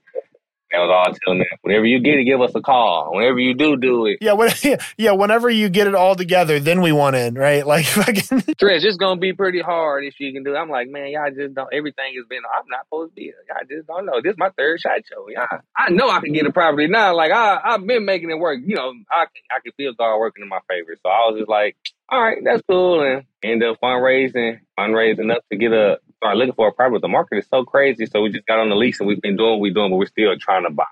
That 0.72 0.80
was 0.80 0.90
all 0.92 1.14
telling 1.26 1.40
them. 1.40 1.48
Whenever 1.62 1.86
you 1.86 2.00
get 2.00 2.20
it, 2.20 2.26
give 2.26 2.42
us 2.42 2.52
a 2.54 2.62
call. 2.62 3.12
Whenever 3.14 3.40
you 3.40 3.56
do, 3.56 3.76
do 3.76 4.06
it. 4.06 4.20
Yeah, 4.22 4.34
when, 4.34 4.52
yeah. 4.98 5.12
Whenever 5.12 5.50
you 5.50 5.68
get 5.70 5.88
it 5.88 5.96
all 5.96 6.16
together, 6.16 6.60
then 6.60 6.82
we 6.82 6.92
want 6.92 7.16
in, 7.16 7.36
right? 7.36 7.66
Like 7.70 7.86
fucking. 7.86 8.40
Stretch, 8.56 8.84
it's 8.84 8.98
gonna 8.98 9.20
be 9.20 9.32
pretty 9.34 9.62
hard 9.62 10.04
if 10.04 10.20
you 10.20 10.34
can 10.34 10.44
do. 10.44 10.56
it. 10.56 10.58
I'm 10.58 10.70
like, 10.70 10.90
man, 10.90 11.12
y'all 11.12 11.30
just 11.30 11.54
don't. 11.54 11.72
Everything 11.72 12.14
has 12.16 12.26
been. 12.28 12.42
I'm 12.58 12.66
not 12.68 12.86
supposed 12.86 13.12
to 13.12 13.16
be. 13.16 13.32
Y'all 13.48 13.58
just 13.70 13.88
don't 13.88 14.06
know. 14.08 14.22
This 14.24 14.32
is 14.32 14.38
my 14.40 14.50
third 14.58 14.80
shot 14.80 15.02
show. 15.08 15.28
Y'all, 15.30 15.60
I 15.78 15.92
know 15.92 16.10
I 16.10 16.20
can 16.20 16.34
get 16.34 16.48
a 16.48 16.52
property 16.52 16.88
now. 16.88 17.16
Like 17.16 17.32
I, 17.32 17.60
I've 17.64 17.86
been 17.86 18.06
making 18.06 18.32
it 18.32 18.40
work. 18.40 18.60
You 18.66 18.76
know, 18.76 18.94
I, 19.12 19.26
I 19.52 19.60
can 19.64 19.72
feel 19.78 19.94
God 19.94 20.18
working 20.18 20.42
in 20.42 20.50
my 20.50 20.60
favor. 20.68 20.96
So 21.04 21.10
I 21.10 21.30
was 21.30 21.38
just 21.40 21.50
like, 21.50 21.76
all 22.10 22.22
right, 22.22 22.40
that's 22.44 22.64
cool, 22.68 23.04
and 23.04 23.24
end 23.44 23.64
up 23.64 23.78
fundraising, 23.82 24.60
fundraising 24.78 25.32
up 25.34 25.44
to 25.52 25.58
get 25.58 25.72
a 25.74 26.00
start 26.20 26.38
looking 26.38 26.54
for 26.54 26.68
a 26.68 26.72
property. 26.72 27.00
The 27.02 27.08
market 27.08 27.38
is 27.40 27.48
so 27.50 27.64
crazy, 27.64 28.06
so 28.06 28.22
we 28.22 28.30
just 28.30 28.46
got 28.46 28.60
on 28.60 28.70
the 28.70 28.76
lease 28.76 29.00
and 29.00 29.08
we've 29.08 29.22
been 29.22 29.38
doing 29.38 29.52
what 29.52 29.60
we're 29.62 29.74
doing, 29.74 29.90
but 29.92 29.98
we're 29.98 30.06
still 30.08 30.36
trying 30.40 30.64
to 30.64 30.70
buy. 30.70 30.84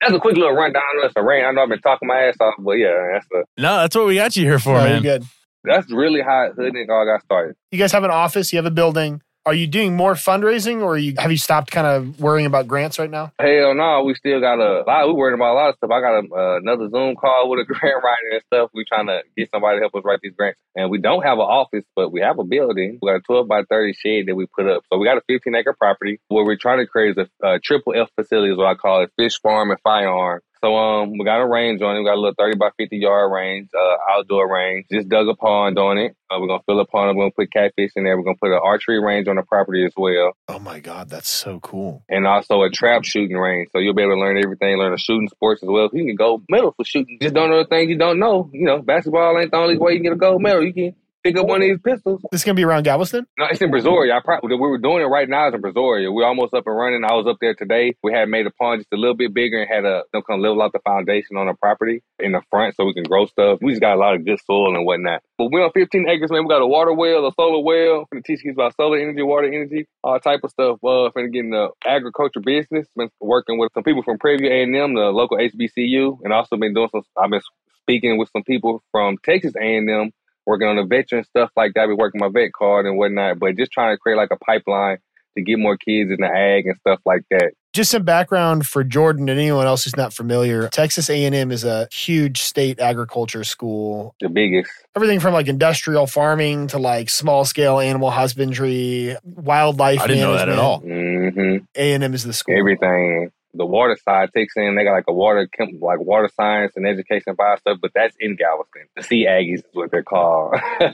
That's 0.00 0.14
a 0.14 0.18
quick 0.18 0.36
little 0.36 0.54
rundown 0.54 0.82
of 0.98 1.04
us. 1.04 1.12
A 1.14 1.22
rain. 1.22 1.44
I 1.44 1.52
know 1.52 1.62
I've 1.62 1.68
been 1.68 1.80
talking 1.80 2.08
my 2.08 2.18
ass 2.22 2.36
off, 2.40 2.54
but 2.58 2.72
yeah, 2.72 2.90
that's 3.12 3.26
a, 3.32 3.44
No, 3.60 3.76
that's 3.78 3.94
what 3.94 4.06
we 4.06 4.16
got 4.16 4.34
you 4.36 4.44
here 4.44 4.58
for, 4.58 4.74
No, 4.78 4.84
man. 4.84 5.02
you're 5.02 5.18
good. 5.18 5.26
that's 5.62 5.90
really 5.92 6.20
how 6.22 6.50
HoodNeck 6.58 6.88
all 6.88 7.04
got 7.04 7.22
started. 7.24 7.54
You 7.70 7.78
guys 7.78 7.92
have 7.92 8.02
an 8.02 8.10
office. 8.10 8.52
You 8.52 8.56
have 8.56 8.66
a 8.66 8.70
building. 8.72 9.22
Are 9.44 9.54
you 9.54 9.66
doing 9.66 9.96
more 9.96 10.14
fundraising, 10.14 10.82
or 10.82 10.96
you 10.96 11.14
have 11.18 11.32
you 11.32 11.36
stopped 11.36 11.72
kind 11.72 11.84
of 11.84 12.20
worrying 12.20 12.46
about 12.46 12.68
grants 12.68 12.96
right 13.00 13.10
now? 13.10 13.32
Hell 13.40 13.74
no, 13.74 14.04
we 14.04 14.14
still 14.14 14.40
got 14.40 14.60
a 14.60 14.84
lot. 14.86 15.08
We're 15.08 15.14
worried 15.14 15.34
about 15.34 15.54
a 15.54 15.58
lot 15.58 15.68
of 15.70 15.74
stuff. 15.76 15.90
I 15.90 16.00
got 16.00 16.14
a, 16.14 16.22
uh, 16.32 16.56
another 16.58 16.88
Zoom 16.88 17.16
call 17.16 17.50
with 17.50 17.58
a 17.58 17.64
grant 17.66 18.04
writer 18.04 18.30
and 18.34 18.42
stuff. 18.46 18.70
We're 18.72 18.84
trying 18.86 19.08
to 19.08 19.22
get 19.36 19.50
somebody 19.50 19.78
to 19.78 19.80
help 19.80 19.96
us 19.96 20.02
write 20.04 20.20
these 20.22 20.34
grants. 20.38 20.60
And 20.76 20.90
we 20.90 20.98
don't 20.98 21.24
have 21.24 21.38
an 21.38 21.44
office, 21.44 21.84
but 21.96 22.12
we 22.12 22.20
have 22.20 22.38
a 22.38 22.44
building. 22.44 23.00
We 23.02 23.10
got 23.10 23.16
a 23.16 23.20
12 23.20 23.48
by 23.48 23.64
30 23.68 23.94
shed 23.94 24.26
that 24.28 24.36
we 24.36 24.46
put 24.46 24.68
up. 24.68 24.84
So 24.92 24.98
we 24.98 25.06
got 25.06 25.18
a 25.18 25.22
15 25.26 25.52
acre 25.56 25.72
property. 25.72 26.20
What 26.28 26.44
we're 26.44 26.56
trying 26.56 26.78
to 26.78 26.86
create 26.86 27.18
a, 27.18 27.28
a 27.44 27.58
triple 27.58 27.94
F 27.96 28.10
facility, 28.14 28.52
is 28.52 28.58
what 28.58 28.68
I 28.68 28.76
call 28.76 29.02
it, 29.02 29.10
fish 29.16 29.40
farm 29.42 29.72
and 29.72 29.80
firearm. 29.82 30.40
So 30.64 30.76
um, 30.76 31.18
we 31.18 31.24
got 31.24 31.40
a 31.40 31.46
range 31.46 31.82
on 31.82 31.96
it. 31.96 32.00
We 32.00 32.04
got 32.04 32.14
a 32.14 32.20
little 32.20 32.34
30 32.38 32.56
by 32.56 32.70
50 32.78 32.96
yard 32.96 33.32
range, 33.32 33.68
uh, 33.76 33.96
outdoor 34.16 34.52
range. 34.52 34.86
Just 34.92 35.08
dug 35.08 35.26
a 35.28 35.34
pond 35.34 35.76
on 35.78 35.98
it. 35.98 36.14
Uh, 36.30 36.38
we're 36.40 36.46
gonna 36.46 36.62
fill 36.66 36.78
a 36.80 36.86
pond. 36.86 37.16
We're 37.16 37.24
gonna 37.24 37.32
put 37.36 37.52
catfish 37.52 37.90
in 37.96 38.04
there. 38.04 38.16
We're 38.16 38.24
gonna 38.24 38.36
put 38.40 38.52
an 38.52 38.60
archery 38.62 39.02
range 39.02 39.26
on 39.26 39.36
the 39.36 39.42
property 39.42 39.84
as 39.84 39.92
well 39.96 40.32
Oh 40.48 40.58
my 40.60 40.78
god, 40.80 41.08
that's 41.10 41.28
so 41.28 41.58
cool. 41.60 42.04
and 42.08 42.26
also 42.26 42.62
a 42.62 42.70
trap 42.70 43.04
shooting 43.04 43.36
range. 43.36 43.68
So 43.72 43.80
you'll 43.80 43.94
be 43.94 44.02
able 44.02 44.14
to 44.14 44.20
learn 44.20 44.38
everything, 44.38 44.76
learn 44.78 44.92
the 44.92 44.98
shooting 44.98 45.28
sports 45.28 45.62
as 45.62 45.68
well. 45.68 45.90
You 45.92 46.06
can 46.06 46.16
go 46.16 46.42
medal 46.48 46.72
for 46.76 46.84
shooting. 46.84 47.18
Just 47.20 47.34
don't 47.34 47.50
know 47.50 47.58
the 47.62 47.68
things 47.68 47.90
you 47.90 47.98
don't 47.98 48.18
know. 48.20 48.48
You 48.52 48.64
know, 48.64 48.82
basketball 48.82 49.38
ain't 49.38 49.50
the 49.50 49.56
only 49.56 49.76
way 49.78 49.92
you 49.92 49.98
can 49.98 50.04
get 50.04 50.12
a 50.12 50.16
gold 50.16 50.42
medal. 50.42 50.64
You 50.64 50.72
can 50.72 50.94
pick 51.22 51.36
up 51.36 51.46
one 51.46 51.62
of 51.62 51.68
these 51.68 51.80
pistols. 51.80 52.20
This 52.30 52.40
is 52.40 52.44
gonna 52.44 52.56
be 52.56 52.64
around 52.64 52.84
Galveston. 52.84 53.26
No, 53.38 53.46
it's 53.50 53.60
in 53.60 53.70
Brazoria. 53.70 54.16
I 54.16 54.20
probably 54.20 54.56
we 54.56 54.68
were 54.68 54.78
doing 54.78 55.02
it 55.02 55.06
right 55.06 55.28
now. 55.28 55.46
It's 55.46 55.54
in 55.54 55.62
Brazoria. 55.62 56.12
We're 56.12 56.26
almost 56.26 56.54
up 56.54 56.66
and 56.66 56.76
running. 56.76 57.04
I 57.04 57.14
was 57.14 57.26
up 57.26 57.36
there 57.40 57.54
today. 57.54 57.94
We 58.02 58.12
had 58.12 58.28
made 58.28 58.46
a 58.46 58.50
pond 58.50 58.80
just 58.80 58.92
a 58.92 58.96
little 58.96 59.14
bit 59.14 59.32
bigger 59.32 59.60
and 59.60 59.70
had 59.70 59.84
a 59.84 60.04
you 60.12 60.22
know, 60.28 60.36
level 60.36 60.62
out 60.62 60.72
the 60.72 60.80
foundation 60.80 61.36
on 61.36 61.46
the 61.46 61.54
property 61.54 62.02
in 62.18 62.32
the 62.32 62.42
front 62.50 62.76
so 62.76 62.84
we 62.84 62.94
can 62.94 63.04
grow 63.04 63.26
stuff. 63.26 63.58
We 63.62 63.72
just 63.72 63.80
got 63.80 63.96
a 63.96 64.00
lot 64.00 64.14
of 64.14 64.24
good 64.24 64.40
soil 64.44 64.74
and 64.74 64.84
whatnot. 64.84 65.22
But 65.38 65.50
we're 65.50 65.64
on 65.64 65.72
15 65.72 66.08
acres, 66.08 66.30
man. 66.30 66.42
We 66.42 66.48
got 66.48 66.62
a 66.62 66.66
water 66.66 66.92
well, 66.92 67.26
a 67.26 67.32
solar 67.32 67.62
well. 67.62 68.06
We're 68.10 68.20
teach 68.20 68.42
kids 68.42 68.56
about 68.56 68.76
solar 68.76 68.98
energy, 68.98 69.22
water 69.22 69.46
energy, 69.46 69.86
all 70.02 70.18
type 70.20 70.40
of 70.44 70.50
stuff. 70.50 70.78
Uh, 70.82 71.10
finna 71.14 71.32
get 71.32 71.44
in 71.44 71.50
the 71.50 71.70
agriculture 71.86 72.40
business. 72.40 72.86
Been 72.96 73.10
working 73.20 73.58
with 73.58 73.72
some 73.74 73.82
people 73.82 74.02
from 74.02 74.18
Prairie 74.18 74.48
A&M, 74.48 74.94
the 74.94 75.10
local 75.10 75.38
HBCU, 75.38 76.18
and 76.24 76.32
also 76.32 76.56
been 76.56 76.74
doing 76.74 76.88
some. 76.90 77.02
I've 77.16 77.30
been 77.30 77.40
speaking 77.82 78.18
with 78.18 78.30
some 78.32 78.44
people 78.44 78.82
from 78.92 79.18
Texas 79.24 79.54
A&M 79.60 80.12
working 80.46 80.68
on 80.68 80.76
the 80.76 80.84
veteran 80.84 81.24
stuff 81.24 81.50
like 81.56 81.72
that. 81.74 81.82
I 81.82 81.86
Be 81.86 81.94
working 81.94 82.20
my 82.20 82.28
vet 82.32 82.52
card 82.52 82.86
and 82.86 82.96
whatnot, 82.96 83.38
but 83.38 83.56
just 83.56 83.72
trying 83.72 83.94
to 83.94 83.98
create 83.98 84.16
like 84.16 84.30
a 84.32 84.36
pipeline 84.36 84.98
to 85.36 85.42
get 85.42 85.58
more 85.58 85.76
kids 85.76 86.10
in 86.10 86.18
the 86.20 86.26
ag 86.26 86.66
and 86.66 86.76
stuff 86.80 87.00
like 87.06 87.22
that. 87.30 87.52
Just 87.72 87.90
some 87.90 88.02
background 88.02 88.66
for 88.66 88.84
Jordan 88.84 89.30
and 89.30 89.40
anyone 89.40 89.64
else 89.66 89.84
who's 89.84 89.96
not 89.96 90.12
familiar. 90.12 90.68
Texas 90.68 91.08
A&M 91.08 91.50
is 91.50 91.64
a 91.64 91.88
huge 91.90 92.42
state 92.42 92.78
agriculture 92.78 93.44
school. 93.44 94.14
The 94.20 94.28
biggest. 94.28 94.70
Everything 94.94 95.20
from 95.20 95.32
like 95.32 95.48
industrial 95.48 96.06
farming 96.06 96.66
to 96.68 96.78
like 96.78 97.08
small 97.08 97.46
scale 97.46 97.78
animal 97.80 98.10
husbandry, 98.10 99.16
wildlife. 99.24 100.00
I 100.02 100.06
didn't 100.06 100.22
know 100.22 100.34
that 100.34 100.50
at 100.50 100.56
management. 100.56 100.60
all. 100.60 100.80
hmm 100.80 101.64
A&M 101.74 102.12
is 102.12 102.24
the 102.24 102.34
school. 102.34 102.58
Everything. 102.58 103.30
The 103.54 103.66
water 103.66 103.96
side 104.02 104.30
takes 104.34 104.56
in. 104.56 104.76
They 104.76 104.84
got 104.84 104.92
like 104.92 105.04
a 105.08 105.12
water, 105.12 105.46
chem- 105.46 105.78
like 105.80 106.00
water 106.00 106.30
science 106.34 106.72
and 106.76 106.86
education 106.86 107.34
bio 107.36 107.56
stuff, 107.56 107.78
but 107.82 107.90
that's 107.94 108.16
in 108.18 108.36
Galveston. 108.36 108.86
The 108.96 109.02
Sea 109.02 109.26
Aggies 109.28 109.58
is 109.58 109.64
what 109.72 109.90
they're 109.90 110.02
called. 110.02 110.56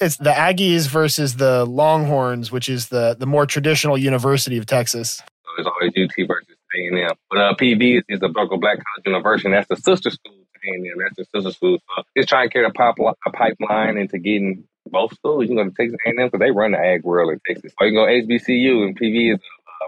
It's 0.00 0.16
the 0.16 0.30
Aggies 0.30 0.88
versus 0.88 1.36
the 1.36 1.64
Longhorns, 1.64 2.50
which 2.50 2.68
is 2.68 2.88
the 2.88 3.14
the 3.16 3.26
more 3.26 3.46
traditional 3.46 3.96
University 3.96 4.58
of 4.58 4.66
Texas. 4.66 5.22
So 5.44 5.50
it's 5.58 5.68
always 5.68 5.92
UT 5.96 6.26
versus 6.26 6.56
A&M. 6.74 7.12
But 7.30 7.38
uh, 7.38 7.54
PV 7.54 7.98
is, 7.98 8.04
is 8.08 8.20
the 8.20 8.28
Buckle 8.28 8.58
Black 8.58 8.78
College 8.78 9.06
University. 9.06 9.48
and 9.48 9.54
That's 9.54 9.68
the 9.68 9.76
sister 9.76 10.10
school 10.10 10.32
to 10.32 10.70
A&M. 10.70 10.98
That's 10.98 11.16
the 11.16 11.38
sister 11.38 11.52
school. 11.52 11.78
So 11.96 12.02
it's 12.16 12.28
trying 12.28 12.48
to 12.48 12.52
carry 12.52 12.66
a, 12.66 12.70
pop, 12.70 12.96
a 12.98 13.30
pipeline 13.30 13.96
into 13.96 14.18
getting 14.18 14.64
both 14.90 15.14
schools. 15.14 15.42
You 15.42 15.48
can 15.48 15.56
go 15.56 15.64
to 15.64 15.70
Texas 15.70 15.98
A&M 16.06 16.26
because 16.26 16.40
they 16.40 16.50
run 16.50 16.72
the 16.72 16.78
ag 16.78 17.04
world 17.04 17.32
in 17.32 17.40
Texas. 17.46 17.72
Or 17.80 17.86
you 17.86 17.96
can 17.96 18.26
go 18.26 18.34
HBCU 18.34 18.84
and 18.84 18.98
PV 18.98 19.34
is 19.34 19.40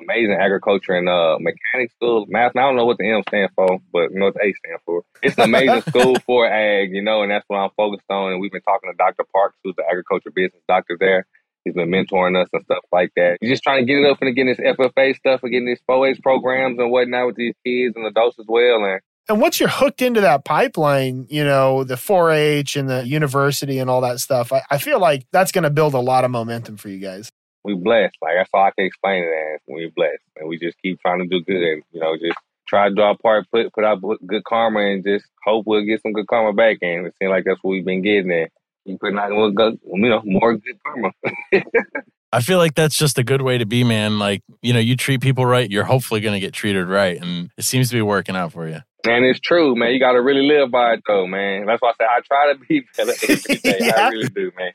amazing 0.02 0.36
agriculture 0.40 0.94
and 0.94 1.08
uh, 1.08 1.38
mechanics 1.40 1.94
school. 1.94 2.26
Math, 2.28 2.56
I 2.56 2.60
don't 2.60 2.76
know 2.76 2.86
what 2.86 2.98
the 2.98 3.08
M 3.08 3.22
stands 3.28 3.52
for, 3.54 3.78
but 3.92 4.10
you 4.10 4.18
know 4.18 4.26
what 4.26 4.34
the 4.34 4.46
A 4.46 4.52
stands 4.54 4.82
for. 4.84 5.02
It's 5.22 5.36
an 5.38 5.44
amazing 5.44 5.82
school 5.88 6.16
for 6.26 6.46
ag, 6.46 6.90
you 6.92 7.02
know, 7.02 7.22
and 7.22 7.30
that's 7.30 7.44
what 7.48 7.58
I'm 7.58 7.70
focused 7.76 8.10
on. 8.10 8.32
And 8.32 8.40
we've 8.40 8.52
been 8.52 8.62
talking 8.62 8.90
to 8.90 8.96
Dr. 8.96 9.24
Parks, 9.32 9.56
who's 9.62 9.74
the 9.76 9.84
agriculture 9.88 10.30
business 10.34 10.62
doctor 10.68 10.96
there. 10.98 11.26
He's 11.64 11.74
been 11.74 11.90
mentoring 11.90 12.40
us 12.40 12.48
and 12.52 12.62
stuff 12.64 12.84
like 12.92 13.10
that. 13.16 13.38
You're 13.40 13.52
just 13.52 13.64
trying 13.64 13.84
to 13.84 13.92
get 13.92 13.98
it 13.98 14.08
up 14.08 14.18
and 14.22 14.36
getting 14.36 14.54
this 14.54 14.76
FFA 14.76 15.16
stuff 15.16 15.40
and 15.42 15.50
getting 15.50 15.66
these 15.66 15.80
4-H 15.90 16.22
programs 16.22 16.78
and 16.78 16.92
whatnot 16.92 17.26
with 17.26 17.36
these 17.36 17.54
kids 17.64 17.96
and 17.96 18.06
adults 18.06 18.38
as 18.38 18.46
well. 18.48 18.84
And 18.84 19.00
And 19.28 19.40
once 19.40 19.58
you're 19.58 19.68
hooked 19.68 20.00
into 20.00 20.20
that 20.20 20.44
pipeline, 20.44 21.26
you 21.28 21.42
know, 21.42 21.82
the 21.82 21.96
4 21.96 22.30
H 22.30 22.76
and 22.76 22.88
the 22.88 23.04
university 23.04 23.80
and 23.80 23.90
all 23.90 24.00
that 24.02 24.20
stuff, 24.20 24.52
I, 24.52 24.62
I 24.70 24.78
feel 24.78 25.00
like 25.00 25.26
that's 25.32 25.50
going 25.50 25.64
to 25.64 25.70
build 25.70 25.94
a 25.94 25.98
lot 25.98 26.24
of 26.24 26.30
momentum 26.30 26.76
for 26.76 26.88
you 26.88 27.00
guys. 27.00 27.32
We 27.66 27.74
blessed. 27.74 28.16
Like 28.22 28.34
that's 28.36 28.50
all 28.54 28.64
I 28.64 28.70
can 28.70 28.86
explain 28.86 29.24
it 29.24 29.54
as. 29.54 29.60
We 29.66 29.92
blessed, 29.94 30.22
and 30.36 30.48
we 30.48 30.58
just 30.58 30.80
keep 30.82 31.00
trying 31.00 31.18
to 31.20 31.26
do 31.26 31.44
good, 31.44 31.62
and 31.62 31.82
you 31.92 32.00
know, 32.00 32.16
just 32.16 32.38
try 32.66 32.88
to 32.88 32.94
draw 32.94 33.10
apart, 33.10 33.46
put 33.52 33.72
put 33.72 33.84
out 33.84 34.00
good 34.26 34.44
karma, 34.44 34.80
and 34.80 35.04
just 35.04 35.26
hope 35.44 35.66
we'll 35.66 35.84
get 35.84 36.02
some 36.02 36.12
good 36.12 36.26
karma 36.26 36.52
back. 36.52 36.78
And 36.82 37.06
it 37.06 37.14
seems 37.18 37.30
like 37.30 37.44
that's 37.44 37.62
what 37.62 37.72
we've 37.72 37.84
been 37.84 38.02
getting. 38.02 38.32
And 38.32 38.48
keep 38.86 39.00
putting 39.00 39.18
out 39.18 39.30
more 39.30 39.50
good, 39.50 39.78
you 39.84 40.08
know, 40.08 40.22
more 40.24 40.56
good 40.56 40.78
karma. 40.84 41.10
I 42.32 42.40
feel 42.40 42.58
like 42.58 42.74
that's 42.74 42.96
just 42.96 43.18
a 43.18 43.24
good 43.24 43.42
way 43.42 43.58
to 43.58 43.66
be, 43.66 43.84
man. 43.84 44.18
Like, 44.18 44.42
you 44.60 44.72
know, 44.72 44.80
you 44.80 44.96
treat 44.96 45.20
people 45.20 45.46
right, 45.46 45.70
you're 45.70 45.84
hopefully 45.84 46.20
going 46.20 46.34
to 46.34 46.40
get 46.40 46.52
treated 46.52 46.86
right. 46.86 47.20
And 47.20 47.50
it 47.56 47.62
seems 47.62 47.88
to 47.90 47.94
be 47.94 48.02
working 48.02 48.36
out 48.36 48.52
for 48.52 48.68
you. 48.68 48.80
And 49.04 49.24
it's 49.24 49.38
true, 49.40 49.76
man. 49.76 49.92
You 49.92 50.00
got 50.00 50.12
to 50.12 50.20
really 50.20 50.46
live 50.46 50.70
by 50.70 50.94
it, 50.94 51.00
though, 51.06 51.26
man. 51.26 51.66
That's 51.66 51.80
why 51.80 51.90
I 51.90 51.92
say 51.92 52.04
I 52.04 52.20
try 52.26 52.52
to 52.52 52.58
be 52.58 52.84
better 52.96 53.12
every 53.28 53.54
day. 53.62 53.78
Yeah. 53.80 53.94
I 53.96 54.08
really 54.08 54.28
do, 54.28 54.50
man. 54.58 54.72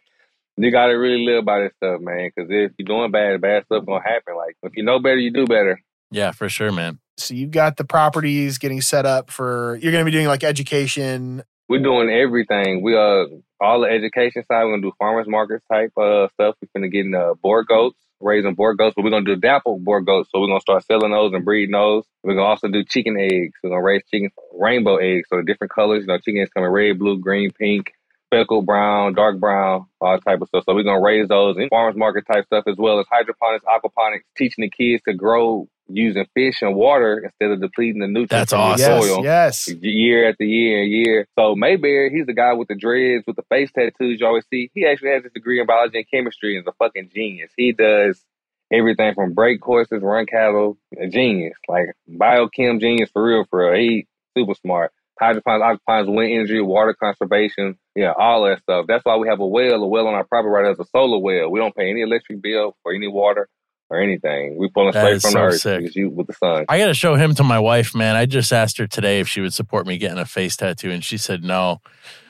You 0.63 0.71
got 0.71 0.87
to 0.87 0.93
really 0.93 1.25
live 1.25 1.45
by 1.45 1.61
this 1.61 1.73
stuff, 1.77 2.01
man. 2.01 2.29
Because 2.35 2.49
if 2.51 2.71
you're 2.77 2.85
doing 2.85 3.11
bad, 3.11 3.41
bad 3.41 3.65
stuff 3.65 3.85
gonna 3.85 4.03
happen. 4.03 4.35
Like 4.35 4.55
if 4.63 4.73
you 4.75 4.83
know 4.83 4.99
better, 4.99 5.17
you 5.17 5.31
do 5.31 5.45
better. 5.45 5.81
Yeah, 6.11 6.31
for 6.31 6.49
sure, 6.49 6.71
man. 6.71 6.99
So 7.17 7.33
you've 7.33 7.51
got 7.51 7.77
the 7.77 7.85
properties 7.85 8.57
getting 8.57 8.81
set 8.81 9.05
up 9.05 9.29
for, 9.29 9.79
you're 9.81 9.91
going 9.91 10.01
to 10.01 10.05
be 10.05 10.11
doing 10.11 10.27
like 10.27 10.43
education. 10.43 11.43
We're 11.69 11.81
doing 11.81 12.09
everything. 12.09 12.81
We 12.81 12.97
uh 12.97 13.25
all 13.61 13.79
the 13.79 13.87
education 13.87 14.43
side. 14.43 14.65
We're 14.65 14.71
gonna 14.71 14.81
do 14.81 14.91
farmers 14.99 15.25
markets 15.25 15.63
type 15.71 15.91
uh 15.97 16.27
stuff. 16.33 16.55
We're 16.61 16.67
gonna 16.75 16.89
get 16.89 17.05
in 17.05 17.15
uh, 17.15 17.35
Boer 17.41 17.63
goats, 17.63 17.97
raising 18.19 18.55
Boer 18.55 18.73
goats, 18.73 18.95
but 18.95 19.05
we're 19.05 19.11
gonna 19.11 19.23
do 19.23 19.37
dapple 19.37 19.79
Boer 19.79 20.01
goats. 20.01 20.29
So 20.33 20.41
we're 20.41 20.47
gonna 20.47 20.59
start 20.59 20.83
selling 20.85 21.11
those 21.11 21.31
and 21.33 21.45
breeding 21.45 21.71
those. 21.71 22.03
We're 22.23 22.33
gonna 22.33 22.47
also 22.47 22.67
do 22.67 22.83
chicken 22.83 23.17
eggs. 23.17 23.53
We're 23.63 23.69
gonna 23.69 23.83
raise 23.83 24.01
chicken 24.11 24.31
rainbow 24.53 24.97
eggs, 24.97 25.29
so 25.29 25.37
the 25.37 25.43
different 25.43 25.71
colors. 25.71 26.01
You 26.01 26.07
know, 26.07 26.17
chicken 26.17 26.41
eggs 26.41 26.49
come 26.53 26.65
in 26.65 26.71
red, 26.71 26.99
blue, 26.99 27.19
green, 27.19 27.51
pink, 27.51 27.93
speckled 28.31 28.65
brown, 28.65 29.13
dark 29.13 29.39
brown, 29.39 29.85
all 29.99 30.19
type 30.19 30.41
of 30.41 30.47
stuff. 30.47 30.63
So 30.65 30.73
we're 30.73 30.83
gonna 30.83 31.01
raise 31.01 31.27
those 31.27 31.57
in 31.57 31.67
farmers 31.69 31.97
market 31.97 32.25
type 32.31 32.45
stuff 32.45 32.63
as 32.67 32.77
well 32.77 32.99
as 32.99 33.05
hydroponics, 33.11 33.65
aquaponics, 33.65 34.23
teaching 34.37 34.63
the 34.63 34.69
kids 34.69 35.03
to 35.07 35.13
grow 35.13 35.67
using 35.89 36.25
fish 36.33 36.61
and 36.61 36.75
water 36.75 37.19
instead 37.19 37.51
of 37.51 37.59
depleting 37.59 37.99
the 37.99 38.07
nutrients 38.07 38.31
That's 38.31 38.51
from 38.51 38.59
the 38.59 38.85
awesome. 38.85 39.23
Yes, 39.23 39.65
soil 39.65 39.75
yes. 39.75 39.83
year 39.83 40.29
after 40.29 40.45
year 40.45 40.83
and 40.83 40.91
year. 40.91 41.27
So 41.37 41.55
Mayberry, 41.55 42.09
he's 42.09 42.25
the 42.25 42.33
guy 42.33 42.53
with 42.53 42.69
the 42.69 42.75
dreads, 42.75 43.25
with 43.27 43.35
the 43.35 43.43
face 43.49 43.71
tattoos 43.71 44.19
you 44.19 44.25
always 44.25 44.45
see. 44.49 44.71
He 44.73 44.85
actually 44.85 45.09
has 45.11 45.23
his 45.23 45.33
degree 45.33 45.59
in 45.59 45.67
biology 45.67 45.97
and 45.97 46.09
chemistry 46.09 46.55
and 46.55 46.65
is 46.65 46.73
a 46.73 46.83
fucking 46.83 47.11
genius. 47.13 47.51
He 47.57 47.73
does 47.73 48.23
everything 48.71 49.13
from 49.13 49.33
break 49.33 49.59
courses, 49.59 50.01
run 50.01 50.25
cattle, 50.25 50.77
a 50.97 51.07
genius. 51.07 51.57
Like 51.67 51.87
biochem 52.09 52.79
genius 52.79 53.09
for 53.11 53.23
real, 53.23 53.45
for 53.49 53.71
real. 53.71 53.79
He 53.79 54.07
super 54.37 54.53
smart. 54.55 54.93
Hydroponics, 55.21 55.79
aquaponics, 55.87 56.15
wind 56.15 56.31
energy, 56.33 56.59
water 56.61 56.95
conservation, 57.01 57.77
yeah, 57.95 58.13
all 58.17 58.43
that 58.45 58.59
stuff. 58.63 58.85
That's 58.87 59.05
why 59.05 59.17
we 59.17 59.27
have 59.27 59.39
a 59.39 59.45
well, 59.47 59.83
a 59.83 59.87
well 59.87 60.07
on 60.07 60.13
our 60.15 60.23
property 60.25 60.49
right 60.51 60.71
as 60.71 60.79
a 60.79 60.85
solar 60.85 61.19
well. 61.19 61.49
We 61.51 61.59
don't 61.59 61.75
pay 61.75 61.89
any 61.89 62.01
electric 62.01 62.41
bill 62.41 62.75
for 62.83 62.91
any 62.93 63.07
water 63.07 63.47
or 63.89 63.99
anything. 64.01 64.57
We 64.57 64.69
pulling 64.69 64.93
That 64.93 65.01
straight 65.19 65.21
from 65.21 65.31
so 65.31 65.37
the 65.37 65.43
earth. 65.43 65.59
sick. 65.59 65.95
You 65.97 66.09
with 66.09 66.27
the 66.27 66.33
sun. 66.33 66.65
I 66.69 66.77
got 66.79 66.87
to 66.87 66.93
show 66.93 67.15
him 67.15 67.35
to 67.35 67.43
my 67.43 67.59
wife, 67.59 67.93
man. 67.93 68.15
I 68.15 68.25
just 68.25 68.53
asked 68.53 68.77
her 68.77 68.87
today 68.87 69.19
if 69.19 69.27
she 69.27 69.41
would 69.41 69.53
support 69.53 69.85
me 69.85 69.97
getting 69.97 70.17
a 70.17 70.25
face 70.25 70.55
tattoo, 70.55 70.91
and 70.91 71.03
she 71.03 71.17
said 71.17 71.43
no. 71.43 71.81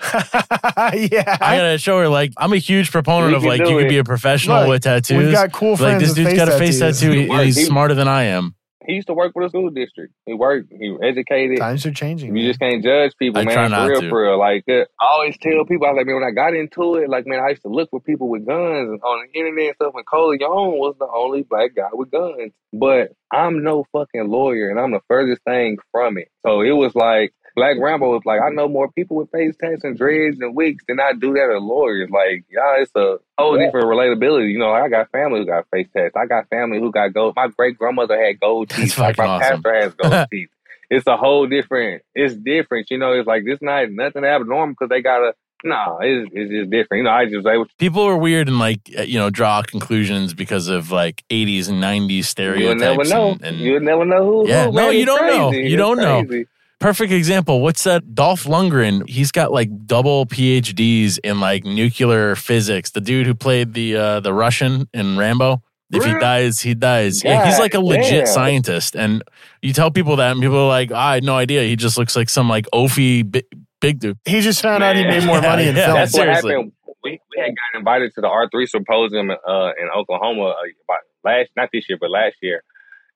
yeah. 0.13 1.37
I 1.39 1.57
got 1.57 1.71
to 1.71 1.77
show 1.77 1.99
her, 1.99 2.09
like, 2.09 2.33
I'm 2.37 2.51
a 2.53 2.57
huge 2.57 2.91
proponent 2.91 3.35
of, 3.35 3.43
like, 3.43 3.63
do 3.63 3.69
you 3.71 3.77
could 3.77 3.89
be 3.89 3.99
a 3.99 4.03
professional 4.03 4.61
Look, 4.61 4.69
with 4.69 4.83
tattoos. 4.83 5.17
We've 5.23 5.31
got 5.31 5.51
cool 5.51 5.71
like, 5.71 5.79
friends 5.79 6.01
this 6.01 6.09
with 6.09 6.17
dude's 6.17 6.33
got 6.35 6.47
a 6.49 6.57
face 6.57 6.79
tattoos. 6.79 6.99
tattoo. 6.99 7.11
He- 7.11 7.43
he's 7.45 7.55
he- 7.57 7.63
smarter 7.65 7.93
than 7.93 8.07
I 8.07 8.23
am. 8.23 8.55
He 8.86 8.93
used 8.93 9.07
to 9.07 9.13
work 9.13 9.34
for 9.34 9.43
the 9.43 9.49
school 9.49 9.69
district. 9.69 10.13
He 10.25 10.34
worked. 10.34 10.71
He 10.71 10.89
was 10.89 11.01
educated. 11.03 11.59
Times 11.59 11.86
are 11.86 11.91
changing. 11.91 12.36
You 12.36 12.43
man. 12.43 12.49
just 12.49 12.59
can't 12.59 12.84
judge 12.84 13.13
people, 13.17 13.41
I 13.41 13.45
man. 13.45 13.53
try 13.53 13.67
not 13.67 13.86
for 13.86 13.91
real, 13.91 14.01
to. 14.01 14.09
for 14.09 14.21
real. 14.23 14.39
Like 14.39 14.63
uh, 14.69 14.86
I 14.99 15.05
always 15.05 15.38
tell 15.38 15.65
people, 15.65 15.88
I 15.88 15.91
was 15.91 15.97
like, 15.97 16.07
man, 16.07 16.15
when 16.15 16.23
I 16.23 16.32
got 16.32 16.55
into 16.55 16.95
it, 16.95 17.09
like, 17.09 17.27
man, 17.27 17.39
I 17.39 17.49
used 17.49 17.61
to 17.63 17.69
look 17.69 17.89
for 17.89 17.99
people 17.99 18.29
with 18.29 18.45
guns 18.45 18.89
and 18.89 19.01
on 19.01 19.25
the 19.25 19.39
internet 19.39 19.65
and 19.67 19.75
stuff. 19.75 19.93
And 19.95 20.05
Colion 20.05 20.77
was 20.77 20.95
the 20.99 21.07
only 21.13 21.43
black 21.43 21.75
guy 21.75 21.89
with 21.93 22.11
guns, 22.11 22.51
but 22.73 23.13
I'm 23.32 23.63
no 23.63 23.86
fucking 23.91 24.29
lawyer, 24.29 24.69
and 24.69 24.79
I'm 24.79 24.91
the 24.91 25.01
furthest 25.07 25.43
thing 25.43 25.77
from 25.91 26.17
it. 26.17 26.29
So 26.45 26.61
it 26.61 26.71
was 26.71 26.95
like 26.95 27.34
Black 27.56 27.78
Rambo 27.80 28.12
was 28.12 28.22
like, 28.26 28.39
I 28.41 28.49
know 28.49 28.68
more 28.68 28.89
people 28.91 29.18
with 29.18 29.30
face 29.32 29.56
tats 29.60 29.84
and 29.84 29.97
dreads 29.97 30.39
and 30.39 30.56
wigs 30.56 30.84
than 30.88 30.99
I 30.99 31.12
do 31.14 31.34
that 31.34 31.54
as 31.56 31.62
lawyers. 31.62 32.10
Like, 32.10 32.45
y'all, 32.49 32.82
it's 32.82 32.91
a 32.95 33.18
whole 33.38 33.58
different 33.58 33.88
relatability. 33.88 34.52
You 34.52 34.60
know, 34.60 34.72
I 34.72 34.88
got 34.89 35.12
family 35.12 35.39
who 35.41 35.45
got 35.45 35.68
face 35.70 35.88
tats. 35.95 36.16
I 36.16 36.26
got 36.28 36.47
family 36.49 36.80
who 36.80 36.91
got 36.91 37.14
gold. 37.14 37.34
My 37.36 37.47
great 37.47 37.78
grandmother 37.78 38.18
had 38.18 38.39
gold 38.39 38.70
That's 38.70 38.82
teeth. 38.82 38.97
Like 38.97 39.18
my 39.18 39.26
awesome. 39.26 39.62
pastor 39.64 39.82
has 39.82 39.93
gold 39.95 40.28
teeth. 40.32 40.49
It's 40.89 41.08
a 41.08 41.16
whole 41.18 41.47
different. 41.47 42.04
It's 42.16 42.36
different. 42.36 42.89
You 42.91 42.97
know, 42.97 43.14
it's 43.14 43.28
like 43.28 43.45
this 43.45 43.60
not 43.62 43.89
nothing 43.91 44.24
abnormal 44.24 44.74
because 44.74 44.89
they 44.89 45.02
got 45.02 45.22
a. 45.22 45.34
No, 45.64 45.99
it's, 46.02 46.32
it's 46.34 46.49
just 46.52 46.70
different. 46.72 46.99
You 46.99 47.04
know, 47.04 47.12
I 47.12 47.26
just 47.26 47.45
able 47.45 47.68
People 47.78 48.02
are 48.02 48.18
weird 48.18 48.47
and, 48.47 48.58
like, 48.58 48.80
uh, 48.97 49.04
you 49.04 49.20
know, 49.20 49.30
draw 49.30 49.62
conclusions 49.62 50.34
because 50.34 50.68
of, 50.70 50.89
like, 50.89 51.24
80s 51.30 51.70
and 51.70 51.82
90s 51.84 52.24
stereotypes. 52.26 52.82
You'll 52.82 52.95
never 52.95 53.04
know. 53.08 53.32
And, 53.34 53.43
and 53.43 53.58
You'll 53.60 53.80
never 53.80 54.04
know 54.04 54.26
who. 54.26 54.49
Yeah, 54.49 54.66
who, 54.66 54.72
no, 54.72 54.88
man. 54.88 54.95
you 54.95 55.06
don't 55.06 55.28
know. 55.28 55.52
You 55.52 55.62
It's 55.66 55.76
don't 55.76 55.97
know. 55.97 56.43
Crazy. 56.82 56.93
perfect 56.93 57.13
example. 57.13 57.61
What's 57.61 57.84
that? 57.86 58.15
Dolph 58.15 58.43
Lundgren. 58.45 59.07
He's 59.09 59.32
got 59.32 59.51
like 59.51 59.69
double 59.86 60.25
PhDs 60.25 61.19
in 61.23 61.39
like 61.39 61.63
nuclear 61.63 62.36
physics. 62.36 62.91
The 62.91 63.01
dude 63.01 63.27
who 63.27 63.34
played 63.36 63.73
the 63.73 63.95
uh, 63.95 64.19
the 64.19 64.34
Russian 64.34 64.88
in 64.93 65.17
Rambo. 65.17 65.61
If 65.93 66.05
he 66.05 66.13
dies, 66.13 66.61
he 66.61 66.73
dies. 66.73 67.21
Yeah, 67.21 67.45
he's 67.45 67.59
like 67.59 67.73
a 67.73 67.82
legit 67.82 68.23
damn. 68.23 68.34
scientist. 68.34 68.95
And 68.95 69.23
you 69.61 69.73
tell 69.73 69.91
people 69.91 70.15
that, 70.15 70.32
and 70.32 70.39
people 70.39 70.57
are 70.59 70.67
like, 70.69 70.89
"I 70.93 71.15
had 71.15 71.23
no 71.25 71.36
idea." 71.36 71.63
He 71.63 71.75
just 71.75 71.97
looks 71.97 72.15
like 72.15 72.29
some 72.29 72.47
like 72.47 72.65
oafy 72.73 73.29
big, 73.29 73.43
big 73.82 73.99
dude. 73.99 74.17
He 74.23 74.39
just 74.39 74.61
found 74.61 74.84
out 74.84 74.95
he 74.95 75.03
Man. 75.03 75.19
made 75.19 75.25
more 75.27 75.41
money 75.51 75.67
in 75.67 75.75
Yeah, 75.75 75.86
film. 75.88 75.97
That's 75.97 76.13
Seriously. 76.13 76.55
what 76.55 76.59
happened. 76.59 76.71
We, 77.03 77.11
we 77.36 77.41
had 77.41 77.47
gotten 77.47 77.79
invited 77.79 78.13
to 78.15 78.21
the 78.21 78.29
R 78.29 78.47
three 78.49 78.67
symposium 78.67 79.32
uh, 79.32 79.71
in 79.82 79.89
Oklahoma 79.93 80.43
uh, 80.51 80.53
about 80.88 80.99
last 81.25 81.49
not 81.57 81.67
this 81.73 81.89
year 81.89 81.97
but 81.99 82.09
last 82.09 82.36
year. 82.41 82.63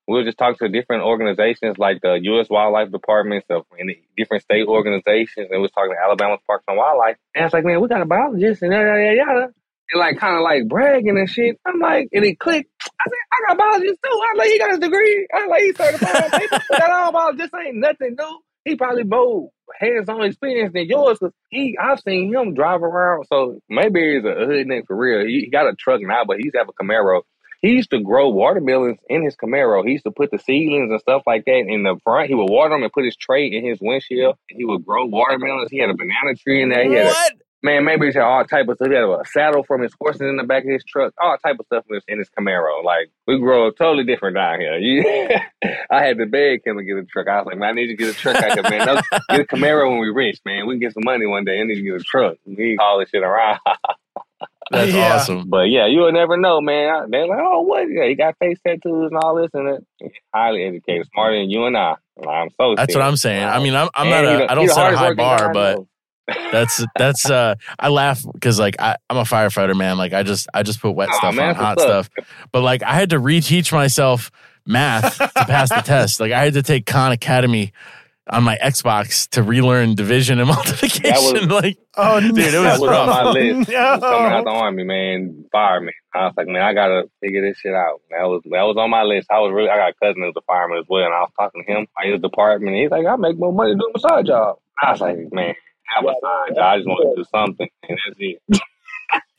We 0.08 0.16
were 0.16 0.24
just 0.24 0.38
talking 0.38 0.58
to 0.60 0.70
different 0.70 1.04
organizations 1.04 1.78
like 1.78 2.02
the 2.02 2.20
U.S. 2.22 2.48
Wildlife 2.50 2.92
Departments 2.92 3.48
of 3.50 3.66
different 4.16 4.44
state 4.44 4.68
organizations, 4.68 5.48
and 5.52 5.62
we're 5.62 5.68
talking 5.70 5.94
to 5.94 6.04
Alabama 6.04 6.38
Parks 6.46 6.66
and 6.68 6.78
Wildlife. 6.78 7.18
And 7.34 7.46
it's 7.46 7.54
like, 7.54 7.66
man, 7.66 7.82
we 7.82 7.88
got 7.88 8.02
a 8.02 8.06
biologist 8.06 8.62
and 8.62 8.72
yada 8.72 8.86
yada 8.86 9.16
yada. 9.16 9.48
And 9.92 10.00
like 10.00 10.18
kind 10.18 10.36
of 10.36 10.42
like 10.42 10.68
bragging 10.68 11.18
and 11.18 11.30
shit. 11.30 11.60
I'm 11.66 11.80
like, 11.80 12.10
and 12.12 12.26
it 12.26 12.40
clicked. 12.40 12.70
I 12.84 13.04
said, 13.08 13.16
I 13.32 13.48
got 13.48 13.56
a 13.56 13.58
biologist 13.58 14.00
too. 14.04 14.22
I'm 14.32 14.38
like, 14.38 14.50
he 14.50 14.60
got 14.60 14.72
his 14.72 14.80
degree. 14.80 15.28
I'm 15.34 15.50
like, 15.50 15.62
he's 15.62 15.78
certified. 15.78 16.32
That 16.72 16.90
all 16.92 17.12
biologist 17.12 17.54
ain't 17.56 17.78
nothing 17.78 18.16
new. 18.18 18.40
He 18.64 18.76
probably 18.76 19.04
more 19.04 19.50
hands-on 19.80 20.24
experience 20.24 20.74
than 20.74 20.88
yours 20.88 21.20
because 21.20 21.34
he, 21.50 21.78
I've 21.80 22.00
seen 22.00 22.34
him 22.34 22.56
drive 22.56 22.82
around. 22.82 23.26
So 23.32 23.60
maybe 23.70 24.16
he's 24.16 24.26
a 24.26 24.34
hood 24.34 24.68
nigga 24.68 24.88
for 24.88 24.96
real. 24.96 25.26
He, 25.28 25.42
he 25.42 25.50
got 25.52 25.68
a 25.68 25.76
truck 25.76 26.02
now, 26.02 26.24
but 26.26 26.38
he's 26.40 26.54
have 26.56 26.68
a 26.70 26.74
Camaro. 26.74 27.22
He 27.62 27.70
used 27.72 27.90
to 27.92 28.00
grow 28.00 28.30
watermelons 28.30 28.98
in 29.10 29.24
his 29.24 29.36
Camaro. 29.36 29.84
He 29.86 29.94
used 29.94 30.06
to 30.06 30.12
put 30.12 30.32
the 30.32 30.40
seedlings 30.40 30.92
and 30.92 31.00
stuff 31.00 31.24
like 31.26 31.46
that 31.46 31.66
in 31.68 31.84
the 31.84 31.96
front. 32.04 32.28
He 32.30 32.36
would 32.36 32.50
water 32.50 32.76
them 32.76 32.84
and 32.84 32.92
put 32.92 33.06
his 33.06 33.16
tray 33.16 33.48
in 33.48 33.66
his 33.66 33.80
windshield. 33.82 34.38
He 34.50 34.66
would 34.66 34.86
grow 34.86 35.06
watermelons. 35.06 35.72
He 35.72 35.80
had 35.80 35.90
a 35.90 35.94
banana 35.96 36.36
tree 36.36 36.62
in 36.64 36.70
there. 36.70 36.84
He 36.88 36.94
had 36.94 37.06
a, 37.08 37.10
What? 37.10 37.34
man, 37.64 37.84
maybe 37.86 38.08
he 38.08 38.14
had 38.14 38.24
all 38.24 38.44
type 38.46 38.68
of 38.68 38.76
stuff. 38.76 38.90
He 38.90 38.94
had 38.96 39.04
a 39.04 39.24
saddle 39.32 39.64
from 39.64 39.82
his 39.82 39.92
horses 40.00 40.22
in 40.22 40.38
the 40.38 40.44
back 40.44 40.64
of 40.64 40.70
his 40.70 40.84
truck. 40.84 41.14
All 41.22 41.38
type 41.44 41.58
of 41.60 41.66
stuff 41.66 41.86
in 41.90 41.96
his, 41.96 42.04
in 42.08 42.20
his 42.20 42.30
Camaro. 42.30 42.84
Like 42.84 43.10
we 43.26 43.40
grow 43.40 43.72
totally 43.72 44.04
different 44.04 44.36
down 44.36 44.60
here. 44.60 44.78
You, 44.78 45.30
I 45.90 46.04
had 46.04 46.18
to 46.20 46.26
beg 46.26 46.62
him 46.66 46.78
to 46.78 46.84
get 46.84 46.98
a 46.98 47.04
truck. 47.06 47.28
I 47.28 47.38
was 47.38 47.48
like, 47.48 47.58
man, 47.58 47.70
I 47.70 47.72
need 47.74 47.88
to 47.88 47.96
get 47.96 48.10
a 48.10 48.14
truck 48.14 48.36
out 48.36 48.54
here, 48.54 48.64
man. 48.64 49.02
Get 49.30 49.40
a 49.42 49.44
Camaro 49.46 49.90
when 49.90 50.00
we 50.00 50.10
rich, 50.10 50.40
man. 50.46 50.68
We 50.68 50.76
can 50.76 50.82
get 50.82 50.94
some 50.94 51.04
money 51.06 51.26
one 51.26 51.46
day. 51.46 51.60
I 51.60 51.64
need 51.64 51.76
to 51.76 51.82
get 51.82 51.96
a 51.96 52.04
truck. 52.04 52.38
We 52.46 52.76
to 52.78 52.96
this 53.00 53.10
shit 53.10 53.24
around. 53.24 53.60
That's 54.72 54.92
Yeah. 54.94 55.16
awesome. 55.16 55.50
But 55.50 55.70
yeah, 55.70 55.86
you 55.88 56.00
will 56.02 56.12
never 56.12 56.38
know, 56.38 56.60
man. 56.62 57.10
They're 57.12 57.28
like, 57.28 57.40
oh, 57.42 57.62
what? 57.62 57.88
Yeah, 57.90 58.08
he 58.08 58.16
got 58.16 58.36
face 58.40 58.58
tattoos 58.66 59.12
and 59.12 59.18
all 59.18 59.36
this, 59.36 59.50
and 59.54 59.68
it. 60.02 60.12
Highly 60.34 60.64
educated, 60.64 61.08
smarter 61.14 61.38
than 61.40 61.50
you 61.50 61.66
and 61.66 61.78
I. 61.78 61.96
I'm 62.28 62.50
so. 62.60 62.76
That's 62.76 62.96
what. 62.96 63.04
I'm 63.04 63.18
saying. 63.18 63.44
I 63.44 63.60
mean, 63.60 63.76
I'm, 63.76 63.90
I'm 63.96 64.10
not 64.10 64.24
a, 64.26 64.28
the- 64.38 64.52
I 64.52 64.56
don't 64.56 64.70
set 64.70 64.94
a 64.94 64.98
high 64.98 65.14
bar, 65.14 65.54
but 65.54 65.80
that's 66.52 66.84
that's 66.98 67.30
uh 67.30 67.56
I 67.80 67.90
laugh 67.90 68.24
because 68.34 68.60
like 68.60 68.76
I, 68.80 68.98
I'm 69.10 69.18
a 69.18 69.22
firefighter, 69.24 69.76
man. 69.76 69.98
Like 69.98 70.14
I 70.14 70.24
just 70.24 70.48
I 70.54 70.64
just 70.64 70.82
put 70.82 70.92
wet 70.92 71.10
Aw, 71.10 71.18
stuff 71.18 71.36
man, 71.36 71.50
on 71.50 71.56
hot 71.56 71.80
stuff. 71.80 72.10
But 72.52 72.62
like 72.64 72.82
I 72.84 72.94
had 72.94 73.12
to 73.12 73.20
reteach 73.20 73.72
myself 73.72 74.32
math 74.66 75.18
to 75.18 75.28
pass 75.46 75.70
the 75.70 75.82
test. 75.86 76.20
Like 76.20 76.32
I 76.32 76.44
had 76.44 76.54
to 76.54 76.64
take 76.64 76.86
Khan 76.88 77.12
Academy 77.12 77.74
on 78.30 78.44
my 78.44 78.58
Xbox 78.58 79.30
to 79.30 79.44
relearn 79.44 79.96
division 79.96 80.40
and 80.40 80.48
multiplication. 80.56 81.34
Was, 81.34 81.48
like 81.48 81.78
Oh, 81.98 82.20
Dude, 82.20 82.38
it 82.38 82.52
no. 82.54 82.62
was 82.64 82.80
that 82.80 82.80
was 82.82 82.90
on 82.90 83.08
my 83.08 83.32
list. 83.32 83.70
No. 83.72 84.00
Coming 84.00 84.32
out 84.32 84.44
the 84.46 84.50
army, 84.52 84.84
man, 84.84 85.46
fireman. 85.52 85.94
I 86.14 86.26
was 86.26 86.34
like, 86.38 86.48
man, 86.48 86.62
I 86.62 86.74
gotta 86.74 87.10
figure 87.22 87.42
this 87.42 87.58
shit 87.60 87.74
out. 87.74 88.02
That 88.10 88.24
was 88.24 88.42
that 88.46 88.64
was 88.64 88.76
on 88.78 88.90
my 88.90 89.04
list. 89.04 89.28
I 89.32 89.40
was 89.40 89.52
really, 89.54 89.70
I 89.70 89.78
got 89.78 89.90
a 89.90 89.94
cousin 90.06 90.24
who's 90.24 90.34
a 90.38 90.42
fireman 90.48 90.80
as 90.80 90.86
well, 90.90 91.04
and 91.06 91.14
I 91.14 91.20
was 91.22 91.32
talking 91.38 91.64
to 91.66 91.72
him 91.72 91.88
by 91.96 92.10
his 92.12 92.22
department. 92.22 92.76
He's 92.76 92.90
like, 92.92 93.06
I 93.06 93.16
make 93.18 93.38
more 93.38 93.54
money 93.54 93.76
doing 93.76 93.92
my 93.94 94.00
side 94.02 94.26
job. 94.26 94.58
I 94.82 94.92
was 94.92 95.02
like, 95.02 95.18
man, 95.32 95.54
have 95.96 96.04
a 96.06 96.08
side 96.22 96.56
job. 96.56 96.64
I 96.64 96.78
just 96.78 96.88
want 96.88 97.16
to 97.16 97.22
do 97.22 97.28
something, 97.30 97.70
and 97.88 98.00
that's 98.08 98.18
it. 98.20 98.62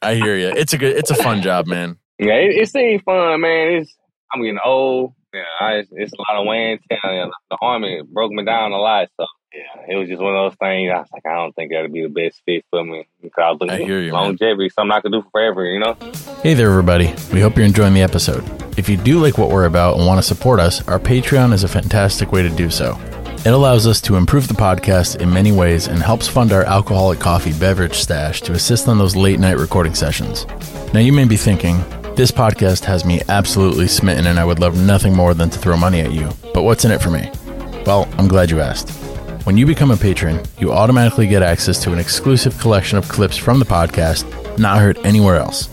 I 0.02 0.14
hear 0.14 0.36
you. 0.36 0.48
It's 0.48 0.72
a 0.74 0.78
good. 0.78 0.96
It's 0.96 1.10
a 1.10 1.14
fun 1.16 1.42
job, 1.42 1.66
man. 1.66 1.98
Yeah, 2.18 2.34
it, 2.34 2.54
it 2.62 2.68
seems 2.70 3.02
fun, 3.02 3.40
man. 3.40 3.72
It's 3.82 3.94
I'm 4.32 4.42
getting 4.42 4.58
old. 4.64 5.12
Yeah, 5.36 5.66
I, 5.66 5.82
it's, 5.90 6.12
a 6.14 6.32
lot 6.32 6.40
of 6.40 6.46
wear 6.46 6.72
and 6.72 6.80
tear. 6.88 7.28
The 7.50 7.58
army 7.60 8.00
broke 8.10 8.32
me 8.32 8.42
down 8.42 8.72
a 8.72 8.78
lot, 8.78 9.08
so 9.20 9.26
yeah, 9.52 9.84
it 9.86 9.96
was 9.96 10.08
just 10.08 10.22
one 10.22 10.34
of 10.34 10.50
those 10.50 10.56
things. 10.58 10.90
I 10.90 11.00
was 11.00 11.08
like, 11.12 11.26
I 11.26 11.34
don't 11.34 11.54
think 11.54 11.72
that'd 11.72 11.92
be 11.92 12.02
the 12.02 12.08
best 12.08 12.40
fit 12.46 12.64
for 12.70 12.82
me 12.82 13.06
because 13.20 13.42
I 13.42 13.50
was 13.50 13.58
I 13.60 13.64
looking 13.64 13.86
hear 13.86 13.98
for 13.98 14.02
you, 14.02 14.12
man. 14.12 14.22
longevity, 14.22 14.70
something 14.70 14.92
I 14.92 15.00
could 15.00 15.12
do 15.12 15.22
forever. 15.30 15.66
You 15.66 15.80
know. 15.80 15.94
Hey 16.42 16.54
there, 16.54 16.70
everybody. 16.70 17.14
We 17.34 17.42
hope 17.42 17.56
you're 17.56 17.66
enjoying 17.66 17.92
the 17.92 18.00
episode. 18.00 18.44
If 18.78 18.88
you 18.88 18.96
do 18.96 19.18
like 19.18 19.36
what 19.36 19.50
we're 19.50 19.66
about 19.66 19.98
and 19.98 20.06
want 20.06 20.18
to 20.18 20.22
support 20.22 20.58
us, 20.58 20.86
our 20.88 20.98
Patreon 20.98 21.52
is 21.52 21.64
a 21.64 21.68
fantastic 21.68 22.32
way 22.32 22.40
to 22.40 22.50
do 22.50 22.70
so. 22.70 22.98
It 23.44 23.52
allows 23.52 23.86
us 23.86 24.00
to 24.02 24.16
improve 24.16 24.48
the 24.48 24.54
podcast 24.54 25.20
in 25.20 25.32
many 25.32 25.52
ways 25.52 25.86
and 25.86 26.02
helps 26.02 26.26
fund 26.26 26.50
our 26.50 26.64
alcoholic 26.64 27.20
coffee 27.20 27.52
beverage 27.52 27.94
stash 27.94 28.40
to 28.42 28.52
assist 28.52 28.88
on 28.88 28.98
those 28.98 29.14
late 29.14 29.38
night 29.38 29.58
recording 29.58 29.94
sessions. 29.94 30.46
Now, 30.92 31.00
you 31.00 31.12
may 31.12 31.26
be 31.26 31.36
thinking, 31.36 31.84
this 32.16 32.32
podcast 32.32 32.82
has 32.86 33.04
me 33.04 33.20
absolutely 33.28 33.86
smitten 33.86 34.26
and 34.26 34.40
I 34.40 34.44
would 34.46 34.58
love 34.58 34.74
nothing 34.74 35.14
more 35.14 35.34
than 35.34 35.50
to 35.50 35.58
throw 35.58 35.76
money 35.76 36.00
at 36.00 36.12
you. 36.12 36.30
But 36.54 36.62
what's 36.62 36.86
in 36.86 36.90
it 36.90 37.02
for 37.02 37.10
me? 37.10 37.30
Well, 37.84 38.08
I'm 38.16 38.26
glad 38.26 38.50
you 38.50 38.58
asked. 38.58 38.88
When 39.44 39.58
you 39.58 39.66
become 39.66 39.90
a 39.90 39.98
patron, 39.98 40.42
you 40.58 40.72
automatically 40.72 41.26
get 41.26 41.42
access 41.42 41.78
to 41.82 41.92
an 41.92 41.98
exclusive 41.98 42.58
collection 42.58 42.96
of 42.96 43.06
clips 43.06 43.36
from 43.36 43.58
the 43.58 43.66
podcast 43.66 44.24
not 44.58 44.78
heard 44.78 44.96
anywhere 45.04 45.36
else. 45.36 45.68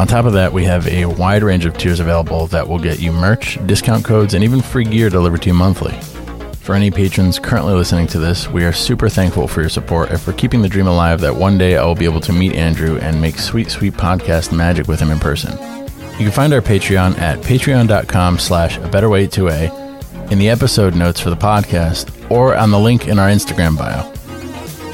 On 0.00 0.06
top 0.06 0.24
of 0.24 0.32
that, 0.32 0.54
we 0.54 0.64
have 0.64 0.88
a 0.88 1.04
wide 1.04 1.42
range 1.42 1.66
of 1.66 1.76
tiers 1.76 2.00
available 2.00 2.46
that 2.46 2.66
will 2.66 2.78
get 2.78 2.98
you 2.98 3.12
merch, 3.12 3.58
discount 3.66 4.06
codes, 4.06 4.32
and 4.32 4.42
even 4.42 4.62
free 4.62 4.84
gear 4.84 5.10
delivered 5.10 5.42
to 5.42 5.50
you 5.50 5.54
monthly. 5.54 5.94
For 6.64 6.74
any 6.74 6.90
patrons 6.90 7.38
currently 7.38 7.74
listening 7.74 8.06
to 8.06 8.18
this, 8.18 8.48
we 8.48 8.64
are 8.64 8.72
super 8.72 9.10
thankful 9.10 9.46
for 9.48 9.60
your 9.60 9.68
support 9.68 10.08
and 10.08 10.18
for 10.18 10.32
keeping 10.32 10.62
the 10.62 10.68
dream 10.70 10.86
alive 10.86 11.20
that 11.20 11.36
one 11.36 11.58
day 11.58 11.76
I 11.76 11.84
will 11.84 11.94
be 11.94 12.06
able 12.06 12.22
to 12.22 12.32
meet 12.32 12.54
Andrew 12.54 12.96
and 13.00 13.20
make 13.20 13.38
sweet, 13.38 13.70
sweet 13.70 13.92
podcast 13.92 14.50
magic 14.50 14.88
with 14.88 14.98
him 14.98 15.10
in 15.10 15.18
person. 15.18 15.52
You 16.12 16.20
can 16.20 16.30
find 16.30 16.54
our 16.54 16.62
Patreon 16.62 17.18
at 17.18 17.38
patreon.com 17.40 18.38
slash 18.38 18.78
a 18.78 18.88
better 18.88 19.10
way 19.10 19.26
to 19.26 19.50
a 19.50 19.70
in 20.30 20.38
the 20.38 20.48
episode 20.48 20.94
notes 20.94 21.20
for 21.20 21.28
the 21.28 21.36
podcast 21.36 22.30
or 22.30 22.56
on 22.56 22.70
the 22.70 22.78
link 22.78 23.08
in 23.08 23.18
our 23.18 23.28
Instagram 23.28 23.76
bio. 23.76 24.00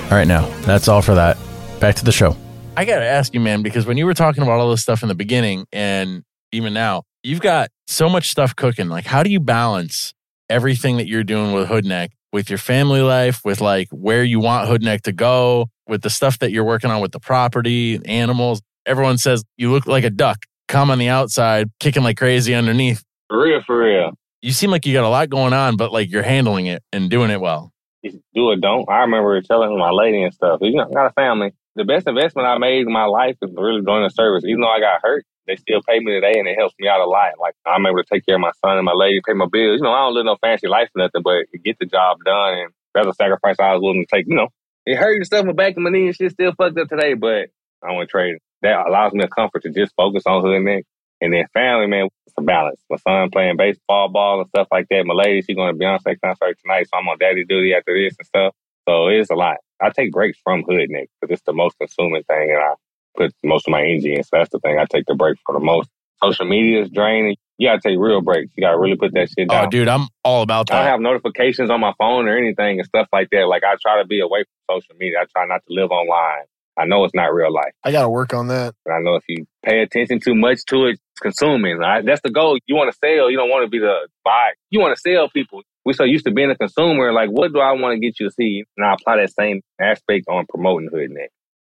All 0.06 0.18
right, 0.18 0.26
now 0.26 0.48
that's 0.62 0.88
all 0.88 1.02
for 1.02 1.14
that. 1.14 1.38
Back 1.78 1.94
to 1.94 2.04
the 2.04 2.10
show. 2.10 2.36
I 2.76 2.84
got 2.84 2.98
to 2.98 3.06
ask 3.06 3.32
you, 3.32 3.38
man, 3.38 3.62
because 3.62 3.86
when 3.86 3.96
you 3.96 4.06
were 4.06 4.14
talking 4.14 4.42
about 4.42 4.58
all 4.58 4.72
this 4.72 4.82
stuff 4.82 5.04
in 5.04 5.08
the 5.08 5.14
beginning 5.14 5.66
and 5.72 6.24
even 6.50 6.74
now, 6.74 7.04
you've 7.22 7.40
got 7.40 7.70
so 7.86 8.08
much 8.08 8.28
stuff 8.28 8.56
cooking. 8.56 8.88
Like, 8.88 9.06
how 9.06 9.22
do 9.22 9.30
you 9.30 9.38
balance 9.38 10.14
everything 10.50 10.98
that 10.98 11.06
you're 11.06 11.24
doing 11.24 11.52
with 11.52 11.68
Hoodneck 11.68 12.10
with 12.32 12.48
your 12.48 12.58
family 12.58 13.02
life, 13.02 13.40
with 13.44 13.60
like 13.60 13.88
where 13.90 14.24
you 14.24 14.40
want 14.40 14.68
Hoodneck 14.68 15.02
to 15.02 15.12
go, 15.12 15.68
with 15.88 16.02
the 16.02 16.10
stuff 16.10 16.38
that 16.40 16.52
you're 16.52 16.64
working 16.64 16.90
on 16.90 17.00
with 17.00 17.12
the 17.12 17.20
property, 17.20 18.00
animals? 18.04 18.62
Everyone 18.86 19.18
says 19.18 19.44
you 19.56 19.70
look 19.70 19.86
like 19.86 20.04
a 20.04 20.10
duck, 20.10 20.38
come 20.68 20.90
on 20.90 20.98
the 20.98 21.08
outside, 21.08 21.68
kicking 21.80 22.02
like 22.02 22.16
crazy 22.16 22.54
underneath. 22.54 23.02
For 23.28 23.42
real, 23.42 23.60
for 23.66 23.78
real. 23.78 24.12
You 24.42 24.52
seem 24.52 24.70
like 24.70 24.86
you 24.86 24.92
got 24.92 25.04
a 25.04 25.08
lot 25.08 25.28
going 25.28 25.52
on, 25.52 25.76
but 25.76 25.92
like 25.92 26.10
you're 26.10 26.22
handling 26.22 26.66
it 26.66 26.82
and 26.92 27.10
doing 27.10 27.30
it 27.30 27.40
well. 27.40 27.72
Do 28.02 28.20
or 28.34 28.56
don't. 28.56 28.88
I 28.88 29.00
remember 29.00 29.40
telling 29.42 29.76
my 29.78 29.90
lady 29.90 30.22
and 30.22 30.32
stuff. 30.32 30.60
You 30.62 30.74
know, 30.74 30.86
I 30.88 30.92
got 30.92 31.06
a 31.06 31.12
family. 31.12 31.52
The 31.76 31.84
best 31.84 32.06
investment 32.06 32.48
I 32.48 32.56
made 32.58 32.86
in 32.86 32.92
my 32.92 33.04
life 33.04 33.36
is 33.42 33.50
really 33.54 33.82
doing 33.82 34.02
the 34.02 34.08
service. 34.08 34.44
Even 34.44 34.62
though 34.62 34.70
I 34.70 34.80
got 34.80 35.00
hurt, 35.02 35.24
they 35.46 35.56
still 35.56 35.80
pay 35.86 35.98
me 36.00 36.12
today 36.12 36.38
and 36.38 36.48
it 36.48 36.56
helps 36.58 36.74
me 36.78 36.88
out 36.88 37.00
a 37.00 37.06
lot. 37.06 37.38
Like 37.40 37.54
I'm 37.66 37.86
able 37.86 37.98
to 37.98 38.08
take 38.10 38.26
care 38.26 38.36
of 38.36 38.40
my 38.40 38.52
son 38.64 38.76
and 38.76 38.84
my 38.84 38.92
lady, 38.92 39.20
pay 39.26 39.34
my 39.34 39.48
bills. 39.50 39.78
You 39.78 39.84
know, 39.84 39.92
I 39.92 40.00
don't 40.00 40.14
live 40.14 40.26
no 40.26 40.36
fancy 40.40 40.68
life 40.68 40.88
or 40.94 41.02
nothing, 41.02 41.22
but 41.22 41.46
get 41.64 41.78
the 41.78 41.86
job 41.86 42.18
done 42.24 42.58
and 42.58 42.72
that's 42.94 43.06
a 43.06 43.14
sacrifice 43.14 43.56
I 43.58 43.72
was 43.72 43.82
willing 43.82 44.04
to 44.04 44.16
take. 44.16 44.26
You 44.28 44.36
know, 44.36 44.48
it 44.86 44.96
hurt 44.96 45.16
and 45.16 45.26
stuff, 45.26 45.44
my 45.44 45.52
back 45.52 45.74
and 45.74 45.84
my 45.84 45.90
knee 45.90 46.06
and 46.06 46.16
shit 46.16 46.32
still 46.32 46.52
fucked 46.52 46.78
up 46.78 46.88
today, 46.88 47.14
but 47.14 47.48
I 47.82 47.92
want 47.92 48.08
to 48.08 48.10
trade. 48.10 48.38
That 48.62 48.86
allows 48.86 49.12
me 49.12 49.24
a 49.24 49.28
comfort 49.28 49.62
to 49.62 49.70
just 49.70 49.94
focus 49.96 50.24
on 50.26 50.42
hood 50.42 50.62
neck. 50.62 50.84
And 51.22 51.32
then 51.34 51.44
family, 51.52 51.86
man, 51.86 52.08
it's 52.26 52.34
a 52.38 52.42
balance. 52.42 52.80
My 52.88 52.96
son 52.96 53.30
playing 53.30 53.56
baseball, 53.58 54.08
ball, 54.08 54.40
and 54.40 54.48
stuff 54.48 54.68
like 54.70 54.86
that. 54.88 55.04
My 55.04 55.14
lady, 55.14 55.42
she's 55.42 55.56
going 55.56 55.72
to 55.72 55.78
Beyonce 55.78 56.16
concert 56.22 56.58
tonight, 56.62 56.88
so 56.88 56.96
I'm 56.96 57.08
on 57.08 57.18
daddy 57.18 57.44
duty 57.44 57.74
after 57.74 57.94
this 57.94 58.16
and 58.18 58.26
stuff. 58.26 58.54
So 58.88 59.08
it's 59.08 59.30
a 59.30 59.34
lot. 59.34 59.58
I 59.82 59.90
take 59.90 60.12
breaks 60.12 60.38
from 60.42 60.62
hood 60.62 60.88
neck 60.88 61.08
because 61.20 61.34
it's 61.34 61.44
the 61.44 61.52
most 61.52 61.76
consuming 61.78 62.22
thing, 62.24 62.50
and 62.50 62.58
I 62.58 62.74
put 63.20 63.34
most 63.44 63.66
of 63.66 63.72
my 63.72 63.80
energy 63.80 64.14
in. 64.14 64.22
So 64.22 64.30
that's 64.32 64.50
the 64.50 64.58
thing 64.60 64.78
I 64.78 64.84
take 64.90 65.06
the 65.06 65.14
break 65.14 65.38
for 65.44 65.52
the 65.52 65.60
most. 65.60 65.88
Social 66.22 66.46
media 66.46 66.82
is 66.82 66.90
draining. 66.90 67.36
You 67.58 67.68
gotta 67.68 67.80
take 67.80 67.98
real 67.98 68.20
breaks. 68.20 68.52
You 68.56 68.62
gotta 68.62 68.78
really 68.78 68.96
put 68.96 69.12
that 69.14 69.28
shit 69.28 69.48
oh, 69.50 69.54
down. 69.54 69.66
Oh, 69.66 69.70
dude, 69.70 69.88
I'm 69.88 70.08
all 70.24 70.42
about 70.42 70.68
that. 70.68 70.74
I 70.74 70.78
don't 70.82 70.90
have 70.90 71.00
notifications 71.00 71.70
on 71.70 71.80
my 71.80 71.92
phone 71.98 72.28
or 72.28 72.36
anything 72.36 72.78
and 72.78 72.86
stuff 72.86 73.08
like 73.12 73.28
that. 73.30 73.46
Like 73.48 73.64
I 73.64 73.76
try 73.80 74.00
to 74.00 74.06
be 74.06 74.20
away 74.20 74.44
from 74.44 74.76
social 74.76 74.96
media. 74.98 75.18
I 75.20 75.24
try 75.32 75.46
not 75.46 75.62
to 75.66 75.72
live 75.72 75.90
online. 75.90 76.44
I 76.78 76.86
know 76.86 77.04
it's 77.04 77.14
not 77.14 77.34
real 77.34 77.52
life. 77.52 77.72
I 77.84 77.92
got 77.92 78.02
to 78.02 78.08
work 78.08 78.32
on 78.32 78.48
that. 78.48 78.74
But 78.84 78.92
I 78.92 79.00
know 79.00 79.16
if 79.16 79.24
you 79.28 79.44
pay 79.64 79.82
attention 79.82 80.20
too 80.20 80.34
much 80.34 80.64
to 80.66 80.86
it, 80.86 80.92
it's 80.92 81.20
consuming. 81.20 81.76
Right? 81.76 82.04
That's 82.04 82.22
the 82.22 82.30
goal. 82.30 82.58
You 82.66 82.76
want 82.76 82.90
to 82.90 82.98
sell. 82.98 83.30
You 83.30 83.36
don't 83.36 83.50
want 83.50 83.64
to 83.64 83.70
be 83.70 83.78
the 83.78 84.08
buy. 84.24 84.52
You 84.70 84.80
want 84.80 84.96
to 84.96 85.00
sell 85.00 85.28
people. 85.28 85.62
We're 85.84 85.92
so 85.94 86.04
used 86.04 86.24
to 86.26 86.32
being 86.32 86.50
a 86.50 86.56
consumer. 86.56 87.12
Like, 87.12 87.30
what 87.30 87.52
do 87.52 87.60
I 87.60 87.72
want 87.72 87.94
to 87.94 88.00
get 88.00 88.20
you 88.20 88.28
to 88.28 88.34
see? 88.34 88.64
And 88.76 88.86
I 88.86 88.94
apply 88.94 89.16
that 89.16 89.32
same 89.32 89.62
aspect 89.80 90.26
on 90.28 90.46
promoting 90.48 90.88
Hood 90.92 91.10
Neck. 91.10 91.30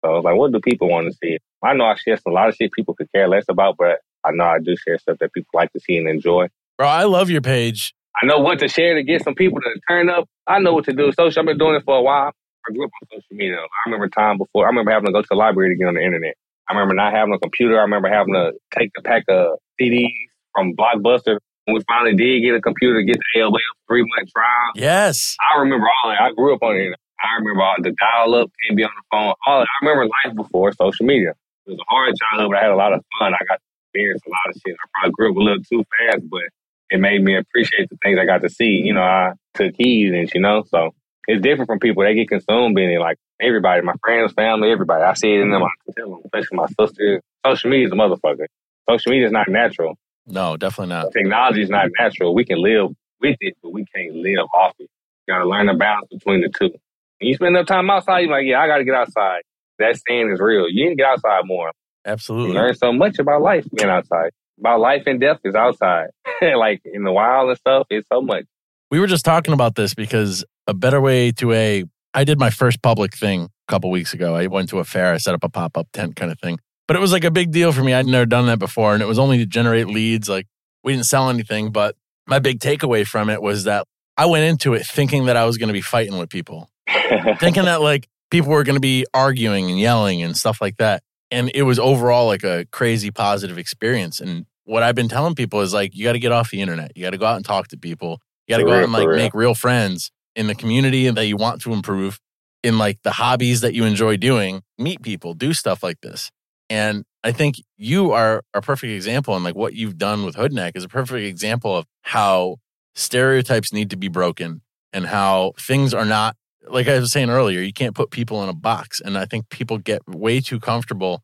So 0.03 0.11
I 0.11 0.15
was 0.15 0.25
like, 0.25 0.37
what 0.37 0.53
do 0.53 0.61
people 0.61 0.89
want 0.89 1.09
to 1.09 1.17
see? 1.23 1.39
I 1.63 1.75
know 1.75 1.85
I 1.85 1.95
share 1.97 2.19
a 2.27 2.31
lot 2.31 2.49
of 2.49 2.57
shit 2.57 2.73
people 2.73 2.95
could 2.95 3.11
care 3.13 3.29
less 3.29 3.45
about, 3.49 3.77
but 3.79 3.99
I 4.25 4.31
know 4.33 4.45
I 4.45 4.59
do 4.59 4.75
share 4.77 4.99
stuff 4.99 5.19
that 5.21 5.33
people 5.33 5.51
like 5.55 5.73
to 5.73 5.81
see 5.81 5.97
and 5.97 6.09
enjoy. 6.09 6.49
Bro, 6.79 6.89
I 6.89 7.05
love 7.05 7.31
your 7.31 7.43
page. 7.43 7.95
I 8.21 8.27
know 8.27 8.39
what 8.39 8.59
to 8.61 8.69
share 8.69 8.95
to 8.95 9.03
get 9.03 9.23
some 9.23 9.35
people 9.35 9.61
to 9.61 9.81
turn 9.89 10.11
up. 10.11 10.29
I 10.47 10.59
know 10.59 10.73
what 10.73 10.87
to 10.87 10.93
do. 10.93 11.13
Social, 11.13 11.41
I've 11.41 11.47
been 11.47 11.59
doing 11.59 11.77
it 11.77 11.85
for 11.85 11.97
a 11.97 12.03
while. 12.03 12.33
I 12.69 12.73
grew 12.73 12.85
up 12.85 12.91
on 13.03 13.09
social 13.11 13.37
media. 13.37 13.57
I 13.57 13.67
remember 13.87 14.09
time 14.09 14.39
before. 14.39 14.65
I 14.65 14.69
remember 14.69 14.91
having 14.91 15.07
to 15.07 15.13
go 15.13 15.23
to 15.23 15.29
the 15.31 15.37
library 15.37 15.75
to 15.75 15.79
get 15.79 15.89
on 15.89 15.95
the 15.95 16.03
internet. 16.03 16.35
I 16.69 16.75
remember 16.75 16.95
not 16.95 17.13
having 17.13 17.35
a 17.35 17.39
computer. 17.39 17.79
I 17.79 17.83
remember 17.83 18.09
having 18.09 18.35
to 18.35 18.53
take 18.77 18.91
a 18.99 19.03
pack 19.03 19.25
of 19.29 19.59
CDs 19.81 20.09
from 20.55 20.75
Blockbuster. 20.75 21.39
When 21.65 21.77
we 21.77 21.83
finally 21.87 22.17
did 22.17 22.41
get 22.43 22.55
a 22.55 22.61
computer, 22.61 23.01
to 23.01 23.05
get 23.05 23.17
the 23.17 23.41
AOL 23.41 23.59
three 23.87 24.05
month 24.17 24.31
trial. 24.33 24.73
Yes. 24.75 25.37
I 25.41 25.61
remember 25.61 25.87
all 25.87 26.11
that. 26.11 26.21
I 26.21 26.33
grew 26.33 26.55
up 26.55 26.63
on 26.63 26.77
it. 26.77 26.95
I 27.23 27.39
remember 27.39 27.63
all 27.63 27.77
the 27.79 27.93
dial 27.93 28.35
up, 28.35 28.51
can't 28.65 28.77
be 28.77 28.85
on 28.85 28.91
the 28.97 29.03
phone. 29.11 29.35
All 29.47 29.63
I 29.63 29.67
remember 29.83 30.09
life 30.25 30.37
before 30.37 30.73
social 30.73 31.07
media. 31.07 31.35
It 31.67 31.71
was 31.71 31.79
a 31.79 31.89
hard 31.89 32.15
childhood, 32.17 32.51
but 32.53 32.59
I 32.59 32.63
had 32.63 32.71
a 32.71 32.77
lot 32.77 32.93
of 32.93 33.05
fun. 33.19 33.35
I 33.35 33.45
got 33.47 33.57
to 33.57 33.67
experience 33.87 34.23
a 34.27 34.31
lot 34.31 34.55
of 34.55 34.61
shit. 34.67 34.77
I 34.77 34.87
probably 34.95 35.13
grew 35.13 35.31
up 35.31 35.37
a 35.37 35.41
little 35.41 35.63
too 35.63 35.85
fast, 35.99 36.29
but 36.31 36.43
it 36.91 36.99
made 36.99 37.23
me 37.23 37.37
appreciate 37.37 37.89
the 37.91 37.97
things 38.03 38.19
I 38.21 38.25
got 38.25 38.43
to 38.43 38.49
see. 38.49 38.81
You 38.83 38.95
know, 38.95 39.03
I 39.03 39.33
took 39.55 39.75
heed 39.77 40.13
and 40.13 40.31
you 40.35 40.41
know, 40.41 40.65
so 40.67 40.95
it's 41.29 41.43
different 41.43 41.69
from 41.69 41.79
people. 41.79 42.03
They 42.03 42.15
get 42.15 42.29
consumed 42.29 42.79
in 42.79 42.91
it. 42.91 42.99
Like 42.99 43.19
everybody, 43.41 43.83
my 43.83 43.95
friends, 44.05 44.33
family, 44.33 44.71
everybody. 44.71 45.05
I 45.05 45.15
see 45.15 45.35
it 45.35 45.41
in 45.41 45.51
them. 45.51 45.63
I 45.63 45.69
tell 45.97 46.11
them, 46.11 46.21
especially 46.25 46.57
my 46.57 46.67
sister. 46.79 47.23
Social 47.47 47.71
media 47.71 47.87
is 47.87 47.93
a 47.93 47.97
motherfucker. 47.97 48.47
Social 48.89 49.13
media 49.13 49.27
is 49.27 49.33
not 49.33 49.49
natural. 49.49 49.97
No, 50.27 50.57
definitely 50.57 50.95
not. 50.95 51.13
Technology 51.13 51.63
is 51.63 51.71
not 51.71 51.89
natural. 51.99 52.35
We 52.35 52.45
can 52.45 52.63
live 52.63 52.91
with 53.21 53.37
it, 53.41 53.57
but 53.63 53.73
we 53.73 53.85
can't 53.95 54.17
live 54.17 54.47
off 54.55 54.75
it. 54.79 54.89
You 55.27 55.35
gotta 55.35 55.49
learn 55.49 55.67
the 55.67 55.75
balance 55.75 56.09
between 56.11 56.41
the 56.41 56.49
two. 56.49 56.73
You 57.21 57.35
spend 57.35 57.57
enough 57.57 57.67
time 57.67 57.91
outside, 57.91 58.21
you're 58.21 58.31
like, 58.31 58.47
yeah, 58.47 58.61
I 58.61 58.67
gotta 58.67 58.85
get 58.85 58.95
outside. 58.95 59.43
That 59.79 59.99
saying 60.09 60.31
is 60.33 60.41
real. 60.41 60.69
You 60.69 60.85
need 60.85 60.91
to 60.91 60.97
get 60.97 61.07
outside 61.07 61.43
more. 61.45 61.73
Absolutely. 62.07 62.49
You 62.49 62.55
learn 62.55 62.75
so 62.75 62.93
much 62.93 63.19
about 63.19 63.43
life 63.43 63.67
being 63.75 63.91
outside. 63.91 64.31
About 64.59 64.81
life 64.81 65.03
and 65.07 65.21
death 65.21 65.39
is 65.45 65.55
outside. 65.55 66.09
like 66.43 66.81
in 66.85 67.05
the 67.05 67.13
wild 67.13 67.49
and 67.49 67.59
stuff, 67.59 67.87
it's 67.91 68.07
so 68.13 68.21
much. 68.21 68.45
We 68.91 69.01
were 69.01 69.07
just 69.07 69.25
talking 69.25 69.55
about 69.55 69.75
this 69.75 69.95
because 69.95 70.45
a 70.67 70.75
better 70.75 71.01
way 71.01 71.33
to 71.33 71.53
a 71.53 71.85
I 72.13 72.25
did 72.25 72.39
my 72.39 72.51
first 72.51 72.83
public 72.83 73.17
thing 73.17 73.45
a 73.45 73.49
couple 73.69 73.91
weeks 73.91 74.15
ago. 74.15 74.35
I 74.35 74.49
went 74.49 74.69
to 74.71 74.79
a 74.79 74.85
fair, 74.85 75.15
I 75.15 75.19
set 75.19 75.35
up 75.35 75.45
a 75.45 75.49
pop-up 75.49 75.89
tent 75.93 76.17
kind 76.17 76.33
of 76.33 76.41
thing. 76.41 76.59
But 76.89 76.97
it 76.97 77.01
was 77.01 77.13
like 77.13 77.23
a 77.23 77.31
big 77.31 77.53
deal 77.53 77.71
for 77.71 77.85
me. 77.85 77.95
I'd 77.95 78.07
never 78.07 78.27
done 78.27 78.47
that 78.47 78.59
before 78.59 78.95
and 78.95 79.03
it 79.03 79.07
was 79.07 79.19
only 79.19 79.39
to 79.39 79.47
generate 79.47 79.87
leads. 79.87 80.29
Like 80.29 80.47
we 80.83 80.93
didn't 80.93 81.07
sell 81.07 81.31
anything, 81.31 81.71
but 81.71 81.97
my 82.27 82.39
big 82.39 82.59
takeaway 82.59 83.07
from 83.07 83.31
it 83.31 83.41
was 83.41 83.65
that 83.65 83.87
I 84.17 84.27
went 84.27 84.45
into 84.45 84.75
it 84.75 84.85
thinking 84.85 85.27
that 85.27 85.37
I 85.37 85.45
was 85.45 85.57
going 85.57 85.69
to 85.69 85.73
be 85.73 85.81
fighting 85.81 86.19
with 86.19 86.29
people. 86.29 86.69
thinking 87.39 87.65
that 87.65 87.81
like 87.81 88.09
people 88.31 88.51
were 88.51 88.65
going 88.65 88.77
to 88.77 88.81
be 88.81 89.07
arguing 89.13 89.71
and 89.71 89.79
yelling 89.79 90.23
and 90.23 90.37
stuff 90.37 90.61
like 90.61 90.77
that. 90.79 91.03
And 91.31 91.51
it 91.55 91.63
was 91.63 91.79
overall 91.79 92.27
like 92.27 92.45
a 92.45 92.67
crazy 92.73 93.11
positive 93.11 93.59
experience. 93.59 94.21
And 94.21 94.47
what 94.65 94.83
I've 94.83 94.95
been 94.95 95.09
telling 95.09 95.35
people 95.35 95.61
is 95.61 95.73
like, 95.73 95.95
you 95.95 96.05
got 96.05 96.13
to 96.13 96.19
get 96.19 96.33
off 96.33 96.51
the 96.51 96.61
internet. 96.61 96.93
You 96.97 97.03
got 97.03 97.11
to 97.11 97.19
go 97.19 97.27
out 97.27 97.37
and 97.37 97.45
talk 97.45 97.69
to 97.69 97.79
people. 97.79 98.21
You 98.47 98.55
got 98.55 98.59
to 98.59 98.65
go 98.65 98.73
out 98.73 98.85
and 98.85 98.93
like 98.93 99.09
make 99.09 99.35
real 99.35 99.55
friends 99.55 100.11
in 100.35 100.47
the 100.47 100.55
community 100.55 101.09
that 101.09 101.27
you 101.27 101.37
want 101.37 101.61
to 101.63 101.73
improve, 101.73 102.19
in 102.63 102.79
like 102.79 102.99
the 103.03 103.13
hobbies 103.13 103.61
that 103.63 103.75
you 103.75 103.85
enjoy 103.85 104.17
doing. 104.17 104.63
Meet 104.79 105.03
people, 105.03 105.35
do 105.35 105.53
stuff 105.53 105.83
like 105.83 106.01
this. 106.01 106.31
And 106.69 107.05
I 107.23 107.33
think 107.33 107.57
you 107.77 108.13
are 108.13 108.43
a 108.55 108.63
perfect 108.63 108.93
example, 108.93 109.35
and 109.35 109.45
like 109.45 109.57
what 109.57 109.75
you've 109.75 109.99
done 109.99 110.25
with 110.25 110.37
Hoodneck 110.37 110.73
is 110.77 110.85
a 110.85 110.89
perfect 110.89 111.27
example 111.27 111.77
of 111.77 111.87
how 112.03 112.57
stereotypes 112.95 113.73
need 113.73 113.91
to 113.91 113.97
be 113.97 114.09
broken 114.09 114.63
and 114.93 115.07
how 115.07 115.53
things 115.59 115.93
are 115.93 116.05
not 116.05 116.37
like 116.71 116.89
I 116.89 116.99
was 116.99 117.13
saying 117.13 117.31
earlier, 117.31 117.61
you 117.61 117.73
can't 117.73 117.95
put 117.95 118.11
people 118.11 118.43
in 118.43 118.49
a 118.49 118.55
box. 118.55 119.01
And 119.01 119.19
I 119.19 119.27
think 119.27 119.49
people 119.49 119.79
get 119.79 120.03
way 120.09 120.41
too 120.41 120.61
comfortable 120.61 121.23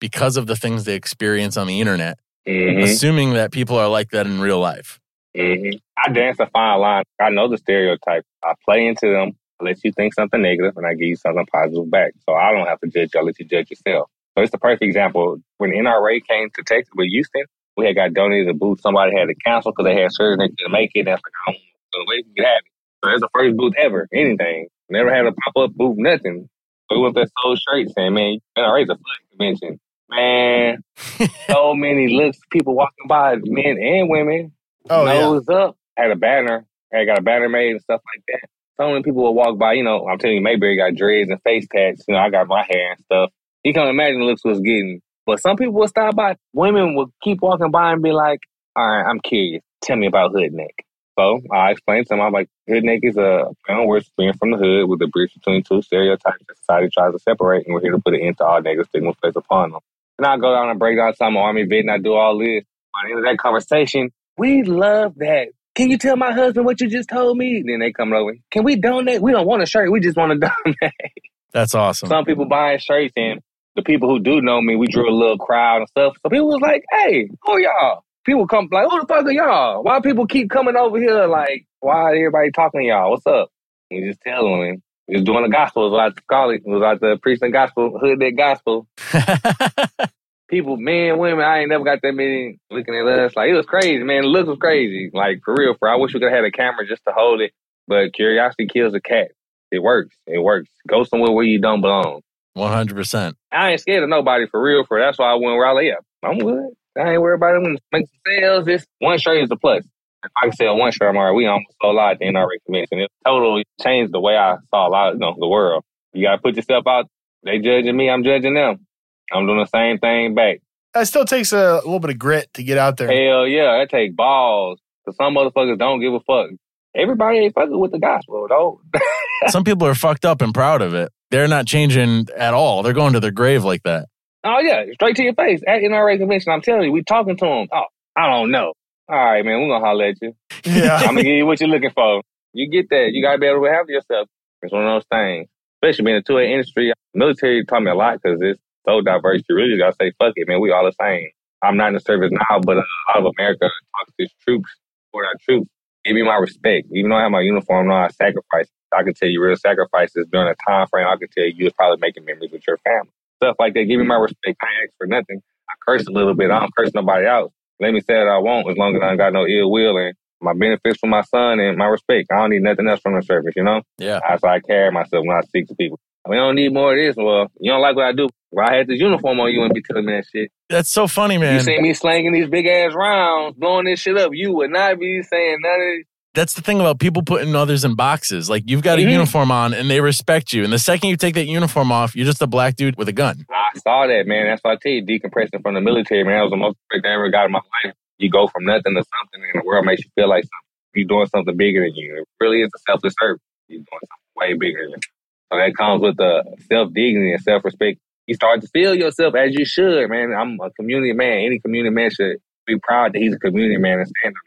because 0.00 0.36
of 0.36 0.46
the 0.46 0.56
things 0.56 0.84
they 0.84 0.94
experience 0.94 1.56
on 1.56 1.66
the 1.66 1.80
internet, 1.80 2.18
mm-hmm. 2.46 2.82
assuming 2.82 3.34
that 3.34 3.52
people 3.52 3.76
are 3.76 3.88
like 3.88 4.10
that 4.10 4.26
in 4.26 4.40
real 4.40 4.60
life. 4.60 4.98
Mm-hmm. 5.36 5.78
I 5.98 6.12
dance 6.12 6.38
a 6.40 6.46
fine 6.46 6.80
line. 6.80 7.04
I 7.20 7.30
know 7.30 7.48
the 7.48 7.58
stereotypes. 7.58 8.26
I 8.44 8.54
play 8.64 8.86
into 8.86 9.12
them. 9.12 9.32
I 9.60 9.64
let 9.64 9.84
you 9.84 9.92
think 9.92 10.14
something 10.14 10.40
negative 10.40 10.76
and 10.76 10.86
I 10.86 10.92
give 10.94 11.08
you 11.08 11.16
something 11.16 11.46
positive 11.52 11.90
back. 11.90 12.12
So 12.28 12.34
I 12.34 12.52
don't 12.52 12.66
have 12.66 12.80
to 12.80 12.88
judge 12.88 13.10
you. 13.14 13.20
I 13.20 13.22
let 13.22 13.38
you 13.38 13.46
judge 13.46 13.70
yourself. 13.70 14.10
So 14.36 14.42
it's 14.42 14.52
the 14.52 14.58
perfect 14.58 14.82
example. 14.82 15.38
When 15.58 15.70
NRA 15.70 16.20
came 16.26 16.50
to 16.54 16.62
Texas 16.62 16.92
with 16.94 17.08
Houston, 17.08 17.44
we 17.76 17.86
had 17.86 17.94
got 17.96 18.12
donated 18.12 18.48
a 18.48 18.54
booth. 18.54 18.80
Somebody 18.80 19.16
had 19.16 19.28
to 19.28 19.34
cancel 19.34 19.72
because 19.72 19.84
they 19.84 20.00
had 20.00 20.12
surgery 20.12 20.48
they 20.48 20.54
couldn't 20.54 20.72
make 20.72 20.90
it. 20.94 21.00
And 21.00 21.08
that's 21.08 21.22
like, 21.22 21.32
I 21.48 21.52
don't 21.52 21.60
know 21.60 22.04
the 22.04 22.10
way 22.10 22.22
we 22.26 22.34
could 22.34 22.44
have 22.44 22.62
it. 22.64 22.72
So 23.04 23.10
it's 23.10 23.20
the 23.20 23.28
first 23.34 23.56
booth 23.56 23.74
ever, 23.78 24.08
anything. 24.12 24.68
Never 24.88 25.12
had 25.14 25.26
a 25.26 25.32
pop 25.32 25.56
up 25.56 25.74
booth, 25.74 25.96
nothing. 25.98 26.48
We 26.90 26.98
went 27.00 27.14
there 27.16 27.26
so 27.42 27.54
straight 27.56 27.88
saying, 27.90 28.14
man, 28.14 28.38
NRA's 28.56 28.88
a 28.88 28.94
flood 28.94 29.18
convention. 29.30 29.80
Man, 30.08 30.84
so 31.50 31.74
many 31.74 32.16
looks, 32.16 32.38
people 32.50 32.74
walking 32.74 33.08
by, 33.08 33.36
men 33.42 33.78
and 33.82 34.08
women, 34.08 34.52
Oh, 34.88 35.04
yeah. 35.04 35.18
nose 35.20 35.48
up, 35.48 35.76
had 35.96 36.12
a 36.12 36.16
banner, 36.16 36.64
had 36.92 37.06
got 37.06 37.18
a 37.18 37.22
banner 37.22 37.48
made 37.48 37.72
and 37.72 37.80
stuff 37.80 38.00
like 38.14 38.22
that. 38.28 38.48
So 38.76 38.88
many 38.90 39.02
people 39.02 39.24
would 39.24 39.32
walk 39.32 39.58
by, 39.58 39.72
you 39.72 39.82
know, 39.82 40.06
I'm 40.06 40.18
telling 40.18 40.36
you, 40.36 40.42
Mayberry 40.42 40.76
got 40.76 40.94
dreads 40.94 41.28
and 41.30 41.42
face 41.42 41.66
tats, 41.74 42.04
you 42.06 42.14
know, 42.14 42.20
I 42.20 42.30
got 42.30 42.46
my 42.46 42.64
hair 42.68 42.92
and 42.92 43.00
stuff. 43.06 43.30
You 43.64 43.72
can't 43.72 43.88
imagine 43.90 44.20
the 44.20 44.26
looks 44.26 44.44
was 44.44 44.60
getting. 44.60 45.00
But 45.26 45.40
some 45.40 45.56
people 45.56 45.72
would 45.74 45.88
stop 45.88 46.14
by. 46.14 46.36
Women 46.52 46.94
would 46.94 47.08
keep 47.20 47.40
walking 47.42 47.72
by 47.72 47.92
and 47.92 48.00
be 48.02 48.12
like, 48.12 48.38
all 48.76 48.86
right, 48.86 49.10
I'm 49.10 49.18
curious. 49.18 49.64
Tell 49.82 49.96
me 49.96 50.06
about 50.06 50.30
hood 50.30 50.52
neck. 50.52 50.85
So 51.18 51.40
I 51.52 51.70
explained 51.70 52.06
to 52.06 52.10
them, 52.10 52.20
I'm 52.20 52.32
like, 52.32 52.48
hood 52.68 52.84
neck 52.84 53.00
is 53.02 53.16
a 53.16 53.46
where 53.68 53.98
it's 53.98 54.10
being 54.18 54.34
from 54.34 54.50
the 54.50 54.58
hood 54.58 54.88
with 54.88 55.00
a 55.02 55.06
bridge 55.06 55.32
between 55.34 55.62
two 55.62 55.80
stereotypes 55.82 56.44
that 56.46 56.58
society 56.58 56.90
tries 56.92 57.12
to 57.12 57.18
separate, 57.18 57.66
and 57.66 57.74
we're 57.74 57.80
here 57.80 57.92
to 57.92 57.98
put 57.98 58.14
an 58.14 58.20
end 58.20 58.38
to 58.38 58.44
all 58.44 58.60
negative 58.60 58.86
stigma 58.88 59.14
placed 59.14 59.36
upon 59.36 59.72
them. 59.72 59.80
And 60.18 60.26
I 60.26 60.36
go 60.36 60.52
down 60.54 60.68
and 60.68 60.78
break 60.78 60.96
down 60.96 61.14
some 61.14 61.36
army 61.36 61.64
vet 61.64 61.80
and 61.80 61.90
I 61.90 61.98
do 61.98 62.14
all 62.14 62.38
this. 62.38 62.64
By 62.92 63.00
the 63.08 63.10
end 63.10 63.18
of 63.18 63.24
that 63.24 63.38
conversation, 63.38 64.10
we 64.38 64.62
love 64.62 65.14
that. 65.16 65.48
Can 65.74 65.90
you 65.90 65.98
tell 65.98 66.16
my 66.16 66.32
husband 66.32 66.64
what 66.64 66.80
you 66.80 66.88
just 66.88 67.10
told 67.10 67.36
me? 67.36 67.62
Then 67.66 67.80
they 67.80 67.92
come 67.92 68.14
over. 68.14 68.32
Can 68.50 68.64
we 68.64 68.76
donate? 68.76 69.20
We 69.20 69.32
don't 69.32 69.46
want 69.46 69.62
a 69.62 69.66
shirt. 69.66 69.92
We 69.92 70.00
just 70.00 70.16
want 70.16 70.32
to 70.32 70.50
donate. 70.64 71.12
That's 71.52 71.74
awesome. 71.74 72.08
Some 72.08 72.24
people 72.24 72.46
buying 72.46 72.78
shirts 72.78 73.12
and 73.16 73.40
the 73.74 73.82
people 73.82 74.08
who 74.08 74.20
do 74.20 74.40
know 74.40 74.60
me, 74.62 74.74
we 74.76 74.86
drew 74.86 75.08
a 75.08 75.12
little 75.12 75.36
crowd 75.36 75.78
and 75.78 75.88
stuff. 75.88 76.16
So 76.22 76.30
people 76.30 76.48
was 76.48 76.62
like, 76.62 76.82
hey, 76.90 77.28
who 77.42 77.60
y'all? 77.60 78.04
People 78.26 78.48
come 78.48 78.68
like, 78.72 78.88
who 78.90 79.00
the 79.00 79.06
fuck 79.06 79.24
are 79.24 79.30
y'all? 79.30 79.84
Why 79.84 80.00
people 80.00 80.26
keep 80.26 80.50
coming 80.50 80.74
over 80.74 80.98
here? 80.98 81.26
Like, 81.26 81.64
why 81.78 82.10
everybody 82.10 82.50
talking 82.50 82.80
to 82.80 82.86
y'all? 82.88 83.12
What's 83.12 83.24
up? 83.24 83.50
We 83.88 84.02
just 84.04 84.20
tell 84.20 84.42
them. 84.42 84.82
We 85.06 85.14
was 85.14 85.22
doing 85.22 85.44
the 85.44 85.48
gospel. 85.48 85.86
It 85.86 85.90
was 85.90 85.96
like 85.96 86.16
to 86.16 86.22
call 86.28 86.50
it. 86.50 86.62
It 86.66 86.68
was 86.68 86.80
like 86.80 86.98
the 86.98 87.18
preaching 87.22 87.52
gospel, 87.52 87.96
hood 88.00 88.18
that 88.18 88.36
gospel. 88.36 88.88
People, 90.48 90.76
men, 90.76 91.18
women, 91.18 91.44
I 91.44 91.60
ain't 91.60 91.68
never 91.68 91.84
got 91.84 92.00
that 92.02 92.12
many 92.12 92.58
looking 92.68 92.96
at 92.96 93.06
us. 93.06 93.36
Like, 93.36 93.50
it 93.50 93.54
was 93.54 93.66
crazy, 93.66 94.02
man. 94.02 94.22
The 94.22 94.28
look 94.28 94.48
was 94.48 94.58
crazy. 94.58 95.08
Like, 95.12 95.42
for 95.44 95.54
real, 95.56 95.74
for 95.78 95.88
I 95.88 95.94
wish 95.94 96.12
we 96.12 96.18
could 96.18 96.30
have 96.32 96.38
had 96.38 96.44
a 96.44 96.50
camera 96.50 96.84
just 96.84 97.04
to 97.06 97.12
hold 97.16 97.40
it. 97.40 97.52
But 97.86 98.12
curiosity 98.12 98.66
kills 98.66 98.94
a 98.94 99.00
cat. 99.00 99.30
It 99.70 99.80
works. 99.84 100.16
It 100.26 100.42
works. 100.42 100.70
Go 100.88 101.04
somewhere 101.04 101.30
where 101.30 101.44
you 101.44 101.60
don't 101.60 101.80
belong. 101.80 102.22
100%. 102.56 103.34
I 103.52 103.70
ain't 103.70 103.80
scared 103.80 104.02
of 104.02 104.08
nobody 104.08 104.48
for 104.48 104.60
real. 104.60 104.84
For 104.84 104.98
that's 104.98 105.16
why 105.16 105.30
I 105.30 105.34
went 105.34 105.56
where 105.56 105.66
I 105.66 105.72
like, 105.72 105.86
yeah, 105.86 106.28
I'm 106.28 106.38
good. 106.38 106.70
I 106.96 107.12
ain't 107.12 107.22
worried 107.22 107.36
about 107.36 107.56
it. 107.56 107.62
When 107.62 107.78
make 107.92 108.06
some 108.06 108.20
sales, 108.26 108.64
this 108.64 108.86
one 108.98 109.18
shirt 109.18 109.42
is 109.42 109.50
a 109.50 109.56
plus. 109.56 109.84
If 110.24 110.30
I 110.36 110.46
can 110.46 110.52
sell 110.52 110.76
one 110.76 110.92
shirt, 110.92 111.08
I'm 111.08 111.16
all 111.16 111.26
right. 111.26 111.32
We 111.32 111.46
almost 111.46 111.76
sold 111.80 111.98
out 111.98 112.12
at 112.12 112.18
the 112.18 112.26
NRA 112.26 112.56
convention. 112.64 113.00
It 113.00 113.10
totally 113.24 113.64
changed 113.82 114.12
the 114.12 114.20
way 114.20 114.36
I 114.36 114.56
saw 114.70 114.88
a 114.88 114.90
lot, 114.90 115.12
you 115.14 115.18
know, 115.18 115.34
the 115.38 115.46
world. 115.46 115.84
You 116.12 116.26
gotta 116.26 116.38
put 116.38 116.56
yourself 116.56 116.86
out. 116.86 117.06
They 117.44 117.58
judging 117.58 117.96
me, 117.96 118.10
I'm 118.10 118.24
judging 118.24 118.54
them. 118.54 118.86
I'm 119.32 119.46
doing 119.46 119.58
the 119.58 119.66
same 119.66 119.98
thing 119.98 120.34
back. 120.34 120.60
That 120.94 121.06
still 121.06 121.24
takes 121.24 121.52
a, 121.52 121.56
a 121.56 121.74
little 121.76 122.00
bit 122.00 122.10
of 122.10 122.18
grit 122.18 122.52
to 122.54 122.62
get 122.62 122.78
out 122.78 122.96
there. 122.96 123.08
Hell 123.08 123.46
yeah, 123.46 123.78
that 123.78 123.90
take 123.90 124.16
balls. 124.16 124.80
Cause 125.04 125.16
some 125.16 125.34
motherfuckers 125.34 125.78
don't 125.78 126.00
give 126.00 126.14
a 126.14 126.20
fuck. 126.20 126.50
Everybody 126.96 127.38
ain't 127.38 127.54
fucking 127.54 127.78
with 127.78 127.92
the 127.92 127.98
gospel, 127.98 128.46
though. 128.48 128.80
Some 129.48 129.64
people 129.64 129.86
are 129.86 129.94
fucked 129.94 130.24
up 130.24 130.40
and 130.40 130.54
proud 130.54 130.80
of 130.80 130.94
it. 130.94 131.12
They're 131.30 131.46
not 131.46 131.66
changing 131.66 132.28
at 132.36 132.54
all. 132.54 132.82
They're 132.82 132.94
going 132.94 133.12
to 133.12 133.20
their 133.20 133.30
grave 133.30 133.64
like 133.64 133.82
that. 133.82 134.06
Oh 134.46 134.60
yeah, 134.60 134.84
straight 134.94 135.16
to 135.16 135.22
your 135.22 135.34
face 135.34 135.60
at 135.66 135.82
NRA 135.82 136.18
convention. 136.18 136.52
I'm 136.52 136.62
telling 136.62 136.84
you, 136.84 136.92
we 136.92 137.02
talking 137.02 137.36
to 137.36 137.44
them. 137.44 137.68
Oh, 137.72 137.84
I 138.16 138.30
don't 138.30 138.50
know. 138.50 138.72
All 139.08 139.16
right, 139.16 139.44
man, 139.44 139.60
we're 139.60 139.68
gonna 139.68 139.84
holler 139.84 140.06
at 140.06 140.16
you. 140.20 140.34
Yeah. 140.64 140.96
I'm 140.96 141.14
gonna 141.14 141.22
give 141.22 141.36
you 141.36 141.46
what 141.46 141.60
you're 141.60 141.68
looking 141.68 141.90
for. 141.90 142.22
You 142.52 142.70
get 142.70 142.88
that. 142.90 143.10
You 143.12 143.22
gotta 143.22 143.38
be 143.38 143.46
able 143.46 143.64
to 143.64 143.72
have 143.72 143.88
yourself. 143.88 144.28
It's 144.62 144.72
one 144.72 144.86
of 144.86 144.94
those 144.94 145.04
things. 145.10 145.48
Especially 145.82 146.04
being 146.06 146.16
in 146.16 146.22
the 146.26 146.32
2A 146.32 146.50
industry. 146.50 146.92
Military 147.14 147.64
taught 147.64 147.82
me 147.82 147.90
a 147.90 147.94
lot 147.94 148.18
because 148.22 148.40
it's 148.40 148.60
so 148.88 149.00
diverse. 149.00 149.42
You 149.48 149.56
really 149.56 149.78
gotta 149.78 149.94
say, 150.00 150.12
fuck 150.18 150.32
it, 150.36 150.48
man. 150.48 150.60
We 150.60 150.72
all 150.72 150.84
the 150.84 150.92
same. 151.00 151.28
I'm 151.62 151.76
not 151.76 151.88
in 151.88 151.94
the 151.94 152.00
service 152.00 152.30
now, 152.32 152.60
but 152.60 152.76
a 152.76 152.84
lot 153.14 153.18
of 153.18 153.32
America 153.38 153.68
talks 153.68 154.12
to 154.18 154.24
its 154.24 154.34
troops 154.44 154.70
for 155.12 155.24
our 155.24 155.34
troops. 155.40 155.68
Give 156.04 156.14
me 156.14 156.22
my 156.22 156.36
respect. 156.36 156.88
Even 156.92 157.10
though 157.10 157.16
I 157.16 157.22
have 157.22 157.30
my 157.30 157.40
uniform, 157.40 157.90
I 157.90 158.08
sacrifice. 158.08 158.68
I 158.92 159.02
can 159.02 159.14
tell 159.14 159.28
you 159.28 159.42
real 159.42 159.56
sacrifices 159.56 160.26
during 160.30 160.48
a 160.48 160.54
time 160.68 160.86
frame. 160.86 161.06
I 161.06 161.16
can 161.16 161.28
tell 161.28 161.44
you 161.44 161.52
you're 161.56 161.70
probably 161.76 161.98
making 162.00 162.24
memories 162.24 162.52
with 162.52 162.66
your 162.66 162.78
family. 162.78 163.10
Stuff 163.36 163.56
like 163.58 163.74
that. 163.74 163.84
Give 163.84 163.98
me 163.98 164.06
my 164.06 164.16
respect. 164.16 164.58
I 164.62 164.84
ask 164.84 164.92
for 164.98 165.06
nothing. 165.06 165.42
I 165.68 165.74
curse 165.86 166.06
a 166.06 166.10
little 166.10 166.34
bit. 166.34 166.50
I 166.50 166.60
don't 166.60 166.74
curse 166.76 166.90
nobody 166.94 167.26
else. 167.26 167.52
Let 167.80 167.92
me 167.92 168.00
say 168.00 168.16
what 168.18 168.28
I 168.28 168.38
want 168.38 168.70
as 168.70 168.76
long 168.76 168.96
as 168.96 169.02
I 169.02 169.10
ain't 169.10 169.18
got 169.18 169.32
no 169.32 169.46
ill 169.46 169.70
will 169.70 169.98
and 169.98 170.14
my 170.40 170.54
benefits 170.54 170.98
for 170.98 171.08
my 171.08 171.22
son 171.22 171.60
and 171.60 171.76
my 171.76 171.86
respect. 171.86 172.28
I 172.32 172.36
don't 172.36 172.50
need 172.50 172.62
nothing 172.62 172.88
else 172.88 173.00
from 173.00 173.14
the 173.14 173.22
service, 173.22 173.54
you 173.56 173.64
know? 173.64 173.82
Yeah. 173.98 174.20
That's 174.26 174.42
how 174.44 174.50
I 174.50 174.60
carry 174.60 174.90
myself 174.90 175.24
when 175.26 175.36
I 175.36 175.40
speak 175.42 175.68
to 175.68 175.74
people. 175.74 175.98
We 176.28 176.36
don't 176.36 176.56
need 176.56 176.72
more 176.72 176.92
of 176.92 176.98
this. 176.98 177.14
Well, 177.16 177.46
you 177.60 177.70
don't 177.70 177.80
like 177.80 177.94
what 177.94 178.06
I 178.06 178.12
do. 178.12 178.28
Well, 178.50 178.66
I 178.68 178.74
had 178.76 178.88
this 178.88 178.98
uniform 178.98 179.38
on 179.38 179.52
you 179.52 179.62
and 179.62 179.72
be 179.72 179.82
telling 179.82 180.06
me 180.06 180.14
that 180.14 180.24
shit. 180.26 180.50
That's 180.68 180.88
so 180.88 181.06
funny, 181.06 181.38
man. 181.38 181.54
You 181.54 181.60
see 181.60 181.80
me 181.80 181.94
slanging 181.94 182.32
these 182.32 182.48
big 182.48 182.66
ass 182.66 182.94
rounds, 182.94 183.56
blowing 183.56 183.84
this 183.84 184.00
shit 184.00 184.16
up. 184.16 184.30
You 184.32 184.52
would 184.54 184.70
not 184.70 184.98
be 184.98 185.22
saying 185.22 185.58
none 185.60 185.74
of 185.74 185.80
this. 185.80 186.06
That's 186.36 186.52
the 186.52 186.60
thing 186.60 186.80
about 186.80 187.00
people 187.00 187.22
putting 187.22 187.56
others 187.56 187.82
in 187.84 187.94
boxes. 187.94 188.50
Like 188.50 188.64
you've 188.66 188.82
got 188.82 188.98
a 188.98 189.02
Mhm. 189.02 189.10
uniform 189.12 189.50
on 189.50 189.72
and 189.72 189.88
they 189.90 190.02
respect 190.02 190.52
you. 190.52 190.64
And 190.64 190.72
the 190.72 190.78
second 190.78 191.08
you 191.08 191.16
take 191.16 191.34
that 191.34 191.46
uniform 191.46 191.90
off, 191.90 192.14
you're 192.14 192.26
just 192.26 192.42
a 192.42 192.46
black 192.46 192.76
dude 192.76 192.96
with 192.96 193.08
a 193.08 193.12
gun. 193.12 193.46
I 193.50 193.78
saw 193.78 194.06
that, 194.06 194.26
man. 194.26 194.46
That's 194.46 194.60
why 194.62 194.72
I 194.72 194.76
tell 194.76 194.92
you, 194.92 195.02
decompressing 195.02 195.62
from 195.62 195.74
the 195.74 195.80
military, 195.80 196.24
man, 196.24 196.36
that 196.36 196.42
was 196.42 196.50
the 196.50 196.56
most 196.58 196.76
great 196.90 197.02
thing 197.02 197.10
I 197.10 197.14
ever 197.14 197.30
got 197.30 197.46
in 197.46 197.52
my 197.52 197.60
life. 197.84 197.94
You 198.18 198.30
go 198.30 198.46
from 198.48 198.64
nothing 198.64 198.94
to 198.94 199.02
something, 199.02 199.40
and 199.52 199.62
the 199.62 199.66
world 199.66 199.86
makes 199.86 200.04
you 200.04 200.10
feel 200.14 200.28
like 200.28 200.44
something. 200.44 200.66
You're 200.94 201.08
doing 201.08 201.26
something 201.26 201.56
bigger 201.56 201.80
than 201.84 201.94
you. 201.94 202.18
It 202.20 202.28
really 202.38 202.60
is 202.62 202.70
a 202.74 202.78
selfless 202.86 203.14
service. 203.18 203.42
You're 203.68 203.78
doing 203.78 203.86
something 203.90 204.36
way 204.36 204.52
bigger 204.54 204.82
than 204.84 205.00
you. 205.00 205.10
So 205.52 205.58
that 205.58 205.74
comes 205.76 206.02
with 206.02 206.16
the 206.18 206.44
self 206.70 206.92
dignity 206.92 207.32
and 207.32 207.42
self 207.42 207.64
respect. 207.64 207.98
You 208.26 208.34
start 208.34 208.60
to 208.60 208.68
feel 208.68 208.94
yourself 208.94 209.34
as 209.36 209.54
you 209.54 209.64
should, 209.64 210.10
man. 210.10 210.34
I'm 210.34 210.58
a 210.60 210.70
community 210.70 211.12
man. 211.12 211.44
Any 211.46 211.60
community 211.60 211.94
man 211.94 212.10
should 212.10 212.38
be 212.66 212.78
proud 212.78 213.12
that 213.14 213.20
he's 213.20 213.32
a 213.34 213.38
community 213.38 213.76
man 213.78 214.00
and 214.00 214.08
stand 214.08 214.34
on 214.34 214.34
that 214.34 214.34
shit. 214.34 214.45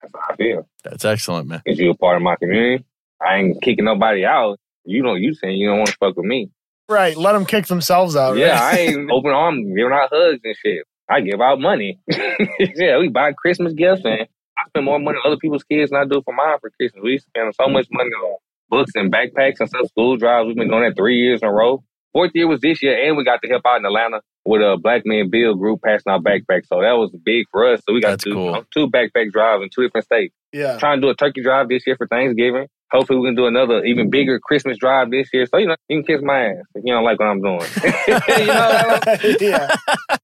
That's 0.00 0.14
how 0.14 0.32
I 0.32 0.36
feel. 0.36 0.68
That's 0.84 1.04
excellent, 1.04 1.48
man. 1.48 1.62
Because 1.64 1.78
you're 1.78 1.92
a 1.92 1.96
part 1.96 2.16
of 2.16 2.22
my 2.22 2.36
community. 2.36 2.84
I 3.20 3.36
ain't 3.36 3.62
kicking 3.62 3.84
nobody 3.84 4.24
out. 4.24 4.58
You 4.84 5.02
don't. 5.02 5.20
You 5.20 5.34
saying 5.34 5.56
you 5.56 5.68
don't 5.68 5.78
want 5.78 5.90
to 5.90 5.96
fuck 5.98 6.16
with 6.16 6.26
me? 6.26 6.50
Right. 6.88 7.16
Let 7.16 7.32
them 7.32 7.44
kick 7.44 7.66
themselves 7.66 8.16
out. 8.16 8.32
Right? 8.32 8.40
Yeah, 8.40 8.60
I 8.60 8.72
ain't 8.78 9.10
open 9.10 9.32
arms 9.32 9.66
giving 9.76 9.92
out 9.92 10.08
hugs 10.10 10.40
and 10.44 10.56
shit. 10.56 10.84
I 11.10 11.20
give 11.20 11.40
out 11.40 11.60
money. 11.60 11.98
yeah, 12.58 12.98
we 12.98 13.08
buy 13.08 13.32
Christmas 13.32 13.72
gifts 13.72 14.02
and 14.04 14.22
I 14.58 14.68
spend 14.68 14.84
more 14.84 14.98
money 14.98 15.18
on 15.18 15.26
other 15.26 15.38
people's 15.38 15.64
kids 15.64 15.90
than 15.90 16.00
I 16.00 16.04
do 16.04 16.22
for 16.24 16.34
mine 16.34 16.58
for 16.60 16.70
Christmas. 16.70 17.02
We 17.02 17.18
spend 17.18 17.54
so 17.54 17.68
much 17.68 17.88
money 17.90 18.10
on 18.10 18.38
books 18.68 18.92
and 18.94 19.12
backpacks 19.12 19.60
and 19.60 19.68
stuff, 19.68 19.86
school 19.88 20.16
drives. 20.16 20.46
We've 20.46 20.56
been 20.56 20.68
doing 20.68 20.82
that 20.82 20.96
three 20.96 21.18
years 21.18 21.40
in 21.42 21.48
a 21.48 21.52
row. 21.52 21.82
Fourth 22.12 22.32
year 22.34 22.46
was 22.46 22.60
this 22.60 22.82
year, 22.82 23.06
and 23.06 23.16
we 23.16 23.24
got 23.24 23.40
to 23.42 23.48
help 23.48 23.62
out 23.66 23.78
in 23.78 23.86
Atlanta 23.86 24.20
with 24.48 24.62
a 24.62 24.78
Black 24.82 25.02
Men 25.04 25.28
Build 25.28 25.58
group 25.58 25.82
passing 25.84 26.10
out 26.10 26.24
backpacks. 26.24 26.66
So 26.68 26.80
that 26.80 26.92
was 26.92 27.14
big 27.22 27.44
for 27.50 27.70
us. 27.70 27.82
So 27.86 27.92
we 27.92 28.00
got 28.00 28.12
That's 28.12 28.24
to 28.24 28.32
cool. 28.32 28.64
two 28.72 28.88
backpack 28.88 29.30
drives 29.30 29.62
in 29.62 29.68
two 29.68 29.82
different 29.82 30.06
states. 30.06 30.34
Yeah. 30.52 30.78
Trying 30.78 31.02
to 31.02 31.06
do 31.06 31.10
a 31.10 31.14
turkey 31.14 31.42
drive 31.42 31.68
this 31.68 31.86
year 31.86 31.96
for 31.96 32.06
Thanksgiving. 32.06 32.66
Hopefully, 32.90 33.18
we 33.18 33.28
can 33.28 33.34
do 33.36 33.46
another 33.46 33.84
even 33.84 34.08
bigger 34.08 34.40
Christmas 34.40 34.78
drive 34.78 35.10
this 35.10 35.28
year. 35.34 35.44
So 35.44 35.58
you 35.58 35.66
know, 35.66 35.76
you 35.90 35.98
can 35.98 36.06
kiss 36.06 36.24
my 36.24 36.46
ass 36.46 36.64
if 36.74 36.82
you 36.82 36.94
don't 36.94 37.04
like 37.04 37.18
what 37.18 37.26
I'm 37.26 37.42
doing. 37.42 37.60
you 38.38 38.46
know, 38.46 38.98
yeah. 39.52 39.76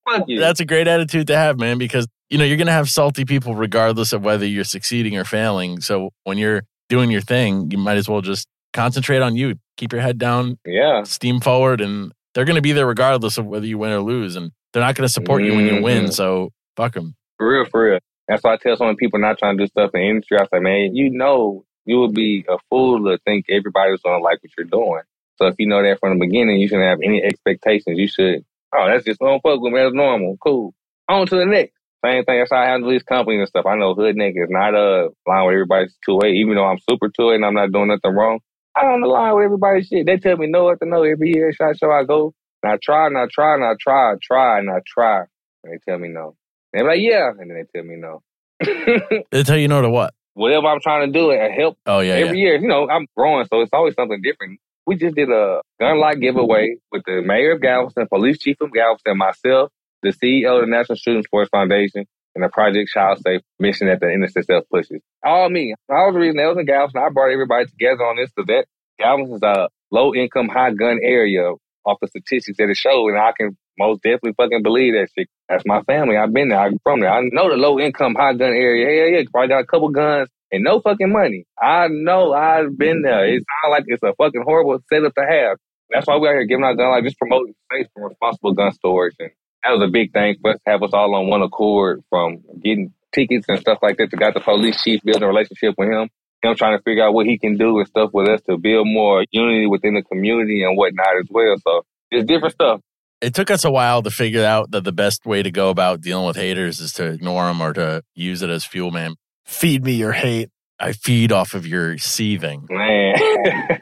fuck 0.09 0.25
you. 0.27 0.41
That's 0.41 0.61
a 0.61 0.65
great 0.65 0.89
attitude 0.89 1.27
to 1.27 1.37
have, 1.37 1.61
man, 1.61 1.77
because 1.77 2.07
you 2.31 2.39
know, 2.39 2.45
you're 2.45 2.57
gonna 2.57 2.73
have 2.73 2.89
salty 2.89 3.27
people 3.27 3.55
regardless 3.55 4.15
of 4.15 4.25
whether 4.25 4.47
you're 4.47 4.65
succeeding 4.65 5.19
or 5.19 5.25
failing. 5.25 5.83
So 5.83 6.09
when 6.23 6.39
you're 6.39 6.63
doing 6.89 7.11
your 7.11 7.21
thing, 7.21 7.71
you 7.71 7.77
might 7.77 7.99
as 7.99 8.09
well 8.09 8.23
just 8.23 8.49
concentrate 8.73 9.21
on 9.21 9.37
you. 9.37 9.57
Keep 9.77 9.93
your 9.93 10.01
head 10.01 10.17
down, 10.17 10.57
yeah. 10.65 11.03
steam 11.03 11.41
forward, 11.41 11.83
and 11.83 12.13
they're 12.35 12.45
gonna 12.45 12.61
be 12.61 12.73
there 12.73 12.87
regardless 12.87 13.39
of 13.39 13.47
whether 13.47 13.67
you 13.67 13.79
win 13.79 13.93
or 13.93 14.01
lose. 14.01 14.37
And 14.37 14.53
they're 14.73 14.83
not 14.83 14.95
gonna 14.95 15.09
support 15.09 15.43
you 15.43 15.55
when 15.55 15.67
you 15.67 15.83
win. 15.83 16.07
Mhm. 16.07 16.13
So 16.13 16.51
fuck 16.77 16.95
them. 16.95 17.15
For 17.39 17.49
real, 17.49 17.65
for 17.67 17.85
real. 17.91 17.99
That's 18.29 18.43
why 18.43 18.55
I 18.55 18.57
tell 18.57 18.77
some 18.77 18.97
people 18.97 19.19
not 19.21 19.39
trying 19.39 19.57
to 19.59 19.65
do 19.65 19.69
stuff 19.69 19.91
in 19.95 20.01
the 20.01 20.09
industry. 20.09 20.39
I 20.39 20.45
say, 20.47 20.61
man, 20.61 20.95
you 20.95 21.11
know, 21.11 21.65
you 21.85 22.01
would 22.01 22.15
be 22.15 22.45
a 22.49 22.57
fool 22.71 23.05
to 23.05 23.19
think 23.25 23.47
everybody's 23.51 24.01
gonna 24.01 24.23
like 24.23 24.43
what 24.43 24.51
you're 24.57 24.67
doing. 24.67 25.03
So 25.37 25.47
if 25.47 25.57
you 25.59 25.67
know 25.67 25.83
that 25.83 26.01
from 26.01 26.19
the 26.19 26.25
beginning, 26.27 26.59
you 26.59 26.69
shouldn't 26.69 26.89
have 26.89 27.01
any 27.05 27.23
expectations. 27.23 27.99
You 27.99 28.09
should, 28.09 28.45
oh, 28.75 28.87
that's 28.87 29.05
just 29.05 29.21
don't 29.21 29.43
fuck 29.43 29.61
with 29.61 29.73
me. 29.73 29.81
That's 29.81 29.95
normal. 29.95 30.37
Cool. 30.43 30.73
On 31.09 31.27
to 31.27 31.37
the 31.37 31.45
next. 31.47 31.73
Same 32.05 32.25
thing. 32.25 32.39
That's 32.39 32.51
how 32.53 32.59
I 32.61 32.67
handle 32.67 32.91
these 32.91 33.03
companies 33.03 33.41
and 33.41 33.49
stuff. 33.49 33.67
I 33.67 33.77
know 33.77 33.95
HoodNeck 33.95 34.33
is 34.37 34.51
not 34.51 34.75
uh 34.75 35.09
line 35.27 35.47
with 35.47 35.55
everybody's 35.55 35.97
2A, 36.09 36.33
even 36.35 36.55
though 36.55 36.65
I'm 36.67 36.79
super 36.79 37.09
2A 37.09 37.37
and 37.37 37.45
I'm 37.45 37.55
not 37.55 37.73
doing 37.73 37.89
nothing 37.89 38.13
wrong. 38.15 38.41
I 38.77 38.83
don't 38.83 39.03
align 39.03 39.35
with 39.37 39.45
everybody's 39.45 39.87
shit. 39.87 40.07
They 40.07 40.17
tell 40.17 40.37
me 40.37 40.47
no 40.47 40.65
what 40.65 40.81
to 40.81 40.89
know 40.89 41.03
every 41.03 41.33
year. 41.33 41.53
SHOT 41.53 41.79
Show 41.79 41.91
I 41.91 42.05
go. 42.05 42.35
And 42.63 42.73
I 42.73 42.79
try 42.83 43.07
and 43.07 43.17
I 43.17 43.27
try 43.31 43.55
and 43.55 43.65
I 43.65 43.75
try, 43.79 44.13
I 44.13 44.15
try 44.21 44.59
and 44.59 44.71
I 44.71 44.81
try. 44.87 45.21
And 45.63 45.73
they 45.73 45.79
tell 45.87 45.99
me 45.99 46.09
no. 46.09 46.37
They're 46.73 46.85
like, 46.85 47.01
yeah. 47.01 47.31
And 47.31 47.51
then 47.51 47.57
they 47.57 47.79
tell 47.79 47.87
me 47.87 47.97
no. 47.97 48.23
They 49.31 49.43
tell 49.43 49.59
you 49.59 49.69
no 49.69 49.83
to 49.83 49.91
what? 49.91 50.15
Whatever 50.35 50.67
I'm 50.67 50.81
trying 50.81 51.13
to 51.13 51.19
do, 51.19 51.31
it 51.31 51.53
help 51.53 51.79
Oh 51.87 52.01
yeah, 52.01 52.15
every 52.15 52.39
yeah. 52.39 52.45
year. 52.45 52.61
You 52.61 52.67
know, 52.67 52.89
I'm 52.89 53.07
growing, 53.17 53.47
so 53.47 53.61
it's 53.61 53.71
always 53.73 53.95
something 53.95 54.21
different. 54.23 54.59
We 54.87 54.97
just 54.97 55.15
did 55.15 55.31
a 55.31 55.61
gun 55.79 56.01
light 56.01 56.21
giveaway 56.21 56.77
with 56.91 57.03
the 57.07 57.23
mayor 57.25 57.53
of 57.53 57.63
Galveston, 57.63 58.09
police 58.09 58.39
chief 58.39 58.57
of 58.61 58.73
Galveston, 58.73 59.17
myself, 59.17 59.71
the 60.03 60.11
CEO 60.11 60.57
of 60.57 60.63
the 60.63 60.71
National 60.71 60.97
Shooting 60.97 61.23
Sports 61.23 61.51
Foundation, 61.51 62.07
and 62.35 62.45
the 62.45 62.49
Project 62.49 62.91
Child 62.91 63.19
Safe 63.25 63.41
mission 63.59 63.89
that 63.89 64.01
the 64.01 64.07
NSSF 64.07 64.63
pushes. 64.71 65.01
All 65.25 65.49
me. 65.49 65.75
All 65.89 66.13
the 66.13 66.19
reason 66.19 66.37
that 66.37 66.49
was 66.49 66.59
in 66.59 66.67
Galveston. 66.67 67.03
I 67.03 67.11
brought 67.11 67.33
everybody 67.33 67.67
together 67.67 68.05
on 68.05 68.17
this 68.17 68.31
that 68.37 68.67
Galveston 68.99 69.37
is 69.37 69.43
a 69.43 69.69
low 69.91 70.15
income, 70.15 70.49
high 70.49 70.73
gun 70.73 70.99
area 71.03 71.53
off 71.85 71.99
the 72.01 72.09
statistics 72.09 72.57
that 72.59 72.71
it 72.71 72.77
showed, 72.77 73.09
and 73.09 73.19
I 73.19 73.33
can 73.37 73.57
most 73.79 74.03
definitely 74.03 74.35
fucking 74.37 74.63
believe 74.63 74.95
that 74.95 75.09
shit. 75.17 75.29
That's 75.49 75.65
my 75.67 75.83
family. 75.83 76.17
I've 76.17 76.33
been 76.33 76.49
there. 76.49 76.61
I'm 76.61 76.79
from 76.83 77.01
there. 77.01 77.11
I 77.11 77.21
know 77.33 77.51
the 77.51 77.57
low 77.57 77.79
income, 77.79 78.15
high 78.15 78.35
gun 78.35 78.51
area. 78.51 79.11
Yeah, 79.11 79.19
yeah. 79.19 79.25
Probably 79.31 79.49
got 79.49 79.61
a 79.61 79.67
couple 79.67 79.89
guns 79.91 80.29
and 80.53 80.65
no 80.65 80.81
fucking 80.81 81.13
money. 81.13 81.45
I 81.61 81.89
know 81.89 82.33
I've 82.33 82.77
been 82.79 83.03
there. 83.03 83.27
It 83.27 83.43
sounds 83.43 83.73
like 83.73 83.85
it's 83.87 84.03
a 84.03 84.15
fucking 84.15 84.43
horrible 84.45 84.79
setup 84.93 85.15
to 85.15 85.27
have. 85.29 85.59
That's 85.91 86.07
why 86.07 86.17
we're 86.17 86.31
out 86.31 86.39
here 86.39 86.47
giving 86.47 86.65
out 86.65 86.77
gun 86.77 86.91
like 86.91 87.05
just 87.05 87.19
promoting 87.19 87.55
safe 87.71 87.87
and 87.95 88.09
responsible 88.09 88.55
gun 88.55 88.73
storage. 88.73 89.15
And 89.19 89.31
that 89.65 89.71
was 89.73 89.89
a 89.89 89.91
big 89.91 90.13
thing 90.13 90.37
for 90.41 90.53
us 90.53 90.59
to 90.65 90.71
have 90.71 90.83
us 90.83 90.91
all 90.93 91.15
on 91.15 91.29
one 91.29 91.43
accord 91.43 92.03
from 92.11 92.43
getting 92.63 92.93
tickets 93.13 93.47
and 93.49 93.59
stuff 93.59 93.79
like 93.83 93.97
that 93.97 94.11
to 94.11 94.17
got 94.17 94.35
the 94.35 94.41
police 94.41 94.83
chief 94.83 95.01
building 95.03 95.23
a 95.23 95.27
relationship 95.27 95.75
with 95.79 95.89
him. 95.89 96.09
Him 96.43 96.55
trying 96.57 96.77
to 96.77 96.83
figure 96.83 97.03
out 97.03 97.15
what 97.15 97.27
he 97.27 97.39
can 97.39 97.57
do 97.57 97.79
and 97.79 97.89
stuff 97.89 98.11
with 98.13 98.29
us 98.29 98.43
to 98.51 98.59
build 98.59 98.87
more 98.87 99.25
unity 99.31 99.67
within 99.67 99.95
the 99.95 100.03
community 100.03 100.63
and 100.63 100.77
whatnot 100.77 101.17
as 101.19 101.27
well. 101.31 101.57
So 101.67 101.87
it's 102.11 102.27
different 102.27 102.55
stuff. 102.55 102.81
It 103.23 103.35
took 103.35 103.51
us 103.51 103.65
a 103.65 103.71
while 103.71 104.03
to 104.03 104.11
figure 104.11 104.45
out 104.45 104.71
that 104.73 104.85
the 104.85 104.93
best 104.93 105.25
way 105.25 105.43
to 105.43 105.51
go 105.51 105.71
about 105.71 106.03
dealing 106.03 106.27
with 106.27 106.37
haters 106.37 106.81
is 106.81 106.93
to 106.95 107.07
ignore 107.07 107.47
them 107.47 107.63
or 107.63 107.73
to 107.73 108.03
use 108.15 108.43
it 108.43 108.51
as 108.51 108.67
fuel, 108.67 108.91
man. 108.91 109.15
Feed 109.47 109.85
me 109.85 109.93
your 109.93 110.13
hate. 110.13 110.51
I 110.79 110.93
feed 110.93 111.33
off 111.33 111.55
of 111.55 111.67
your 111.67 111.97
seething. 111.97 112.67
Man. 112.69 113.15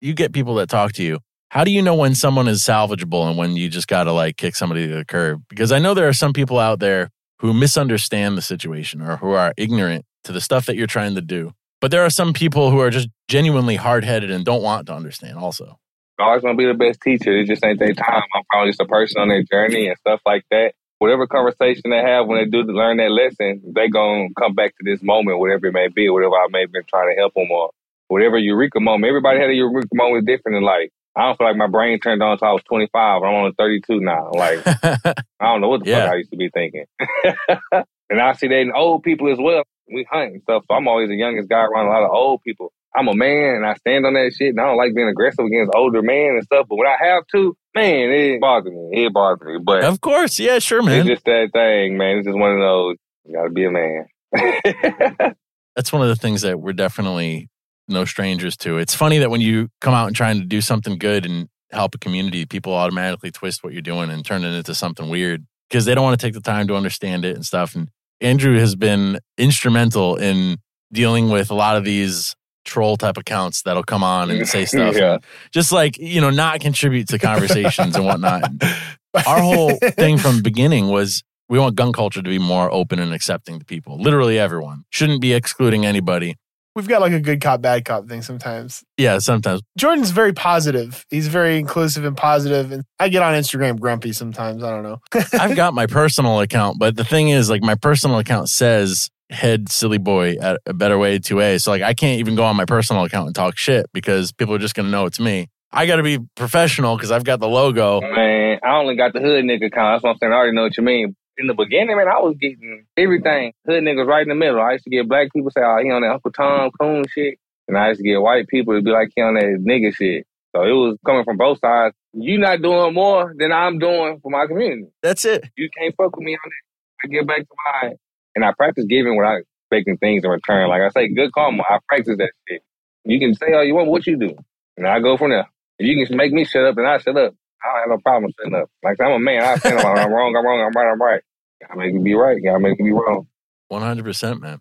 You 0.00 0.14
get 0.14 0.32
people 0.32 0.56
that 0.56 0.68
talk 0.68 0.92
to 0.94 1.02
you. 1.02 1.18
How 1.48 1.64
do 1.64 1.70
you 1.70 1.80
know 1.80 1.94
when 1.94 2.14
someone 2.14 2.48
is 2.48 2.62
salvageable 2.62 3.28
and 3.28 3.38
when 3.38 3.56
you 3.56 3.68
just 3.68 3.86
got 3.86 4.04
to 4.04 4.12
like 4.12 4.36
kick 4.36 4.56
somebody 4.56 4.88
to 4.88 4.94
the 4.96 5.04
curb? 5.04 5.42
Because 5.48 5.70
I 5.70 5.78
know 5.78 5.94
there 5.94 6.08
are 6.08 6.12
some 6.12 6.32
people 6.32 6.58
out 6.58 6.80
there 6.80 7.10
who 7.38 7.52
misunderstand 7.52 8.36
the 8.36 8.42
situation 8.42 9.00
or 9.00 9.16
who 9.18 9.30
are 9.30 9.54
ignorant 9.56 10.04
to 10.24 10.32
the 10.32 10.40
stuff 10.40 10.66
that 10.66 10.76
you're 10.76 10.86
trying 10.86 11.14
to 11.14 11.20
do. 11.20 11.52
But 11.80 11.90
there 11.90 12.04
are 12.04 12.10
some 12.10 12.32
people 12.32 12.70
who 12.70 12.80
are 12.80 12.90
just 12.90 13.08
genuinely 13.28 13.76
hard 13.76 14.04
headed 14.04 14.30
and 14.30 14.44
don't 14.44 14.62
want 14.62 14.86
to 14.86 14.94
understand 14.94 15.38
also. 15.38 15.78
always 16.18 16.42
gonna 16.42 16.56
be 16.56 16.66
the 16.66 16.74
best 16.74 17.00
teacher. 17.00 17.36
It 17.36 17.46
just 17.46 17.64
ain't 17.64 17.78
their 17.78 17.92
time. 17.94 18.22
I'm 18.34 18.42
probably 18.50 18.70
just 18.70 18.80
a 18.80 18.86
person 18.86 19.20
on 19.20 19.28
their 19.28 19.44
journey 19.44 19.86
and 19.88 19.96
stuff 19.98 20.20
like 20.26 20.44
that. 20.50 20.72
Whatever 20.98 21.26
conversation 21.26 21.90
they 21.90 22.00
have 22.00 22.26
when 22.26 22.38
they 22.38 22.50
do 22.50 22.62
learn 22.62 22.96
that 22.96 23.10
lesson, 23.10 23.62
they 23.74 23.88
gonna 23.88 24.28
come 24.38 24.54
back 24.54 24.70
to 24.70 24.82
this 24.84 25.02
moment, 25.02 25.38
whatever 25.38 25.66
it 25.66 25.74
may 25.74 25.88
be, 25.88 26.08
whatever 26.08 26.34
I 26.34 26.46
may 26.50 26.62
have 26.62 26.72
been 26.72 26.84
trying 26.88 27.14
to 27.14 27.20
help 27.20 27.34
them 27.34 27.50
or 27.50 27.70
whatever 28.08 28.38
eureka 28.38 28.80
moment. 28.80 29.08
Everybody 29.08 29.38
had 29.38 29.50
a 29.50 29.54
eureka 29.54 29.88
moment 29.92 30.26
different 30.26 30.56
in 30.56 30.62
life. 30.64 30.90
I 31.16 31.22
don't 31.26 31.38
feel 31.38 31.46
like 31.46 31.56
my 31.56 31.66
brain 31.66 31.98
turned 31.98 32.22
on 32.22 32.32
until 32.32 32.48
I 32.48 32.52
was 32.52 32.62
25. 32.64 33.22
I'm 33.22 33.34
only 33.34 33.52
32 33.58 34.00
now. 34.00 34.30
Like 34.32 34.60
I 34.66 35.14
don't 35.40 35.60
know 35.62 35.68
what 35.68 35.82
the 35.84 35.90
Yeah. 35.90 36.02
fuck 36.04 36.12
I 36.12 36.16
used 36.16 36.30
to 36.30 36.36
be 36.36 36.50
thinking. 36.50 36.84
and 38.10 38.20
I 38.20 38.32
see 38.34 38.48
that 38.48 38.58
in 38.60 38.72
old 38.72 39.02
people 39.02 39.30
as 39.32 39.38
well. 39.40 39.62
We 39.92 40.06
hunt 40.10 40.32
and 40.32 40.42
stuff. 40.42 40.64
So 40.68 40.74
I'm 40.74 40.88
always 40.88 41.08
the 41.08 41.16
youngest 41.16 41.48
guy 41.48 41.62
around 41.64 41.86
a 41.86 41.90
lot 41.90 42.02
of 42.04 42.10
old 42.10 42.42
people. 42.42 42.72
I'm 42.94 43.08
a 43.08 43.14
man 43.14 43.56
and 43.56 43.66
I 43.66 43.74
stand 43.74 44.04
on 44.06 44.14
that 44.14 44.32
shit 44.36 44.48
and 44.50 44.60
I 44.60 44.64
don't 44.64 44.76
like 44.78 44.94
being 44.94 45.08
aggressive 45.08 45.44
against 45.44 45.72
older 45.74 46.02
men 46.02 46.30
and 46.34 46.42
stuff. 46.44 46.66
But 46.68 46.76
when 46.76 46.86
I 46.88 46.96
have 47.06 47.26
to, 47.32 47.56
Man, 47.74 48.10
it 48.10 48.40
bothered 48.40 48.72
me. 48.72 49.04
It 49.04 49.12
bothered 49.12 49.46
me. 49.46 49.58
But 49.62 49.84
Of 49.84 50.00
course, 50.00 50.38
yeah, 50.38 50.58
sure, 50.60 50.82
man. 50.82 51.00
it's 51.00 51.06
just 51.08 51.24
that 51.26 51.50
thing, 51.52 51.98
man. 51.98 52.16
It's 52.18 52.26
just 52.26 52.38
one 52.38 52.52
of 52.52 52.58
those. 52.58 52.96
You 53.26 53.34
gotta 53.34 53.50
be 53.50 53.64
a 53.66 53.70
man. 53.70 54.06
That's 55.76 55.92
one 55.92 56.00
of 56.02 56.08
the 56.08 56.16
things 56.16 56.40
that 56.42 56.58
we're 56.58 56.72
definitely 56.72 57.50
no 57.88 58.04
strangers 58.04 58.56
to. 58.58 58.78
It's 58.78 58.94
funny 58.94 59.18
that 59.18 59.30
when 59.30 59.40
you 59.40 59.68
come 59.80 59.94
out 59.94 60.06
and 60.06 60.16
trying 60.16 60.38
to 60.40 60.44
do 60.44 60.60
something 60.60 60.98
good 60.98 61.24
and 61.26 61.48
help 61.70 61.94
a 61.94 61.98
community, 61.98 62.46
people 62.46 62.72
automatically 62.74 63.30
twist 63.30 63.62
what 63.62 63.72
you're 63.72 63.82
doing 63.82 64.10
and 64.10 64.24
turn 64.24 64.44
it 64.44 64.54
into 64.54 64.74
something 64.74 65.08
weird 65.08 65.46
because 65.68 65.84
they 65.84 65.94
don't 65.94 66.04
want 66.04 66.18
to 66.18 66.26
take 66.26 66.34
the 66.34 66.40
time 66.40 66.66
to 66.68 66.76
understand 66.76 67.24
it 67.24 67.34
and 67.34 67.44
stuff. 67.44 67.74
And 67.74 67.88
Andrew 68.20 68.58
has 68.58 68.74
been 68.74 69.18
instrumental 69.36 70.16
in 70.16 70.58
dealing 70.92 71.30
with 71.30 71.50
a 71.50 71.54
lot 71.54 71.76
of 71.76 71.84
these 71.84 72.34
troll 72.64 72.96
type 72.96 73.16
accounts 73.16 73.62
that'll 73.62 73.84
come 73.84 74.02
on 74.02 74.30
and 74.30 74.46
say 74.46 74.64
stuff. 74.66 74.96
yeah. 74.96 75.18
Just 75.52 75.72
like, 75.72 75.98
you 75.98 76.20
know, 76.20 76.30
not 76.30 76.60
contribute 76.60 77.08
to 77.08 77.18
conversations 77.18 77.96
and 77.96 78.04
whatnot. 78.04 78.50
Our 79.26 79.40
whole 79.40 79.76
thing 79.76 80.18
from 80.18 80.36
the 80.36 80.42
beginning 80.42 80.88
was 80.88 81.22
we 81.48 81.58
want 81.58 81.76
gun 81.76 81.92
culture 81.92 82.20
to 82.20 82.28
be 82.28 82.38
more 82.38 82.72
open 82.72 82.98
and 82.98 83.14
accepting 83.14 83.58
to 83.58 83.64
people. 83.64 83.98
Literally 83.98 84.38
everyone. 84.38 84.84
Shouldn't 84.90 85.20
be 85.20 85.32
excluding 85.32 85.86
anybody. 85.86 86.36
We've 86.76 86.86
got 86.86 87.00
like 87.00 87.14
a 87.14 87.20
good 87.20 87.40
cop, 87.40 87.62
bad 87.62 87.86
cop 87.86 88.06
thing 88.06 88.20
sometimes. 88.20 88.84
Yeah, 88.98 89.18
sometimes. 89.18 89.62
Jordan's 89.78 90.10
very 90.10 90.34
positive. 90.34 91.06
He's 91.08 91.26
very 91.26 91.58
inclusive 91.58 92.04
and 92.04 92.14
positive, 92.14 92.70
and 92.70 92.84
I 93.00 93.08
get 93.08 93.22
on 93.22 93.32
Instagram 93.32 93.80
grumpy 93.80 94.12
sometimes. 94.12 94.62
I 94.62 94.70
don't 94.70 94.82
know. 94.82 95.00
I've 95.40 95.56
got 95.56 95.72
my 95.72 95.86
personal 95.86 96.38
account, 96.40 96.78
but 96.78 96.94
the 96.94 97.04
thing 97.04 97.30
is, 97.30 97.48
like, 97.48 97.62
my 97.62 97.76
personal 97.76 98.18
account 98.18 98.50
says 98.50 99.08
head 99.30 99.70
silly 99.70 99.96
boy 99.96 100.36
at 100.38 100.60
a 100.66 100.74
better 100.74 100.98
way 100.98 101.18
2A. 101.18 101.62
So, 101.62 101.70
like, 101.70 101.80
I 101.80 101.94
can't 101.94 102.20
even 102.20 102.34
go 102.36 102.44
on 102.44 102.56
my 102.56 102.66
personal 102.66 103.04
account 103.04 103.28
and 103.28 103.34
talk 103.34 103.56
shit 103.56 103.86
because 103.94 104.32
people 104.32 104.54
are 104.54 104.58
just 104.58 104.74
going 104.74 104.84
to 104.84 104.92
know 104.92 105.06
it's 105.06 105.18
me. 105.18 105.48
I 105.72 105.86
got 105.86 105.96
to 105.96 106.02
be 106.02 106.18
professional 106.34 106.96
because 106.96 107.10
I've 107.10 107.24
got 107.24 107.40
the 107.40 107.48
logo. 107.48 108.02
Man, 108.02 108.58
I 108.62 108.76
only 108.76 108.96
got 108.96 109.14
the 109.14 109.20
hood 109.20 109.44
nigga 109.46 109.66
account. 109.68 109.94
That's 109.94 110.02
what 110.02 110.10
I'm 110.10 110.16
saying. 110.18 110.32
I 110.32 110.36
already 110.36 110.54
know 110.54 110.64
what 110.64 110.76
you 110.76 110.82
mean. 110.82 111.16
In 111.38 111.48
the 111.48 111.54
beginning, 111.54 111.96
man, 111.96 112.08
I 112.08 112.18
was 112.20 112.36
getting 112.40 112.86
everything. 112.96 113.52
Hood 113.66 113.82
niggas 113.82 114.06
right 114.06 114.22
in 114.22 114.28
the 114.28 114.34
middle. 114.34 114.60
I 114.60 114.72
used 114.72 114.84
to 114.84 114.90
get 114.90 115.08
black 115.08 115.32
people 115.32 115.50
say, 115.50 115.60
oh, 115.62 115.78
he 115.82 115.90
on 115.90 116.02
that 116.02 116.12
Uncle 116.12 116.32
Tom 116.32 116.70
Coon 116.80 117.04
shit. 117.12 117.38
And 117.68 117.76
I 117.76 117.88
used 117.88 118.00
to 118.00 118.04
get 118.06 118.22
white 118.22 118.48
people 118.48 118.74
to 118.74 118.82
be 118.82 118.90
like, 118.90 119.10
he 119.14 119.22
on 119.22 119.34
that 119.34 119.62
nigga 119.62 119.94
shit. 119.94 120.26
So 120.54 120.62
it 120.62 120.72
was 120.72 120.96
coming 121.04 121.24
from 121.24 121.36
both 121.36 121.58
sides. 121.58 121.94
You 122.14 122.38
not 122.38 122.62
doing 122.62 122.94
more 122.94 123.34
than 123.36 123.52
I'm 123.52 123.78
doing 123.78 124.20
for 124.22 124.30
my 124.30 124.46
community. 124.46 124.88
That's 125.02 125.26
it. 125.26 125.44
You 125.56 125.68
can't 125.76 125.94
fuck 125.96 126.16
with 126.16 126.24
me 126.24 126.32
on 126.32 126.40
that. 126.44 127.04
I 127.04 127.08
get 127.12 127.26
back 127.26 127.40
to 127.40 127.54
mine. 127.82 127.96
And 128.34 128.44
I 128.44 128.52
practice 128.56 128.86
giving 128.88 129.16
without 129.16 129.42
expecting 129.70 129.98
things 129.98 130.24
in 130.24 130.30
return. 130.30 130.68
Like 130.68 130.80
I 130.80 130.88
say, 130.88 131.08
good 131.08 131.32
karma. 131.32 131.64
I 131.68 131.78
practice 131.86 132.16
that 132.16 132.30
shit. 132.48 132.62
You 133.04 133.18
can 133.20 133.34
say 133.34 133.52
all 133.52 133.64
you 133.64 133.74
want, 133.74 133.88
what 133.88 134.06
you 134.06 134.16
do. 134.16 134.34
And 134.78 134.86
I 134.86 135.00
go 135.00 135.18
from 135.18 135.30
there. 135.30 135.48
If 135.78 135.86
you 135.86 136.06
can 136.06 136.16
make 136.16 136.32
me 136.32 136.44
shut 136.46 136.64
up, 136.64 136.76
then 136.76 136.86
I 136.86 136.96
shut 136.98 137.16
up. 137.18 137.34
I 137.66 137.72
don't 137.72 137.80
have 137.80 137.98
no 137.98 137.98
problem 137.98 138.32
shutting 138.38 138.54
up. 138.54 138.70
Like 138.82 139.00
I'm 139.00 139.12
a 139.12 139.18
man. 139.18 139.42
I 139.42 139.56
stand 139.56 139.78
up. 139.78 139.84
I'm 139.84 140.12
wrong. 140.12 140.36
I'm 140.36 140.44
wrong. 140.44 140.60
I'm 140.60 140.72
right. 140.72 140.90
I'm 140.90 141.00
right. 141.00 141.22
Gotta 141.60 141.76
make 141.76 141.94
me 141.94 142.02
be 142.02 142.14
right. 142.14 142.42
Gotta 142.42 142.60
make 142.60 142.78
me 142.78 142.90
be 142.90 142.92
wrong. 142.92 143.26
100%, 143.72 144.40
man. 144.40 144.60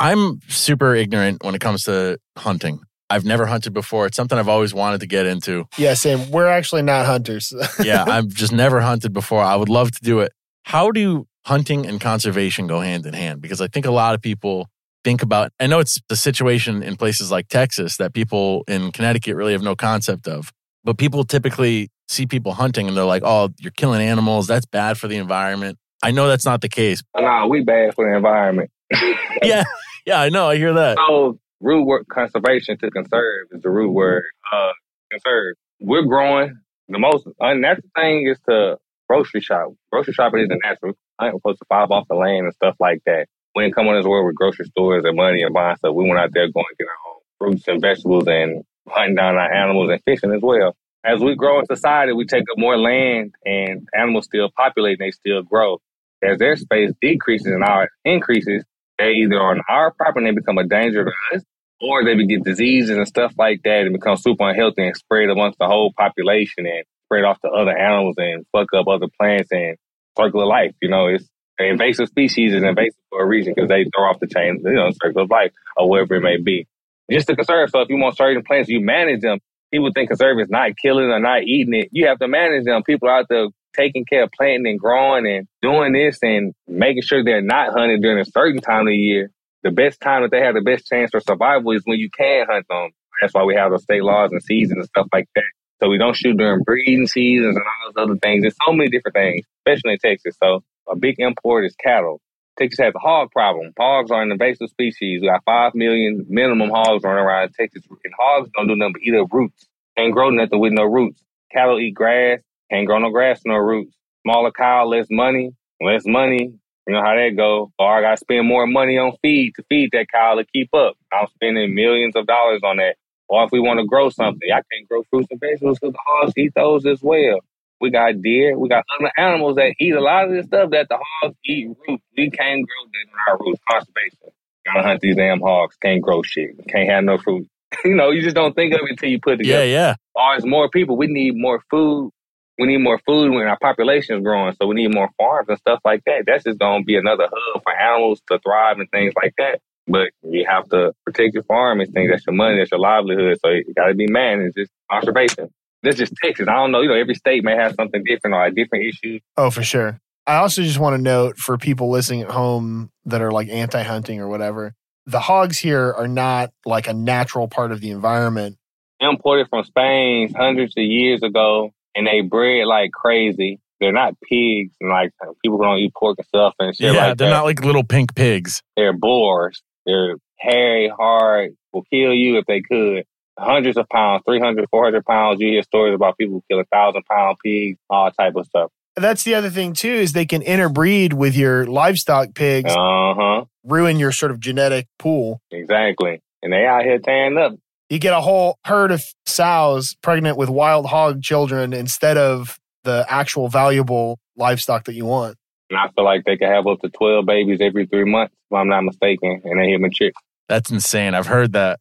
I'm 0.00 0.40
super 0.48 0.94
ignorant 0.94 1.44
when 1.44 1.54
it 1.54 1.60
comes 1.60 1.84
to 1.84 2.18
hunting. 2.36 2.80
I've 3.10 3.24
never 3.24 3.46
hunted 3.46 3.72
before. 3.72 4.06
It's 4.06 4.16
something 4.16 4.38
I've 4.38 4.48
always 4.48 4.72
wanted 4.72 5.00
to 5.00 5.06
get 5.06 5.26
into. 5.26 5.66
yeah, 5.76 5.94
same. 5.94 6.30
We're 6.30 6.46
actually 6.46 6.82
not 6.82 7.06
hunters. 7.06 7.52
yeah, 7.82 8.04
I've 8.06 8.28
just 8.28 8.52
never 8.52 8.80
hunted 8.80 9.12
before. 9.12 9.42
I 9.42 9.56
would 9.56 9.68
love 9.68 9.90
to 9.92 10.00
do 10.02 10.20
it. 10.20 10.32
How 10.64 10.90
do 10.90 11.26
hunting 11.46 11.86
and 11.86 12.00
conservation 12.00 12.66
go 12.66 12.80
hand 12.80 13.06
in 13.06 13.14
hand? 13.14 13.40
Because 13.40 13.60
I 13.60 13.68
think 13.68 13.86
a 13.86 13.90
lot 13.90 14.14
of 14.14 14.20
people 14.20 14.68
think 15.04 15.22
about, 15.22 15.52
I 15.58 15.66
know 15.66 15.78
it's 15.78 15.98
the 16.08 16.16
situation 16.16 16.82
in 16.82 16.96
places 16.96 17.30
like 17.30 17.48
Texas 17.48 17.96
that 17.96 18.12
people 18.12 18.64
in 18.68 18.92
Connecticut 18.92 19.34
really 19.36 19.52
have 19.52 19.62
no 19.62 19.74
concept 19.74 20.28
of, 20.28 20.52
but 20.84 20.98
people 20.98 21.24
typically 21.24 21.90
see 22.08 22.26
people 22.26 22.52
hunting 22.52 22.88
and 22.88 22.96
they're 22.96 23.04
like, 23.04 23.22
oh, 23.24 23.50
you're 23.58 23.70
killing 23.72 24.00
animals. 24.00 24.46
That's 24.46 24.66
bad 24.66 24.98
for 24.98 25.08
the 25.08 25.16
environment. 25.16 25.78
I 26.02 26.10
know 26.10 26.28
that's 26.28 26.44
not 26.44 26.60
the 26.60 26.68
case. 26.68 27.02
Nah, 27.16 27.46
we 27.46 27.62
bad 27.62 27.94
for 27.94 28.08
the 28.08 28.16
environment. 28.16 28.70
Yeah, 29.42 29.62
yeah, 30.04 30.20
I 30.20 30.30
know. 30.30 30.48
I 30.48 30.56
hear 30.56 30.72
that. 30.72 30.96
So 30.96 31.38
root 31.60 31.84
word 31.84 32.06
conservation 32.08 32.76
to 32.78 32.90
conserve 32.90 33.48
is 33.52 33.62
the 33.62 33.70
root 33.70 33.92
word. 33.92 34.24
Uh, 34.52 34.72
conserve. 35.10 35.54
We're 35.80 36.02
growing. 36.02 36.58
The 36.88 36.98
most 36.98 37.28
unnatural 37.38 37.88
thing 37.94 38.26
is 38.26 38.38
to 38.48 38.78
grocery 39.08 39.40
shop. 39.40 39.74
Grocery 39.92 40.14
shopping 40.14 40.40
isn't 40.40 40.60
natural. 40.64 40.94
I 41.18 41.26
ain't 41.26 41.36
supposed 41.36 41.58
to 41.58 41.66
five 41.68 41.90
off 41.90 42.08
the 42.08 42.16
land 42.16 42.46
and 42.46 42.54
stuff 42.54 42.74
like 42.80 43.02
that. 43.06 43.28
We 43.54 43.62
didn't 43.62 43.74
come 43.74 43.86
on 43.88 43.96
this 43.96 44.06
world 44.06 44.26
with 44.26 44.34
grocery 44.34 44.66
stores 44.66 45.04
and 45.06 45.16
money 45.16 45.42
and 45.42 45.54
buying 45.54 45.76
stuff. 45.76 45.94
We 45.94 46.08
went 46.08 46.18
out 46.18 46.30
there 46.32 46.50
going 46.50 46.66
to 46.68 46.76
get 46.78 46.88
our 46.88 47.12
own 47.12 47.20
fruits 47.38 47.68
and 47.68 47.80
vegetables 47.80 48.26
and 48.26 48.64
hunting 48.88 49.14
down 49.16 49.36
our 49.36 49.52
animals 49.52 49.90
and 49.90 50.02
fishing 50.04 50.32
as 50.32 50.40
well. 50.42 50.74
As 51.08 51.20
we 51.20 51.36
grow 51.36 51.58
in 51.58 51.64
society, 51.64 52.12
we 52.12 52.26
take 52.26 52.42
up 52.42 52.58
more 52.58 52.76
land 52.76 53.34
and 53.46 53.88
animals 53.94 54.26
still 54.26 54.50
populate 54.54 55.00
and 55.00 55.06
they 55.06 55.10
still 55.10 55.42
grow. 55.42 55.78
As 56.22 56.36
their 56.38 56.56
space 56.56 56.92
decreases 57.00 57.46
and 57.46 57.64
ours 57.64 57.88
increases, 58.04 58.62
they 58.98 59.12
either 59.12 59.40
on 59.40 59.62
our 59.70 59.90
property 59.92 60.26
and 60.26 60.36
they 60.36 60.40
become 60.40 60.58
a 60.58 60.66
danger 60.66 61.04
to 61.04 61.36
us, 61.36 61.42
or 61.80 62.04
they 62.04 62.14
get 62.26 62.44
diseases 62.44 62.94
and 62.94 63.08
stuff 63.08 63.32
like 63.38 63.62
that 63.62 63.86
and 63.86 63.94
become 63.94 64.16
super 64.16 64.50
unhealthy 64.50 64.84
and 64.84 64.96
spread 64.96 65.30
amongst 65.30 65.58
the 65.58 65.66
whole 65.66 65.94
population 65.96 66.66
and 66.66 66.84
spread 67.06 67.24
off 67.24 67.40
to 67.40 67.48
other 67.48 67.76
animals 67.76 68.16
and 68.18 68.44
fuck 68.52 68.68
up 68.76 68.86
other 68.86 69.06
plants 69.18 69.48
and 69.50 69.78
circle 70.18 70.42
of 70.42 70.48
life. 70.48 70.74
You 70.82 70.90
know, 70.90 71.06
it's 71.06 71.24
an 71.58 71.68
invasive 71.68 72.08
species 72.08 72.52
is 72.52 72.62
invasive 72.62 73.00
for 73.08 73.22
a 73.22 73.26
reason 73.26 73.54
because 73.56 73.70
they 73.70 73.84
throw 73.84 74.10
off 74.10 74.20
the 74.20 74.26
chain, 74.26 74.60
you 74.62 74.72
know, 74.72 74.90
circle 75.02 75.22
of 75.22 75.30
life 75.30 75.52
or 75.74 75.88
whatever 75.88 76.16
it 76.16 76.22
may 76.22 76.36
be. 76.36 76.66
Just 77.10 77.28
to 77.28 77.36
conserve. 77.36 77.70
So 77.70 77.80
if 77.80 77.88
you 77.88 77.96
want 77.96 78.18
certain 78.18 78.42
plants, 78.42 78.68
you 78.68 78.84
manage 78.84 79.22
them. 79.22 79.38
People 79.72 79.90
think 79.94 80.08
conserve 80.08 80.38
is 80.40 80.48
not 80.48 80.76
killing 80.76 81.10
or 81.10 81.20
not 81.20 81.42
eating 81.42 81.74
it. 81.74 81.88
You 81.92 82.06
have 82.06 82.18
to 82.20 82.28
manage 82.28 82.64
them. 82.64 82.82
People 82.82 83.08
out 83.08 83.26
there 83.28 83.48
taking 83.76 84.04
care 84.04 84.24
of 84.24 84.30
planting 84.32 84.66
and 84.66 84.78
growing 84.78 85.26
and 85.26 85.46
doing 85.62 85.92
this 85.92 86.18
and 86.22 86.54
making 86.66 87.02
sure 87.02 87.22
they're 87.22 87.42
not 87.42 87.72
hunted 87.72 88.02
during 88.02 88.18
a 88.18 88.24
certain 88.24 88.60
time 88.60 88.82
of 88.82 88.86
the 88.88 88.96
year. 88.96 89.30
The 89.62 89.70
best 89.70 90.00
time 90.00 90.22
that 90.22 90.30
they 90.30 90.40
have 90.40 90.54
the 90.54 90.62
best 90.62 90.86
chance 90.86 91.10
for 91.10 91.20
survival 91.20 91.72
is 91.72 91.82
when 91.84 91.98
you 91.98 92.08
can 92.10 92.46
hunt 92.48 92.66
them. 92.68 92.90
That's 93.20 93.34
why 93.34 93.44
we 93.44 93.56
have 93.56 93.72
the 93.72 93.78
state 93.78 94.02
laws 94.02 94.30
and 94.32 94.42
seasons 94.42 94.78
and 94.78 94.86
stuff 94.86 95.08
like 95.12 95.28
that. 95.34 95.44
So 95.80 95.88
we 95.88 95.98
don't 95.98 96.16
shoot 96.16 96.36
during 96.36 96.62
breeding 96.64 97.06
seasons 97.06 97.56
and 97.56 97.64
all 97.64 97.92
those 97.92 98.10
other 98.10 98.18
things. 98.20 98.42
There's 98.42 98.56
so 98.66 98.72
many 98.72 98.90
different 98.90 99.14
things, 99.14 99.46
especially 99.60 99.92
in 99.92 99.98
Texas. 99.98 100.36
So 100.42 100.62
a 100.88 100.96
big 100.96 101.16
import 101.18 101.66
is 101.66 101.74
cattle. 101.76 102.20
Texas 102.58 102.78
has 102.84 102.94
a 102.94 102.98
hog 102.98 103.30
problem. 103.32 103.72
Hogs 103.78 104.10
are 104.10 104.22
an 104.22 104.32
invasive 104.32 104.70
species. 104.70 105.22
We 105.22 105.28
got 105.28 105.44
five 105.44 105.74
million 105.74 106.26
minimum 106.28 106.70
hogs 106.70 107.04
running 107.04 107.24
around 107.24 107.54
Texas. 107.54 107.84
And 107.88 108.14
hogs 108.18 108.50
don't 108.56 108.68
do 108.68 108.76
nothing 108.76 108.94
but 108.94 109.02
eat 109.02 109.14
up 109.14 109.32
roots. 109.32 109.66
Can't 109.96 110.12
grow 110.12 110.30
nothing 110.30 110.60
with 110.60 110.72
no 110.72 110.84
roots. 110.84 111.22
Cattle 111.52 111.80
eat 111.80 111.94
grass. 111.94 112.40
Can't 112.70 112.86
grow 112.86 112.98
no 112.98 113.10
grass, 113.10 113.42
no 113.46 113.56
roots. 113.56 113.94
Smaller 114.24 114.52
cow, 114.52 114.86
less 114.86 115.06
money. 115.10 115.52
Less 115.80 116.02
money. 116.06 116.52
You 116.86 116.94
know 116.94 117.02
how 117.02 117.14
that 117.14 117.36
go. 117.36 117.72
Or 117.78 117.98
I 117.98 118.00
got 118.00 118.12
to 118.12 118.16
spend 118.18 118.48
more 118.48 118.66
money 118.66 118.98
on 118.98 119.12
feed 119.22 119.54
to 119.56 119.64
feed 119.68 119.90
that 119.92 120.06
cow 120.12 120.34
to 120.36 120.44
keep 120.52 120.74
up. 120.74 120.96
I'm 121.12 121.28
spending 121.28 121.74
millions 121.74 122.16
of 122.16 122.26
dollars 122.26 122.60
on 122.64 122.78
that. 122.78 122.96
Or 123.28 123.44
if 123.44 123.52
we 123.52 123.60
want 123.60 123.80
to 123.80 123.86
grow 123.86 124.10
something, 124.10 124.48
I 124.50 124.62
can't 124.72 124.88
grow 124.88 125.02
fruits 125.10 125.28
and 125.30 125.40
vegetables 125.40 125.78
because 125.78 125.92
the 125.92 125.98
hogs 126.06 126.32
eat 126.36 126.52
those 126.56 126.86
as 126.86 127.02
well. 127.02 127.40
We 127.80 127.90
got 127.90 128.20
deer. 128.22 128.58
We 128.58 128.68
got 128.68 128.84
other 128.98 129.12
animals 129.18 129.56
that 129.56 129.74
eat 129.80 129.94
a 129.94 130.00
lot 130.00 130.26
of 130.26 130.32
this 130.32 130.46
stuff 130.46 130.70
that 130.70 130.88
the 130.88 130.98
hogs 131.22 131.36
eat 131.44 131.68
roots. 131.88 132.02
We 132.16 132.30
can't 132.30 132.66
grow 132.66 132.84
that 132.92 133.12
on 133.12 133.32
our 133.32 133.38
roots. 133.46 133.60
Conservation. 133.70 134.18
Gotta 134.66 134.82
hunt 134.82 135.00
these 135.00 135.16
damn 135.16 135.40
hogs. 135.40 135.76
Can't 135.76 136.02
grow 136.02 136.22
shit. 136.22 136.56
Can't 136.68 136.88
have 136.90 137.04
no 137.04 137.18
fruit. 137.18 137.48
you 137.84 137.94
know, 137.94 138.10
you 138.10 138.22
just 138.22 138.36
don't 138.36 138.54
think 138.54 138.74
of 138.74 138.80
it 138.82 138.90
until 138.90 139.10
you 139.10 139.20
put 139.20 139.40
it 139.40 139.46
Yeah, 139.46 139.62
together. 139.62 139.66
yeah. 139.66 139.94
Or 140.14 140.36
it's 140.36 140.46
more 140.46 140.68
people. 140.70 140.96
We 140.96 141.06
need 141.08 141.34
more 141.36 141.62
food. 141.70 142.10
We 142.58 142.66
need 142.66 142.78
more 142.78 142.98
food 143.06 143.32
when 143.32 143.46
our 143.46 143.58
population 143.58 144.16
is 144.18 144.22
growing. 144.24 144.54
So 144.60 144.66
we 144.66 144.74
need 144.76 144.94
more 144.94 145.10
farms 145.16 145.48
and 145.48 145.58
stuff 145.58 145.80
like 145.84 146.02
that. 146.06 146.24
That's 146.26 146.44
just 146.44 146.58
going 146.58 146.82
to 146.82 146.86
be 146.86 146.96
another 146.96 147.28
hub 147.32 147.62
for 147.62 147.72
animals 147.74 148.20
to 148.30 148.38
thrive 148.40 148.78
and 148.80 148.90
things 148.90 149.14
like 149.22 149.34
that. 149.38 149.60
But 149.86 150.10
you 150.22 150.46
have 150.48 150.68
to 150.70 150.92
protect 151.06 151.34
your 151.34 151.44
farm 151.44 151.80
and 151.80 151.92
things. 151.92 152.10
That's 152.10 152.26
your 152.26 152.34
money. 152.36 152.58
That's 152.58 152.70
your 152.72 152.80
livelihood. 152.80 153.38
So 153.44 153.50
you 153.50 153.72
got 153.76 153.86
to 153.88 153.94
be 153.94 154.06
managed. 154.08 154.58
It's 154.58 154.68
just 154.68 154.72
conservation. 154.90 155.50
That's 155.88 155.98
just 155.98 156.12
Texas. 156.22 156.46
I 156.48 156.52
don't 156.52 156.70
know. 156.70 156.82
You 156.82 156.90
know, 156.90 156.94
every 156.94 157.14
state 157.14 157.42
may 157.42 157.56
have 157.56 157.74
something 157.74 158.04
different 158.04 158.34
or 158.34 158.44
a 158.44 158.54
different 158.54 158.84
issues. 158.84 159.22
Oh, 159.38 159.50
for 159.50 159.62
sure. 159.62 159.98
I 160.26 160.36
also 160.36 160.60
just 160.62 160.78
want 160.78 160.94
to 160.96 161.00
note 161.00 161.38
for 161.38 161.56
people 161.56 161.90
listening 161.90 162.20
at 162.20 162.30
home 162.30 162.90
that 163.06 163.22
are 163.22 163.32
like 163.32 163.48
anti 163.48 163.82
hunting 163.82 164.20
or 164.20 164.28
whatever, 164.28 164.74
the 165.06 165.18
hogs 165.18 165.56
here 165.58 165.94
are 165.94 166.06
not 166.06 166.50
like 166.66 166.88
a 166.88 166.92
natural 166.92 167.48
part 167.48 167.72
of 167.72 167.80
the 167.80 167.90
environment. 167.90 168.58
Imported 169.00 169.48
from 169.48 169.64
Spain 169.64 170.34
hundreds 170.34 170.74
of 170.76 170.84
years 170.84 171.22
ago, 171.22 171.70
and 171.94 172.06
they 172.06 172.20
bred 172.20 172.66
like 172.66 172.92
crazy. 172.92 173.58
They're 173.80 173.90
not 173.90 174.12
pigs, 174.28 174.74
and 174.82 174.90
like 174.90 175.12
people 175.42 175.56
who 175.56 175.64
don't 175.64 175.78
eat 175.78 175.94
pork 175.98 176.18
and 176.18 176.26
stuff 176.26 176.52
and 176.58 176.76
shit 176.76 176.92
yeah, 176.92 177.06
like 177.06 177.16
they're 177.16 177.30
that. 177.30 177.34
not 177.34 177.44
like 177.44 177.64
little 177.64 177.84
pink 177.84 178.14
pigs. 178.14 178.62
They're 178.76 178.92
boars. 178.92 179.62
They're 179.86 180.16
hairy, 180.38 180.92
hard, 180.94 181.52
will 181.72 181.84
kill 181.90 182.12
you 182.12 182.36
if 182.36 182.44
they 182.44 182.60
could. 182.60 183.04
Hundreds 183.38 183.76
of 183.76 183.88
pounds, 183.88 184.22
300, 184.26 184.66
400 184.70 185.04
pounds. 185.04 185.40
You 185.40 185.48
hear 185.48 185.62
stories 185.62 185.94
about 185.94 186.18
people 186.18 186.34
who 186.34 186.42
kill 186.50 186.60
a 186.60 186.64
thousand 186.64 187.04
pound 187.04 187.36
pigs, 187.44 187.78
all 187.88 188.10
type 188.10 188.34
of 188.36 188.46
stuff. 188.46 188.70
That's 188.96 189.22
the 189.22 189.34
other 189.34 189.48
thing 189.50 189.74
too 189.74 189.88
is 189.92 190.12
they 190.12 190.26
can 190.26 190.42
interbreed 190.42 191.12
with 191.12 191.36
your 191.36 191.66
livestock 191.66 192.34
pigs, 192.34 192.70
Uh 192.72 193.14
huh. 193.14 193.44
ruin 193.64 193.98
your 193.98 194.10
sort 194.12 194.32
of 194.32 194.40
genetic 194.40 194.86
pool. 194.98 195.40
Exactly. 195.52 196.20
And 196.42 196.52
they 196.52 196.66
out 196.66 196.82
here 196.84 196.98
tearing 196.98 197.38
up. 197.38 197.52
You 197.90 197.98
get 197.98 198.12
a 198.12 198.20
whole 198.20 198.58
herd 198.64 198.90
of 198.90 199.02
sows 199.26 199.94
pregnant 200.02 200.36
with 200.36 200.48
wild 200.48 200.86
hog 200.86 201.22
children 201.22 201.72
instead 201.72 202.16
of 202.18 202.58
the 202.84 203.06
actual 203.08 203.48
valuable 203.48 204.18
livestock 204.36 204.84
that 204.84 204.94
you 204.94 205.04
want. 205.06 205.36
And 205.70 205.78
I 205.78 205.88
feel 205.94 206.04
like 206.04 206.24
they 206.24 206.36
can 206.36 206.50
have 206.50 206.66
up 206.66 206.80
to 206.80 206.88
12 206.88 207.24
babies 207.24 207.60
every 207.60 207.86
three 207.86 208.04
months, 208.04 208.34
if 208.50 208.56
I'm 208.56 208.68
not 208.68 208.82
mistaken, 208.82 209.42
and 209.44 209.60
they 209.60 209.66
human 209.68 209.90
chicks. 209.92 210.20
That's 210.48 210.70
insane. 210.70 211.14
I've 211.14 211.26
heard 211.26 211.52
that. 211.52 211.78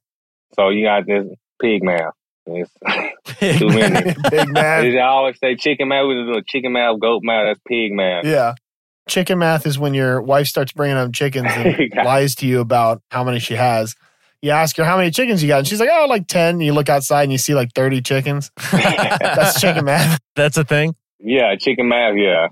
So 0.56 0.70
you 0.70 0.86
got 0.86 1.06
this 1.06 1.26
pig 1.62 1.84
mouth. 1.84 2.14
It's 2.46 2.72
too 3.60 3.68
many. 3.68 4.16
Big 4.30 4.50
man. 4.50 4.98
I 4.98 5.02
always 5.02 5.38
say 5.40 5.56
chicken 5.56 5.90
mouth. 5.90 6.08
We 6.08 6.14
do 6.16 6.42
chicken 6.48 6.72
mouth, 6.72 7.00
goat 7.00 7.22
mouth. 7.24 7.46
That's 7.48 7.60
pig 7.68 7.92
mouth. 7.92 8.26
Yeah. 8.26 8.54
Chicken 9.10 9.40
math 9.40 9.66
is 9.66 9.78
when 9.80 9.94
your 9.94 10.22
wife 10.22 10.48
starts 10.48 10.72
bringing 10.72 10.96
home 10.98 11.12
chickens 11.12 11.48
and 11.50 11.92
lies 12.06 12.36
to 12.36 12.48
you 12.48 12.60
about 12.60 13.02
how 13.12 13.24
many 13.24 13.40
she 13.40 13.56
has. 13.56 13.96
You 14.42 14.52
ask 14.52 14.78
her 14.78 14.84
how 14.86 14.98
many 14.98 15.12
chickens 15.12 15.42
you 15.42 15.48
got, 15.48 15.60
and 15.60 15.68
she's 15.68 15.80
like, 15.80 15.90
"Oh, 15.92 16.06
like 16.08 16.28
10. 16.28 16.56
And 16.56 16.64
You 16.64 16.74
look 16.74 16.90
outside 16.90 17.24
and 17.24 17.32
you 17.32 17.38
see 17.38 17.56
like 17.56 17.74
thirty 17.74 18.02
chickens. 18.02 18.52
That's 18.72 19.60
chicken 19.60 19.86
math. 19.86 20.20
That's 20.36 20.58
a 20.58 20.64
thing. 20.64 20.96
Yeah, 21.20 21.56
chicken 21.58 21.88
mouth. 21.90 22.16
Yeah. 22.18 22.48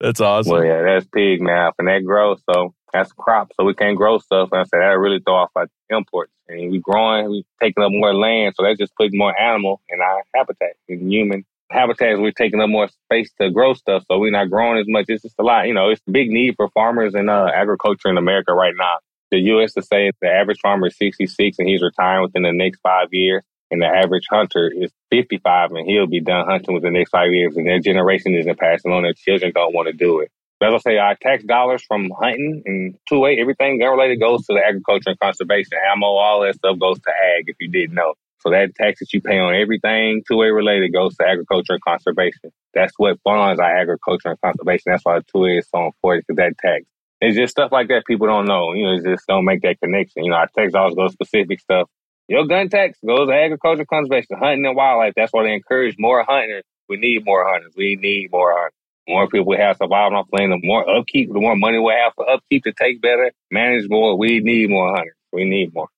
That's 0.00 0.20
awesome. 0.20 0.50
well, 0.52 0.64
yeah, 0.64 0.82
that's 0.82 1.06
pig 1.14 1.42
mouth, 1.42 1.74
and 1.78 1.86
that 1.88 2.02
grows. 2.06 2.40
So 2.50 2.74
that's 2.92 3.12
crop. 3.12 3.52
So 3.54 3.64
we 3.64 3.74
can't 3.74 3.96
grow 3.98 4.18
stuff. 4.18 4.48
And 4.50 4.62
I 4.62 4.64
said 4.64 4.80
that 4.80 4.98
really 4.98 5.20
throw 5.20 5.34
off 5.36 5.50
our 5.54 5.66
imports. 5.90 6.32
And 6.50 6.70
we're 6.70 6.80
growing, 6.80 7.30
we're 7.30 7.42
taking 7.60 7.82
up 7.82 7.92
more 7.92 8.14
land. 8.14 8.54
So 8.56 8.64
that's 8.64 8.78
just 8.78 8.94
putting 8.96 9.18
more 9.18 9.38
animal 9.38 9.80
in 9.88 10.00
our 10.00 10.22
habitat, 10.34 10.76
in 10.88 11.10
human 11.10 11.44
habitats. 11.70 12.20
We're 12.20 12.32
taking 12.32 12.60
up 12.60 12.68
more 12.68 12.88
space 13.06 13.30
to 13.40 13.50
grow 13.50 13.74
stuff. 13.74 14.04
So 14.10 14.18
we're 14.18 14.32
not 14.32 14.50
growing 14.50 14.78
as 14.78 14.86
much. 14.88 15.06
It's 15.08 15.22
just 15.22 15.36
a 15.38 15.42
lot. 15.42 15.66
You 15.66 15.74
know, 15.74 15.90
it's 15.90 16.02
a 16.06 16.10
big 16.10 16.30
need 16.30 16.56
for 16.56 16.68
farmers 16.70 17.14
and 17.14 17.30
uh, 17.30 17.50
agriculture 17.54 18.08
in 18.08 18.18
America 18.18 18.52
right 18.52 18.74
now. 18.76 18.98
The 19.30 19.38
U.S. 19.38 19.74
to 19.74 19.82
say 19.82 20.10
the 20.20 20.28
average 20.28 20.58
farmer 20.60 20.88
is 20.88 20.96
66 20.96 21.58
and 21.58 21.68
he's 21.68 21.82
retiring 21.82 22.22
within 22.22 22.42
the 22.42 22.52
next 22.52 22.80
five 22.80 23.08
years. 23.12 23.44
And 23.70 23.80
the 23.80 23.86
average 23.86 24.26
hunter 24.28 24.68
is 24.74 24.90
55 25.10 25.70
and 25.70 25.86
he'll 25.86 26.08
be 26.08 26.20
done 26.20 26.46
hunting 26.46 26.74
within 26.74 26.92
the 26.92 26.98
next 26.98 27.10
five 27.10 27.30
years. 27.30 27.56
And 27.56 27.68
their 27.68 27.78
generation 27.78 28.34
isn't 28.34 28.58
passing 28.58 28.92
on. 28.92 29.04
Their 29.04 29.12
children 29.12 29.52
don't 29.54 29.72
want 29.72 29.86
to 29.86 29.92
do 29.92 30.20
it. 30.20 30.32
As 30.62 30.74
I 30.74 30.78
say, 30.78 30.98
our 30.98 31.16
tax 31.16 31.42
dollars 31.44 31.82
from 31.82 32.10
hunting 32.20 32.62
and 32.66 32.94
2A, 33.10 33.40
everything 33.40 33.78
gun 33.78 33.86
related 33.86 34.20
goes 34.20 34.44
to 34.46 34.52
the 34.52 34.60
agriculture 34.60 35.10
and 35.10 35.18
conservation. 35.18 35.78
Ammo, 35.90 36.06
all 36.06 36.42
that 36.42 36.56
stuff 36.56 36.78
goes 36.78 36.98
to 37.00 37.10
ag 37.10 37.44
if 37.46 37.56
you 37.60 37.70
didn't 37.70 37.94
know. 37.94 38.14
So 38.40 38.50
that 38.50 38.74
tax 38.74 39.00
that 39.00 39.12
you 39.12 39.20
pay 39.20 39.38
on 39.38 39.54
everything 39.54 40.22
2A 40.30 40.54
related 40.54 40.92
goes 40.92 41.16
to 41.16 41.26
agriculture 41.26 41.74
and 41.74 41.82
conservation. 41.82 42.50
That's 42.74 42.92
what 42.98 43.18
funds 43.24 43.58
our 43.58 43.74
agriculture 43.74 44.28
and 44.28 44.40
conservation. 44.40 44.92
That's 44.92 45.04
why 45.04 45.20
2A 45.34 45.58
is 45.60 45.68
so 45.74 45.86
important 45.86 46.26
because 46.26 46.36
that 46.36 46.58
tax. 46.58 46.84
It's 47.22 47.36
just 47.36 47.52
stuff 47.52 47.72
like 47.72 47.88
that 47.88 48.04
people 48.06 48.26
don't 48.26 48.46
know. 48.46 48.72
You 48.72 48.84
know, 48.84 48.94
it's 48.94 49.04
just 49.04 49.26
don't 49.26 49.44
make 49.44 49.62
that 49.62 49.80
connection. 49.80 50.24
You 50.24 50.30
know, 50.30 50.36
our 50.36 50.48
tax 50.48 50.72
dollars 50.72 50.94
go 50.94 51.08
specific 51.08 51.60
stuff. 51.60 51.88
Your 52.28 52.46
gun 52.46 52.68
tax 52.68 52.98
goes 53.06 53.28
to 53.28 53.34
agriculture, 53.34 53.84
conservation, 53.84 54.38
hunting 54.38 54.64
and 54.64 54.76
wildlife. 54.76 55.14
That's 55.16 55.32
why 55.32 55.44
they 55.44 55.52
encourage 55.52 55.96
more 55.98 56.24
hunters. 56.26 56.64
We 56.88 56.96
need 56.96 57.24
more 57.24 57.46
hunters. 57.46 57.72
We 57.76 57.96
need 57.96 58.30
more 58.30 58.52
hunters. 58.52 58.79
More 59.08 59.28
people 59.28 59.46
we 59.46 59.56
have 59.56 59.76
surviving 59.76 60.16
off 60.16 60.28
land, 60.30 60.52
the 60.52 60.60
more 60.62 60.88
upkeep, 60.88 61.32
the 61.32 61.40
more 61.40 61.56
money 61.56 61.78
we 61.78 61.92
have 61.92 62.12
for 62.14 62.28
upkeep 62.28 62.64
to 62.64 62.72
take 62.72 63.00
better, 63.00 63.32
manage 63.50 63.88
more. 63.88 64.16
We 64.16 64.40
need 64.40 64.70
more 64.70 64.94
hunters. 64.94 65.16
We 65.32 65.44
need 65.44 65.74
more. 65.74 65.88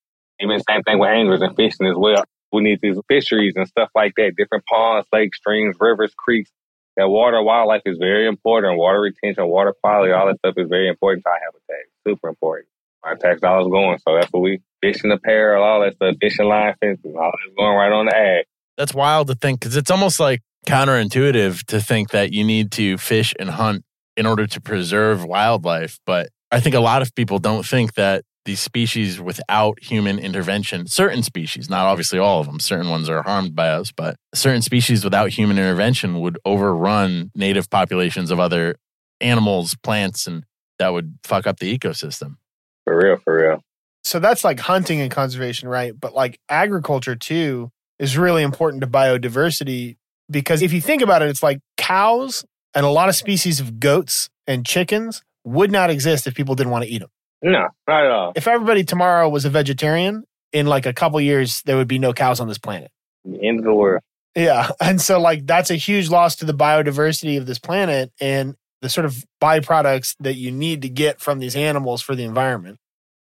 Even 0.41 0.61
same 0.61 0.83
thing 0.83 0.99
with 0.99 1.11
anglers 1.11 1.43
and 1.43 1.55
fishing 1.55 1.87
as 1.87 1.97
well. 1.97 2.25
We 2.53 2.63
need 2.63 2.81
these 2.83 2.99
fisheries 3.09 3.55
and 3.57 3.67
stuff 3.67 3.91
like 3.95 4.15
that, 4.17 4.35
different 4.37 4.65
ponds, 4.67 5.07
lakes, 5.13 5.39
streams, 5.39 5.77
rivers, 5.81 6.13
creeks. 6.17 6.51
That 6.97 7.09
water 7.09 7.43
wildlife 7.43 7.83
is 7.87 7.97
very 7.97 8.27
important. 8.27 8.79
Water 8.79 9.01
retention, 9.01 9.49
water 9.49 9.75
quality, 9.83 10.13
all 10.13 10.27
that 10.27 10.39
stuff 10.39 10.55
is 10.59 10.69
very 10.69 10.89
important 10.89 11.25
to 11.25 11.31
our 11.31 11.39
habitat. 11.39 11.87
Super 12.07 12.29
important. 12.29 12.69
Our 13.03 13.17
tax 13.17 13.41
dollars 13.41 13.71
going. 13.71 13.99
So 13.99 14.15
that's 14.15 14.31
what 14.31 14.43
we 14.43 14.61
fishing 14.83 15.11
apparel, 15.11 15.65
all 15.65 15.81
that 15.81 15.95
stuff, 15.95 16.17
fishing 16.21 16.47
line 16.47 16.75
fencing, 16.81 17.17
all 17.17 17.33
that's 17.33 17.57
going 17.57 17.77
right 17.77 17.93
on 17.93 18.07
the 18.07 18.17
ag. 18.17 18.45
That's 18.77 18.93
wild 18.93 19.29
to 19.29 19.35
think 19.35 19.61
because 19.61 19.77
it's 19.77 19.91
almost 19.91 20.21
like 20.21 20.43
counterintuitive 20.67 21.65
to 21.65 21.81
think 21.81 22.11
that 22.11 22.33
you 22.33 22.45
need 22.45 22.71
to 22.73 22.99
fish 22.99 23.35
and 23.39 23.51
hunt 23.51 23.85
in 24.17 24.27
order 24.27 24.47
to 24.47 24.61
preserve 24.61 25.25
wildlife. 25.25 25.99
But 26.07 26.29
I 26.51 26.61
think 26.61 26.75
a 26.75 26.81
lot 26.81 27.03
of 27.03 27.15
people 27.15 27.39
don't 27.39 27.67
think 27.67 27.95
that 27.95 28.25
these 28.45 28.61
species 28.61 29.21
without 29.21 29.79
human 29.83 30.19
intervention, 30.19 30.87
certain 30.87 31.23
species, 31.23 31.71
not 31.71 31.87
obviously 31.87 32.19
all 32.19 32.41
of 32.41 32.47
them, 32.47 32.59
certain 32.59 32.89
ones 32.89 33.09
are 33.09 33.23
harmed 33.23 33.55
by 33.55 33.69
us, 33.69 33.93
but 33.93 34.17
certain 34.35 34.63
species 34.63 35.05
without 35.05 35.31
human 35.31 35.59
intervention 35.59 36.21
would 36.21 36.39
overrun 36.45 37.31
native 37.35 37.71
populations 37.71 38.31
of 38.31 38.41
other 38.41 38.75
animals, 39.21 39.77
plants, 39.83 40.27
and 40.27 40.45
that 40.79 40.93
would 40.93 41.19
fuck 41.23 41.47
up 41.47 41.61
the 41.61 41.79
ecosystem. 41.79 42.37
For 42.85 42.99
real, 42.99 43.17
for 43.19 43.37
real. 43.37 43.61
So 44.03 44.19
that's 44.19 44.43
like 44.43 44.59
hunting 44.59 45.01
and 45.01 45.11
conservation, 45.11 45.69
right? 45.69 45.99
But 45.99 46.13
like 46.13 46.41
agriculture 46.49 47.15
too 47.15 47.71
is 48.01 48.19
really 48.19 48.43
important 48.43 48.81
to 48.81 48.89
biodiversity 48.89 49.97
because 50.33 50.63
if 50.63 50.73
you 50.73 50.81
think 50.81 51.03
about 51.03 51.23
it, 51.23 51.29
it's 51.29 51.43
like 51.43 51.61
cows 51.77 52.45
and 52.75 52.85
a 52.85 52.89
lot 52.89 53.09
of 53.09 53.15
species 53.15 53.61
of 53.61 53.79
goats 53.79 54.29
and 54.47 54.67
chickens 54.67 55.23
would 55.45 55.71
not 55.71 55.91
exist 55.91 56.27
if 56.27 56.35
people 56.35 56.55
didn't 56.55 56.73
want 56.73 56.85
to 56.85 56.91
eat 56.91 57.01
them. 57.01 57.11
No, 57.43 57.69
not 57.89 58.05
at 58.05 58.11
all. 58.11 58.33
If 58.35 58.47
everybody 58.47 58.85
tomorrow 58.85 59.29
was 59.29 59.45
a 59.45 59.51
vegetarian, 59.51 60.25
in 60.53 60.67
like 60.67 60.87
a 60.87 60.93
couple 60.93 61.21
years, 61.21 61.63
there 61.63 61.77
would 61.77 61.89
be 61.89 61.99
no 61.99 62.13
cows 62.13 62.41
on 62.41 62.49
this 62.49 62.59
planet. 62.59 62.91
The 63.25 63.43
end 63.43 63.59
of 63.61 63.65
the 63.65 63.75
world. 63.75 64.03
Yeah. 64.37 64.71
And 64.81 65.01
so, 65.01 65.21
like, 65.21 65.47
that's 65.47 65.71
a 65.71 65.77
huge 65.77 66.11
loss 66.11 66.37
to 66.37 66.45
the 66.45 66.55
biodiversity 66.55 67.39
of 67.39 67.47
this 67.47 67.59
planet 67.59 68.13
and 68.21 68.55
the 68.81 68.89
sort 68.89 69.05
of 69.05 69.25
byproducts 69.41 70.17
that 70.21 70.35
you 70.35 70.51
need 70.51 70.83
to 70.83 70.89
get 70.89 71.21
from 71.21 71.39
these 71.39 71.57
animals 71.57 72.03
for 72.03 72.15
the 72.15 72.25
environment. 72.25 72.79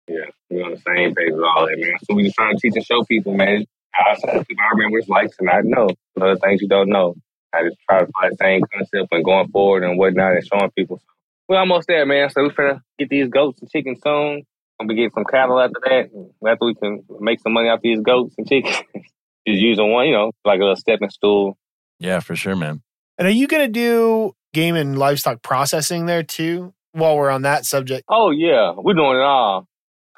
Yeah, 0.08 0.26
we're 0.50 0.66
on 0.66 0.72
the 0.72 0.78
same 0.78 1.16
page 1.16 1.32
with 1.32 1.44
all 1.44 1.68
that, 1.68 1.78
man. 1.78 1.94
So 2.04 2.16
we 2.16 2.24
just 2.24 2.36
trying 2.36 2.56
to 2.56 2.60
teach 2.60 2.76
and 2.76 2.86
show 2.86 3.04
people, 3.04 3.36
man. 3.36 3.66
I 3.94 4.16
tell 4.16 4.44
people 4.44 4.64
I 4.64 4.76
remember 4.76 5.00
it's 5.00 5.10
like 5.10 5.30
to 5.32 5.46
not 5.46 5.66
know. 5.66 5.90
Other 6.20 6.38
things 6.38 6.62
you 6.62 6.68
don't 6.68 6.90
know. 6.90 7.16
I 7.54 7.64
just 7.64 7.78
try 7.90 8.00
to 8.00 8.08
find 8.08 8.32
the 8.32 8.38
same 8.40 8.62
concept 8.74 9.10
and 9.12 9.26
going 9.26 9.50
forward 9.50 9.84
and 9.84 9.98
whatnot 9.98 10.34
and 10.34 10.46
showing 10.46 10.72
people. 10.72 11.02
We're 11.50 11.58
almost 11.58 11.88
there, 11.88 12.06
man. 12.06 12.30
So 12.30 12.44
we're 12.44 12.50
finna 12.50 12.82
get 12.98 13.10
these 13.10 13.28
goats 13.28 13.62
and 13.62 13.70
chickens 13.70 14.00
soon. 14.02 14.44
I'm 14.80 14.88
gonna 14.88 14.90
be 14.90 14.96
getting 14.96 15.12
some 15.12 15.26
cattle 15.26 15.60
after 15.60 15.80
that. 15.84 16.10
After 16.48 16.66
we 16.66 16.76
can 16.76 17.04
make 17.20 17.42
some 17.42 17.54
money 17.54 17.70
off 17.70 17.82
these 17.82 18.00
goats 18.00 18.36
and 18.38 18.48
chickens. 18.48 18.82
just 19.48 19.62
using 19.62 19.92
one, 19.92 20.08
you 20.08 20.14
know, 20.14 20.32
like 20.46 20.58
a 20.60 20.64
little 20.64 20.76
stepping 20.76 21.10
stool. 21.10 21.58
Yeah, 22.00 22.20
for 22.20 22.36
sure, 22.36 22.56
man. 22.56 22.82
And 23.18 23.28
are 23.28 23.32
you 23.32 23.48
going 23.48 23.64
to 23.64 23.72
do 23.72 24.34
game 24.54 24.76
and 24.76 24.98
livestock 24.98 25.42
processing 25.42 26.06
there 26.06 26.24
too 26.24 26.74
while 26.94 27.18
we're 27.18 27.30
on 27.30 27.44
that 27.44 27.66
subject? 27.66 28.04
Oh 28.10 28.32
yeah, 28.32 28.74
we're 28.76 28.94
doing 28.94 29.18
it 29.18 29.24
all. 29.24 29.68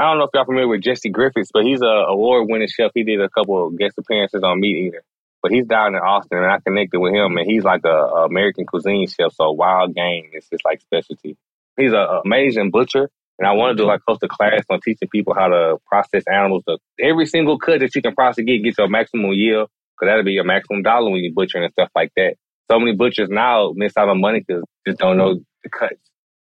I 0.03 0.07
don't 0.07 0.17
know 0.17 0.25
if 0.25 0.31
y'all 0.33 0.43
familiar 0.43 0.67
with 0.67 0.81
Jesse 0.81 1.09
Griffiths, 1.09 1.51
but 1.53 1.63
he's 1.63 1.81
a 1.81 1.85
award 1.85 2.49
winning 2.49 2.67
chef. 2.67 2.91
He 2.93 3.05
did 3.05 3.21
a 3.21 3.29
couple 3.29 3.67
of 3.67 3.77
guest 3.77 3.97
appearances 3.97 4.43
on 4.43 4.59
MeatEater. 4.59 4.99
But 5.41 5.53
he's 5.53 5.65
down 5.65 5.95
in 5.95 6.01
Austin 6.01 6.39
and 6.39 6.51
I 6.51 6.59
connected 6.59 6.99
with 6.99 7.13
him 7.13 7.37
and 7.37 7.49
he's 7.49 7.63
like 7.63 7.85
a, 7.85 7.87
a 7.87 8.25
American 8.25 8.65
cuisine 8.65 9.07
chef, 9.07 9.31
so 9.33 9.51
wild 9.51 9.95
game 9.95 10.31
is 10.33 10.45
his 10.51 10.59
like 10.65 10.81
specialty. 10.81 11.37
He's 11.77 11.93
an 11.93 12.05
amazing 12.25 12.69
butcher 12.71 13.09
and 13.39 13.47
I 13.47 13.53
want 13.53 13.77
to 13.77 13.81
do 13.81 13.87
like 13.87 14.01
host 14.05 14.23
a 14.23 14.27
class 14.27 14.65
on 14.69 14.81
teaching 14.81 15.07
people 15.07 15.33
how 15.33 15.47
to 15.47 15.77
process 15.85 16.23
animals. 16.29 16.63
To, 16.67 16.79
every 16.99 17.25
single 17.25 17.57
cut 17.57 17.79
that 17.79 17.95
you 17.95 18.01
can 18.01 18.13
possibly 18.13 18.43
get, 18.43 18.63
get 18.63 18.77
your 18.77 18.89
maximum 18.89 19.31
yield, 19.31 19.69
because 19.95 20.11
that'll 20.11 20.25
be 20.25 20.33
your 20.33 20.43
maximum 20.43 20.83
dollar 20.83 21.11
when 21.11 21.23
you're 21.23 21.33
butchering 21.33 21.63
and 21.63 21.71
stuff 21.71 21.91
like 21.95 22.11
that. 22.17 22.35
So 22.69 22.77
many 22.77 22.93
butchers 22.93 23.29
now 23.29 23.71
miss 23.73 23.95
out 23.95 24.09
on 24.09 24.19
money 24.19 24.43
because 24.45 24.65
just 24.85 24.99
don't 24.99 25.17
know 25.17 25.39
the 25.63 25.69
cuts. 25.69 25.95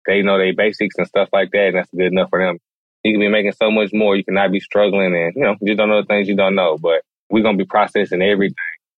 They 0.05 0.21
know 0.21 0.37
they 0.37 0.51
basics 0.51 0.95
and 0.99 1.07
stuff 1.07 1.29
like 1.33 1.49
that, 1.53 1.67
and 1.69 1.77
that's 1.77 1.89
good 1.89 2.11
enough 2.11 2.29
for 2.29 2.39
them. 2.39 2.59
You 3.07 3.13
can 3.13 3.21
be 3.21 3.29
making 3.29 3.53
so 3.53 3.71
much 3.71 3.91
more. 3.93 4.17
You 4.17 4.25
cannot 4.25 4.51
be 4.51 4.59
struggling, 4.59 5.15
and 5.15 5.33
you 5.33 5.43
know 5.43 5.55
you 5.61 5.75
don't 5.75 5.87
know 5.87 6.01
the 6.01 6.07
things 6.07 6.27
you 6.27 6.35
don't 6.35 6.55
know. 6.55 6.77
But 6.77 7.03
we're 7.29 7.41
gonna 7.41 7.57
be 7.57 7.65
processing 7.65 8.21
everything 8.21 8.55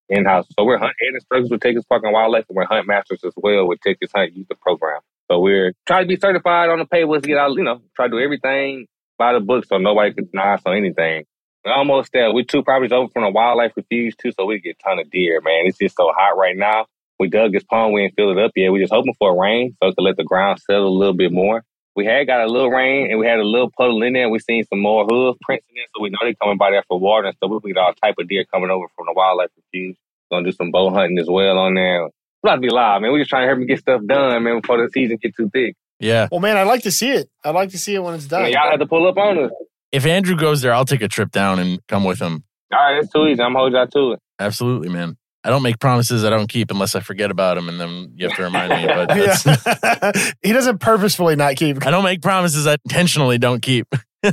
in 0.10 0.26
house. 0.26 0.48
So 0.57 0.65
we're 0.65 0.80
hunt 0.80 0.94
and 0.99 1.14
instructors 1.14 1.52
with 1.52 1.61
Texas 1.61 1.86
Park 1.88 2.02
and 2.03 2.11
Wildlife, 2.11 2.45
and 2.49 2.56
we're 2.56 2.65
hunt 2.65 2.88
masters 2.88 3.19
as 3.23 3.34
well 3.38 3.68
with 3.68 3.80
Texas 3.81 4.10
Hunt 4.15 4.34
Youth 4.34 4.48
Program. 4.61 4.99
So 5.30 5.40
we're 5.40 5.73
trying 5.86 6.06
to 6.06 6.07
be 6.07 6.19
certified 6.19 6.69
on 6.69 6.80
the 6.80 6.86
paper 6.86 7.19
to 7.19 7.27
get 7.27 7.38
out. 7.38 7.56
You 7.56 7.64
know, 7.64 7.81
try 7.95 8.07
to 8.07 8.11
do 8.11 8.19
everything 8.19 8.88
by 9.19 9.34
the 9.34 9.40
book, 9.40 9.65
so 9.65 9.77
nobody 9.77 10.11
can 10.11 10.26
deny 10.26 10.56
us 10.56 10.61
on 10.65 10.76
anything. 10.76 11.26
We're 11.64 11.73
almost 11.73 12.11
there. 12.11 12.34
We're 12.34 12.45
two 12.45 12.64
properties 12.64 12.91
over 12.91 13.11
from 13.14 13.26
the 13.26 13.30
wildlife 13.30 13.73
refuge 13.77 14.15
too, 14.18 14.31
so 14.31 14.45
we 14.45 14.60
get 14.60 14.77
a 14.80 14.84
ton 14.84 14.98
of 14.98 15.11
deer. 15.11 15.40
Man, 15.41 15.68
it's 15.68 15.77
just 15.77 15.98
so 15.98 16.11
hot 16.18 16.36
right 16.36 16.57
now. 16.57 16.88
We 17.19 17.27
dug 17.27 17.52
this 17.52 17.64
pond, 17.64 17.94
we 17.94 18.03
ain't 18.03 18.15
filled 18.15 18.38
it 18.38 18.44
up 18.44 18.52
yet. 18.56 18.72
We're 18.72 18.81
just 18.81 18.94
hoping 18.94 19.14
for 19.19 19.34
a 19.34 19.38
rain 19.38 19.76
so 19.84 19.91
to 19.91 20.02
let 20.02 20.15
the 20.15 20.23
ground 20.23 20.60
settle 20.60 20.88
a 20.88 20.98
little 20.98 21.14
bit 21.14 21.34
more. 21.34 21.64
We 21.99 22.05
had 22.05 22.27
got 22.27 22.39
a 22.39 22.47
little 22.47 22.69
rain 22.69 23.11
and 23.11 23.19
we 23.19 23.27
had 23.27 23.39
a 23.39 23.43
little 23.43 23.69
puddle 23.77 24.01
in 24.03 24.13
there. 24.13 24.23
And 24.23 24.31
We 24.31 24.39
seen 24.39 24.63
some 24.63 24.80
more 24.80 25.05
hoof 25.05 25.35
prints 25.41 25.65
in 25.67 25.76
there, 25.76 25.84
so 25.93 26.01
we 26.01 26.09
know 26.09 26.19
they're 26.21 26.34
coming 26.41 26.57
by 26.57 26.71
there 26.71 26.85
for 26.88 26.97
water 26.97 27.27
and 27.27 27.35
stuff. 27.35 27.51
We 27.61 27.73
get 27.73 27.80
all 27.80 27.93
type 28.01 28.15
of 28.17 28.30
deer 28.30 28.45
coming 28.53 28.69
over 28.69 28.85
from 28.95 29.07
the 29.07 29.13
wildlife 29.13 29.49
refuge. 29.57 29.97
Gonna 30.31 30.45
do 30.45 30.53
some 30.53 30.71
bow 30.71 30.91
hunting 30.91 31.19
as 31.19 31.27
well 31.27 31.57
on 31.57 31.73
there. 31.73 32.05
It's 32.05 32.13
about 32.41 32.55
to 32.55 32.61
be 32.61 32.69
live, 32.69 33.01
man. 33.01 33.11
We're 33.11 33.19
just 33.19 33.30
trying 33.30 33.43
to 33.43 33.47
help 33.47 33.59
them 33.59 33.67
get 33.67 33.80
stuff 33.80 34.01
done, 34.07 34.43
man, 34.45 34.61
before 34.61 34.81
the 34.81 34.89
season 34.93 35.17
get 35.21 35.35
too 35.35 35.49
thick. 35.49 35.76
Yeah. 35.99 36.30
Well, 36.31 36.39
man, 36.39 36.55
I'd 36.55 36.67
like 36.67 36.84
to 36.84 36.91
see 36.91 37.09
it. 37.09 37.30
I'd 37.43 37.53
like 37.53 37.71
to 37.71 37.77
see 37.77 37.95
it 37.95 37.99
when 37.99 38.13
it's 38.13 38.27
done. 38.27 38.43
Man, 38.43 38.53
y'all 38.53 38.69
have 38.71 38.80
to 38.80 38.85
pull 38.88 39.05
up 39.05 39.17
on 39.17 39.38
us. 39.43 39.51
If 39.91 40.05
Andrew 40.05 40.38
goes 40.38 40.61
there, 40.61 40.71
I'll 40.73 40.85
take 40.85 41.01
a 41.01 41.09
trip 41.09 41.31
down 41.31 41.59
and 41.59 41.85
come 41.88 42.05
with 42.05 42.19
him. 42.21 42.45
All 42.71 42.80
right, 42.80 43.01
that's 43.01 43.11
too 43.11 43.27
easy. 43.27 43.41
I'm 43.41 43.55
holding 43.55 43.76
y'all 43.76 43.88
to 43.88 44.13
it. 44.13 44.19
Absolutely, 44.39 44.88
man. 44.88 45.17
I 45.49 45.51
don't 45.51 45.63
make 45.63 45.80
promises 45.80 46.23
I 46.23 46.30
don't 46.30 46.45
keep 46.45 46.69
unless 46.69 46.93
I 46.93 46.99
forget 46.99 47.31
about 47.31 47.55
them, 47.55 47.69
and 47.69 47.80
then 47.81 48.11
you 48.15 48.27
have 48.27 48.38
to 48.38 48.43
remind 48.43 48.69
me. 48.69 48.85
But 48.85 49.07
that's, 49.09 49.45
Yeah. 49.47 50.31
he 50.43 50.53
doesn't 50.53 50.77
purposefully 50.77 51.35
not 51.35 51.55
keep. 51.55 51.84
I 51.88 51.89
don't 51.89 52.03
make 52.03 52.21
promises 52.21 52.67
I 52.67 52.76
intentionally 52.85 53.39
don't 53.39 53.59
keep. 53.61 53.88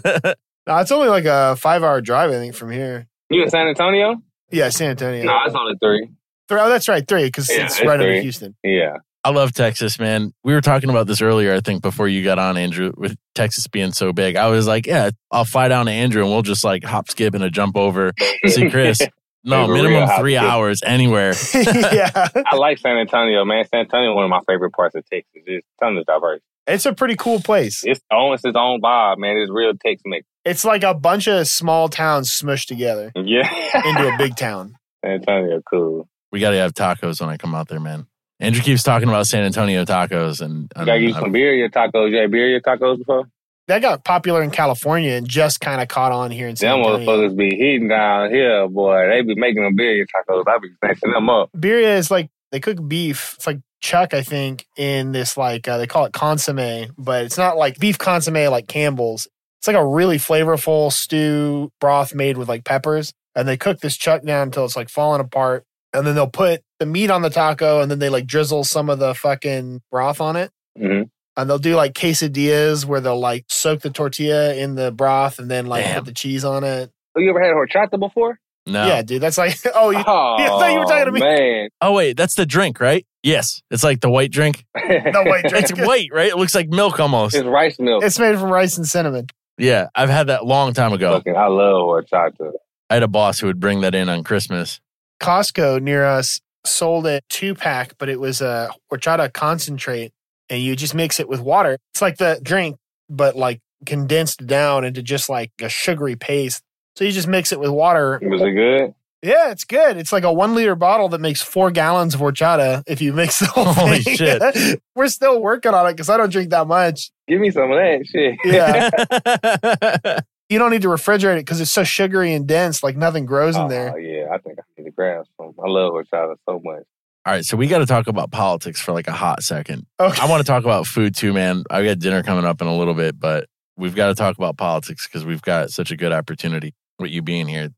No, 0.69 0.79
it's 0.79 0.91
only 0.91 1.09
like 1.09 1.25
a 1.27 1.55
five 1.57 1.83
hour 1.85 2.01
drive, 2.01 2.31
I 2.31 2.35
think, 2.35 2.55
from 2.57 2.71
here. 2.73 3.07
You 3.31 3.45
in 3.45 3.49
San 3.51 3.69
Antonio? 3.69 4.17
Yeah, 4.51 4.69
San 4.71 4.91
Antonio. 4.91 5.25
No, 5.25 5.39
it's 5.47 5.55
only 5.55 5.75
three. 5.81 6.11
Three- 6.49 6.61
oh, 6.61 6.69
that's 6.69 6.89
right, 6.89 7.07
three, 7.07 7.25
because 7.27 7.49
Yeah, 7.49 7.67
it's 7.67 7.77
it's 7.79 7.87
right 7.87 7.95
under 8.01 8.07
three. 8.13 8.21
Houston. 8.23 8.57
Yeah. 8.65 8.97
I 9.23 9.31
love 9.31 9.53
Texas, 9.53 9.99
man. 10.01 10.33
We 10.45 10.55
were 10.55 10.61
talking 10.61 10.91
about 10.91 11.07
this 11.07 11.23
earlier, 11.23 11.55
I 11.55 11.61
think, 11.61 11.83
before 11.83 12.09
you 12.09 12.25
got 12.25 12.39
on, 12.41 12.57
Andrew, 12.57 12.93
with 12.97 13.17
Texas 13.37 13.67
being 13.69 13.93
so 13.93 14.13
big. 14.13 14.35
I 14.37 14.49
was 14.49 14.67
like, 14.67 14.87
yeah, 14.87 15.11
I'll 15.33 15.45
fly 15.45 15.69
down 15.69 15.87
to 15.87 15.93
Andrew 15.93 16.23
and 16.23 16.31
we'll 16.33 16.43
just 16.43 16.65
like 16.65 16.83
hop, 16.83 17.11
skip, 17.11 17.35
and 17.35 17.43
a 17.45 17.51
jump 17.51 17.77
over. 17.77 18.13
See 18.47 18.69
Chris. 18.71 19.01
No, 19.47 19.67
Like 19.67 19.83
minimum 19.83 20.09
three 20.19 20.35
skip. 20.35 20.43
hours 20.43 20.81
anywhere. 20.85 21.33
yeah. 21.55 22.11
I 22.47 22.57
like 22.57 22.79
San 22.79 22.97
Antonio, 22.99 23.45
man. 23.45 23.65
San 23.69 23.81
Antonio 23.81 24.11
is 24.11 24.15
one 24.17 24.25
of 24.25 24.31
my 24.31 24.41
favorite 24.47 24.73
parts 24.73 24.95
of 24.97 25.05
Texas. 25.09 25.43
It's 25.47 25.67
tons 25.81 25.99
of 25.99 26.05
diverse. 26.07 26.41
It's 26.67 26.85
a 26.85 26.93
pretty 26.93 27.15
cool 27.15 27.41
place. 27.41 27.85
It's 27.85 28.01
almost 28.11 28.45
its 28.45 28.57
own 28.57 28.81
vibe, 28.83 29.19
man. 29.19 29.37
It's 29.37 29.51
real 29.53 29.73
Tex 29.75 30.03
Mex. 30.05 30.27
It's 30.45 30.65
like 30.65 30.83
a 30.83 30.95
bunch 30.95 31.29
of 31.29 31.47
small 31.47 31.89
towns 31.89 32.29
smushed 32.31 32.67
together 32.67 33.13
Yeah. 33.15 33.49
into 33.85 34.13
a 34.13 34.19
big 34.19 34.37
town. 34.37 34.75
San 35.05 35.13
Antonio, 35.15 35.63
cool. 35.71 36.09
We 36.33 36.41
got 36.41 36.51
to 36.51 36.57
have 36.57 36.75
tacos 36.75 37.21
when 37.21 37.31
I 37.31 37.37
come 37.37 37.55
out 37.55 37.69
there, 37.69 37.79
man. 37.79 38.09
Andrew 38.41 38.63
keeps 38.63 38.83
talking 38.83 39.09
about 39.09 39.27
San 39.29 39.45
Antonio 39.45 39.85
tacos, 39.85 40.41
and 40.41 40.55
You 40.63 40.69
and 40.77 40.87
gotta 40.87 41.01
get 41.01 41.09
you 41.09 41.15
I- 41.15 41.21
some 41.21 41.33
birria 41.33 41.71
tacos. 41.71 42.11
You 42.11 42.17
had 42.19 42.31
birria 42.31 42.61
tacos 42.61 42.99
before? 42.99 43.29
That 43.69 43.83
got 43.83 44.05
popular 44.05 44.43
in 44.43 44.51
California 44.51 45.13
and 45.13 45.29
just 45.29 45.61
kind 45.61 45.81
of 45.83 45.89
caught 45.89 46.13
on 46.13 46.31
here 46.31 46.47
in 46.47 46.55
San 46.55 46.71
Them 46.71 46.87
Antonio. 46.89 47.07
motherfuckers 47.07 47.37
be 47.37 47.51
heating 47.57 47.89
down 47.89 48.31
here, 48.31 48.69
boy. 48.69 49.09
They 49.09 49.23
be 49.23 49.35
making 49.35 49.65
them 49.65 49.77
birria 49.77 50.05
tacos. 50.05 50.45
I 50.47 50.59
be 50.59 50.69
snatching 50.79 51.13
them 51.13 51.29
up. 51.29 51.51
Birria 51.57 51.97
is 51.97 52.11
like 52.11 52.31
they 52.53 52.61
cook 52.61 52.79
beef. 52.87 53.35
It's 53.37 53.47
like 53.47 53.59
chuck, 53.81 54.15
I 54.15 54.23
think, 54.23 54.67
in 54.77 55.11
this 55.13 55.37
like 55.37 55.67
uh, 55.67 55.79
they 55.79 55.89
call 55.89 56.05
it 56.05 56.13
consomme, 56.13 56.93
but 56.97 57.25
it's 57.25 57.37
not 57.39 57.57
like 57.57 57.79
beef 57.81 57.99
consomme 57.99 58.51
like 58.51 58.69
Campbell's. 58.69 59.27
It's 59.59 59.67
like 59.67 59.77
a 59.77 59.85
really 59.87 60.19
flavorful 60.19 60.93
stew 60.93 61.73
broth 61.81 62.15
made 62.15 62.37
with 62.39 62.49
like 62.49 62.65
peppers, 62.65 63.13
and 63.35 63.49
they 63.49 63.57
cook 63.57 63.81
this 63.81 63.97
chuck 63.97 64.23
down 64.23 64.49
until 64.49 64.65
it's 64.65 64.77
like 64.77 64.89
falling 64.91 65.21
apart, 65.21 65.65
and 65.93 66.07
then 66.07 66.15
they'll 66.15 66.29
put 66.29 66.63
the 66.79 66.87
meat 66.87 67.11
on 67.11 67.23
the 67.23 67.31
taco, 67.31 67.81
and 67.81 67.91
then 67.91 67.99
they 67.99 68.11
like 68.11 68.27
drizzle 68.27 68.63
some 68.63 68.89
of 68.89 69.01
the 69.01 69.13
fucking 69.13 69.83
broth 69.91 70.21
on 70.21 70.37
it. 70.37 70.53
hmm 70.79 71.03
And 71.37 71.51
they'll 71.51 71.59
do 71.59 71.77
like 71.77 71.93
quesadillas 71.93 72.85
where 72.87 73.01
they'll 73.01 73.21
like 73.21 73.45
soak 73.49 73.81
the 73.83 73.91
tortilla 73.91 74.55
in 74.55 74.75
the 74.75 74.91
broth 74.91 75.39
and 75.39 75.51
then 75.51 75.67
like 75.67 75.85
Damn. 75.85 75.97
put 75.97 76.07
the 76.07 76.15
cheese 76.15 76.45
on 76.45 76.65
it. 76.65 76.91
Have 77.15 77.23
you 77.23 77.31
ever 77.31 77.43
had 77.43 77.53
horchata 77.53 77.99
before? 77.99 78.39
no. 78.67 78.87
Yeah, 78.87 79.03
dude, 79.03 79.23
that's 79.23 79.39
like 79.39 79.57
oh, 79.75 79.91
you, 79.91 80.03
Oh, 80.07 80.37
I 80.39 80.47
thought 80.49 80.73
you 80.73 80.79
were 80.79 80.85
talking 80.87 81.05
to 81.07 81.13
me. 81.13 81.21
Oh, 81.23 81.25
man. 81.25 81.69
Oh 81.81 81.93
wait, 81.93 82.17
that's 82.17 82.35
the 82.35 82.47
drink, 82.47 82.81
right? 82.81 83.07
Yes, 83.23 83.63
it's 83.71 83.85
like 83.85 84.01
the 84.01 84.11
white 84.11 84.31
drink. 84.33 84.65
no 84.77 85.23
white 85.23 85.45
drink. 85.49 85.71
It's 85.71 85.79
white, 85.81 86.09
right? 86.13 86.31
It 86.31 86.37
looks 86.37 86.55
like 86.55 86.69
milk 86.69 86.99
almost. 87.01 87.35
It's 87.35 87.45
rice 87.45 87.79
milk. 87.79 88.03
It's 88.05 88.19
made 88.19 88.39
from 88.39 88.51
rice 88.51 88.77
and 88.77 88.87
cinnamon. 88.87 89.27
Yeah, 89.59 89.89
I've 89.95 90.11
had 90.11 90.27
that 90.29 90.45
long 90.45 90.75
time 90.75 90.93
ago. 90.93 91.13
Fucking, 91.15 91.37
I 91.37 91.47
love 91.47 91.83
horchata. 91.83 92.53
I 92.91 92.95
had 92.95 93.03
a 93.03 93.09
boss 93.09 93.41
who 93.41 93.47
would 93.47 93.59
bring 93.61 93.81
that 93.81 93.95
in 93.95 94.09
on 94.09 94.23
Christmas. 94.23 94.81
Costco 95.21 95.81
near 95.83 96.05
us 96.05 96.41
sold 96.65 97.07
a 97.07 97.21
two 97.31 97.55
pack, 97.55 97.95
but 97.99 98.09
it 98.09 98.21
was 98.21 98.41
a 98.41 98.71
horchata 98.93 99.33
concentrate, 99.33 100.13
and 100.51 100.61
you 100.63 100.77
just 100.77 100.95
mix 100.95 101.21
it 101.21 101.29
with 101.29 101.41
water. 101.41 101.79
It's 101.93 102.03
like 102.03 102.17
the 102.19 102.39
drink, 102.43 102.77
but 103.09 103.37
like 103.37 103.61
condensed 103.85 104.47
down 104.47 104.85
into 104.85 105.03
just 105.03 105.29
like 105.29 105.51
a 105.61 105.69
sugary 105.69 106.17
paste. 106.17 106.63
So 106.97 107.05
you 107.05 107.13
just 107.13 107.29
mix 107.29 107.53
it 107.53 107.61
with 107.61 107.71
water. 107.71 108.19
Was 108.23 108.41
it 108.43 108.53
good? 108.53 108.95
Yeah, 109.23 109.51
it's 109.51 109.65
good. 109.65 109.97
It's 109.97 110.13
like 110.13 110.25
a 110.25 110.33
one 110.33 110.55
liter 110.55 110.75
bottle 110.77 111.09
that 111.11 111.21
makes 111.21 111.43
four 111.43 111.71
gallons 111.71 112.15
of 112.15 112.21
horchata 112.21 112.83
if 112.87 113.01
you 113.03 113.13
mix 113.13 113.41
the 113.41 113.47
whole 113.47 113.65
Holy 113.65 113.99
thing. 114.01 114.17
shit. 114.17 114.81
We're 114.95 115.09
still 115.09 115.41
working 115.41 115.75
on 115.75 115.87
it 115.87 115.93
because 115.93 116.09
I 116.09 116.17
don't 116.17 116.31
drink 116.31 116.51
that 116.51 116.67
much. 116.67 117.11
Give 117.27 117.41
me 117.41 117.51
some 117.51 117.71
of 117.73 117.79
that 117.79 118.07
shit. 118.07 118.37
Yeah. 118.45 120.21
You 120.49 120.61
don't 120.61 120.71
need 120.71 120.83
to 120.83 120.89
refrigerate 120.89 121.39
it 121.39 121.41
because 121.41 121.61
it's 121.61 121.73
so 121.73 121.83
sugary 121.83 122.33
and 122.33 122.47
dense, 122.47 122.81
like 122.85 122.97
nothing 122.97 123.27
grows 123.27 123.57
in 123.57 123.63
Oh, 123.63 123.69
there. 123.69 123.99
yeah, 123.99 124.27
I 124.33 124.39
think 124.39 124.61
I 124.61 124.63
need 124.79 124.85
to 124.85 124.93
grab 124.93 125.25
some. 125.37 125.53
I 125.59 125.69
love 125.69 125.93
horchata 125.93 126.37
so 126.49 126.61
much. 126.63 126.85
All 127.27 127.33
right, 127.33 127.45
so 127.45 127.57
we 127.57 127.67
got 127.67 127.79
to 127.79 127.87
talk 127.87 128.07
about 128.07 128.31
politics 128.31 128.81
for 128.81 128.93
like 128.93 129.09
a 129.09 129.13
hot 129.13 129.43
second. 129.43 129.85
Okay. 129.99 130.23
I 130.23 130.31
want 130.31 130.47
to 130.47 130.47
talk 130.47 130.63
about 130.63 130.87
food 130.87 131.17
too, 131.17 131.33
man. 131.33 131.65
I 131.69 131.85
got 131.85 131.99
dinner 131.99 132.23
coming 132.23 132.45
up 132.45 132.61
in 132.61 132.69
a 132.69 132.77
little 132.77 132.95
bit, 132.95 133.19
but 133.19 133.49
we've 133.77 133.97
got 133.97 134.07
to 134.09 134.15
talk 134.15 134.39
about 134.39 134.57
politics 134.57 135.09
because 135.09 135.25
we've 135.25 135.43
got 135.43 135.71
such 135.71 135.91
a 135.91 135.97
good 135.97 136.13
opportunity 136.13 136.73
with 137.01 137.11
you 137.11 137.23
being 137.23 137.49
here. 137.49 137.71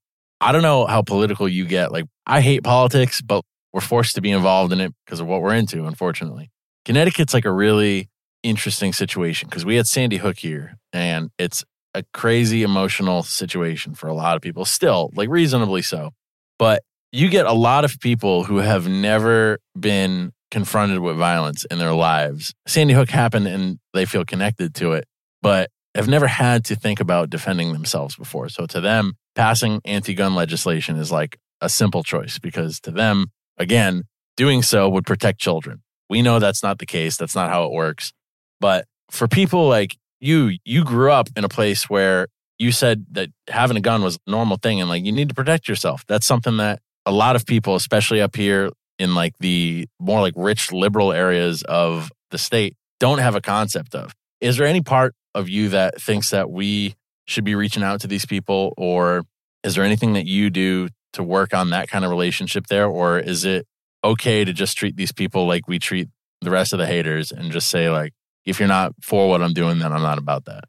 I 0.43 0.53
don't 0.53 0.61
know 0.61 0.85
how 0.85 1.01
political 1.01 1.49
you 1.49 1.65
get. 1.65 1.93
Like, 1.93 2.05
I 2.27 2.43
hate 2.43 2.63
politics, 2.63 3.23
but 3.23 3.43
we're 3.73 3.81
forced 3.81 4.17
to 4.17 4.21
be 4.21 4.31
involved 4.31 4.71
in 4.71 4.83
it 4.83 4.93
because 5.07 5.19
of 5.19 5.27
what 5.27 5.41
we're 5.41 5.55
into, 5.55 5.87
unfortunately. 5.87 6.51
Connecticut's 6.85 7.33
like 7.33 7.47
a 7.47 7.51
really 7.51 8.11
interesting 8.43 8.93
situation 8.93 9.49
because 9.49 9.65
we 9.65 9.77
had 9.77 9.87
Sandy 9.87 10.19
Hook 10.19 10.37
here, 10.39 10.77
and 10.93 11.31
it's 11.39 11.65
a 11.95 12.05
crazy 12.13 12.63
emotional 12.63 13.23
situation 13.23 13.95
for 13.95 14.09
a 14.09 14.15
lot 14.15 14.37
of 14.37 14.43
people, 14.43 14.67
still, 14.67 15.11
like 15.15 15.31
reasonably 15.31 15.81
so. 15.81 16.11
But 16.59 16.83
you 17.13 17.29
get 17.29 17.47
a 17.47 17.53
lot 17.53 17.85
of 17.85 18.01
people 18.01 18.45
who 18.45 18.59
have 18.59 18.89
never 18.89 19.59
been 19.79 20.33
confronted 20.51 21.01
with 21.01 21.17
violence 21.17 21.65
in 21.67 21.79
their 21.79 21.93
lives. 21.93 22.55
Sandy 22.67 22.95
Hook 22.95 23.11
happened 23.11 23.47
and 23.47 23.79
they 23.95 24.05
feel 24.05 24.25
connected 24.25 24.75
to 24.77 24.93
it, 24.93 25.05
but 25.43 25.71
have 25.95 26.09
never 26.09 26.27
had 26.27 26.65
to 26.67 26.77
think 26.77 27.01
about 27.01 27.31
defending 27.31 27.73
themselves 27.73 28.17
before. 28.17 28.49
So 28.49 28.67
to 28.67 28.81
them, 28.81 29.15
passing 29.35 29.81
anti 29.85 30.15
gun 30.15 30.35
legislation 30.35 30.97
is 30.97 31.11
like 31.11 31.39
a 31.61 31.69
simple 31.69 32.03
choice 32.03 32.39
because 32.39 32.81
to 32.81 32.91
them, 32.91 33.27
again, 33.57 34.05
doing 34.37 34.63
so 34.63 34.89
would 34.89 35.07
protect 35.07 35.41
children. 35.41 35.83
We 36.09 36.23
know 36.23 36.39
that's 36.39 36.63
not 36.63 36.79
the 36.79 36.87
case. 36.87 37.17
That's 37.17 37.35
not 37.35 37.51
how 37.51 37.65
it 37.65 37.73
works. 37.73 38.13
But 38.61 38.87
for 39.11 39.29
people 39.29 39.69
like 39.69 39.97
you, 40.21 40.57
you 40.65 40.85
grew 40.85 41.13
up 41.13 41.29
in 41.37 41.45
a 41.45 41.49
place 41.49 41.89
where 41.91 42.29
you 42.59 42.73
said 42.73 43.07
that 43.13 43.31
having 43.49 43.77
a 43.77 43.81
gun 43.81 44.03
was 44.03 44.17
a 44.17 44.31
normal 44.31 44.57
thing 44.57 44.81
and 44.81 44.89
like 44.89 45.05
you 45.05 45.13
need 45.13 45.29
to 45.29 45.35
protect 45.35 45.69
yourself. 45.69 46.05
That's 46.07 46.27
something 46.27 46.57
that 46.59 46.81
a 47.09 47.13
lot 47.13 47.37
of 47.37 47.47
people, 47.47 47.75
especially 47.75 48.21
up 48.21 48.37
here 48.37 48.69
in 48.99 49.15
like 49.15 49.33
the 49.41 49.89
more 49.99 50.21
like 50.21 50.35
rich 50.37 50.73
liberal 50.73 51.11
areas 51.11 51.63
of 51.63 52.13
the 52.31 52.37
state, 52.37 52.77
don't 53.01 53.19
have 53.19 53.35
a 53.35 53.41
concept 53.41 53.95
of. 53.95 54.15
Is 54.43 54.59
there 54.59 54.67
any 54.67 54.83
part 54.83 55.15
of 55.35 55.49
you 55.49 55.71
that 55.71 56.01
thinks 56.01 56.31
that 56.31 56.51
we 56.51 56.97
should 57.27 57.45
be 57.45 57.55
reaching 57.55 57.83
out 57.83 58.03
to 58.03 58.07
these 58.07 58.27
people, 58.27 58.75
or 58.77 59.25
is 59.65 59.75
there 59.75 59.85
anything 59.85 60.13
that 60.13 60.27
you 60.27 60.51
do 60.51 60.89
to 61.15 61.23
work 61.23 61.55
on 61.55 61.71
that 61.71 61.89
kind 61.89 62.05
of 62.05 62.11
relationship 62.11 62.67
there, 62.67 62.87
or 62.87 63.19
is 63.19 63.47
it 63.47 63.67
okay 64.05 64.45
to 64.45 64.53
just 64.53 64.77
treat 64.77 64.95
these 64.97 65.13
people 65.13 65.47
like 65.47 65.67
we 65.67 65.79
treat 65.79 66.09
the 66.43 66.51
rest 66.51 66.75
of 66.75 66.79
the 66.79 66.87
haters 66.87 67.33
and 67.33 67.51
just 67.53 67.71
say 67.71 67.89
like, 67.89 68.13
if 68.45 68.59
you're 68.59 68.69
not 68.69 68.93
for 69.03 69.31
what 69.31 69.41
I'm 69.41 69.55
doing, 69.55 69.79
then 69.79 69.95
I'm 69.95 70.03
not 70.03 70.19
about 70.19 70.45
that. 70.45 70.65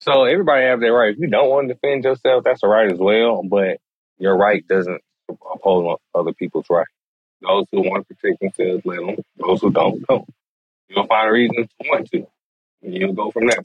So 0.00 0.24
everybody 0.24 0.64
have 0.64 0.80
their 0.80 0.94
right. 0.94 1.12
If 1.12 1.18
you 1.18 1.28
don't 1.28 1.50
want 1.50 1.68
to 1.68 1.74
defend 1.74 2.04
yourself, 2.04 2.44
that's 2.44 2.62
a 2.62 2.66
right 2.66 2.90
as 2.90 2.98
well. 2.98 3.42
But 3.42 3.76
your 4.18 4.38
right 4.38 4.66
doesn't 4.66 5.02
oppose 5.54 5.98
other 6.14 6.32
people's 6.32 6.66
right. 6.70 6.86
Those 7.40 7.66
who 7.72 7.80
want 7.80 8.06
to 8.08 8.14
protect 8.14 8.40
themselves, 8.40 8.82
let 8.84 8.98
them. 8.98 9.16
Those 9.36 9.60
who 9.60 9.70
don't, 9.70 10.06
don't. 10.06 10.28
You'll 10.88 11.06
find 11.06 11.28
a 11.28 11.32
reason 11.32 11.56
to 11.64 11.88
want 11.88 12.10
to. 12.12 12.26
And 12.82 12.94
you'll 12.94 13.14
go 13.14 13.30
from 13.30 13.46
there. 13.46 13.64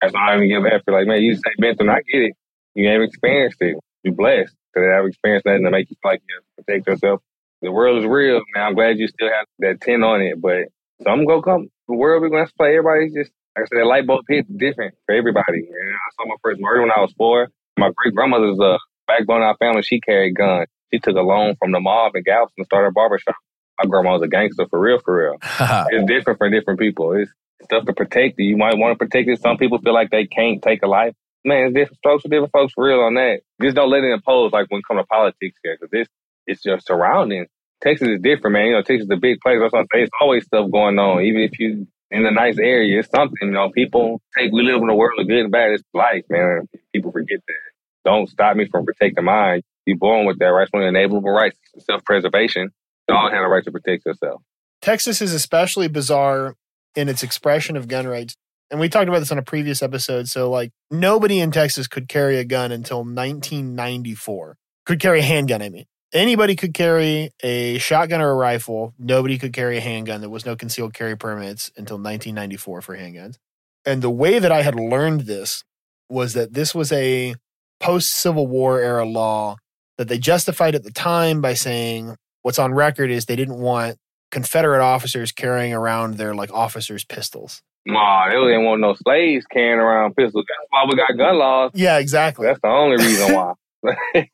That's 0.00 0.12
not 0.12 0.36
even 0.36 0.48
give 0.48 0.66
effort. 0.66 0.92
Like, 0.92 1.06
man, 1.06 1.22
you 1.22 1.34
say 1.34 1.52
Benton, 1.58 1.88
I 1.88 2.00
get 2.12 2.22
it. 2.22 2.34
You 2.74 2.88
have 2.88 3.02
experienced 3.02 3.58
it. 3.60 3.76
You're 4.02 4.14
blessed 4.14 4.54
to 4.74 4.80
have 4.82 5.06
experienced 5.06 5.44
that 5.44 5.56
and 5.56 5.64
to 5.64 5.70
make 5.70 5.88
you 5.90 5.96
feel 6.02 6.12
like 6.12 6.22
you 6.28 6.36
have 6.36 6.44
to 6.44 6.62
protect 6.62 6.86
yourself. 6.88 7.22
The 7.62 7.72
world 7.72 7.98
is 7.98 8.04
real, 8.04 8.42
man. 8.54 8.64
I'm 8.64 8.74
glad 8.74 8.98
you 8.98 9.08
still 9.08 9.28
have 9.28 9.46
that 9.60 9.80
10 9.80 10.02
on 10.02 10.20
it, 10.20 10.40
but 10.40 10.68
some 11.02 11.24
gonna 11.24 11.42
come. 11.42 11.68
The 11.88 11.94
world 11.94 12.22
we're 12.22 12.28
gonna 12.28 12.48
play. 12.58 12.76
Everybody's 12.76 13.14
just 13.14 13.30
like 13.56 13.64
I 13.64 13.66
said, 13.68 13.78
that 13.80 13.86
light 13.86 14.06
bulb 14.06 14.24
hit 14.28 14.46
different 14.58 14.94
for 15.06 15.14
everybody. 15.14 15.60
And 15.60 15.94
I 15.94 16.08
saw 16.16 16.26
my 16.28 16.36
first 16.42 16.60
murder 16.60 16.82
when 16.82 16.90
I 16.90 17.00
was 17.00 17.12
four. 17.16 17.48
My 17.78 17.90
great 17.94 18.14
grandmother's 18.14 18.58
a 18.58 18.74
uh, 18.74 18.78
backbone 19.06 19.42
of 19.42 19.48
our 19.48 19.56
family. 19.56 19.82
She 19.82 20.00
carried 20.00 20.34
guns. 20.36 20.68
She 20.92 21.00
took 21.00 21.16
a 21.16 21.20
loan 21.20 21.56
from 21.56 21.72
the 21.72 21.80
mob 21.80 22.14
in 22.14 22.22
Galveston 22.22 22.54
and 22.58 22.66
started 22.66 22.88
a 22.88 22.92
barbershop. 22.92 23.34
My 23.82 23.88
grandma 23.88 24.12
was 24.12 24.22
a 24.22 24.28
gangster 24.28 24.66
for 24.70 24.78
real, 24.78 25.00
for 25.04 25.16
real. 25.16 25.36
It's 25.90 26.06
different 26.06 26.38
for 26.38 26.48
different 26.48 26.78
people. 26.78 27.12
It's 27.14 27.32
stuff 27.64 27.86
to 27.86 27.92
protect 27.92 28.38
you. 28.38 28.50
You 28.50 28.56
might 28.56 28.76
want 28.76 28.92
to 28.92 29.04
protect 29.04 29.28
it. 29.28 29.40
Some 29.40 29.56
people 29.56 29.78
feel 29.78 29.94
like 29.94 30.10
they 30.10 30.26
can't 30.26 30.62
take 30.62 30.82
a 30.82 30.86
life. 30.86 31.14
Man, 31.44 31.66
it's 31.66 31.74
different 31.74 31.98
strokes 31.98 32.22
for 32.22 32.28
different 32.28 32.52
folks 32.52 32.72
for 32.72 32.84
real 32.84 33.00
on 33.00 33.14
that. 33.14 33.40
Just 33.60 33.76
don't 33.76 33.90
let 33.90 34.04
it 34.04 34.12
impose 34.12 34.52
like 34.52 34.70
when 34.70 34.78
it 34.78 34.84
comes 34.86 35.00
to 35.00 35.06
politics 35.06 35.58
here, 35.62 35.76
because 35.78 35.90
this 35.90 36.08
it's 36.46 36.64
your 36.64 36.78
surroundings. 36.78 37.48
Texas 37.82 38.08
is 38.08 38.20
different, 38.20 38.54
man. 38.54 38.66
You 38.66 38.72
know, 38.72 38.82
Texas 38.82 39.04
is 39.04 39.10
a 39.10 39.16
big 39.16 39.40
place. 39.40 39.58
That's 39.60 39.72
what 39.72 39.80
I'm 39.80 39.86
saying. 39.92 40.04
It's 40.04 40.12
always 40.20 40.44
stuff 40.44 40.70
going 40.70 40.98
on. 40.98 41.22
Even 41.22 41.42
if 41.42 41.58
you 41.58 41.86
in 42.10 42.24
a 42.24 42.30
nice 42.30 42.58
area, 42.58 43.00
it's 43.00 43.10
something. 43.10 43.36
You 43.42 43.50
know, 43.50 43.70
people 43.70 44.22
take. 44.36 44.52
We 44.52 44.62
live 44.62 44.80
in 44.80 44.88
a 44.88 44.94
world 44.94 45.18
of 45.18 45.26
good 45.26 45.40
and 45.40 45.52
bad. 45.52 45.72
It's 45.72 45.82
life, 45.92 46.24
man. 46.30 46.68
People 46.92 47.12
forget 47.12 47.40
that. 47.46 48.10
Don't 48.10 48.28
stop 48.28 48.56
me 48.56 48.66
from 48.66 48.84
protecting 48.84 49.24
mine. 49.24 49.62
You're 49.86 49.98
born 49.98 50.26
with 50.26 50.38
that 50.38 50.46
right. 50.46 50.62
It's 50.62 50.72
the 50.72 50.80
inalienable 50.80 51.30
rights, 51.30 51.58
self-preservation. 51.78 52.70
You 53.08 53.14
all 53.14 53.30
have 53.30 53.42
a 53.42 53.48
right 53.48 53.64
to 53.64 53.72
protect 53.72 54.06
yourself. 54.06 54.42
Texas 54.80 55.20
is 55.20 55.32
especially 55.32 55.88
bizarre 55.88 56.56
in 56.94 57.08
its 57.08 57.22
expression 57.22 57.76
of 57.76 57.88
gun 57.88 58.06
rights. 58.06 58.36
And 58.70 58.80
we 58.80 58.88
talked 58.88 59.08
about 59.08 59.18
this 59.18 59.32
on 59.32 59.38
a 59.38 59.42
previous 59.42 59.82
episode. 59.82 60.28
So, 60.28 60.50
like, 60.50 60.72
nobody 60.90 61.38
in 61.40 61.50
Texas 61.50 61.86
could 61.86 62.08
carry 62.08 62.38
a 62.38 62.44
gun 62.44 62.72
until 62.72 62.98
1994. 62.98 64.56
Could 64.86 65.00
carry 65.00 65.20
a 65.20 65.22
handgun, 65.22 65.62
I 65.62 65.68
mean. 65.68 65.84
Anybody 66.12 66.54
could 66.54 66.74
carry 66.74 67.30
a 67.42 67.78
shotgun 67.78 68.20
or 68.20 68.30
a 68.30 68.36
rifle. 68.36 68.94
Nobody 68.98 69.36
could 69.36 69.52
carry 69.52 69.78
a 69.78 69.80
handgun. 69.80 70.20
There 70.20 70.30
was 70.30 70.46
no 70.46 70.56
concealed 70.56 70.94
carry 70.94 71.16
permits 71.16 71.72
until 71.76 71.96
1994 71.96 72.82
for 72.82 72.96
handguns. 72.96 73.36
And 73.84 74.00
the 74.00 74.10
way 74.10 74.38
that 74.38 74.52
I 74.52 74.62
had 74.62 74.76
learned 74.76 75.22
this 75.22 75.64
was 76.08 76.32
that 76.34 76.54
this 76.54 76.74
was 76.74 76.92
a 76.92 77.34
post 77.80 78.12
Civil 78.12 78.46
War 78.46 78.80
era 78.80 79.04
law 79.04 79.56
that 79.98 80.08
they 80.08 80.18
justified 80.18 80.74
at 80.74 80.82
the 80.82 80.90
time 80.90 81.40
by 81.40 81.54
saying 81.54 82.16
what's 82.42 82.58
on 82.58 82.74
record 82.74 83.10
is 83.10 83.26
they 83.26 83.36
didn't 83.36 83.58
want 83.58 83.96
Confederate 84.30 84.82
officers 84.82 85.32
carrying 85.32 85.72
around 85.72 86.14
their 86.14 86.34
like 86.34 86.52
officers' 86.52 87.04
pistols. 87.04 87.62
Nah, 87.86 88.28
they 88.28 88.34
didn't 88.34 88.64
want 88.64 88.80
no 88.80 88.94
slaves 88.94 89.46
carrying 89.46 89.78
around 89.78 90.16
pistols. 90.16 90.44
That's 90.48 90.68
why 90.70 90.84
we 90.88 90.96
got 90.96 91.16
gun 91.16 91.38
laws. 91.38 91.70
Yeah, 91.74 91.98
exactly. 91.98 92.46
That's 92.46 92.60
the 92.60 92.68
only 92.68 92.96
reason 92.96 93.34
why. 93.34 93.52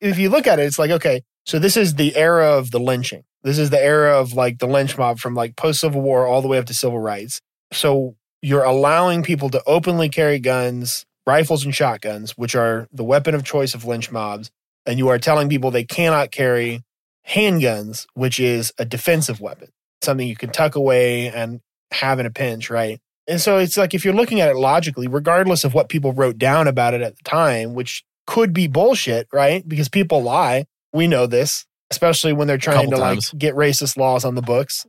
if 0.00 0.18
you 0.18 0.28
look 0.28 0.46
at 0.46 0.58
it, 0.58 0.64
it's 0.64 0.78
like, 0.78 0.90
okay, 0.90 1.22
so 1.46 1.58
this 1.58 1.76
is 1.76 1.94
the 1.94 2.16
era 2.16 2.58
of 2.58 2.70
the 2.70 2.80
lynching. 2.80 3.24
This 3.42 3.58
is 3.58 3.70
the 3.70 3.82
era 3.82 4.18
of 4.18 4.32
like 4.32 4.58
the 4.58 4.66
lynch 4.66 4.98
mob 4.98 5.18
from 5.18 5.34
like 5.34 5.56
post 5.56 5.80
Civil 5.80 6.00
War 6.00 6.26
all 6.26 6.42
the 6.42 6.48
way 6.48 6.58
up 6.58 6.66
to 6.66 6.74
civil 6.74 6.98
rights. 6.98 7.40
So 7.72 8.16
you're 8.42 8.64
allowing 8.64 9.22
people 9.22 9.50
to 9.50 9.62
openly 9.66 10.08
carry 10.08 10.38
guns, 10.38 11.06
rifles, 11.26 11.64
and 11.64 11.74
shotguns, 11.74 12.36
which 12.36 12.54
are 12.54 12.88
the 12.92 13.04
weapon 13.04 13.34
of 13.34 13.44
choice 13.44 13.74
of 13.74 13.84
lynch 13.84 14.10
mobs. 14.10 14.50
And 14.86 14.98
you 14.98 15.08
are 15.08 15.18
telling 15.18 15.48
people 15.48 15.70
they 15.70 15.84
cannot 15.84 16.30
carry 16.30 16.82
handguns, 17.28 18.06
which 18.14 18.38
is 18.38 18.72
a 18.78 18.84
defensive 18.84 19.40
weapon, 19.40 19.68
something 20.02 20.26
you 20.26 20.36
can 20.36 20.50
tuck 20.50 20.74
away 20.74 21.28
and 21.28 21.60
have 21.90 22.18
in 22.18 22.26
a 22.26 22.30
pinch, 22.30 22.70
right? 22.70 23.00
And 23.26 23.40
so 23.40 23.58
it's 23.58 23.76
like 23.76 23.94
if 23.94 24.04
you're 24.04 24.14
looking 24.14 24.40
at 24.40 24.50
it 24.50 24.56
logically, 24.56 25.06
regardless 25.06 25.64
of 25.64 25.72
what 25.72 25.88
people 25.88 26.12
wrote 26.12 26.36
down 26.36 26.68
about 26.68 26.94
it 26.94 27.00
at 27.00 27.16
the 27.16 27.22
time, 27.24 27.74
which 27.74 28.04
could 28.26 28.52
be 28.52 28.66
bullshit, 28.66 29.28
right? 29.32 29.66
Because 29.66 29.88
people 29.88 30.22
lie. 30.22 30.66
We 30.92 31.06
know 31.06 31.26
this, 31.26 31.66
especially 31.90 32.32
when 32.32 32.46
they're 32.46 32.58
trying 32.58 32.90
to 32.90 32.96
times. 32.96 33.32
like 33.32 33.38
get 33.38 33.54
racist 33.54 33.96
laws 33.96 34.24
on 34.24 34.34
the 34.34 34.42
books. 34.42 34.86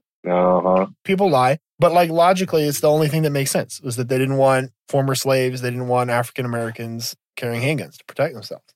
uh-huh. 0.58 0.88
People 1.04 1.30
lie. 1.30 1.60
But 1.80 1.94
like 1.94 2.10
logically, 2.10 2.64
it's 2.64 2.80
the 2.80 2.90
only 2.90 3.08
thing 3.08 3.24
that 3.24 3.32
makes 3.32 3.52
sense 3.52 3.82
was 3.82 3.96
that 3.96 4.10
they 4.10 4.18
didn't 4.18 4.38
want 4.38 4.72
former 4.88 5.16
slaves, 5.16 5.62
they 5.62 5.70
didn't 5.70 5.88
want 5.88 6.10
African 6.10 6.46
Americans 6.46 7.16
carrying 7.36 7.62
handguns 7.62 7.98
to 7.98 8.06
protect 8.06 8.34
themselves. 8.34 8.75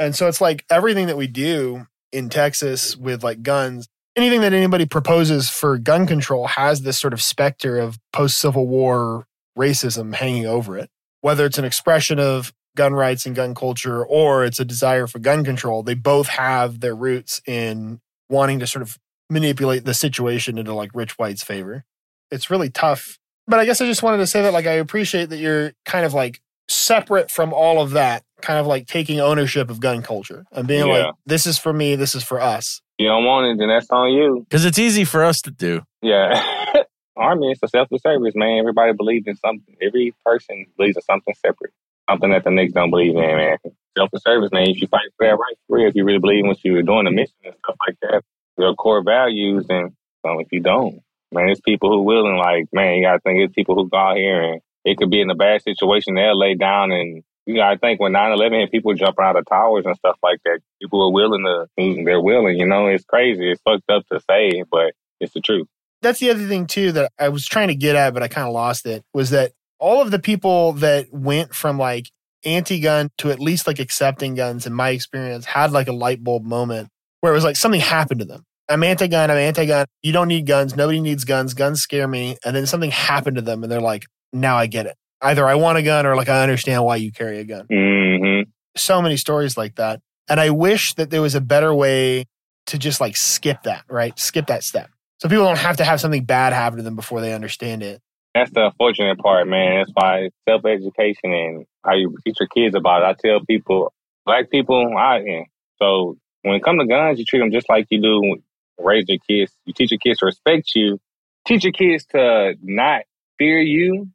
And 0.00 0.16
so 0.16 0.28
it's 0.28 0.40
like 0.40 0.64
everything 0.70 1.08
that 1.08 1.18
we 1.18 1.26
do 1.26 1.86
in 2.10 2.30
Texas 2.30 2.96
with 2.96 3.22
like 3.22 3.42
guns, 3.42 3.86
anything 4.16 4.40
that 4.40 4.54
anybody 4.54 4.86
proposes 4.86 5.50
for 5.50 5.76
gun 5.76 6.06
control 6.06 6.46
has 6.46 6.80
this 6.80 6.98
sort 6.98 7.12
of 7.12 7.20
specter 7.20 7.78
of 7.78 7.98
post 8.10 8.38
Civil 8.38 8.66
War 8.66 9.26
racism 9.58 10.14
hanging 10.14 10.46
over 10.46 10.78
it. 10.78 10.88
Whether 11.20 11.44
it's 11.44 11.58
an 11.58 11.66
expression 11.66 12.18
of 12.18 12.50
gun 12.76 12.94
rights 12.94 13.26
and 13.26 13.36
gun 13.36 13.54
culture 13.54 14.02
or 14.02 14.42
it's 14.42 14.58
a 14.58 14.64
desire 14.64 15.06
for 15.06 15.18
gun 15.18 15.44
control, 15.44 15.82
they 15.82 15.92
both 15.92 16.28
have 16.28 16.80
their 16.80 16.94
roots 16.94 17.42
in 17.46 18.00
wanting 18.30 18.58
to 18.60 18.66
sort 18.66 18.80
of 18.80 18.96
manipulate 19.28 19.84
the 19.84 19.92
situation 19.92 20.56
into 20.56 20.72
like 20.72 20.92
rich 20.94 21.18
white's 21.18 21.44
favor. 21.44 21.84
It's 22.30 22.48
really 22.48 22.70
tough. 22.70 23.18
But 23.46 23.60
I 23.60 23.66
guess 23.66 23.82
I 23.82 23.86
just 23.86 24.02
wanted 24.02 24.18
to 24.18 24.26
say 24.26 24.40
that 24.40 24.54
like 24.54 24.66
I 24.66 24.72
appreciate 24.72 25.28
that 25.28 25.38
you're 25.38 25.74
kind 25.84 26.06
of 26.06 26.14
like 26.14 26.40
separate 26.70 27.30
from 27.30 27.52
all 27.52 27.82
of 27.82 27.90
that, 27.90 28.22
kind 28.42 28.58
of 28.58 28.66
like 28.66 28.86
taking 28.86 29.20
ownership 29.20 29.70
of 29.70 29.80
gun 29.80 30.02
culture 30.02 30.44
and 30.52 30.66
being 30.66 30.86
Yeah. 30.86 31.06
like, 31.06 31.14
this 31.26 31.46
is 31.46 31.58
for 31.58 31.72
me, 31.72 31.94
this 31.96 32.14
is 32.14 32.22
for 32.22 32.40
us. 32.40 32.80
You 32.98 33.08
don't 33.08 33.24
want 33.24 33.46
it, 33.46 33.58
then 33.58 33.68
that's 33.68 33.90
on 33.90 34.10
you. 34.12 34.40
Because 34.48 34.64
it's 34.64 34.78
easy 34.78 35.04
for 35.04 35.24
us 35.24 35.40
to 35.42 35.50
do. 35.50 35.82
Yeah. 36.02 36.42
Army 37.16 37.50
is 37.52 37.58
a 37.62 37.68
selfless 37.68 38.02
service, 38.02 38.34
man. 38.34 38.58
Everybody 38.58 38.92
believes 38.92 39.26
in 39.26 39.36
something. 39.36 39.76
Every 39.82 40.14
person 40.24 40.66
believes 40.76 40.96
in 40.96 41.02
something 41.02 41.34
separate. 41.34 41.72
Something 42.08 42.30
that 42.30 42.44
the 42.44 42.50
niggas 42.50 42.72
don't 42.72 42.90
believe 42.90 43.14
in, 43.14 43.20
man. 43.20 43.56
Selfless 43.96 44.22
service, 44.22 44.50
man. 44.52 44.68
If 44.68 44.80
you 44.80 44.86
fight 44.88 45.08
for 45.16 45.26
that 45.26 45.36
right 45.36 45.56
for 45.66 45.76
real, 45.78 45.88
if 45.88 45.94
you 45.94 46.04
really 46.04 46.18
believe 46.18 46.44
in 46.44 46.48
what 46.48 46.62
you 46.64 46.72
were 46.72 46.82
doing, 46.82 47.04
the 47.04 47.10
mission 47.10 47.34
and 47.44 47.54
stuff 47.64 47.76
like 47.86 47.96
that, 48.02 48.22
your 48.58 48.74
core 48.74 49.02
values, 49.02 49.66
and 49.68 49.92
um, 50.24 50.40
if 50.40 50.48
you 50.52 50.60
don't, 50.60 51.00
man, 51.32 51.48
it's 51.48 51.60
people 51.60 51.90
who 51.90 52.02
will 52.02 52.26
and 52.26 52.38
like, 52.38 52.66
man, 52.72 52.96
you 52.96 53.04
gotta 53.04 53.20
think 53.20 53.40
it's 53.40 53.54
people 53.54 53.74
who 53.74 53.88
go 53.88 53.96
out 53.96 54.16
here 54.16 54.40
and 54.42 54.60
it 54.84 54.96
could 54.96 55.10
be 55.10 55.20
in 55.20 55.30
a 55.30 55.34
bad 55.34 55.62
situation, 55.62 56.14
they'll 56.14 56.38
lay 56.38 56.54
down 56.54 56.90
and 56.92 57.22
you 57.50 57.56
gotta 57.56 57.78
think 57.78 58.00
when 58.00 58.12
9-11 58.12 58.60
hit, 58.60 58.70
people 58.70 58.94
jumping 58.94 59.24
out 59.24 59.36
of 59.36 59.44
towers 59.46 59.84
and 59.86 59.96
stuff 59.96 60.16
like 60.22 60.38
that. 60.44 60.60
People 60.80 61.02
are 61.02 61.12
willing 61.12 61.44
to, 61.44 61.66
they're 62.04 62.20
willing, 62.20 62.58
you 62.58 62.66
know, 62.66 62.86
it's 62.86 63.04
crazy. 63.04 63.50
It's 63.50 63.60
fucked 63.62 63.90
up 63.90 64.06
to 64.12 64.20
say, 64.30 64.62
but 64.70 64.92
it's 65.20 65.34
the 65.34 65.40
truth. 65.40 65.66
That's 66.02 66.20
the 66.20 66.30
other 66.30 66.46
thing 66.46 66.66
too 66.66 66.92
that 66.92 67.12
I 67.18 67.28
was 67.28 67.46
trying 67.46 67.68
to 67.68 67.74
get 67.74 67.96
at, 67.96 68.14
but 68.14 68.22
I 68.22 68.28
kind 68.28 68.46
of 68.46 68.54
lost 68.54 68.86
it 68.86 69.02
was 69.12 69.30
that 69.30 69.52
all 69.78 70.00
of 70.00 70.10
the 70.10 70.18
people 70.18 70.72
that 70.74 71.08
went 71.12 71.54
from 71.54 71.78
like 71.78 72.10
anti-gun 72.44 73.10
to 73.18 73.30
at 73.30 73.40
least 73.40 73.66
like 73.66 73.78
accepting 73.78 74.34
guns 74.34 74.66
in 74.66 74.72
my 74.72 74.90
experience 74.90 75.44
had 75.44 75.72
like 75.72 75.88
a 75.88 75.92
light 75.92 76.22
bulb 76.24 76.44
moment 76.44 76.88
where 77.20 77.32
it 77.32 77.34
was 77.34 77.44
like 77.44 77.56
something 77.56 77.80
happened 77.80 78.20
to 78.20 78.26
them. 78.26 78.44
I'm 78.68 78.84
anti-gun, 78.84 79.30
I'm 79.30 79.36
anti-gun. 79.36 79.86
You 80.02 80.12
don't 80.12 80.28
need 80.28 80.46
guns. 80.46 80.76
Nobody 80.76 81.00
needs 81.00 81.24
guns. 81.24 81.54
Guns 81.54 81.82
scare 81.82 82.06
me. 82.06 82.36
And 82.44 82.54
then 82.54 82.66
something 82.66 82.90
happened 82.90 83.36
to 83.36 83.42
them 83.42 83.62
and 83.62 83.70
they're 83.70 83.80
like, 83.80 84.06
now 84.32 84.56
I 84.56 84.66
get 84.66 84.86
it. 84.86 84.94
Either 85.22 85.46
I 85.46 85.54
want 85.54 85.78
a 85.78 85.82
gun 85.82 86.06
or 86.06 86.16
like 86.16 86.28
I 86.28 86.42
understand 86.42 86.84
why 86.84 86.96
you 86.96 87.12
carry 87.12 87.38
a 87.38 87.44
gun. 87.44 87.66
hmm 87.70 88.50
So 88.76 89.02
many 89.02 89.16
stories 89.16 89.56
like 89.56 89.76
that. 89.76 90.00
And 90.28 90.40
I 90.40 90.50
wish 90.50 90.94
that 90.94 91.10
there 91.10 91.22
was 91.22 91.34
a 91.34 91.40
better 91.40 91.74
way 91.74 92.26
to 92.66 92.78
just 92.78 93.00
like 93.00 93.16
skip 93.16 93.64
that, 93.64 93.84
right? 93.88 94.16
Skip 94.18 94.46
that 94.46 94.62
step. 94.62 94.90
So 95.18 95.28
people 95.28 95.44
don't 95.44 95.58
have 95.58 95.78
to 95.78 95.84
have 95.84 96.00
something 96.00 96.24
bad 96.24 96.52
happen 96.52 96.78
to 96.78 96.82
them 96.82 96.96
before 96.96 97.20
they 97.20 97.34
understand 97.34 97.82
it. 97.82 98.00
That's 98.34 98.50
the 98.52 98.66
unfortunate 98.66 99.18
part, 99.18 99.48
man. 99.48 99.78
That's 99.80 99.90
why 99.92 100.30
self 100.48 100.64
education 100.64 101.32
and 101.32 101.66
how 101.84 101.94
you 101.94 102.14
teach 102.24 102.36
your 102.38 102.48
kids 102.48 102.74
about 102.76 103.02
it. 103.02 103.06
I 103.06 103.28
tell 103.28 103.44
people, 103.44 103.92
black 104.24 104.50
people, 104.50 104.94
I 104.96 105.16
am. 105.16 105.44
So 105.82 106.16
when 106.42 106.54
it 106.54 106.62
comes 106.62 106.80
to 106.80 106.86
guns, 106.86 107.18
you 107.18 107.24
treat 107.24 107.40
them 107.40 107.50
just 107.50 107.68
like 107.68 107.86
you 107.90 108.00
do 108.00 108.36
raise 108.78 109.04
your 109.08 109.18
kids. 109.28 109.52
You 109.64 109.74
teach 109.74 109.90
your 109.90 109.98
kids 109.98 110.20
to 110.20 110.26
respect 110.26 110.70
you. 110.74 110.98
Teach 111.46 111.64
your 111.64 111.72
kids 111.72 112.04
to 112.12 112.54
not 112.62 113.02
fear 113.38 113.58
you. 113.58 114.08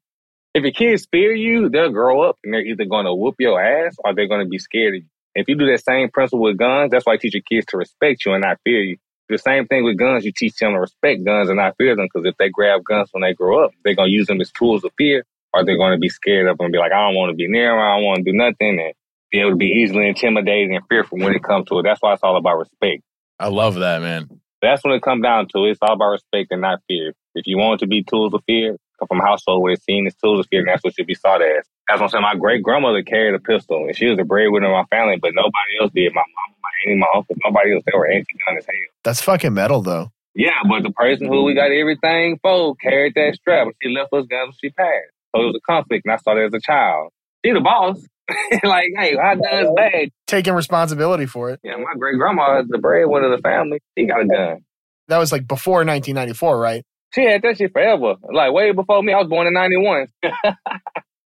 If 0.56 0.64
your 0.64 0.72
kids 0.72 1.06
fear 1.12 1.34
you, 1.34 1.68
they'll 1.68 1.92
grow 1.92 2.22
up 2.22 2.38
and 2.42 2.54
they're 2.54 2.66
either 2.66 2.86
going 2.86 3.04
to 3.04 3.14
whoop 3.14 3.36
your 3.40 3.62
ass 3.62 3.98
or 4.06 4.16
they're 4.16 4.30
going 4.30 4.46
to 4.46 4.50
be 4.50 4.58
scared 4.58 4.96
of 4.96 5.02
you. 5.02 5.08
If 5.36 5.50
you 5.50 5.58
do 5.58 5.66
that 5.66 5.84
same 5.84 6.10
principle 6.10 6.44
with 6.44 6.58
guns, 6.58 6.92
that's 6.92 7.06
why 7.06 7.14
you 7.14 7.20
teach 7.20 7.34
your 7.34 7.44
kids 7.44 7.66
to 7.72 7.78
respect 7.78 8.26
you 8.26 8.32
and 8.32 8.42
not 8.42 8.60
fear 8.64 8.82
you. 8.82 8.96
The 9.28 9.38
same 9.38 9.68
thing 9.68 9.84
with 9.84 9.98
guns, 9.98 10.24
you 10.24 10.32
teach 10.34 10.56
them 10.56 10.72
to 10.72 10.80
respect 10.80 11.26
guns 11.26 11.50
and 11.50 11.58
not 11.58 11.76
fear 11.78 11.94
them 11.98 12.06
because 12.06 12.26
if 12.26 12.38
they 12.38 12.48
grab 12.48 12.86
guns 12.86 13.10
when 13.12 13.22
they 13.22 13.34
grow 13.34 13.66
up, 13.66 13.72
they're 13.84 13.96
going 13.96 14.08
to 14.08 14.14
use 14.14 14.28
them 14.28 14.40
as 14.40 14.50
tools 14.54 14.86
of 14.86 14.94
fear 14.98 15.26
or 15.52 15.66
they're 15.66 15.76
going 15.76 15.92
to 15.92 16.00
be 16.00 16.08
scared 16.08 16.48
of 16.48 16.58
them 16.58 16.68
and 16.68 16.72
be 16.72 16.78
like, 16.78 16.94
I 16.94 17.06
don't 17.06 17.16
want 17.16 17.32
to 17.32 17.36
be 17.36 17.50
near 17.50 17.72
them, 17.72 17.80
I 17.80 17.98
don't 17.98 18.06
want 18.06 18.18
to 18.20 18.32
do 18.32 18.38
nothing, 18.38 18.80
and 18.80 18.94
be 19.32 19.42
able 19.42 19.50
to 19.50 19.56
be 19.58 19.84
easily 19.84 20.08
intimidated 20.08 20.72
and 20.72 20.88
fearful 20.88 21.18
when 21.18 21.36
it 21.36 21.44
comes 21.44 21.68
to 21.68 21.80
it. 21.80 21.84
That's 21.84 22.02
why 22.02 22.14
it's 22.14 22.24
all 22.24 22.38
about 22.38 22.60
respect. 22.60 23.04
I 23.40 23.50
love 23.50 23.76
that, 23.76 24.02
man. 24.02 24.30
That's 24.62 24.86
when 24.86 24.94
it 24.94 25.02
comes 25.02 25.22
down 25.22 25.50
to. 25.50 25.66
It's 25.66 25.80
all 25.82 25.96
about 25.96 26.12
respect 26.12 26.52
and 26.52 26.62
not 26.62 26.80
fear. 26.88 27.14
If 27.34 27.46
you 27.46 27.58
want 27.58 27.82
to 27.82 27.88
be 27.88 28.04
tools 28.04 28.34
of 28.34 28.42
fear, 28.48 28.78
come 29.00 29.08
from 29.08 29.22
a 29.22 29.26
household 29.26 29.62
where 29.62 29.76
seen 29.76 30.08
as 30.08 30.16
tools 30.16 30.40
of 30.40 30.48
fear, 30.48 30.60
and 30.60 30.70
that's 30.70 30.84
what 30.84 30.96
should 30.96 31.08
be 31.08 31.16
sought 31.16 31.42
as. 31.42 31.66
That's 31.88 32.00
what 32.00 32.04
I'm 32.04 32.10
saying. 32.10 32.22
My 32.24 32.36
great 32.36 32.64
grandmother 32.64 33.04
carried 33.04 33.36
a 33.36 33.40
pistol, 33.40 33.86
and 33.86 33.96
she 33.96 34.08
was 34.08 34.18
the 34.18 34.26
breadwinner 34.26 34.68
of 34.68 34.86
my 34.86 34.98
family, 34.98 35.18
but 35.22 35.32
nobody 35.34 35.80
else 35.82 35.92
did. 35.94 36.14
My 36.14 36.22
mom, 36.22 36.56
my 36.64 36.70
auntie, 36.86 37.00
my 37.00 37.08
uncle, 37.16 37.36
nobody 37.44 37.74
else. 37.74 37.84
They 37.86 37.98
were 37.98 38.08
anti-gun 38.08 38.58
as 38.58 38.66
hell. 38.66 38.76
That's 39.04 39.22
fucking 39.22 39.54
metal 39.54 39.82
though. 39.82 40.12
Yeah, 40.34 40.64
but 40.68 40.84
the 40.84 40.92
person 40.92 41.28
who 41.28 41.44
we 41.44 41.54
got 41.54 41.72
everything 41.72 42.40
for 42.42 42.76
carried 42.76 43.14
that 43.16 43.36
strap, 43.36 43.68
and 43.68 43.76
she 43.82 43.90
left 43.90 44.12
us 44.14 44.26
guns 44.28 44.48
when 44.48 44.54
she 44.62 44.70
passed. 44.70 45.14
So 45.34 45.42
it 45.42 45.46
was 45.46 45.56
a 45.56 45.72
conflict, 45.72 46.06
and 46.06 46.14
I 46.14 46.18
started 46.18 46.46
as 46.48 46.54
a 46.54 46.60
child. 46.60 47.12
She 47.46 47.52
the 47.52 47.62
boss. 47.62 48.06
like, 48.64 48.90
hey, 48.98 49.16
our 49.16 49.36
gun's 49.36 49.70
bad. 49.76 50.10
Taking 50.26 50.54
responsibility 50.54 51.28
for 51.28 51.52
it. 51.52 51.60
Yeah, 51.64 51.76
my 51.78 51.94
great 51.98 52.18
grandma 52.18 52.60
is 52.62 52.68
the 52.68 52.80
breadwinner 52.80 53.32
of 53.32 53.38
the 53.38 53.42
family. 53.42 53.80
She 53.98 54.08
got 54.08 54.22
a 54.22 54.26
gun. 54.26 54.66
That 55.08 55.20
was 55.20 55.32
like 55.32 55.48
before 55.48 55.86
1994, 55.86 56.60
right? 56.60 56.84
She 57.16 57.24
had 57.24 57.42
that 57.44 57.58
shit 57.58 57.72
forever. 57.72 58.16
Like 58.32 58.52
way 58.52 58.72
before 58.72 59.02
me. 59.02 59.14
I 59.14 59.20
was 59.20 59.30
born 59.30 59.48
in 59.48 59.54
'91. 59.54 60.08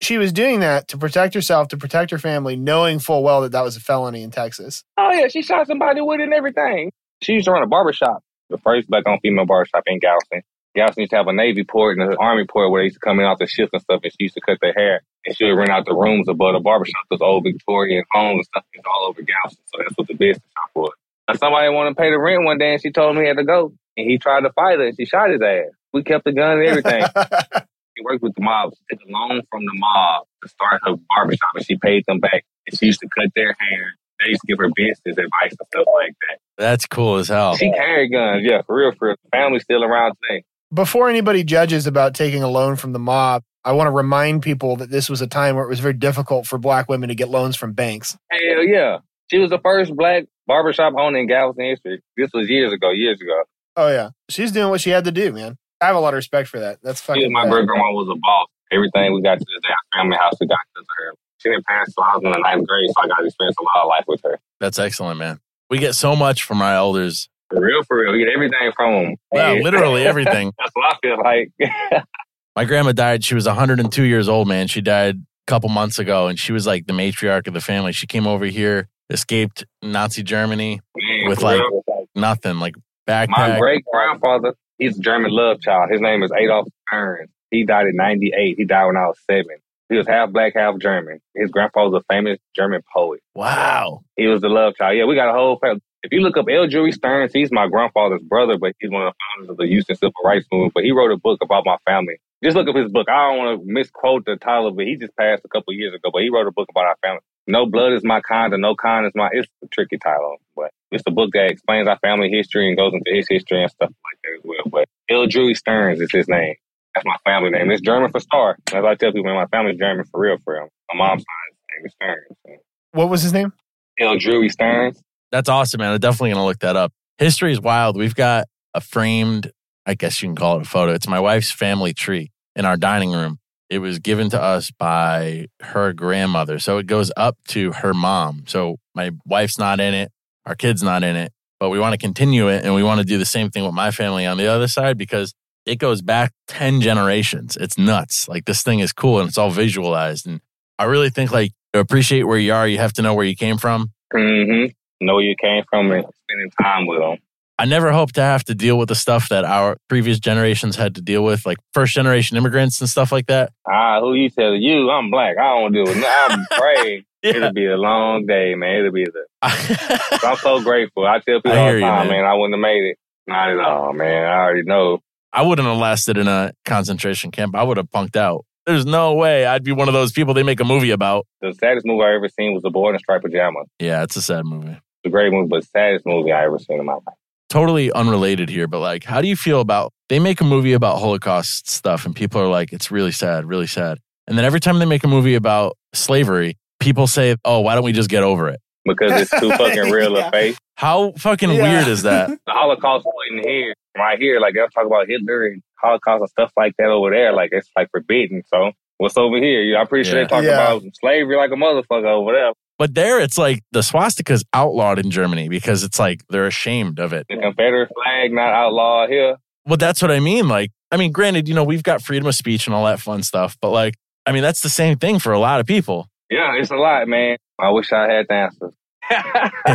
She 0.00 0.16
was 0.16 0.32
doing 0.32 0.60
that 0.60 0.86
to 0.88 0.96
protect 0.96 1.34
herself, 1.34 1.68
to 1.68 1.76
protect 1.76 2.12
her 2.12 2.18
family, 2.18 2.54
knowing 2.54 3.00
full 3.00 3.24
well 3.24 3.42
that 3.42 3.50
that 3.50 3.62
was 3.62 3.76
a 3.76 3.80
felony 3.80 4.22
in 4.22 4.30
Texas. 4.30 4.84
Oh 4.96 5.10
yeah, 5.12 5.26
she 5.26 5.42
shot 5.42 5.66
somebody 5.66 6.00
with 6.00 6.20
it 6.20 6.24
and 6.24 6.34
everything. 6.34 6.92
She 7.20 7.32
used 7.32 7.46
to 7.46 7.50
run 7.50 7.64
a 7.64 7.66
barbershop, 7.66 8.22
the 8.48 8.58
first 8.58 8.88
black 8.88 9.08
on 9.08 9.18
female 9.18 9.44
barbershop 9.44 9.82
in 9.86 9.98
Galveston. 9.98 10.42
Galveston 10.76 11.02
used 11.02 11.10
to 11.10 11.16
have 11.16 11.26
a 11.26 11.32
Navy 11.32 11.64
port 11.64 11.98
and 11.98 12.08
an 12.08 12.16
Army 12.20 12.44
port 12.46 12.70
where 12.70 12.80
they 12.80 12.84
used 12.84 12.94
to 12.94 13.00
come 13.00 13.18
in 13.18 13.26
off 13.26 13.38
the 13.40 13.48
ships 13.48 13.70
and 13.72 13.82
stuff, 13.82 14.00
and 14.04 14.12
she 14.12 14.24
used 14.30 14.34
to 14.34 14.40
cut 14.40 14.58
their 14.60 14.72
hair. 14.72 15.02
And 15.26 15.36
she 15.36 15.46
would 15.46 15.58
rent 15.58 15.70
out 15.70 15.84
the 15.84 15.96
rooms 15.96 16.28
above 16.28 16.54
the 16.54 16.60
barbershop, 16.60 17.02
those 17.10 17.20
old 17.20 17.42
Victorian 17.42 18.04
homes 18.12 18.36
and 18.36 18.44
stuff. 18.44 18.64
It's 18.72 18.86
all 18.86 19.08
over 19.08 19.20
Galveston, 19.20 19.64
so 19.66 19.82
that's 19.82 19.98
what 19.98 20.06
the 20.06 20.14
business 20.14 20.46
shop 20.54 20.70
was. 20.76 20.92
And 21.26 21.38
somebody 21.40 21.68
wanted 21.70 21.90
to 21.90 21.96
pay 21.96 22.10
the 22.10 22.20
rent 22.20 22.44
one 22.44 22.58
day, 22.58 22.74
and 22.74 22.80
she 22.80 22.92
told 22.92 23.16
him 23.16 23.22
he 23.22 23.26
had 23.26 23.36
to 23.36 23.44
go. 23.44 23.72
And 23.98 24.08
he 24.08 24.16
tried 24.16 24.42
to 24.42 24.52
fight 24.52 24.78
her, 24.78 24.86
and 24.86 24.96
she 24.96 25.04
shot 25.04 25.30
his 25.30 25.42
ass. 25.42 25.74
We 25.92 26.04
kept 26.04 26.24
the 26.24 26.32
gun 26.32 26.58
and 26.58 26.66
everything. 26.66 27.04
She 27.98 28.04
worked 28.04 28.22
with 28.22 28.36
the 28.36 28.42
mob. 28.42 28.70
She 28.74 28.96
took 28.96 29.04
a 29.08 29.10
loan 29.10 29.42
from 29.50 29.62
the 29.64 29.72
mob 29.74 30.24
to 30.44 30.48
start 30.48 30.80
her 30.84 30.94
barbershop, 31.08 31.50
and 31.56 31.66
she 31.66 31.76
paid 31.78 32.04
them 32.06 32.20
back. 32.20 32.44
And 32.68 32.78
she 32.78 32.86
used 32.86 33.00
to 33.00 33.08
cut 33.18 33.30
their 33.34 33.56
hair. 33.58 33.92
They 34.20 34.28
used 34.28 34.40
to 34.42 34.46
give 34.46 34.58
her 34.58 34.68
business 34.76 35.18
advice 35.18 35.50
and 35.50 35.66
stuff 35.72 35.86
like 35.96 36.14
that. 36.28 36.38
That's 36.56 36.86
cool 36.86 37.16
as 37.16 37.26
hell. 37.26 37.56
She 37.56 37.72
carried 37.72 38.12
guns, 38.12 38.44
yeah, 38.44 38.62
for 38.62 38.76
real, 38.76 38.92
for 38.96 39.08
real. 39.08 39.16
Family's 39.32 39.64
still 39.64 39.82
around 39.82 40.14
today. 40.22 40.44
Before 40.72 41.08
anybody 41.08 41.42
judges 41.42 41.88
about 41.88 42.14
taking 42.14 42.40
a 42.40 42.48
loan 42.48 42.76
from 42.76 42.92
the 42.92 43.00
mob, 43.00 43.42
I 43.64 43.72
want 43.72 43.88
to 43.88 43.92
remind 43.92 44.42
people 44.42 44.76
that 44.76 44.90
this 44.90 45.10
was 45.10 45.20
a 45.20 45.26
time 45.26 45.56
where 45.56 45.64
it 45.64 45.68
was 45.68 45.80
very 45.80 45.94
difficult 45.94 46.46
for 46.46 46.56
black 46.56 46.88
women 46.88 47.08
to 47.08 47.16
get 47.16 47.30
loans 47.30 47.56
from 47.56 47.72
banks. 47.72 48.16
Hell 48.30 48.62
yeah. 48.62 48.98
She 49.28 49.38
was 49.38 49.50
the 49.50 49.58
first 49.58 49.94
black 49.96 50.26
barbershop 50.46 50.94
owner 50.96 51.18
in 51.18 51.26
Galveston 51.26 51.64
history. 51.64 52.00
This 52.16 52.30
was 52.32 52.48
years 52.48 52.72
ago, 52.72 52.90
years 52.90 53.20
ago. 53.20 53.42
Oh 53.78 53.88
yeah, 53.88 54.10
she's 54.28 54.50
doing 54.50 54.70
what 54.70 54.80
she 54.80 54.90
had 54.90 55.04
to 55.04 55.12
do, 55.12 55.32
man. 55.32 55.56
I 55.80 55.86
have 55.86 55.94
a 55.94 56.00
lot 56.00 56.12
of 56.12 56.16
respect 56.16 56.48
for 56.48 56.58
that. 56.58 56.78
That's 56.82 57.00
She, 57.00 57.06
fucking. 57.06 57.30
my 57.32 57.44
bad. 57.44 57.50
great 57.52 57.66
grandma 57.68 57.92
was 57.92 58.08
a 58.10 58.18
boss. 58.18 58.48
Everything 58.72 59.12
we 59.14 59.22
got 59.22 59.38
to 59.38 59.44
this 59.44 59.62
day, 59.62 59.68
our 59.70 60.00
family 60.02 60.16
house, 60.16 60.34
we 60.40 60.48
got 60.48 60.58
because 60.74 60.82
of 60.82 60.94
her. 60.98 61.14
She 61.38 61.48
didn't 61.50 61.64
pass 61.66 61.94
till 61.94 62.02
I 62.02 62.14
was 62.16 62.22
in 62.24 62.32
the 62.32 62.38
ninth 62.38 62.66
grade, 62.66 62.88
so 62.90 63.02
I 63.04 63.06
got 63.06 63.18
to 63.20 63.26
experience 63.26 63.54
a 63.60 63.62
lot 63.62 63.84
of 63.84 63.88
life 63.88 64.04
with 64.08 64.20
her. 64.24 64.40
That's 64.58 64.78
excellent, 64.80 65.18
man. 65.20 65.38
We 65.70 65.78
get 65.78 65.94
so 65.94 66.16
much 66.16 66.42
from 66.42 66.60
our 66.60 66.74
elders. 66.74 67.28
For 67.50 67.60
real, 67.60 67.84
for 67.84 68.00
real. 68.00 68.10
We 68.12 68.18
get 68.18 68.28
everything 68.34 68.72
from 68.74 68.92
them. 69.04 69.16
Wow, 69.30 69.54
literally 69.54 70.04
everything. 70.04 70.52
That's 70.58 70.72
what 70.74 70.92
I 70.92 70.98
feel 71.00 71.16
like. 71.22 72.04
My 72.56 72.64
grandma 72.64 72.90
died. 72.92 73.22
She 73.24 73.36
was 73.36 73.46
102 73.46 74.02
years 74.02 74.28
old, 74.28 74.48
man. 74.48 74.66
She 74.66 74.80
died 74.80 75.14
a 75.16 75.20
couple 75.46 75.68
months 75.68 76.00
ago, 76.00 76.26
and 76.26 76.36
she 76.38 76.52
was 76.52 76.66
like 76.66 76.86
the 76.86 76.92
matriarch 76.92 77.46
of 77.46 77.54
the 77.54 77.60
family. 77.60 77.92
She 77.92 78.08
came 78.08 78.26
over 78.26 78.44
here, 78.46 78.88
escaped 79.08 79.64
Nazi 79.82 80.24
Germany 80.24 80.80
Man, 80.96 81.28
With, 81.28 81.40
like, 81.42 81.60
real. 81.60 81.84
nothing, 82.16 82.58
like 82.58 82.74
My 83.08 83.58
great 83.58 83.84
grandfather, 83.90 84.54
he's 84.78 84.98
a 84.98 85.00
German 85.00 85.30
love 85.32 85.60
child. 85.60 85.90
His 85.90 86.00
name 86.00 86.22
is 86.22 86.30
Adolf 86.36 86.68
Stearns. 86.86 87.30
He 87.50 87.64
died 87.64 87.86
in 87.86 87.96
98. 87.96 88.56
He 88.58 88.64
died 88.64 88.86
when 88.86 88.96
I 88.96 89.06
was 89.06 89.18
seven. 89.28 89.56
He 89.88 89.96
was 89.96 90.06
half 90.06 90.30
black, 90.30 90.52
half 90.54 90.78
German. 90.78 91.20
His 91.34 91.50
grandfather 91.50 91.90
was 91.90 92.02
a 92.02 92.12
famous 92.12 92.38
German 92.54 92.82
poet. 92.92 93.20
Wow. 93.34 94.02
He 94.16 94.26
was 94.26 94.42
the 94.42 94.48
love 94.50 94.74
child. 94.76 94.98
Yeah, 94.98 95.04
we 95.06 95.14
got 95.14 95.30
a 95.30 95.32
whole 95.32 95.58
family. 95.58 95.80
If 96.02 96.12
you 96.12 96.20
look 96.20 96.36
up 96.36 96.46
Eldrewey 96.46 96.92
Stearns, 96.92 97.32
he's 97.32 97.50
my 97.50 97.66
grandfather's 97.68 98.22
brother, 98.22 98.56
but 98.58 98.74
he's 98.78 98.90
one 98.90 99.06
of 99.06 99.12
the 99.12 99.16
founders 99.18 99.50
of 99.50 99.56
the 99.56 99.66
Houston 99.66 99.96
Civil 99.96 100.12
Rights 100.22 100.46
Movement. 100.52 100.74
But 100.74 100.84
he 100.84 100.92
wrote 100.92 101.10
a 101.10 101.16
book 101.16 101.40
about 101.42 101.64
my 101.64 101.76
family. 101.86 102.20
Just 102.44 102.56
look 102.56 102.68
up 102.68 102.76
his 102.76 102.90
book. 102.90 103.08
I 103.08 103.30
don't 103.30 103.38
want 103.38 103.60
to 103.60 103.72
misquote 103.72 104.24
the 104.24 104.36
title 104.36 104.68
of 104.68 104.78
it. 104.78 104.86
He 104.86 104.96
just 104.96 105.16
passed 105.16 105.42
a 105.44 105.48
couple 105.48 105.72
years 105.72 105.94
ago, 105.94 106.10
but 106.12 106.22
he 106.22 106.30
wrote 106.30 106.46
a 106.46 106.52
book 106.52 106.68
about 106.70 106.84
our 106.84 106.96
family. 107.02 107.20
No 107.48 107.64
blood 107.64 107.94
is 107.94 108.04
my 108.04 108.20
kind, 108.20 108.52
or 108.52 108.58
no 108.58 108.74
kind 108.74 109.06
is 109.06 109.12
my. 109.14 109.30
It's 109.32 109.48
a 109.64 109.68
tricky 109.68 109.96
title, 109.96 110.36
but 110.54 110.70
it's 110.90 111.02
a 111.06 111.10
book 111.10 111.30
that 111.32 111.50
explains 111.50 111.88
our 111.88 111.98
family 112.00 112.28
history 112.28 112.68
and 112.68 112.76
goes 112.76 112.92
into 112.92 113.10
his 113.10 113.26
history 113.26 113.62
and 113.62 113.70
stuff 113.70 113.88
like 113.88 114.18
that 114.22 114.38
as 114.38 114.42
well. 114.44 114.64
But 114.70 114.84
Eldrewey 115.10 115.56
Stearns 115.56 115.98
is 116.00 116.10
his 116.12 116.28
name. 116.28 116.54
That's 116.94 117.06
my 117.06 117.16
family 117.24 117.50
name. 117.50 117.70
It's 117.70 117.80
German 117.80 118.10
for 118.10 118.20
star. 118.20 118.58
As 118.72 118.84
I 118.84 118.94
tell 118.96 119.12
people, 119.12 119.34
my 119.34 119.46
family's 119.46 119.78
German 119.78 120.04
for 120.12 120.20
real, 120.20 120.36
for 120.44 120.54
real. 120.54 120.68
My 120.92 120.98
mom's 120.98 121.24
name 121.70 121.86
is 121.86 121.92
Stearns. 121.94 122.60
What 122.92 123.08
was 123.08 123.22
his 123.22 123.32
name? 123.32 123.52
Eldrewey 123.98 124.50
Stearns. 124.50 125.00
That's 125.32 125.48
awesome, 125.48 125.78
man. 125.78 125.92
I'm 125.92 126.00
definitely 126.00 126.30
going 126.30 126.42
to 126.42 126.46
look 126.46 126.58
that 126.60 126.76
up. 126.76 126.92
History 127.16 127.52
is 127.52 127.60
wild. 127.60 127.96
We've 127.96 128.14
got 128.14 128.46
a 128.74 128.80
framed, 128.80 129.52
I 129.86 129.94
guess 129.94 130.22
you 130.22 130.28
can 130.28 130.36
call 130.36 130.58
it 130.58 130.66
a 130.66 130.68
photo. 130.68 130.92
It's 130.92 131.08
my 131.08 131.20
wife's 131.20 131.50
family 131.50 131.94
tree 131.94 132.30
in 132.56 132.64
our 132.64 132.76
dining 132.76 133.12
room. 133.12 133.38
It 133.70 133.80
was 133.80 133.98
given 133.98 134.30
to 134.30 134.40
us 134.40 134.70
by 134.70 135.46
her 135.60 135.92
grandmother. 135.92 136.58
So 136.58 136.78
it 136.78 136.86
goes 136.86 137.12
up 137.16 137.36
to 137.48 137.72
her 137.72 137.92
mom. 137.92 138.44
So 138.46 138.78
my 138.94 139.10
wife's 139.26 139.58
not 139.58 139.80
in 139.80 139.94
it, 139.94 140.10
our 140.46 140.54
kid's 140.54 140.82
not 140.82 141.04
in 141.04 141.16
it, 141.16 141.32
but 141.60 141.68
we 141.70 141.78
want 141.78 141.92
to 141.92 141.98
continue 141.98 142.48
it 142.48 142.64
and 142.64 142.74
we 142.74 142.82
want 142.82 143.00
to 143.00 143.06
do 143.06 143.18
the 143.18 143.26
same 143.26 143.50
thing 143.50 143.64
with 143.64 143.74
my 143.74 143.90
family 143.90 144.24
on 144.24 144.38
the 144.38 144.46
other 144.46 144.68
side 144.68 144.96
because 144.96 145.34
it 145.66 145.78
goes 145.78 146.00
back 146.00 146.32
10 146.46 146.80
generations. 146.80 147.56
It's 147.60 147.76
nuts. 147.76 148.28
Like 148.28 148.46
this 148.46 148.62
thing 148.62 148.78
is 148.78 148.92
cool 148.92 149.20
and 149.20 149.28
it's 149.28 149.38
all 149.38 149.50
visualized. 149.50 150.26
And 150.26 150.40
I 150.78 150.84
really 150.84 151.10
think 151.10 151.30
like 151.30 151.52
to 151.74 151.80
appreciate 151.80 152.22
where 152.22 152.38
you 152.38 152.54
are, 152.54 152.66
you 152.66 152.78
have 152.78 152.94
to 152.94 153.02
know 153.02 153.14
where 153.14 153.26
you 153.26 153.36
came 153.36 153.58
from. 153.58 153.92
Mm-hmm. 154.14 155.06
Know 155.06 155.14
where 155.14 155.24
you 155.24 155.36
came 155.40 155.64
from 155.68 155.92
and 155.92 156.04
spending 156.24 156.50
time 156.60 156.86
with 156.86 157.00
them. 157.00 157.18
I 157.60 157.64
never 157.64 157.90
hope 157.90 158.12
to 158.12 158.20
have 158.20 158.44
to 158.44 158.54
deal 158.54 158.78
with 158.78 158.88
the 158.88 158.94
stuff 158.94 159.30
that 159.30 159.44
our 159.44 159.78
previous 159.88 160.20
generations 160.20 160.76
had 160.76 160.94
to 160.94 161.02
deal 161.02 161.24
with, 161.24 161.44
like 161.44 161.58
first 161.74 161.92
generation 161.92 162.36
immigrants 162.36 162.80
and 162.80 162.88
stuff 162.88 163.10
like 163.10 163.26
that. 163.26 163.52
Ah, 163.68 164.00
who 164.00 164.14
you 164.14 164.30
tell 164.30 164.54
you? 164.54 164.88
I'm 164.90 165.10
black. 165.10 165.36
I 165.38 165.58
don't 165.58 165.72
do 165.72 165.82
it. 165.84 166.04
I'm 166.06 166.46
afraid. 166.52 167.04
Yeah. 167.22 167.30
It'll 167.30 167.52
be 167.52 167.66
a 167.66 167.76
long 167.76 168.26
day, 168.26 168.54
man. 168.54 168.76
It'll 168.76 168.92
be 168.92 169.04
the. 169.04 169.24
I'm 169.42 170.36
so 170.36 170.62
grateful. 170.62 171.04
I 171.04 171.18
tell 171.18 171.38
people 171.42 171.50
I 171.50 171.58
all 171.58 171.72
the 171.72 171.74
you, 171.74 171.80
time, 171.80 172.06
man. 172.06 172.22
man. 172.22 172.24
I 172.24 172.34
wouldn't 172.34 172.54
have 172.54 172.60
made 172.60 172.84
it. 172.90 172.98
Not 173.26 173.50
at 173.50 173.58
all, 173.58 173.92
man. 173.92 174.24
I 174.24 174.36
already 174.36 174.62
know. 174.62 175.00
I 175.32 175.42
wouldn't 175.42 175.66
have 175.66 175.78
lasted 175.78 176.16
in 176.16 176.28
a 176.28 176.52
concentration 176.64 177.32
camp. 177.32 177.56
I 177.56 177.64
would 177.64 177.76
have 177.76 177.90
punked 177.90 178.14
out. 178.14 178.44
There's 178.66 178.86
no 178.86 179.14
way 179.14 179.46
I'd 179.46 179.64
be 179.64 179.72
one 179.72 179.88
of 179.88 179.94
those 179.94 180.12
people 180.12 180.32
they 180.32 180.42
make 180.44 180.60
a 180.60 180.64
movie 180.64 180.90
about. 180.90 181.26
The 181.40 181.52
saddest 181.54 181.84
movie 181.84 182.04
I 182.04 182.14
ever 182.14 182.28
seen 182.28 182.54
was 182.54 182.62
The 182.62 182.70
Boy 182.70 182.90
in 182.90 182.92
the 182.92 182.98
Striped 183.00 183.24
Pajama. 183.24 183.64
Yeah, 183.80 184.04
it's 184.04 184.14
a 184.14 184.22
sad 184.22 184.44
movie. 184.44 184.70
It's 184.70 185.06
a 185.06 185.10
great 185.10 185.32
movie, 185.32 185.48
but 185.48 185.64
saddest 185.64 186.06
movie 186.06 186.30
I 186.32 186.44
ever 186.44 186.58
seen 186.58 186.78
in 186.78 186.86
my 186.86 186.94
life. 186.94 187.17
Totally 187.48 187.90
unrelated 187.92 188.50
here, 188.50 188.66
but 188.66 188.80
like, 188.80 189.04
how 189.04 189.22
do 189.22 189.28
you 189.28 189.36
feel 189.36 189.60
about 189.60 189.92
they 190.10 190.18
make 190.18 190.40
a 190.40 190.44
movie 190.44 190.74
about 190.74 190.98
Holocaust 190.98 191.70
stuff 191.70 192.04
and 192.04 192.14
people 192.14 192.40
are 192.40 192.46
like, 192.48 192.72
it's 192.74 192.90
really 192.90 193.12
sad, 193.12 193.46
really 193.46 193.66
sad. 193.66 193.98
And 194.26 194.36
then 194.36 194.44
every 194.44 194.60
time 194.60 194.78
they 194.78 194.84
make 194.84 195.02
a 195.04 195.08
movie 195.08 195.34
about 195.34 195.76
slavery, 195.94 196.58
people 196.78 197.06
say, 197.06 197.36
oh, 197.46 197.60
why 197.60 197.74
don't 197.74 197.84
we 197.84 197.92
just 197.92 198.10
get 198.10 198.22
over 198.22 198.48
it? 198.48 198.60
Because 198.84 199.12
it's 199.22 199.30
too 199.40 199.50
fucking 199.50 199.90
real 199.90 200.12
Yeah. 200.12 200.26
of 200.26 200.32
face. 200.32 200.58
How 200.76 201.12
fucking 201.12 201.50
Yeah. 201.52 201.62
weird 201.62 201.88
is 201.88 202.02
that? 202.02 202.28
The 202.46 202.52
Holocaust 202.52 203.06
wasn't 203.06 203.46
here. 203.46 203.74
Right 203.96 204.18
here, 204.18 204.40
like 204.40 204.52
they'll 204.54 204.68
talk 204.68 204.86
about 204.86 205.08
Hitler 205.08 205.46
and 205.46 205.62
Holocaust 205.82 206.20
and 206.20 206.28
stuff 206.30 206.52
like 206.56 206.74
that 206.78 206.88
over 206.88 207.10
there. 207.10 207.32
Like 207.32 207.48
it's 207.52 207.70
like 207.76 207.88
forbidden. 207.90 208.42
So 208.46 208.72
what's 208.98 209.16
over 209.16 209.38
here? 209.38 209.62
Yeah, 209.62 209.78
I'm 209.80 209.86
pretty 209.86 210.08
sure 210.08 210.18
Yeah. 210.18 210.24
they 210.24 210.28
talk 210.28 210.44
Yeah. 210.44 210.72
about 210.72 210.82
slavery 211.00 211.36
like 211.36 211.50
a 211.50 211.54
motherfucker 211.54 212.06
over 212.06 212.32
there. 212.32 212.52
But 212.78 212.94
there, 212.94 213.20
it's 213.20 213.36
like 213.36 213.62
the 213.72 213.82
swastika 213.82 214.32
is 214.34 214.44
outlawed 214.52 214.98
in 215.00 215.10
Germany 215.10 215.48
because 215.48 215.82
it's 215.82 215.98
like 215.98 216.22
they're 216.28 216.46
ashamed 216.46 217.00
of 217.00 217.12
it. 217.12 217.26
The 217.28 217.36
Confederate 217.36 217.90
flag 217.92 218.32
not 218.32 218.52
outlawed 218.52 219.10
here. 219.10 219.36
Well, 219.66 219.76
that's 219.76 220.00
what 220.00 220.12
I 220.12 220.20
mean. 220.20 220.48
Like, 220.48 220.70
I 220.92 220.96
mean, 220.96 221.10
granted, 221.10 221.48
you 221.48 221.54
know, 221.54 221.64
we've 221.64 221.82
got 221.82 222.02
freedom 222.02 222.28
of 222.28 222.34
speech 222.34 222.66
and 222.66 222.74
all 222.74 222.86
that 222.86 223.00
fun 223.00 223.22
stuff, 223.22 223.56
but 223.60 223.70
like, 223.70 223.94
I 224.26 224.32
mean, 224.32 224.42
that's 224.42 224.60
the 224.60 224.68
same 224.68 224.96
thing 224.96 225.18
for 225.18 225.32
a 225.32 225.38
lot 225.38 225.58
of 225.58 225.66
people. 225.66 226.08
Yeah, 226.30 226.54
it's 226.54 226.70
a 226.70 226.76
lot, 226.76 227.08
man. 227.08 227.38
I 227.58 227.70
wish 227.70 227.92
I 227.92 228.10
had 228.10 228.26
the 228.28 228.34
answers. 228.34 228.72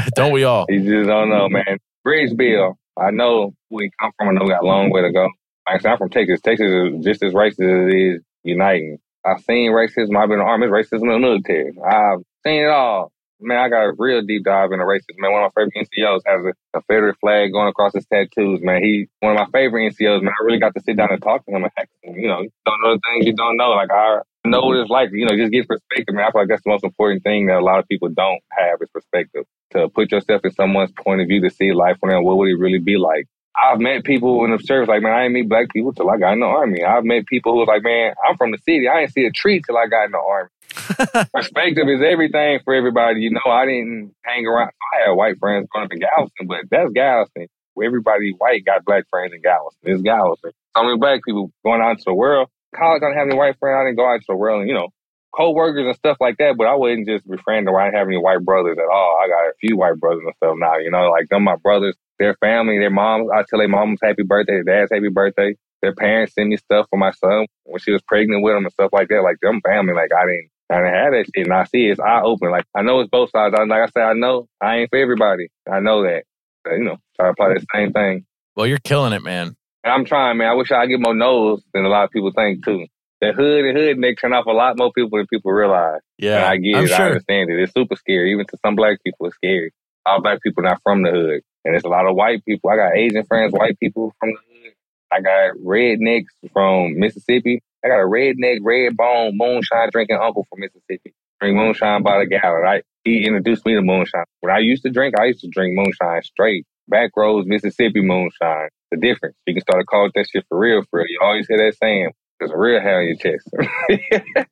Don't 0.16 0.32
we 0.32 0.44
all? 0.44 0.66
you 0.70 0.80
just 0.80 1.10
don't 1.10 1.30
know, 1.30 1.50
man. 1.50 1.80
Bridge 2.04 2.36
Bill. 2.38 2.78
I 3.00 3.12
know 3.12 3.54
we 3.70 3.90
come 4.00 4.12
from. 4.18 4.30
I 4.30 4.32
know 4.34 4.44
we 4.44 4.50
got 4.50 4.64
a 4.64 4.68
long 4.68 4.92
way 4.92 5.02
to 5.02 5.12
go. 5.12 5.28
Like 5.68 5.86
I'm 5.86 5.98
from 5.98 6.10
Texas. 6.10 6.42
Texas 6.42 6.68
is 6.68 7.04
just 7.04 7.24
as 7.24 7.34
racist 7.34 7.54
as 7.54 7.94
it 7.94 7.96
is 7.96 8.22
uniting. 8.44 9.00
I've 9.26 9.41
seen 9.41 9.72
racism. 9.72 10.18
I've 10.18 10.30
been 10.30 10.40
in 10.40 10.45
the 10.45 10.52
army. 10.52 10.68
There's 10.68 10.88
racism 10.88 11.04
in 11.04 11.10
the 11.10 11.20
military. 11.20 11.74
I've 11.80 12.20
seen 12.45 12.64
it 12.64 12.70
all. 12.70 13.12
Man, 13.40 13.58
I 13.58 13.68
got 13.68 13.84
a 13.84 13.94
real 13.98 14.22
deep 14.22 14.45
dive 14.45 14.72
into 14.72 14.86
racism. 14.86 15.20
Man, 15.20 15.32
one 15.34 15.44
of 15.44 15.52
my 15.56 15.62
favorite 15.62 15.88
NCOs 15.98 16.22
has 16.26 16.45
a 16.45 16.54
Confederate 16.74 17.18
flag 17.20 17.52
going 17.52 17.68
across 17.68 17.94
his 17.94 18.06
tattoos. 18.06 18.62
Man, 18.62 18.82
he 18.82 19.08
one 19.20 19.36
of 19.36 19.40
my 19.40 19.48
favorite 19.52 19.91
NCOs. 19.91 20.22
Man, 20.22 20.34
I 20.40 20.44
really 20.45 20.60
got 20.60 20.74
to 20.76 20.82
sit 20.82 20.95
down 20.95 21.12
and 21.12 21.22
talk 21.22 21.45
to 21.45 21.52
him 21.52 21.64
and. 21.64 21.72
You 22.04 22.28
know, 22.28 22.41
you 22.41 22.52
don't 22.66 22.82
know 22.84 22.94
the 22.94 23.02
things 23.12 23.26
you 23.26 23.34
don't 23.34 23.58
know. 23.58 23.72
Like 23.72 23.90
I 23.91 24.20
know 24.45 24.62
what 24.62 24.78
it's 24.78 24.90
like. 24.90 25.10
You 25.12 25.26
know, 25.26 25.36
just 25.36 25.52
get 25.52 25.68
perspective. 25.68 26.16
Man, 26.16 26.26
I 26.26 26.32
feel 26.32 26.41
like 26.41 26.50
that's 26.50 26.64
the 26.64 26.70
most 26.70 26.84
important 26.84 27.24
thing 27.24 27.48
that 27.48 27.58
a 27.58 27.64
lot 27.64 27.80
of 27.80 27.88
people 27.88 28.10
don't 28.10 28.41
have 28.52 28.80
is 28.82 28.90
perspective. 28.94 29.45
To 29.72 29.90
put 29.90 30.12
yourself 30.12 30.41
in 30.44 30.52
someone's 30.52 30.91
point 30.91 31.22
of 31.22 31.28
view 31.28 31.41
to 31.41 31.50
see 31.50 31.74
life 31.74 31.98
from 32.00 32.12
them. 32.12 32.24
What 32.24 32.38
would 32.38 32.50
it 32.50 32.60
really 32.60 32.80
be 32.80 32.98
like? 32.98 33.28
I've 33.56 33.80
met 33.80 34.04
people 34.04 34.44
in 34.46 34.52
the 34.52 34.58
service 34.60 34.90
like, 34.90 35.04
man, 35.04 35.14
I 35.14 35.24
didn't 35.24 35.34
meet 35.34 35.50
black 35.50 35.70
people 35.70 35.94
till 35.94 36.10
I 36.10 36.18
got 36.18 36.34
in 36.34 36.40
the 36.40 36.48
army. 36.48 36.84
I've 36.84 37.06
met 37.06 37.28
people 37.28 37.54
who 37.54 37.60
was 37.60 37.68
like, 37.68 37.84
man, 37.84 38.14
I'm 38.28 38.36
from 38.36 38.52
the 38.52 38.58
city. 38.58 38.88
I 38.88 39.02
didn't 39.02 39.14
see 39.14 39.26
a 39.26 39.32
tree 39.32 39.62
till 39.62 39.78
I 39.78 39.88
got 39.88 40.06
in 40.06 40.12
the 40.12 40.18
army. 40.18 40.50
Perspective 41.34 41.88
is 41.88 42.02
everything 42.02 42.60
for 42.66 42.74
everybody. 42.74 43.22
You 43.22 43.32
know, 43.32 43.46
I 43.52 43.66
didn't 43.66 44.16
hang 44.26 44.48
around. 44.48 44.72
I 44.94 45.06
had 45.06 45.12
white 45.12 45.38
friends 45.40 45.68
growing 45.70 45.86
up 45.86 45.94
in 45.94 46.00
Galveston, 46.00 46.48
but 46.48 46.66
that's 46.72 46.92
Galveston. 46.94 47.48
Everybody 47.82 48.34
white 48.38 48.66
got 48.66 48.86
black 48.86 49.06
friends 49.10 49.34
in 49.34 49.42
Galveston. 49.42 49.92
It's 49.92 50.02
Galveston. 50.02 50.52
So 50.76 50.84
many 50.84 50.98
black 50.98 51.24
people 51.24 51.52
going 51.64 51.82
out 51.82 51.92
into 51.92 52.04
the 52.08 52.14
world. 52.14 52.50
College, 52.76 53.02
I 53.04 53.10
didn't 53.10 53.20
have 53.20 53.28
any 53.28 53.38
white 53.38 53.58
friends. 53.60 53.78
I 53.78 53.84
didn't 53.86 53.98
go 53.98 54.08
out 54.10 54.16
into 54.16 54.26
the 54.30 54.36
world 54.36 54.62
and, 54.62 54.70
you 54.70 54.76
know, 54.76 54.90
co-workers 55.36 55.86
and 55.86 55.96
stuff 55.96 56.18
like 56.20 56.38
that, 56.38 56.56
but 56.58 56.68
I 56.68 56.76
wasn't 56.76 57.08
just 57.08 57.28
befriend 57.28 57.68
them. 57.68 57.76
I 57.76 57.86
didn't 57.86 57.98
have 57.98 58.08
any 58.08 58.18
white 58.18 58.44
brothers 58.46 58.78
at 58.78 58.90
all. 58.90 59.20
I 59.22 59.28
got 59.28 59.50
a 59.50 59.54
few 59.60 59.78
white 59.78 59.98
brothers 60.00 60.24
and 60.26 60.34
stuff 60.38 60.56
now, 60.58 60.78
you 60.78 60.92
know, 60.92 61.10
like 61.10 61.30
them, 61.30 61.44
my 61.44 61.56
brothers, 61.56 61.96
their 62.19 62.35
family, 62.35 62.80
their 62.80 62.90
moms. 62.90 63.30
I 63.34 63.44
tell 63.49 63.60
their 63.60 63.68
moms 63.68 63.99
happy 64.02 64.23
birthday, 64.23 64.61
their 64.64 64.81
dad's 64.81 64.91
happy 64.91 65.10
birthday. 65.10 65.56
Their 65.81 65.94
parents 65.94 66.34
send 66.34 66.49
me 66.49 66.57
stuff 66.57 66.88
for 66.90 66.98
my 66.98 67.11
son 67.11 67.45
when 67.65 67.80
she 67.80 67.91
was 67.91 68.02
pregnant 68.03 68.41
with 68.44 68.56
him 68.56 68.64
and 68.64 68.72
stuff 68.72 68.91
like 68.94 69.10
that. 69.10 69.22
Like 69.22 69.38
them 69.41 69.60
family, 69.65 69.94
like 69.94 70.11
I 70.14 70.26
didn't, 70.26 70.49
I 70.69 70.76
didn't 70.76 70.94
have 70.94 71.11
that 71.11 71.26
shit. 71.35 71.45
And 71.45 71.53
I 71.53 71.65
see 71.65 71.88
it's 71.88 71.99
eye 71.99 72.22
open. 72.22 72.52
Like 72.52 72.65
I 72.76 72.81
know 72.81 73.02
it's 73.02 73.10
both 73.10 73.31
sides. 73.31 73.53
I, 73.57 73.64
like 73.64 73.81
I 73.81 73.88
said, 73.88 74.03
I 74.03 74.14
know 74.14 74.48
I 74.61 74.77
ain't 74.77 74.90
for 74.90 74.98
everybody. 74.99 75.49
I 75.69 75.81
know 75.81 76.03
that. 76.03 76.23
You 76.65 76.84
know, 76.84 76.98
try 77.18 77.26
to 77.26 77.31
apply 77.31 77.56
the 77.56 77.65
same 77.76 77.91
thing. 77.91 78.26
Well, 78.56 78.68
you're 78.68 78.77
killing 78.77 79.11
it, 79.11 79.22
man. 79.23 79.57
And 79.84 79.94
I'm 79.94 80.06
trying, 80.06 80.38
man. 80.38 80.48
I 80.48 80.53
wish 80.53 80.72
I 80.72 80.85
get 80.85 81.02
more 81.02 81.14
no's 81.14 81.61
than 81.73 81.84
a 81.84 81.90
lot 81.90 82.06
of 82.06 82.11
people 82.11 82.31
think 82.34 82.64
too. 82.64 82.85
The 83.19 83.34
hood 83.34 83.65
and 83.65 83.77
hood 83.77 84.02
they 84.02 84.15
turn 84.15 84.34
off 84.34 84.45
a 84.45 84.52
lot 84.52 84.77
more 84.77 84.91
people 84.94 85.18
than 85.18 85.27
people 85.27 85.52
realize. 85.52 85.99
Yeah, 86.18 86.38
And 86.38 86.45
I 86.45 86.57
get 86.57 86.76
I'm 86.76 86.85
it. 86.85 86.91
I 86.91 87.06
understand 87.07 87.49
it. 87.49 87.60
It's 87.60 87.73
super 87.73 87.95
scary. 87.95 88.31
Even 88.31 88.45
to 88.48 88.57
some 88.65 88.76
black 88.76 89.03
people, 89.03 89.27
it's 89.27 89.35
scary. 89.35 89.73
All 90.06 90.22
black 90.22 90.41
people 90.41 90.64
not 90.64 90.81
from 90.84 91.03
the 91.03 91.11
hood. 91.11 91.41
And 91.65 91.76
it's 91.76 91.85
a 91.85 91.90
lot 91.90 92.07
of 92.07 92.15
white 92.15 92.44
people. 92.45 92.69
I 92.69 92.76
got 92.76 92.98
Asian 92.98 93.23
friends, 93.26 93.53
white 93.53 93.80
people 93.80 94.14
from 94.19 94.30
the 94.30 94.38
hood. 94.38 94.73
I 95.11 95.22
got 95.22 95.57
rednecks 95.57 96.34
from 96.52 96.99
Mississippi. 96.99 97.61
I 97.84 97.90
got 97.90 97.99
a 97.99 98.07
redneck, 98.07 98.60
red 98.61 98.98
bone, 98.98 99.38
moonshine 99.38 99.90
drinking 99.91 100.18
uncle 100.22 100.45
from 100.49 100.61
Mississippi. 100.61 101.14
Drink 101.40 101.56
moonshine 101.56 102.03
by 102.03 102.19
the 102.19 102.26
gallon. 102.26 102.61
Right? 102.61 102.84
He 103.03 103.26
introduced 103.26 103.65
me 103.65 103.76
to 103.76 103.81
moonshine. 103.81 104.26
When 104.41 104.53
I 104.53 104.60
used 104.60 104.84
to 104.84 104.90
drink, 104.90 105.15
I 105.19 105.26
used 105.26 105.41
to 105.41 105.49
drink 105.49 105.76
moonshine 105.76 106.22
straight. 106.23 106.65
Back 106.88 107.11
roads, 107.15 107.48
Mississippi 107.48 108.02
moonshine. 108.02 108.69
The 108.91 108.98
difference. 108.98 109.35
You 109.48 109.53
can 109.53 109.61
start 109.61 109.81
to 109.81 109.85
call 109.85 110.06
it 110.07 110.11
that 110.15 110.27
shit 110.30 110.45
for 110.49 110.57
real, 110.57 110.84
for 110.90 110.99
real. 110.99 111.07
You 111.10 111.19
always 111.22 111.48
hear 111.48 111.57
that 111.57 111.76
saying. 111.81 112.11
There's 112.40 112.52
a 112.52 112.57
real 112.57 112.81
hair 112.81 112.99
on 112.99 113.07
your 113.07 113.15
chest. 113.15 113.48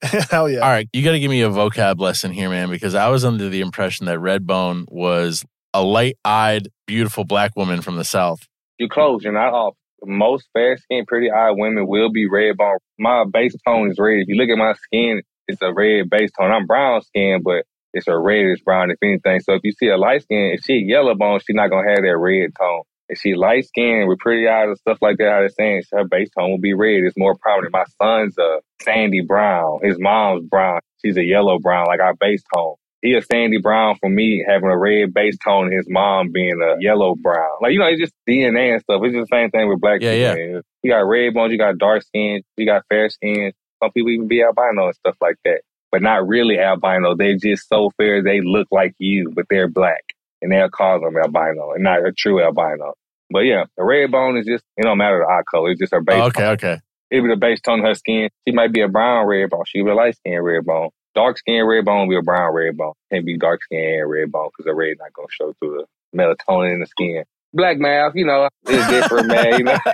Hell 0.32 0.50
yeah. 0.50 0.60
All 0.60 0.70
right, 0.70 0.88
you 0.94 1.04
got 1.04 1.12
to 1.12 1.20
give 1.20 1.30
me 1.30 1.42
a 1.42 1.50
vocab 1.50 2.00
lesson 2.00 2.32
here, 2.32 2.50
man, 2.50 2.70
because 2.70 2.96
I 2.96 3.10
was 3.10 3.26
under 3.26 3.50
the 3.50 3.60
impression 3.60 4.06
that 4.06 4.20
Redbone 4.20 4.86
was 4.90 5.44
a 5.74 5.84
light-eyed, 5.84 6.70
beautiful 6.88 7.24
black 7.24 7.56
woman 7.56 7.82
from 7.82 7.96
the 7.96 8.04
South. 8.04 8.48
You're 8.78 8.90
close, 8.90 9.24
you're 9.24 9.34
not 9.34 9.54
off. 9.54 9.76
Most 10.04 10.48
fair 10.54 10.78
skinned, 10.78 11.08
pretty 11.08 11.30
eyed 11.30 11.56
women 11.56 11.88
will 11.88 12.12
be 12.12 12.28
red 12.28 12.58
bone. 12.58 12.78
My 12.98 13.24
base 13.32 13.56
tone 13.66 13.92
is 13.92 14.00
red. 14.00 14.22
If 14.22 14.28
you 14.28 14.36
look 14.36 14.50
at 14.50 14.58
my 14.58 14.74
skin, 14.74 15.22
it's 15.48 15.62
a 15.62 15.72
red 15.72 16.10
base 16.10 16.32
tone. 16.38 16.52
I'm 16.52 16.66
brown 16.66 17.02
skin, 17.04 17.42
but 17.44 17.66
it's 17.94 18.08
a 18.08 18.18
reddish 18.18 18.62
brown 18.64 18.92
if 18.92 18.98
anything. 19.04 19.42
So 19.42 19.54
if 19.54 19.62
you 19.64 19.72
see 19.74 19.88
a 19.88 19.98
light 19.98 20.24
skin, 20.24 20.52
if 20.54 20.62
she 20.66 20.86
yellow 20.88 21.14
bone, 21.14 21.40
she's 21.40 21.56
not 21.56 21.70
gonna 21.70 21.90
have 21.90 22.02
that 22.02 22.18
red 22.18 22.52
tone. 22.58 22.84
If 23.10 23.20
she 23.20 23.36
light 23.36 23.66
skin 23.66 24.06
with 24.08 24.20
pretty 24.20 24.48
eyes 24.48 24.68
and 24.68 24.78
stuff 24.78 25.00
like 25.02 25.18
that, 25.18 25.30
how 25.30 25.40
they're 25.40 25.50
saying 25.50 25.84
her 25.92 26.06
base 26.06 26.30
tone 26.30 26.52
will 26.52 26.60
be 26.60 26.74
red. 26.74 27.04
It's 27.04 27.18
more 27.18 27.36
prominent. 27.36 27.74
My 27.74 27.84
son's 28.02 28.38
a 28.38 28.60
sandy 28.82 29.22
brown. 29.22 29.80
His 29.84 29.98
mom's 30.00 30.46
brown. 30.46 30.80
She's 31.04 31.18
a 31.18 31.24
yellow 31.24 31.60
brown, 31.60 31.88
like 31.88 32.00
our 32.00 32.16
base 32.16 32.44
tone. 32.56 32.76
He 33.02 33.14
a 33.16 33.22
sandy 33.22 33.58
brown 33.58 33.96
for 34.00 34.10
me 34.10 34.44
having 34.48 34.70
a 34.70 34.78
red 34.78 35.14
base 35.14 35.38
tone 35.44 35.66
and 35.66 35.74
his 35.74 35.88
mom 35.90 36.32
being 36.32 36.62
a 36.62 36.76
yellow 36.82 37.16
brown. 37.16 37.50
Like, 37.62 37.74
you 37.74 37.80
know, 37.80 37.88
it's 37.88 38.00
just 38.00 38.14
DNA 38.30 38.74
and 38.74 38.82
stuff. 38.82 39.02
It's 39.04 39.16
just 39.16 39.30
the 39.30 39.36
same 39.36 39.50
thing 39.50 39.68
with 39.70 39.82
black 39.82 40.02
Yeah, 40.02 40.34
people. 40.36 40.54
man. 40.54 40.62
You 40.84 40.92
got 40.92 41.00
red 41.08 41.34
bones, 41.34 41.52
you 41.52 41.58
got 41.58 41.78
dark 41.80 42.04
skin, 42.04 42.44
you 42.58 42.66
got 42.66 42.84
fair 42.90 43.10
skin. 43.10 43.54
Some 43.82 43.92
people 43.92 44.12
even 44.12 44.28
be 44.28 44.44
albino 44.44 44.86
and 44.88 44.96
stuff 44.96 45.16
like 45.22 45.38
that. 45.46 45.62
But 45.92 46.02
not 46.04 46.28
really 46.28 46.60
albino. 46.60 47.16
They're 47.16 47.38
just 47.38 47.68
so 47.68 47.92
fair 47.98 48.22
they 48.24 48.40
look 48.42 48.68
like 48.72 48.94
you, 49.00 49.32
but 49.36 49.46
they're 49.50 49.68
black. 49.68 50.04
And 50.44 50.52
they'll 50.52 50.70
call 50.70 51.00
them 51.02 51.18
albino 51.18 51.72
and 51.74 51.84
not 51.84 52.06
a 52.06 52.12
true 52.12 52.42
albino. 52.42 52.94
But 53.32 53.42
yeah, 53.42 53.66
the 53.78 53.84
red 53.84 54.12
bone 54.12 54.38
is 54.38 54.46
just, 54.46 54.64
it 54.78 54.84
don't 54.84 54.98
matter 55.00 55.20
the 55.26 55.32
eye 55.32 55.42
color. 55.50 55.72
It's 55.72 55.80
just 55.80 55.94
her 55.94 56.02
base 56.02 56.22
Oh, 56.22 56.26
okay, 56.28 56.42
tone. 56.44 56.54
okay. 56.54 56.80
Be 57.10 57.20
the 57.22 57.36
base 57.36 57.62
tone 57.62 57.80
of 57.80 57.86
her 57.86 57.96
skin. 57.96 58.30
She 58.48 58.54
might 58.54 58.72
be 58.72 58.82
a 58.82 58.88
brown 58.88 59.26
red 59.28 59.50
bone. 59.50 59.64
She 59.68 59.82
be 59.82 59.90
a 59.90 59.96
light 59.96 60.16
skin 60.16 60.40
red 60.42 60.66
bone. 60.66 60.90
Dark 61.16 61.38
skin 61.38 61.66
red 61.66 61.86
bone 61.86 62.08
will 62.08 62.14
be 62.16 62.18
a 62.18 62.22
brown 62.22 62.54
red 62.54 62.78
bone. 62.78 62.94
Can't 63.12 63.26
be 63.26 63.38
dark 63.38 63.64
skin 63.64 64.00
and 64.02 64.10
red 64.10 64.32
bone 64.32 64.50
because 64.50 64.66
the 64.66 64.74
red 64.76 64.98
not 65.00 65.14
gonna 65.14 65.28
show 65.30 65.54
through 65.60 65.86
the 66.14 66.18
melatonin 66.18 66.74
in 66.76 66.80
the 66.80 66.86
skin. 66.88 67.24
Black 67.54 67.78
math, 67.78 68.14
you 68.16 68.26
know, 68.26 68.48
it's 68.66 68.88
different, 68.90 69.28
man. 69.28 69.58
You 69.60 69.64
know, 69.66 69.78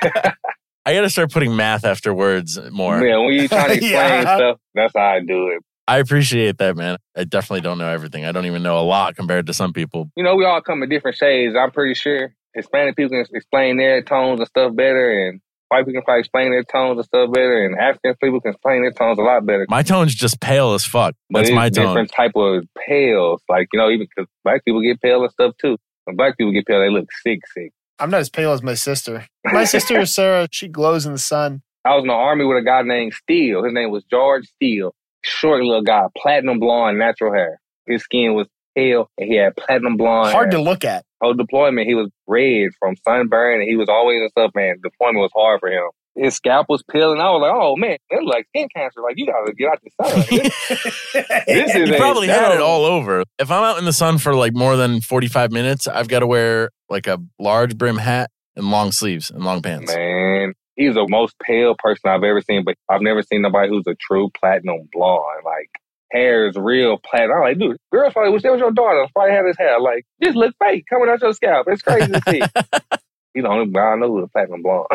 I 0.85 0.93
got 0.93 1.01
to 1.01 1.09
start 1.09 1.31
putting 1.31 1.55
math 1.55 1.83
after 1.83 2.13
words 2.13 2.59
more. 2.71 3.03
yeah. 3.05 3.17
When 3.17 3.33
you 3.33 3.47
trying 3.47 3.67
to 3.69 3.73
explain 3.73 3.91
Yeah. 3.91 4.35
stuff, 4.37 4.57
that's 4.75 4.93
how 4.95 5.03
I 5.05 5.19
do 5.19 5.49
it. 5.49 5.63
I 5.87 5.97
appreciate 5.97 6.59
that, 6.59 6.75
man. 6.77 6.97
I 7.15 7.23
definitely 7.23 7.61
don't 7.61 7.77
know 7.77 7.89
everything. 7.89 8.25
I 8.25 8.31
don't 8.31 8.45
even 8.45 8.61
know 8.61 8.77
a 8.77 8.83
lot 8.83 9.15
compared 9.15 9.47
to 9.47 9.53
some 9.53 9.73
people. 9.73 10.11
You 10.15 10.23
know, 10.23 10.35
we 10.35 10.45
all 10.45 10.61
come 10.61 10.83
in 10.83 10.89
different 10.89 11.17
shades. 11.17 11.55
I'm 11.55 11.71
pretty 11.71 11.93
sure 11.95 12.33
Hispanic 12.53 12.95
people 12.95 13.09
can 13.09 13.25
explain 13.33 13.77
their 13.77 14.01
tones 14.03 14.39
and 14.39 14.47
stuff 14.47 14.75
better, 14.75 15.27
and 15.29 15.41
white 15.69 15.85
people 15.85 15.93
can 15.93 16.03
probably 16.03 16.19
explain 16.19 16.51
their 16.51 16.63
tones 16.63 16.97
and 16.97 17.05
stuff 17.05 17.31
better, 17.31 17.65
and 17.65 17.77
African 17.77 18.15
people 18.21 18.41
can 18.41 18.51
explain 18.51 18.81
their 18.81 18.91
tones 18.91 19.19
a 19.19 19.21
lot 19.21 19.45
better. 19.45 19.65
My 19.69 19.83
tone's 19.83 20.15
just 20.15 20.39
pale 20.39 20.73
as 20.73 20.85
fuck. 20.85 21.15
But 21.29 21.39
That's 21.39 21.49
it's 21.49 21.55
my 21.55 21.69
tone. 21.69 21.87
different 21.87 22.11
type 22.11 22.31
of 22.35 22.63
pales. 22.87 23.41
Like, 23.49 23.67
you 23.73 23.79
know, 23.79 23.89
even 23.89 24.07
because 24.15 24.29
black 24.43 24.63
people 24.65 24.81
get 24.81 25.01
pale 25.01 25.21
and 25.23 25.31
stuff 25.31 25.55
too. 25.61 25.77
When 26.05 26.15
black 26.15 26.37
people 26.37 26.53
get 26.53 26.65
pale, 26.65 26.79
they 26.79 26.89
look 26.89 27.07
sick, 27.23 27.39
sick. 27.53 27.71
I'm 27.99 28.09
not 28.11 28.21
as 28.21 28.29
pale 28.29 28.51
as 28.53 28.61
my 28.61 28.75
sister. 28.75 29.25
My 29.45 29.63
sister 29.65 29.99
is 29.99 30.13
Sarah. 30.13 30.47
She 30.51 30.67
glows 30.67 31.05
in 31.05 31.13
the 31.13 31.17
sun. 31.17 31.63
I 31.83 31.95
was 31.95 32.03
in 32.03 32.07
the 32.07 32.13
army 32.13 32.45
with 32.45 32.57
a 32.57 32.61
guy 32.65 32.81
named 32.83 33.13
Steele. 33.13 33.63
His 33.63 33.73
name 33.73 33.91
was 33.91 34.03
George 34.03 34.45
Steele. 34.47 34.93
Short 35.23 35.61
little 35.63 35.81
guy, 35.81 36.03
platinum 36.15 36.59
blonde, 36.59 36.99
natural 36.99 37.33
hair. 37.33 37.59
His 37.87 38.03
skin 38.03 38.33
was 38.35 38.47
pale 38.75 39.09
and 39.17 39.27
he 39.27 39.37
had 39.37 39.55
platinum 39.55 39.97
blonde. 39.97 40.31
Hard 40.31 40.53
hair. 40.53 40.59
to 40.59 40.63
look 40.63 40.85
at. 40.85 41.05
Whole 41.21 41.33
deployment, 41.33 41.87
he 41.87 41.95
was 41.95 42.09
red 42.27 42.69
from 42.79 42.95
sunburn 43.03 43.61
and 43.61 43.69
he 43.69 43.75
was 43.75 43.89
always 43.89 44.21
and 44.21 44.29
stuff, 44.31 44.51
man. 44.55 44.75
Deployment 44.83 45.21
was 45.21 45.31
hard 45.35 45.59
for 45.59 45.69
him. 45.69 45.89
His 46.15 46.35
scalp 46.35 46.67
was 46.69 46.83
peeling. 46.91 47.19
I 47.19 47.29
was 47.29 47.41
like, 47.41 47.51
oh 47.53 47.75
man, 47.75 47.97
it 48.09 48.23
looked 48.23 48.35
like 48.35 48.47
skin 48.49 48.67
cancer. 48.75 49.01
Like, 49.01 49.15
you 49.17 49.27
gotta 49.27 49.53
get 49.53 49.69
out 49.69 49.79
the 49.83 49.91
sun. 50.03 50.25
This, 50.29 51.45
this 51.47 51.75
is 51.75 51.89
You 51.89 51.95
probably 51.95 52.27
had 52.27 52.53
it 52.53 52.61
all 52.61 52.85
over. 52.85 53.23
If 53.37 53.51
I'm 53.51 53.63
out 53.63 53.77
in 53.77 53.85
the 53.85 53.93
sun 53.93 54.17
for 54.17 54.33
like 54.35 54.53
more 54.53 54.75
than 54.75 55.01
45 55.01 55.51
minutes, 55.51 55.87
I've 55.87 56.07
got 56.07 56.19
to 56.19 56.27
wear 56.27 56.69
like 56.89 57.07
a 57.07 57.19
large 57.39 57.77
brim 57.77 57.97
hat 57.97 58.31
and 58.55 58.71
long 58.71 58.91
sleeves 58.91 59.29
and 59.29 59.43
long 59.43 59.61
pants. 59.61 59.93
Man, 59.95 60.53
he's 60.75 60.95
the 60.95 61.05
most 61.09 61.35
pale 61.39 61.75
person 61.77 62.09
I've 62.09 62.23
ever 62.23 62.41
seen, 62.41 62.63
but 62.63 62.75
I've 62.89 63.01
never 63.01 63.21
seen 63.21 63.41
nobody 63.43 63.69
who's 63.69 63.85
a 63.87 63.95
true 63.95 64.29
platinum 64.39 64.89
blonde. 64.91 65.43
Like, 65.45 65.69
hair 66.11 66.47
is 66.47 66.55
real 66.55 66.97
platinum. 66.97 67.37
I'm 67.37 67.43
like, 67.43 67.59
dude, 67.59 67.77
girls 67.91 68.13
probably 68.13 68.31
wish 68.31 68.43
that 68.43 68.51
was 68.51 68.59
your 68.59 68.71
daughter. 68.71 69.07
Probably 69.13 69.33
had 69.33 69.45
his 69.45 69.57
hair. 69.57 69.79
Like, 69.79 70.05
just 70.23 70.35
look 70.35 70.55
fake 70.63 70.85
coming 70.89 71.09
out 71.09 71.21
your 71.21 71.33
scalp. 71.33 71.67
It's 71.69 71.81
crazy 71.81 72.11
to 72.11 72.21
see. 72.27 72.41
He's 73.33 73.43
the 73.43 73.49
only 73.49 73.71
guy 73.71 73.81
I 73.81 73.95
know 73.97 74.11
who's 74.11 74.25
a 74.25 74.27
platinum 74.27 74.63
blonde. 74.63 74.87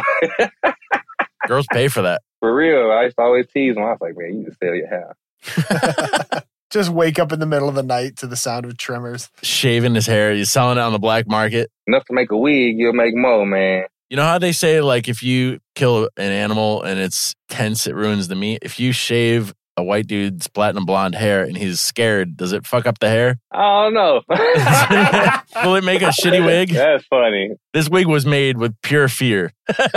Girls 1.47 1.66
pay 1.72 1.89
for 1.89 2.02
that. 2.02 2.22
For 2.40 2.55
real, 2.55 2.90
I 2.90 3.05
used 3.05 3.16
to 3.16 3.22
always 3.22 3.47
tease 3.48 3.76
him. 3.76 3.82
I 3.82 3.93
was 3.93 3.98
like, 4.01 4.16
man, 4.16 4.39
you 4.39 4.44
can 4.44 4.56
sell 4.56 4.74
your 4.74 4.89
hair. 4.89 6.43
Just 6.70 6.89
wake 6.89 7.18
up 7.18 7.32
in 7.32 7.39
the 7.39 7.47
middle 7.47 7.68
of 7.68 7.74
the 7.74 7.82
night 7.82 8.16
to 8.16 8.26
the 8.26 8.36
sound 8.36 8.64
of 8.64 8.78
tremors. 8.78 9.28
Shaving 9.43 9.94
his 9.94 10.06
hair, 10.06 10.32
he's 10.32 10.51
selling 10.51 10.78
it 10.78 10.80
on 10.80 10.93
the 10.93 10.98
black 10.98 11.28
market. 11.28 11.70
Enough 11.86 12.06
to 12.06 12.14
make 12.14 12.30
a 12.30 12.36
wig, 12.36 12.78
you'll 12.78 12.94
make 12.94 13.14
more, 13.14 13.44
man. 13.44 13.84
You 14.09 14.16
know 14.16 14.24
how 14.24 14.39
they 14.39 14.52
say 14.52 14.80
like 14.80 15.09
if 15.09 15.22
you 15.22 15.59
kill 15.74 16.09
an 16.16 16.32
animal 16.32 16.82
and 16.82 16.98
it's 16.98 17.34
tense, 17.48 17.86
it 17.86 17.94
ruins 17.94 18.28
the 18.28 18.34
meat. 18.34 18.60
If 18.62 18.80
you 18.80 18.93
shave 18.93 19.55
a 19.76 19.82
white 19.82 20.06
dude's 20.06 20.48
platinum 20.48 20.84
blonde 20.84 21.14
hair 21.14 21.44
and 21.44 21.56
he's 21.56 21.80
scared, 21.80 22.36
does 22.36 22.52
it 22.52 22.66
fuck 22.66 22.86
up 22.86 22.98
the 22.98 23.08
hair? 23.08 23.38
I 23.50 23.84
don't 23.84 23.94
know. 23.94 24.20
Will 25.64 25.76
it 25.76 25.84
make 25.84 26.02
a 26.02 26.06
shitty 26.06 26.44
wig? 26.44 26.70
That's 26.70 27.04
funny. 27.06 27.52
This 27.72 27.88
wig 27.88 28.06
was 28.06 28.26
made 28.26 28.58
with 28.58 28.74
pure 28.82 29.08
fear. 29.08 29.52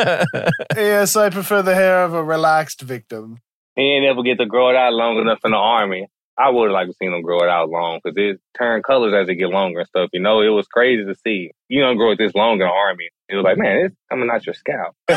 yes, 0.76 1.15
I 1.15 1.30
prefer 1.30 1.61
the 1.61 1.76
hair 1.76 2.03
of 2.03 2.14
a 2.14 2.23
relaxed 2.23 2.81
victim. 2.81 3.39
He 3.76 3.81
ain't 3.81 4.06
ever 4.06 4.23
get 4.23 4.38
to 4.38 4.45
grow 4.45 4.69
it 4.69 4.76
out 4.76 4.93
long 4.93 5.18
enough 5.18 5.39
in 5.43 5.52
the 5.52 5.57
army. 5.57 6.07
I 6.38 6.49
would 6.49 6.66
have 6.66 6.74
liked 6.74 6.91
to 6.91 6.98
see 6.98 7.07
them 7.07 7.22
grow 7.22 7.44
it 7.44 7.49
out 7.49 7.70
long 7.70 7.99
because 8.03 8.18
it 8.18 8.41
turn 8.57 8.82
colors 8.84 9.14
as 9.14 9.30
it 9.30 9.36
get 9.36 9.49
longer 9.49 9.80
and 9.80 9.88
stuff. 9.88 10.10
You 10.12 10.22
know, 10.22 10.41
it 10.41 10.49
was 10.49 10.68
crazy 10.68 11.06
to 11.06 11.16
see. 11.24 11.52
You 11.70 11.82
don't 11.82 11.98
grow 11.98 12.12
it 12.12 12.18
this 12.18 12.36
long 12.36 12.53
in 12.53 12.60
the 12.60 12.66
army. 12.66 13.10
It 13.30 13.36
was 13.36 13.44
like, 13.44 13.57
man, 13.57 13.86
it's 13.86 13.95
coming 14.10 14.30
out 14.30 14.45
your 14.45 14.53
scalp. 14.53 14.95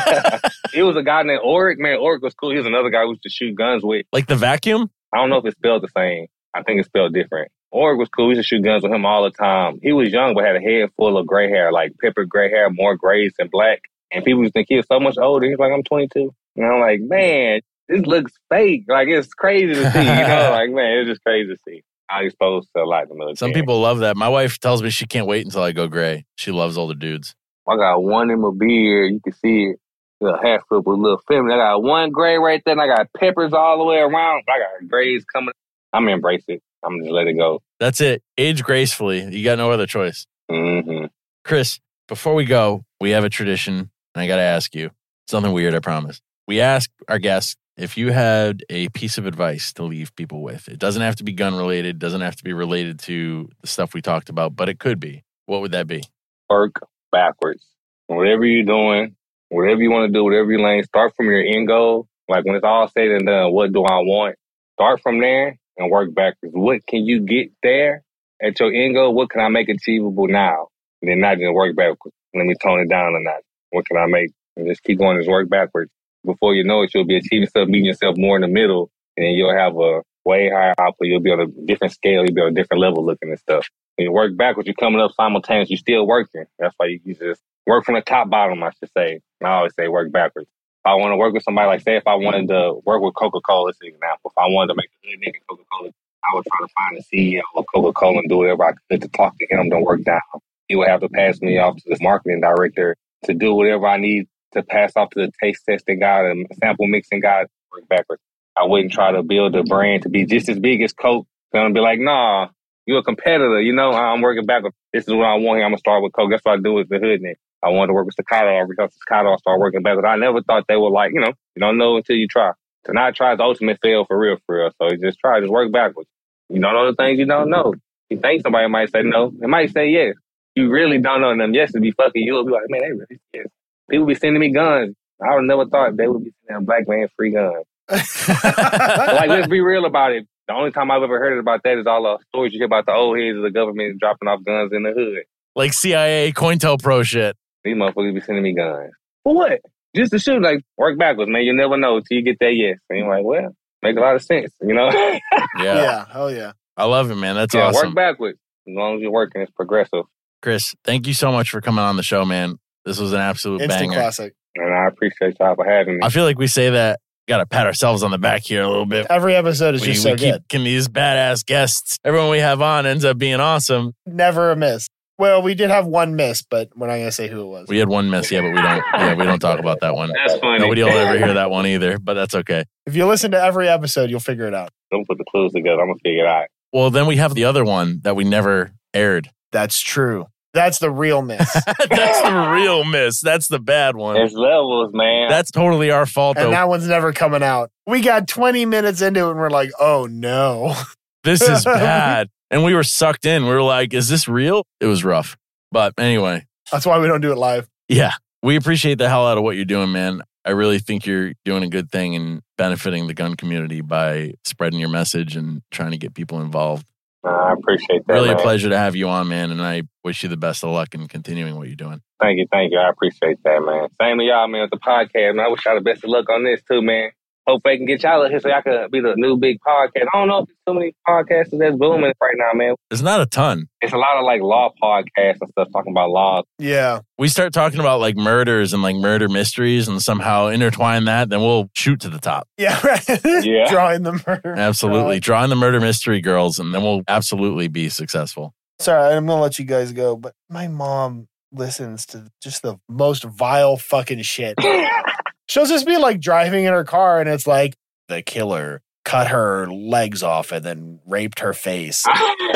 it 0.72 0.82
was 0.82 0.96
a 0.96 1.02
guy 1.02 1.22
named 1.24 1.42
Oric. 1.44 1.78
Man, 1.78 1.98
Oric 1.98 2.22
was 2.22 2.34
cool. 2.34 2.50
He 2.50 2.56
was 2.56 2.66
another 2.66 2.90
guy 2.90 3.02
who 3.02 3.10
used 3.10 3.22
to 3.24 3.30
shoot 3.30 3.54
guns 3.56 3.82
with. 3.84 4.06
like 4.12 4.26
the 4.26 4.36
vacuum? 4.36 4.90
I 5.12 5.18
don't 5.18 5.30
know 5.30 5.38
if 5.38 5.44
it's 5.44 5.56
spelled 5.56 5.82
the 5.82 5.88
same. 5.96 6.26
I 6.54 6.62
think 6.62 6.78
it's 6.78 6.88
spelled 6.88 7.14
different. 7.14 7.50
Oric 7.74 7.98
was 7.98 8.08
cool. 8.08 8.28
We 8.28 8.36
used 8.36 8.48
to 8.48 8.56
shoot 8.56 8.64
guns 8.64 8.82
with 8.82 8.92
him 8.92 9.04
all 9.04 9.24
the 9.24 9.30
time. 9.30 9.78
He 9.82 9.92
was 9.92 10.10
young, 10.10 10.34
but 10.34 10.44
had 10.44 10.56
a 10.56 10.60
head 10.60 10.90
full 10.96 11.18
of 11.18 11.26
gray 11.26 11.50
hair, 11.50 11.72
like 11.72 11.92
pepper 12.00 12.24
gray 12.24 12.48
hair, 12.48 12.70
more 12.70 12.96
grays 12.96 13.32
than 13.38 13.48
black. 13.50 13.82
And 14.10 14.24
people 14.24 14.40
used 14.40 14.54
to 14.54 14.60
think 14.60 14.68
he 14.70 14.76
was 14.76 14.86
so 14.90 15.00
much 15.00 15.16
older. 15.20 15.46
He's 15.46 15.58
like, 15.58 15.72
I'm 15.72 15.82
22. 15.82 16.32
And 16.56 16.66
I'm 16.66 16.80
like, 16.80 17.00
man, 17.00 17.60
this 17.88 18.06
looks 18.06 18.32
fake. 18.50 18.84
Like, 18.88 19.08
it's 19.08 19.32
crazy 19.34 19.74
to 19.74 19.90
see. 19.92 19.98
You 20.00 20.26
know, 20.26 20.50
like, 20.52 20.70
man, 20.70 20.98
it's 20.98 21.08
just 21.08 21.24
crazy 21.24 21.48
to 21.50 21.56
see. 21.66 21.82
I 22.10 22.22
exposed 22.22 22.68
to 22.74 22.82
a 22.82 22.84
lot 22.84 23.08
the 23.08 23.14
military. 23.14 23.36
Some 23.36 23.52
people 23.52 23.80
love 23.80 23.98
that. 23.98 24.16
My 24.16 24.28
wife 24.28 24.58
tells 24.58 24.82
me 24.82 24.90
she 24.90 25.06
can't 25.06 25.26
wait 25.26 25.44
until 25.44 25.62
I 25.62 25.72
go 25.72 25.88
gray. 25.88 26.24
She 26.36 26.50
loves 26.50 26.78
older 26.78 26.94
dudes. 26.94 27.34
I 27.68 27.76
got 27.76 28.02
one 28.02 28.30
in 28.30 28.40
my 28.40 28.50
beard. 28.56 29.12
You 29.12 29.20
can 29.20 29.32
see 29.34 29.64
it. 29.64 29.76
The 30.20 30.36
half 30.42 30.62
foot 30.68 30.84
with 30.84 30.98
a 30.98 31.00
little 31.00 31.20
feminine. 31.28 31.52
I 31.52 31.74
got 31.74 31.82
one 31.82 32.10
gray 32.10 32.38
right 32.38 32.60
there, 32.64 32.72
and 32.72 32.80
I 32.80 32.86
got 32.88 33.06
peppers 33.16 33.52
all 33.52 33.78
the 33.78 33.84
way 33.84 33.98
around. 33.98 34.42
I 34.48 34.58
got 34.58 34.88
grays 34.88 35.24
coming. 35.32 35.52
I'm 35.92 36.06
to 36.06 36.12
embrace 36.12 36.44
it. 36.48 36.60
I'm 36.84 36.98
just 36.98 37.10
let 37.10 37.26
it 37.28 37.34
go. 37.34 37.62
That's 37.78 38.00
it. 38.00 38.22
Age 38.36 38.64
gracefully. 38.64 39.22
You 39.24 39.44
got 39.44 39.58
no 39.58 39.70
other 39.70 39.86
choice. 39.86 40.26
hmm 40.50 41.04
Chris, 41.44 41.78
before 42.08 42.34
we 42.34 42.44
go, 42.44 42.84
we 43.00 43.10
have 43.10 43.24
a 43.24 43.30
tradition, 43.30 43.90
and 44.14 44.22
I 44.22 44.26
got 44.26 44.36
to 44.36 44.42
ask 44.42 44.74
you 44.74 44.90
something 45.28 45.52
weird, 45.52 45.74
I 45.74 45.78
promise. 45.78 46.20
We 46.48 46.60
ask 46.60 46.90
our 47.08 47.18
guests 47.18 47.56
if 47.78 47.96
you 47.96 48.10
had 48.10 48.64
a 48.68 48.88
piece 48.88 49.18
of 49.18 49.24
advice 49.24 49.72
to 49.74 49.84
leave 49.84 50.14
people 50.16 50.42
with. 50.42 50.68
It 50.68 50.80
doesn't 50.80 51.00
have 51.00 51.16
to 51.16 51.24
be 51.24 51.32
gun 51.32 51.54
related, 51.54 52.00
doesn't 52.00 52.20
have 52.20 52.34
to 52.36 52.44
be 52.44 52.52
related 52.52 52.98
to 53.00 53.48
the 53.60 53.68
stuff 53.68 53.94
we 53.94 54.02
talked 54.02 54.28
about, 54.28 54.56
but 54.56 54.68
it 54.68 54.80
could 54.80 54.98
be. 54.98 55.22
What 55.46 55.60
would 55.60 55.70
that 55.72 55.86
be? 55.86 56.02
Work 56.50 56.80
backwards. 57.12 57.64
Whatever 58.08 58.44
you're 58.44 58.64
doing, 58.64 59.14
whatever 59.48 59.80
you 59.80 59.90
want 59.90 60.08
to 60.08 60.12
do, 60.12 60.24
whatever 60.24 60.50
your 60.50 60.60
lane, 60.60 60.82
start 60.82 61.14
from 61.16 61.26
your 61.26 61.40
end 61.40 61.68
goal. 61.68 62.08
Like 62.28 62.44
when 62.44 62.56
it's 62.56 62.64
all 62.64 62.88
said 62.88 63.08
and 63.08 63.26
done, 63.26 63.52
what 63.52 63.72
do 63.72 63.84
I 63.84 63.98
want? 63.98 64.36
Start 64.74 65.00
from 65.00 65.20
there 65.20 65.56
and 65.76 65.90
work 65.90 66.12
backwards. 66.14 66.54
What 66.54 66.84
can 66.86 67.06
you 67.06 67.20
get 67.20 67.52
there 67.62 68.02
at 68.42 68.58
your 68.58 68.72
end 68.72 68.94
goal? 68.94 69.14
What 69.14 69.30
can 69.30 69.40
I 69.40 69.48
make 69.48 69.68
achievable 69.68 70.26
now? 70.26 70.68
And 71.00 71.10
then 71.10 71.20
not 71.20 71.38
just 71.38 71.54
work 71.54 71.76
backwards. 71.76 72.16
Let 72.34 72.44
me 72.44 72.54
tone 72.60 72.80
it 72.80 72.88
down 72.90 73.14
a 73.14 73.20
notch. 73.20 73.44
What 73.70 73.86
can 73.86 73.96
I 73.96 74.06
make? 74.06 74.32
And 74.56 74.66
just 74.66 74.82
keep 74.82 74.98
going, 74.98 75.16
just 75.18 75.30
work 75.30 75.48
backwards. 75.48 75.92
Before 76.26 76.54
you 76.54 76.64
know 76.64 76.82
it, 76.82 76.92
you'll 76.94 77.06
be 77.06 77.16
achieving 77.16 77.48
stuff, 77.48 77.68
meeting 77.68 77.86
yourself 77.86 78.16
more 78.18 78.36
in 78.36 78.42
the 78.42 78.48
middle, 78.48 78.90
and 79.16 79.26
then 79.26 79.32
you'll 79.34 79.56
have 79.56 79.76
a 79.78 80.02
way 80.24 80.50
higher 80.50 80.74
output. 80.80 81.08
You'll 81.08 81.20
be 81.20 81.32
on 81.32 81.40
a 81.40 81.46
different 81.66 81.94
scale. 81.94 82.24
You'll 82.24 82.34
be 82.34 82.42
on 82.42 82.48
a 82.48 82.54
different 82.54 82.82
level 82.82 83.04
looking 83.04 83.32
at 83.32 83.40
stuff. 83.40 83.68
When 83.96 84.06
you 84.06 84.12
work 84.12 84.36
backwards, 84.36 84.66
you're 84.66 84.74
coming 84.74 85.00
up 85.00 85.12
simultaneously. 85.16 85.74
You're 85.74 85.78
still 85.80 86.06
working. 86.06 86.44
That's 86.58 86.74
why 86.78 86.86
you, 86.86 87.00
just 87.14 87.42
work 87.66 87.84
from 87.84 87.96
the 87.96 88.02
top 88.02 88.30
bottom, 88.30 88.62
I 88.62 88.70
should 88.78 88.90
say. 88.96 89.20
I 89.42 89.48
always 89.50 89.74
say 89.76 89.88
work 89.88 90.12
backwards. 90.12 90.48
If 90.84 90.90
I 90.90 90.94
want 90.96 91.12
to 91.12 91.16
work 91.16 91.34
with 91.34 91.44
somebody, 91.44 91.68
like 91.68 91.82
say 91.82 91.96
if 91.96 92.06
I 92.06 92.14
wanted 92.16 92.48
to 92.48 92.80
work 92.84 93.02
with 93.02 93.14
Coca 93.14 93.40
Cola, 93.40 93.70
as 93.70 93.78
an 93.82 93.88
example, 93.88 94.32
if 94.32 94.38
I 94.38 94.48
wanted 94.48 94.74
to 94.74 94.76
make 94.76 94.90
a 95.04 95.06
good 95.08 95.20
nigga 95.20 95.40
Coca 95.48 95.64
Cola, 95.72 95.90
I 96.24 96.36
would 96.36 96.46
try 96.46 96.66
to 96.66 96.72
find 96.78 96.98
the 96.98 97.04
CEO 97.38 97.42
of 97.56 97.64
Coca 97.74 97.92
Cola 97.92 98.18
and 98.20 98.28
do 98.28 98.38
whatever 98.38 98.64
I 98.64 98.72
could 98.90 99.02
to 99.02 99.08
talk 99.08 99.36
to 99.38 99.46
him 99.50 99.70
to 99.70 99.80
work 99.80 100.02
down. 100.04 100.20
He 100.68 100.76
would 100.76 100.88
have 100.88 101.00
to 101.00 101.08
pass 101.10 101.40
me 101.42 101.58
off 101.58 101.76
to 101.76 101.84
the 101.86 101.98
marketing 102.02 102.40
director 102.40 102.96
to 103.24 103.34
do 103.34 103.54
whatever 103.54 103.86
I 103.86 103.98
need 103.98 104.28
to 104.52 104.62
pass 104.62 104.92
off 104.96 105.10
to 105.10 105.26
the 105.26 105.32
taste 105.42 105.62
testing 105.68 106.00
guy, 106.00 106.22
the 106.22 106.46
sample 106.60 106.86
mixing 106.86 107.20
guy, 107.20 107.46
work 107.72 107.88
backwards. 107.88 108.22
I 108.56 108.64
wouldn't 108.64 108.92
try 108.92 109.12
to 109.12 109.22
build 109.22 109.54
a 109.54 109.62
brand 109.62 110.02
to 110.02 110.08
be 110.08 110.26
just 110.26 110.48
as 110.48 110.58
big 110.58 110.82
as 110.82 110.92
Coke. 110.92 111.26
Gonna 111.52 111.72
be 111.72 111.80
like, 111.80 112.00
nah, 112.00 112.48
you're 112.86 112.98
a 112.98 113.02
competitor. 113.02 113.60
You 113.60 113.74
know, 113.74 113.92
I'm 113.92 114.20
working 114.20 114.46
backwards. 114.46 114.76
This 114.92 115.04
is 115.06 115.14
what 115.14 115.26
I 115.26 115.34
want 115.34 115.58
here. 115.58 115.64
I'm 115.64 115.70
gonna 115.70 115.78
start 115.78 116.02
with 116.02 116.12
Coke. 116.12 116.30
That's 116.30 116.44
what 116.44 116.58
I 116.58 116.62
do 116.62 116.74
with 116.74 116.88
the 116.88 116.96
HoodNeck. 116.96 117.36
I 117.62 117.70
wanted 117.70 117.88
to 117.88 117.92
work 117.94 118.06
with 118.06 118.14
Staccato. 118.14 118.48
I 118.48 118.60
reached 118.60 118.80
out 118.80 118.90
to 118.90 118.96
Staccato. 118.96 119.32
I 119.32 119.36
started 119.36 119.60
working 119.60 119.82
backwards. 119.82 120.06
I 120.08 120.16
never 120.16 120.42
thought 120.42 120.64
they 120.68 120.76
were 120.76 120.90
like, 120.90 121.12
you 121.12 121.20
know, 121.20 121.32
you 121.54 121.60
don't 121.60 121.78
know 121.78 121.96
until 121.96 122.16
you 122.16 122.28
try. 122.28 122.52
to 122.84 122.92
not 122.92 123.14
try 123.14 123.32
is 123.32 123.38
the 123.38 123.44
ultimate 123.44 123.78
fail 123.82 124.04
for 124.06 124.18
real, 124.18 124.36
for 124.46 124.56
real. 124.56 124.70
So 124.80 124.94
just 124.96 125.18
try, 125.18 125.40
just 125.40 125.52
work 125.52 125.72
backwards. 125.72 126.08
You 126.48 126.60
don't 126.60 126.74
know 126.74 126.86
the 126.86 126.94
things 126.94 127.18
you 127.18 127.26
don't 127.26 127.50
know. 127.50 127.74
You 128.10 128.18
think 128.18 128.42
somebody 128.42 128.68
might 128.68 128.90
say 128.90 129.02
no, 129.02 129.32
they 129.38 129.46
might 129.46 129.70
say 129.72 129.88
yes. 129.88 130.14
You 130.54 130.70
really 130.70 130.98
don't 130.98 131.20
know 131.20 131.36
them. 131.36 131.52
Yes, 131.54 131.72
to 131.72 131.80
be 131.80 131.92
fucking 131.92 132.22
you. 132.22 132.34
will 132.34 132.44
be 132.46 132.52
like, 132.52 132.62
man, 132.68 132.80
they 132.80 132.92
really 132.92 133.20
yes. 133.32 133.46
People 133.90 134.06
be 134.06 134.14
sending 134.14 134.40
me 134.40 134.50
guns. 134.50 134.94
I 135.20 135.34
would 135.34 135.44
never 135.44 135.66
thought 135.66 135.96
they 135.96 136.06
would 136.06 136.24
be 136.24 136.32
sending 136.46 136.62
a 136.62 136.66
black 136.66 136.86
man 136.86 137.08
free 137.16 137.32
guns. 137.32 137.64
like, 137.88 139.28
let's 139.28 139.48
be 139.48 139.60
real 139.60 139.84
about 139.86 140.12
it. 140.12 140.26
The 140.46 140.54
only 140.54 140.70
time 140.70 140.90
I've 140.90 141.02
ever 141.02 141.18
heard 141.18 141.38
about 141.38 141.62
that 141.64 141.78
is 141.78 141.86
all 141.86 142.02
the 142.02 142.18
stories 142.28 142.52
you 142.52 142.58
hear 142.58 142.66
about 142.66 142.86
the 142.86 142.92
old 142.92 143.18
heads 143.18 143.36
of 143.36 143.42
the 143.42 143.50
government 143.50 143.98
dropping 143.98 144.28
off 144.28 144.44
guns 144.44 144.72
in 144.72 144.82
the 144.82 144.92
hood. 144.92 145.24
Like 145.56 145.72
CIA, 145.72 146.32
COINTELPRO 146.32 147.04
shit. 147.04 147.36
These 147.64 147.76
motherfuckers 147.76 148.14
be 148.14 148.20
sending 148.20 148.44
me 148.44 148.54
guns. 148.54 148.92
For 149.24 149.34
what? 149.34 149.60
Just 149.96 150.12
to 150.12 150.18
shoot, 150.18 150.40
like, 150.42 150.60
work 150.76 150.98
backwards, 150.98 151.30
man. 151.30 151.42
You 151.42 151.54
never 151.54 151.76
know 151.76 152.00
till 152.00 152.18
you 152.18 152.22
get 152.22 152.38
that 152.40 152.54
yes. 152.54 152.78
And 152.88 153.00
you're 153.00 153.08
like, 153.08 153.24
well, 153.24 153.54
make 153.82 153.96
a 153.96 154.00
lot 154.00 154.14
of 154.16 154.22
sense, 154.22 154.52
you 154.60 154.74
know? 154.74 154.88
yeah. 154.92 155.20
yeah, 155.58 156.04
hell 156.10 156.30
yeah. 156.30 156.52
I 156.76 156.84
love 156.84 157.10
it, 157.10 157.16
man. 157.16 157.34
That's 157.34 157.54
yeah, 157.54 157.66
awesome. 157.66 157.88
Work 157.88 157.96
backwards. 157.96 158.38
As 158.68 158.74
long 158.74 158.96
as 158.96 159.00
you're 159.02 159.10
working, 159.10 159.42
it's 159.42 159.50
progressive. 159.50 160.04
Chris, 160.40 160.74
thank 160.84 161.06
you 161.06 161.14
so 161.14 161.32
much 161.32 161.50
for 161.50 161.60
coming 161.60 161.82
on 161.82 161.96
the 161.96 162.02
show, 162.02 162.24
man. 162.24 162.58
This 162.88 162.98
was 162.98 163.12
an 163.12 163.20
absolute 163.20 163.60
Instant 163.62 163.90
banger. 163.90 163.94
classic. 163.94 164.34
And 164.56 164.74
I 164.74 164.86
appreciate 164.88 165.36
y'all 165.38 165.54
for 165.54 165.64
having 165.64 165.98
me. 165.98 166.00
I 166.02 166.08
feel 166.08 166.24
like 166.24 166.38
we 166.38 166.46
say 166.48 166.70
that, 166.70 167.00
got 167.28 167.38
to 167.38 167.46
pat 167.46 167.66
ourselves 167.66 168.02
on 168.02 168.10
the 168.10 168.18
back 168.18 168.42
here 168.44 168.62
a 168.62 168.68
little 168.68 168.86
bit. 168.86 169.06
Every 169.10 169.34
episode 169.36 169.74
is 169.74 169.82
We, 169.82 169.88
just 169.88 170.04
we 170.04 170.10
so 170.10 170.16
keep 170.16 170.32
good. 170.34 170.48
getting 170.48 170.64
these 170.64 170.88
badass 170.88 171.44
guests. 171.46 171.98
Everyone 172.04 172.30
we 172.30 172.38
have 172.38 172.60
on 172.62 172.86
ends 172.86 173.04
up 173.04 173.18
being 173.18 173.38
awesome. 173.40 173.92
Never 174.06 174.50
a 174.50 174.56
miss. 174.56 174.88
Well, 175.18 175.42
we 175.42 175.54
did 175.54 175.70
have 175.70 175.84
one 175.86 176.14
miss, 176.16 176.42
but 176.48 176.70
we're 176.76 176.86
not 176.86 176.94
gonna 176.94 177.10
say 177.12 177.26
who 177.28 177.42
it 177.42 177.46
was. 177.46 177.68
We 177.68 177.78
had 177.78 177.88
one 177.88 178.08
miss, 178.08 178.30
yeah, 178.30 178.40
but 178.40 178.50
we 178.52 178.62
don't. 178.62 178.84
Yeah, 178.94 179.14
we 179.14 179.24
don't 179.24 179.40
talk 179.40 179.58
about 179.58 179.80
that 179.80 179.94
one. 179.96 180.12
That's 180.12 180.38
funny. 180.38 180.60
Nobody 180.60 180.82
will 180.84 180.90
ever 180.90 181.18
hear 181.18 181.34
that 181.34 181.50
one 181.50 181.66
either, 181.66 181.98
but 181.98 182.14
that's 182.14 182.36
okay. 182.36 182.64
if 182.86 182.94
you 182.94 183.04
listen 183.04 183.32
to 183.32 183.42
every 183.42 183.68
episode, 183.68 184.10
you'll 184.10 184.20
figure 184.20 184.46
it 184.46 184.54
out. 184.54 184.70
Don't 184.92 185.06
put 185.08 185.18
the 185.18 185.24
clues 185.28 185.52
together. 185.52 185.80
I'm 185.82 185.88
going 185.88 185.98
to 185.98 186.02
figure 186.08 186.24
it 186.24 186.28
out. 186.28 186.46
Well, 186.72 186.90
then 186.90 187.06
we 187.06 187.16
have 187.16 187.34
the 187.34 187.44
other 187.46 187.64
one 187.64 188.00
that 188.04 188.14
we 188.14 188.22
never 188.24 188.70
aired. 188.94 189.28
That's 189.50 189.80
true. 189.80 190.26
That's 190.54 190.78
the 190.78 190.90
real 190.90 191.22
miss. 191.22 191.52
That's 191.90 192.22
the 192.22 192.50
real 192.54 192.84
miss. 192.84 193.20
That's 193.20 193.48
the 193.48 193.58
bad 193.58 193.96
one. 193.96 194.14
There's 194.14 194.32
levels, 194.32 194.92
man. 194.94 195.28
That's 195.28 195.50
totally 195.50 195.90
our 195.90 196.06
fault, 196.06 196.36
and 196.38 196.46
though. 196.46 196.50
that 196.50 196.68
one's 196.68 196.86
never 196.88 197.12
coming 197.12 197.42
out. 197.42 197.70
We 197.86 198.00
got 198.00 198.26
20 198.28 198.64
minutes 198.66 199.00
into 199.02 199.26
it 199.26 199.30
and 199.30 199.38
we're 199.38 199.50
like, 199.50 199.70
oh 199.78 200.06
no. 200.10 200.74
this 201.24 201.42
is 201.42 201.64
bad. 201.64 202.28
And 202.50 202.64
we 202.64 202.74
were 202.74 202.84
sucked 202.84 203.26
in. 203.26 203.44
We 203.44 203.50
were 203.50 203.62
like, 203.62 203.92
is 203.92 204.08
this 204.08 204.26
real? 204.26 204.64
It 204.80 204.86
was 204.86 205.04
rough. 205.04 205.36
But 205.70 205.92
anyway, 205.98 206.46
That's 206.72 206.86
why 206.86 206.98
we 206.98 207.06
don't 207.08 207.20
do 207.20 207.30
it 207.32 207.38
live. 207.38 207.68
yeah, 207.88 208.12
we 208.42 208.56
appreciate 208.56 208.96
the 208.98 209.08
hell 209.08 209.26
out 209.26 209.36
of 209.36 209.44
what 209.44 209.56
you're 209.56 209.64
doing, 209.66 209.92
man. 209.92 210.22
I 210.44 210.52
really 210.52 210.78
think 210.78 211.04
you're 211.04 211.32
doing 211.44 211.62
a 211.62 211.68
good 211.68 211.90
thing 211.90 212.16
and 212.16 212.40
benefiting 212.56 213.06
the 213.06 213.12
gun 213.12 213.34
community 213.34 213.82
by 213.82 214.32
spreading 214.46 214.80
your 214.80 214.88
message 214.88 215.36
and 215.36 215.60
trying 215.70 215.90
to 215.90 215.98
get 215.98 216.14
people 216.14 216.40
involved. 216.40 216.86
Uh, 217.24 217.30
I 217.30 217.52
appreciate 217.52 218.06
that. 218.06 218.12
Really 218.12 218.30
a 218.30 218.36
pleasure 218.36 218.68
to 218.68 218.78
have 218.78 218.94
you 218.94 219.08
on, 219.08 219.28
man. 219.28 219.50
And 219.50 219.60
I 219.60 219.82
wish 220.04 220.22
you 220.22 220.28
the 220.28 220.36
best 220.36 220.62
of 220.64 220.70
luck 220.70 220.94
in 220.94 221.08
continuing 221.08 221.56
what 221.56 221.66
you're 221.66 221.76
doing. 221.76 222.00
Thank 222.20 222.38
you, 222.38 222.46
thank 222.50 222.72
you. 222.72 222.78
I 222.78 222.88
appreciate 222.88 223.38
that, 223.44 223.60
man. 223.60 223.88
Same 224.00 224.18
to 224.18 224.24
y'all, 224.24 224.48
man, 224.48 224.62
with 224.62 224.70
the 224.70 224.78
podcast, 224.78 225.34
man. 225.34 225.44
I 225.44 225.48
wish 225.48 225.64
y'all 225.64 225.74
the 225.74 225.80
best 225.80 226.04
of 226.04 226.10
luck 226.10 226.28
on 226.30 226.44
this 226.44 226.60
too, 226.70 226.82
man. 226.82 227.10
Hope 227.48 227.62
they 227.64 227.78
can 227.78 227.86
get 227.86 228.02
y'all 228.02 228.22
up 228.22 228.30
here 228.30 228.40
so 228.40 228.48
y'all 228.50 228.60
can 228.60 228.90
be 228.92 229.00
the 229.00 229.14
new 229.16 229.38
big 229.38 229.56
podcast. 229.66 230.04
I 230.12 230.18
don't 230.18 230.28
know 230.28 230.40
if 230.40 230.48
there's 230.48 230.58
too 230.66 230.74
many 230.74 230.92
podcasts 231.08 231.58
that's 231.58 231.76
booming 231.76 232.12
right 232.20 232.34
now, 232.36 232.50
man. 232.52 232.74
It's 232.90 233.00
not 233.00 233.22
a 233.22 233.26
ton. 233.26 233.68
It's 233.80 233.94
a 233.94 233.96
lot 233.96 234.18
of 234.18 234.24
like 234.26 234.42
law 234.42 234.70
podcasts 234.82 235.38
and 235.40 235.50
stuff 235.52 235.68
talking 235.72 235.92
about 235.92 236.10
law. 236.10 236.42
Yeah. 236.58 237.00
We 237.16 237.28
start 237.28 237.54
talking 237.54 237.80
about 237.80 238.00
like 238.00 238.16
murders 238.16 238.74
and 238.74 238.82
like 238.82 238.96
murder 238.96 239.30
mysteries 239.30 239.88
and 239.88 240.02
somehow 240.02 240.48
intertwine 240.48 241.06
that, 241.06 241.30
then 241.30 241.40
we'll 241.40 241.70
shoot 241.74 242.00
to 242.00 242.10
the 242.10 242.18
top. 242.18 242.46
Yeah. 242.58 242.78
Right. 242.86 243.24
Yeah. 243.48 243.70
Drawing 243.70 244.02
the 244.02 244.22
murder. 244.26 244.54
Absolutely. 244.54 245.18
Drawing 245.20 245.48
the 245.48 245.56
murder 245.56 245.80
mystery 245.80 246.20
girls, 246.20 246.58
and 246.58 246.74
then 246.74 246.82
we'll 246.82 247.02
absolutely 247.08 247.68
be 247.68 247.88
successful. 247.88 248.52
Sorry, 248.78 249.14
I'm 249.14 249.26
gonna 249.26 249.40
let 249.40 249.58
you 249.58 249.64
guys 249.64 249.92
go, 249.92 250.16
but 250.16 250.34
my 250.50 250.68
mom 250.68 251.28
listens 251.52 252.04
to 252.06 252.30
just 252.42 252.62
the 252.62 252.76
most 252.88 253.24
vile 253.24 253.76
fucking 253.76 254.22
shit. 254.22 254.54
She'll 255.48 255.66
just 255.66 255.86
be 255.86 255.96
like 255.96 256.20
driving 256.20 256.64
in 256.64 256.72
her 256.72 256.84
car 256.84 257.20
and 257.20 257.28
it's 257.28 257.46
like 257.46 257.74
the 258.08 258.22
killer 258.22 258.82
cut 259.04 259.28
her 259.28 259.66
legs 259.66 260.22
off 260.22 260.52
and 260.52 260.64
then 260.64 261.00
raped 261.06 261.40
her 261.40 261.54
face. 261.54 262.04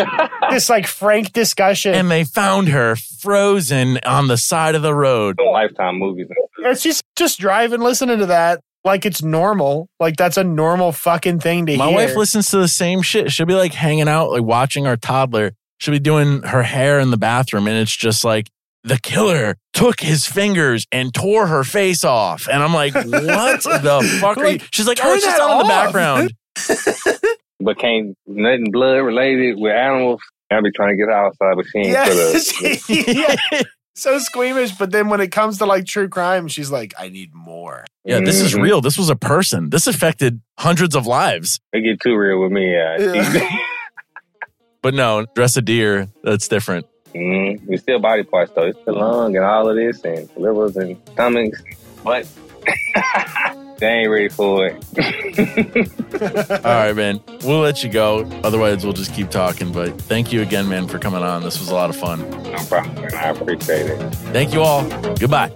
this 0.51 0.69
like 0.69 0.87
frank 0.87 1.33
discussion. 1.33 1.95
And 1.95 2.11
they 2.11 2.25
found 2.25 2.69
her 2.69 2.97
frozen 2.97 3.99
on 4.05 4.29
the 4.29 4.37
side 4.37 4.75
of 4.75 4.83
the 4.83 4.95
road. 4.95 5.39
Lifetime 5.45 5.99
movies. 5.99 6.27
and 6.29 6.37
stuff. 6.55 6.73
it's 6.73 6.83
just 6.83 7.03
just 7.17 7.41
driving 7.41 7.81
listening 7.81 8.19
to 8.19 8.27
that 8.27 8.61
like 8.85 9.07
it's 9.07 9.23
normal. 9.23 9.89
Like 10.01 10.17
that's 10.17 10.37
a 10.37 10.45
normal 10.45 10.93
fucking 10.93 11.41
thing 11.41 11.67
to 11.67 11.77
My 11.77 11.87
hear. 11.87 11.97
My 11.97 12.05
wife 12.05 12.17
listens 12.17 12.51
to 12.51 12.59
the 12.59 12.69
same 12.69 13.03
shit. 13.03 13.31
She'll 13.31 13.47
be 13.47 13.55
like 13.55 13.75
hanging 13.75 14.09
out, 14.09 14.31
like 14.31 14.43
watching 14.43 14.87
our 14.87 14.97
toddler. 14.97 15.53
She'll 15.79 15.93
be 15.93 15.99
doing 16.01 16.43
her 16.43 16.63
hair 16.63 17.01
in 17.01 17.11
the 17.11 17.17
bathroom, 17.17 17.67
and 17.67 17.77
it's 17.77 17.95
just 17.95 18.25
like 18.25 18.49
the 18.85 18.99
killer 19.03 19.57
took 19.73 20.01
his 20.01 20.27
fingers 20.27 20.87
and 20.91 21.15
tore 21.15 21.47
her 21.47 21.65
face 21.65 22.05
off. 22.05 22.49
And 22.49 22.63
I'm 22.63 22.75
like, 22.75 22.95
what 22.95 23.05
the 23.63 24.19
fuck 24.21 24.39
are 24.39 24.47
you? 24.47 24.59
She's 24.73 24.87
like, 24.87 24.99
oh, 25.01 25.05
turn 25.05 25.17
it's 25.17 25.25
just 25.25 25.37
that 25.37 25.43
on 25.45 25.53
in 25.53 25.59
the 25.59 25.69
background. 25.69 26.33
But 27.65 27.79
can't 27.79 28.17
nothing 28.27 28.73
blood 28.73 28.97
related 28.97 29.57
with 29.57 29.73
animals. 29.73 30.21
I'll 30.51 30.63
be 30.63 30.73
trying 30.73 30.97
to 30.99 31.05
get 31.05 31.13
outside, 31.15 31.55
but 31.55 31.65
she 31.67 31.79
ain't 31.79 31.89
yeah, 31.91 32.05
for 32.07 32.15
the. 32.15 33.37
yeah. 33.53 33.63
so 33.95 34.19
squeamish, 34.19 34.73
but 34.73 34.91
then 34.91 35.09
when 35.09 35.21
it 35.21 35.31
comes 35.31 35.59
to 35.59 35.67
like 35.67 35.87
true 35.87 36.09
crime, 36.09 36.49
she's 36.49 36.73
like, 36.73 36.93
I 36.99 37.09
need 37.09 37.33
more. 37.33 37.85
Yeah, 38.05 38.19
this 38.19 38.41
is 38.41 38.55
Mhm. 38.55 38.63
real. 38.63 38.81
This 38.81 38.99
was 38.99 39.11
a 39.11 39.15
person. 39.17 39.71
This 39.71 39.87
affected 39.87 40.41
hundreds 40.59 40.97
of 40.97 41.07
lives. 41.07 41.61
It 41.73 41.83
get 41.83 42.01
too 42.01 42.17
real 42.17 42.41
with 42.43 42.51
me. 42.51 42.73
Yeah. 42.73 42.99
Yeah. 42.99 43.49
But 44.83 44.95
no, 44.95 45.27
dress 45.37 45.57
a 45.57 45.63
deer, 45.63 46.09
that's 46.25 46.49
different. 46.49 46.87
Mm 47.15 47.61
It's 47.69 47.83
still 47.83 47.99
body 48.01 48.25
parts 48.25 48.53
though. 48.55 48.67
It's 48.67 48.79
the 48.85 48.93
lung 48.93 49.37
and 49.37 49.45
all 49.45 49.69
of 49.69 49.77
this 49.77 50.05
and 50.05 50.29
livers 50.37 50.77
and 50.77 50.97
stomachs, 51.13 51.63
but 52.05 52.27
they 53.79 53.89
ain't 53.89 54.11
ready 54.11 54.29
for 54.29 54.67
it. 54.67 54.77
All 56.65 56.73
right, 56.73 56.95
man. 56.95 57.21
We'll 57.43 57.61
let 57.61 57.83
you 57.83 57.91
go. 57.91 58.25
Otherwise, 58.45 58.85
we'll 58.85 58.93
just 58.93 59.13
keep 59.13 59.31
talking. 59.31 59.73
But 59.73 60.01
thank 60.03 60.33
you 60.33 60.43
again, 60.43 60.69
man, 60.69 60.87
for 60.87 60.99
coming 61.01 61.23
on. 61.23 61.43
This 61.43 61.59
was 61.59 61.69
a 61.69 61.75
lot 61.75 61.91
of 61.91 61.97
fun. 61.97 62.21
no 62.31 62.59
problem. 62.69 62.95
man. 62.95 63.15
I 63.15 63.31
appreciate 63.31 63.87
it. 63.87 64.15
Thank 64.33 64.55
you 64.55 64.63
all. 64.63 64.85
Goodbye. 65.17 65.51